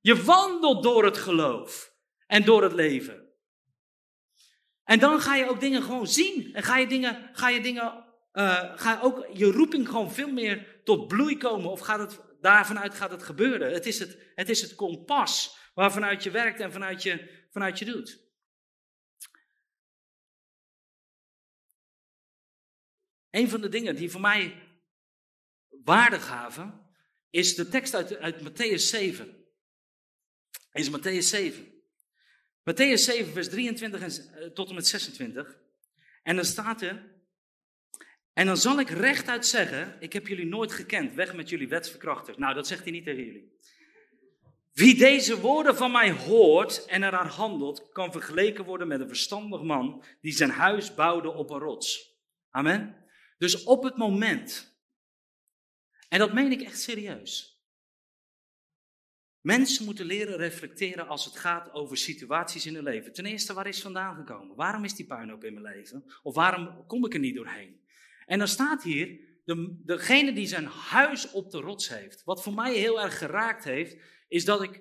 Je 0.00 0.22
wandelt 0.22 0.82
door 0.82 1.04
het 1.04 1.18
geloof 1.18 1.92
en 2.26 2.44
door 2.44 2.62
het 2.62 2.72
leven. 2.72 3.22
En 4.84 4.98
dan 4.98 5.20
ga 5.20 5.34
je 5.34 5.48
ook 5.48 5.60
dingen 5.60 5.82
gewoon 5.82 6.06
zien. 6.06 6.54
En 6.54 6.62
ga 6.62 6.76
je 6.76 6.86
dingen, 6.86 7.30
ga 7.32 7.48
je 7.48 7.60
dingen 7.60 8.04
uh, 8.34 8.72
ga 8.74 9.00
ook 9.02 9.26
je 9.32 9.50
roeping 9.50 9.88
gewoon 9.88 10.12
veel 10.12 10.32
meer 10.32 10.80
tot 10.84 11.08
bloei 11.08 11.36
komen? 11.36 11.70
Of 11.70 11.80
gaat 11.80 11.98
het, 11.98 12.20
daarvanuit 12.40 12.94
gaat 12.94 13.10
het 13.10 13.22
gebeuren? 13.22 13.72
Het 13.72 13.86
is 13.86 13.98
het, 13.98 14.18
het, 14.34 14.48
is 14.48 14.62
het 14.62 14.74
kompas 14.74 15.58
waarvanuit 15.74 16.22
je 16.22 16.30
werkt 16.30 16.60
en 16.60 16.72
vanuit 16.72 17.02
je, 17.02 17.44
vanuit 17.50 17.78
je 17.78 17.84
doet. 17.84 18.23
Een 23.34 23.48
van 23.48 23.60
de 23.60 23.68
dingen 23.68 23.96
die 23.96 24.10
voor 24.10 24.20
mij 24.20 24.54
waarde 25.84 26.20
gaven, 26.20 26.80
is 27.30 27.54
de 27.54 27.68
tekst 27.68 27.94
uit, 27.94 28.16
uit 28.16 28.40
Matthäus 28.40 28.88
7. 28.88 29.44
Is 30.72 30.90
Matthäus 30.90 31.28
7. 31.28 31.72
Matthäus 32.70 33.04
7, 33.04 33.32
vers 33.32 33.48
23 33.48 34.00
en, 34.00 34.40
eh, 34.40 34.46
tot 34.46 34.68
en 34.68 34.74
met 34.74 34.86
26. 34.86 35.58
En 36.22 36.36
dan 36.36 36.44
staat 36.44 36.82
er. 36.82 37.12
En 38.32 38.46
dan 38.46 38.56
zal 38.56 38.80
ik 38.80 38.88
rechtuit 38.88 39.46
zeggen: 39.46 39.96
Ik 40.00 40.12
heb 40.12 40.26
jullie 40.26 40.46
nooit 40.46 40.72
gekend, 40.72 41.14
weg 41.14 41.34
met 41.34 41.48
jullie 41.48 41.68
wetsverkrachters. 41.68 42.36
Nou, 42.36 42.54
dat 42.54 42.66
zegt 42.66 42.82
hij 42.82 42.92
niet 42.92 43.04
tegen 43.04 43.24
jullie. 43.24 43.58
Wie 44.72 44.96
deze 44.96 45.40
woorden 45.40 45.76
van 45.76 45.92
mij 45.92 46.12
hoort 46.12 46.84
en 46.84 47.02
eraan 47.02 47.28
handelt, 47.28 47.88
kan 47.92 48.12
vergeleken 48.12 48.64
worden 48.64 48.88
met 48.88 49.00
een 49.00 49.08
verstandig 49.08 49.62
man 49.62 50.04
die 50.20 50.32
zijn 50.32 50.50
huis 50.50 50.94
bouwde 50.94 51.32
op 51.32 51.50
een 51.50 51.58
rots. 51.58 52.18
Amen. 52.50 53.03
Dus 53.38 53.64
op 53.64 53.82
het 53.82 53.96
moment, 53.96 54.76
en 56.08 56.18
dat 56.18 56.32
meen 56.32 56.52
ik 56.52 56.62
echt 56.62 56.80
serieus. 56.80 57.54
Mensen 59.40 59.84
moeten 59.84 60.06
leren 60.06 60.36
reflecteren 60.36 61.08
als 61.08 61.24
het 61.24 61.36
gaat 61.36 61.72
over 61.72 61.96
situaties 61.96 62.66
in 62.66 62.74
hun 62.74 62.84
leven. 62.84 63.12
Ten 63.12 63.26
eerste, 63.26 63.54
waar 63.54 63.66
is 63.66 63.82
vandaan 63.82 64.16
gekomen? 64.16 64.56
Waarom 64.56 64.84
is 64.84 64.94
die 64.94 65.06
puinhoop 65.06 65.44
in 65.44 65.54
mijn 65.54 65.76
leven? 65.76 66.04
Of 66.22 66.34
waarom 66.34 66.86
kom 66.86 67.04
ik 67.04 67.14
er 67.14 67.20
niet 67.20 67.34
doorheen? 67.34 67.80
En 68.26 68.38
dan 68.38 68.48
staat 68.48 68.82
hier, 68.82 69.20
de, 69.44 69.82
degene 69.84 70.32
die 70.32 70.46
zijn 70.46 70.64
huis 70.64 71.30
op 71.30 71.50
de 71.50 71.58
rots 71.58 71.88
heeft. 71.88 72.24
Wat 72.24 72.42
voor 72.42 72.54
mij 72.54 72.74
heel 72.74 73.02
erg 73.02 73.18
geraakt 73.18 73.64
heeft, 73.64 73.96
is 74.28 74.44
dat 74.44 74.62
ik. 74.62 74.80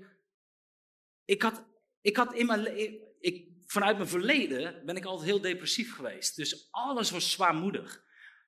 Ik 1.26 1.42
had, 1.42 1.66
ik 2.02 2.18
had 2.18 2.34
in 2.34 2.46
mijn. 2.46 2.78
Ik, 3.20 3.48
vanuit 3.66 3.98
mijn 3.98 4.10
verleden 4.10 4.86
ben 4.86 4.96
ik 4.96 5.06
altijd 5.06 5.30
heel 5.30 5.42
depressief 5.42 5.96
geweest. 5.96 6.36
Dus 6.36 6.68
alles 6.72 7.12
was 7.12 7.32
zwaarmoedig. 7.32 8.04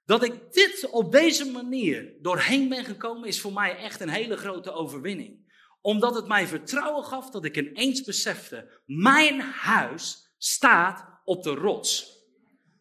Dat 0.06 0.24
ik 0.24 0.54
dit 0.54 0.90
op 0.92 1.12
deze 1.12 1.52
manier 1.52 2.14
doorheen 2.22 2.70
ben 2.70 2.86
gekomen, 2.86 3.28
is 3.28 3.42
voor 3.42 3.54
mij 3.54 3.78
echt 3.78 4.02
een 4.02 4.10
hele 4.10 4.38
grote 4.38 4.72
overwinning 4.72 5.44
omdat 5.86 6.16
het 6.16 6.28
mij 6.28 6.48
vertrouwen 6.48 7.04
gaf 7.04 7.30
dat 7.30 7.46
ik 7.46 7.58
ineens 7.58 8.02
besefte, 8.02 8.82
mijn 8.86 9.42
huis 9.42 10.34
staat 10.38 11.06
op 11.24 11.44
de 11.44 11.54
rots. 11.54 12.24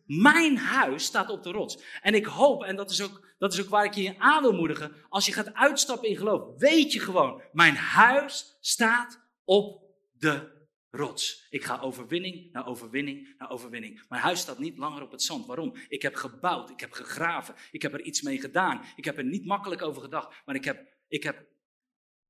Mijn 0.07 0.57
huis 0.57 1.05
staat 1.05 1.31
op 1.31 1.43
de 1.43 1.51
rots. 1.51 1.79
En 2.03 2.15
ik 2.15 2.27
hoop, 2.27 2.63
en 2.63 2.77
dat 2.77 2.91
is 2.91 3.03
ook, 3.03 3.27
dat 3.39 3.53
is 3.53 3.61
ook 3.61 3.69
waar 3.69 3.85
ik 3.85 3.95
je 3.95 4.19
aan 4.19 4.43
wil 4.43 4.53
moedigen, 4.53 4.93
als 5.09 5.27
je 5.27 5.33
gaat 5.33 5.55
uitstappen 5.55 6.09
in 6.09 6.17
geloof, 6.17 6.59
weet 6.59 6.93
je 6.93 7.01
gewoon, 7.01 7.43
mijn 7.53 7.77
huis 7.77 8.57
staat 8.61 9.21
op 9.45 9.83
de 10.19 10.54
rots. 10.95 11.47
Ik 11.51 11.65
ga 11.65 11.81
overwinning 11.81 12.53
naar 12.53 12.67
overwinning 12.67 13.35
naar 13.39 13.51
overwinning. 13.51 14.03
Mijn 14.09 14.23
huis 14.23 14.41
staat 14.41 14.59
niet 14.59 14.79
langer 14.79 15.03
op 15.03 15.11
het 15.11 15.23
zand. 15.23 15.47
Waarom? 15.47 15.75
Ik 15.89 16.03
heb 16.03 16.15
gebouwd, 16.15 16.71
ik 16.71 16.81
heb 16.81 16.93
gegraven, 16.93 17.55
ik 17.71 17.83
heb 17.83 17.93
er 17.93 18.03
iets 18.03 18.23
mee 18.23 18.41
gedaan. 18.41 18.81
Ik 18.97 19.05
heb 19.05 19.19
er 19.19 19.25
niet 19.25 19.45
makkelijk 19.45 19.83
over 19.83 20.03
gedacht, 20.03 20.43
maar 20.45 20.55
ik 20.55 20.65
heb, 20.65 20.89
ik 21.09 21.23
heb 21.23 21.47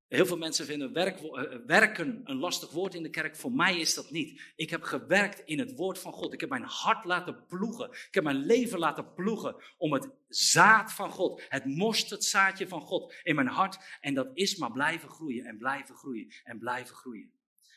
Heel 0.08 0.26
veel 0.26 0.38
mensen 0.38 0.66
vinden 0.66 0.94
eh, 0.94 1.58
werken 1.66 2.20
een 2.24 2.36
lastig 2.36 2.70
woord 2.70 2.94
in 2.94 3.02
de 3.02 3.10
kerk. 3.10 3.36
Voor 3.36 3.52
mij 3.52 3.78
is 3.78 3.94
dat 3.94 4.10
niet. 4.10 4.52
Ik 4.56 4.70
heb 4.70 4.82
gewerkt 4.82 5.42
in 5.44 5.58
het 5.58 5.76
woord 5.76 5.98
van 5.98 6.12
God. 6.12 6.32
Ik 6.32 6.40
heb 6.40 6.48
mijn 6.48 6.64
hart 6.64 7.04
laten 7.04 7.46
ploegen. 7.46 7.90
Ik 7.90 8.08
heb 8.10 8.24
mijn 8.24 8.46
leven 8.46 8.78
laten 8.78 9.14
ploegen 9.14 9.56
om 9.76 9.92
het 9.92 10.10
zaad 10.28 10.92
van 10.92 11.10
God, 11.10 11.42
het 11.48 11.64
mosterdzaadje 11.64 12.68
van 12.68 12.80
God 12.80 13.14
in 13.22 13.34
mijn 13.34 13.46
hart. 13.46 13.78
En 14.00 14.14
dat 14.14 14.30
is 14.34 14.56
maar 14.56 14.72
blijven 14.72 15.08
groeien 15.08 15.44
en 15.44 15.58
blijven 15.58 15.94
groeien 15.94 16.32
en 16.44 16.58
blijven 16.58 16.94
groeien. 16.96 17.32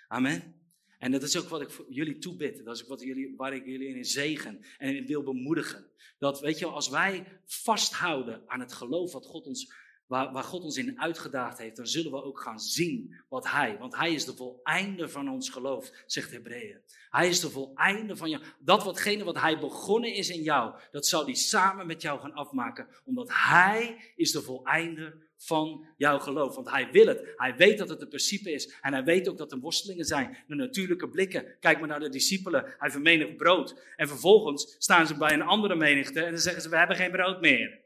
Amen. 0.07 0.66
En 0.97 1.11
dat 1.11 1.23
is 1.23 1.37
ook 1.37 1.49
wat 1.49 1.61
ik 1.61 1.69
voor 1.69 1.85
jullie 1.89 2.17
toebid. 2.17 2.65
Dat 2.65 2.75
is 2.75 2.87
wat 2.87 3.01
jullie, 3.01 3.33
waar 3.37 3.53
ik 3.53 3.65
jullie 3.65 3.95
in 3.95 4.05
zegen 4.05 4.65
en 4.77 4.95
in 4.95 5.05
wil 5.05 5.23
bemoedigen. 5.23 5.85
Dat, 6.17 6.39
weet 6.39 6.59
je, 6.59 6.65
als 6.65 6.89
wij 6.89 7.39
vasthouden 7.45 8.43
aan 8.47 8.59
het 8.59 8.73
geloof 8.73 9.11
wat 9.11 9.25
God 9.25 9.45
ons 9.45 9.73
waar, 10.07 10.31
waar 10.31 10.43
God 10.43 10.63
ons 10.63 10.77
in 10.77 11.01
uitgedaagd 11.01 11.57
heeft, 11.57 11.75
dan 11.75 11.87
zullen 11.87 12.11
we 12.11 12.23
ook 12.23 12.39
gaan 12.39 12.59
zien 12.59 13.15
wat 13.29 13.51
Hij, 13.51 13.77
want 13.77 13.95
Hij 13.95 14.13
is 14.13 14.25
de 14.25 14.35
voleinde 14.35 15.09
van 15.09 15.29
ons 15.29 15.49
geloof, 15.49 15.91
zegt 16.05 16.31
Hebreeën. 16.31 16.81
Hij 17.09 17.27
is 17.27 17.39
de 17.39 17.49
voleinde 17.49 18.15
van 18.15 18.29
jou. 18.29 18.43
Dat 18.59 18.83
watgene 18.83 19.23
wat 19.23 19.39
Hij 19.39 19.59
begonnen 19.59 20.13
is 20.13 20.29
in 20.29 20.41
jou, 20.41 20.79
dat 20.91 21.05
zal 21.05 21.25
Hij 21.25 21.33
samen 21.33 21.87
met 21.87 22.01
jou 22.01 22.19
gaan 22.19 22.33
afmaken, 22.33 22.87
omdat 23.05 23.29
Hij 23.31 24.13
is 24.15 24.31
de 24.31 24.41
voleinde 24.41 25.26
van 25.37 25.85
jouw 25.97 26.19
geloof. 26.19 26.55
Want 26.55 26.69
Hij 26.69 26.89
wil 26.91 27.07
het. 27.07 27.33
Hij 27.35 27.55
weet 27.55 27.77
dat 27.77 27.89
het 27.89 28.01
een 28.01 28.07
principe 28.07 28.51
is. 28.51 28.77
En 28.81 28.93
Hij 28.93 29.03
weet 29.03 29.29
ook 29.29 29.37
dat 29.37 29.51
er 29.51 29.59
worstelingen 29.59 30.05
zijn. 30.05 30.37
De 30.47 30.55
natuurlijke 30.55 31.09
blikken. 31.09 31.57
Kijk 31.59 31.79
maar 31.79 31.87
naar 31.87 31.99
de 31.99 32.09
discipelen. 32.09 32.75
Hij 32.77 32.91
vermenigt 32.91 33.37
brood. 33.37 33.81
En 33.95 34.07
vervolgens 34.07 34.75
staan 34.77 35.07
ze 35.07 35.17
bij 35.17 35.33
een 35.33 35.41
andere 35.41 35.75
menigte 35.75 36.21
en 36.21 36.31
dan 36.31 36.41
zeggen 36.41 36.61
ze: 36.61 36.69
We 36.69 36.77
hebben 36.77 36.95
geen 36.95 37.11
brood 37.11 37.41
meer. 37.41 37.85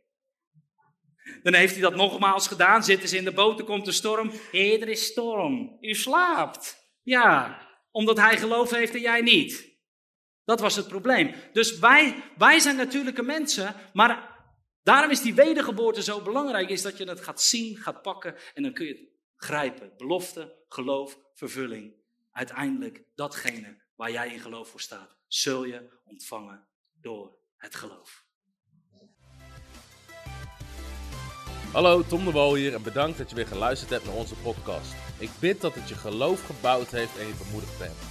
Dan 1.44 1.54
heeft 1.54 1.74
hij 1.74 1.82
dat 1.82 1.96
nogmaals 1.96 2.48
gedaan. 2.48 2.84
Zitten 2.84 3.10
ze 3.10 3.18
in 3.18 3.24
de 3.24 3.32
boot, 3.32 3.60
er 3.60 3.66
komt 3.66 3.86
de 3.86 3.92
storm. 3.92 4.32
Hé, 4.52 4.78
er 4.82 4.90
is 4.90 5.06
storm. 5.06 5.78
U 5.82 5.94
slaapt. 5.94 6.90
Ja, 7.04 7.62
omdat 7.92 8.18
hij 8.18 8.38
geloof 8.38 8.70
heeft 8.70 8.94
en 8.94 9.02
jij 9.02 9.22
niet. 9.22 9.70
Dat 10.46 10.60
was 10.60 10.76
het 10.76 10.88
probleem. 10.88 11.34
Dus 11.54 11.80
wij, 11.80 12.16
wij 12.38 12.60
zijn 12.60 12.76
natuurlijke 12.76 13.24
mensen, 13.24 13.76
maar 13.94 14.31
daarom 14.84 15.12
is 15.12 15.22
die 15.22 15.34
wedergeboorte 15.34 16.04
zo 16.04 16.22
belangrijk, 16.22 16.70
is 16.70 16.82
dat 16.82 16.98
je 16.98 17.10
het 17.10 17.22
gaat 17.22 17.42
zien, 17.42 17.78
gaat 17.78 18.02
pakken 18.02 18.36
en 18.54 18.64
dan 18.64 18.74
kun 18.74 18.86
je 18.86 18.94
het 18.94 19.10
grijpen. 19.36 19.92
Belofte, 19.98 20.56
geloof, 20.70 21.18
vervulling. 21.34 21.94
Uiteindelijk 22.32 23.04
datgene 23.16 23.82
waar 23.96 24.12
jij 24.12 24.34
in 24.34 24.40
geloof 24.40 24.70
voor 24.70 24.82
staat, 24.82 25.16
zul 25.28 25.64
je 25.64 25.90
ontvangen 26.06 26.68
door 27.02 27.38
het 27.58 27.76
geloof. 27.76 28.26
Hallo, 31.72 32.04
Tom 32.04 32.26
de 32.26 32.32
Wol 32.32 32.56
hier 32.56 32.74
en 32.74 32.84
bedankt 32.84 33.18
dat 33.18 33.30
je 33.30 33.36
weer 33.36 33.48
geluisterd 33.48 33.90
hebt 33.92 34.06
naar 34.06 34.16
onze 34.16 34.36
podcast. 34.36 34.94
Ik 35.20 35.30
bid 35.40 35.62
dat 35.62 35.76
het 35.76 35.90
je 35.90 35.96
geloof 35.96 36.46
gebouwd 36.46 36.92
heeft 36.92 37.18
en 37.18 37.28
je 37.28 37.34
bemoedigd 37.44 37.78
bent. 37.80 38.11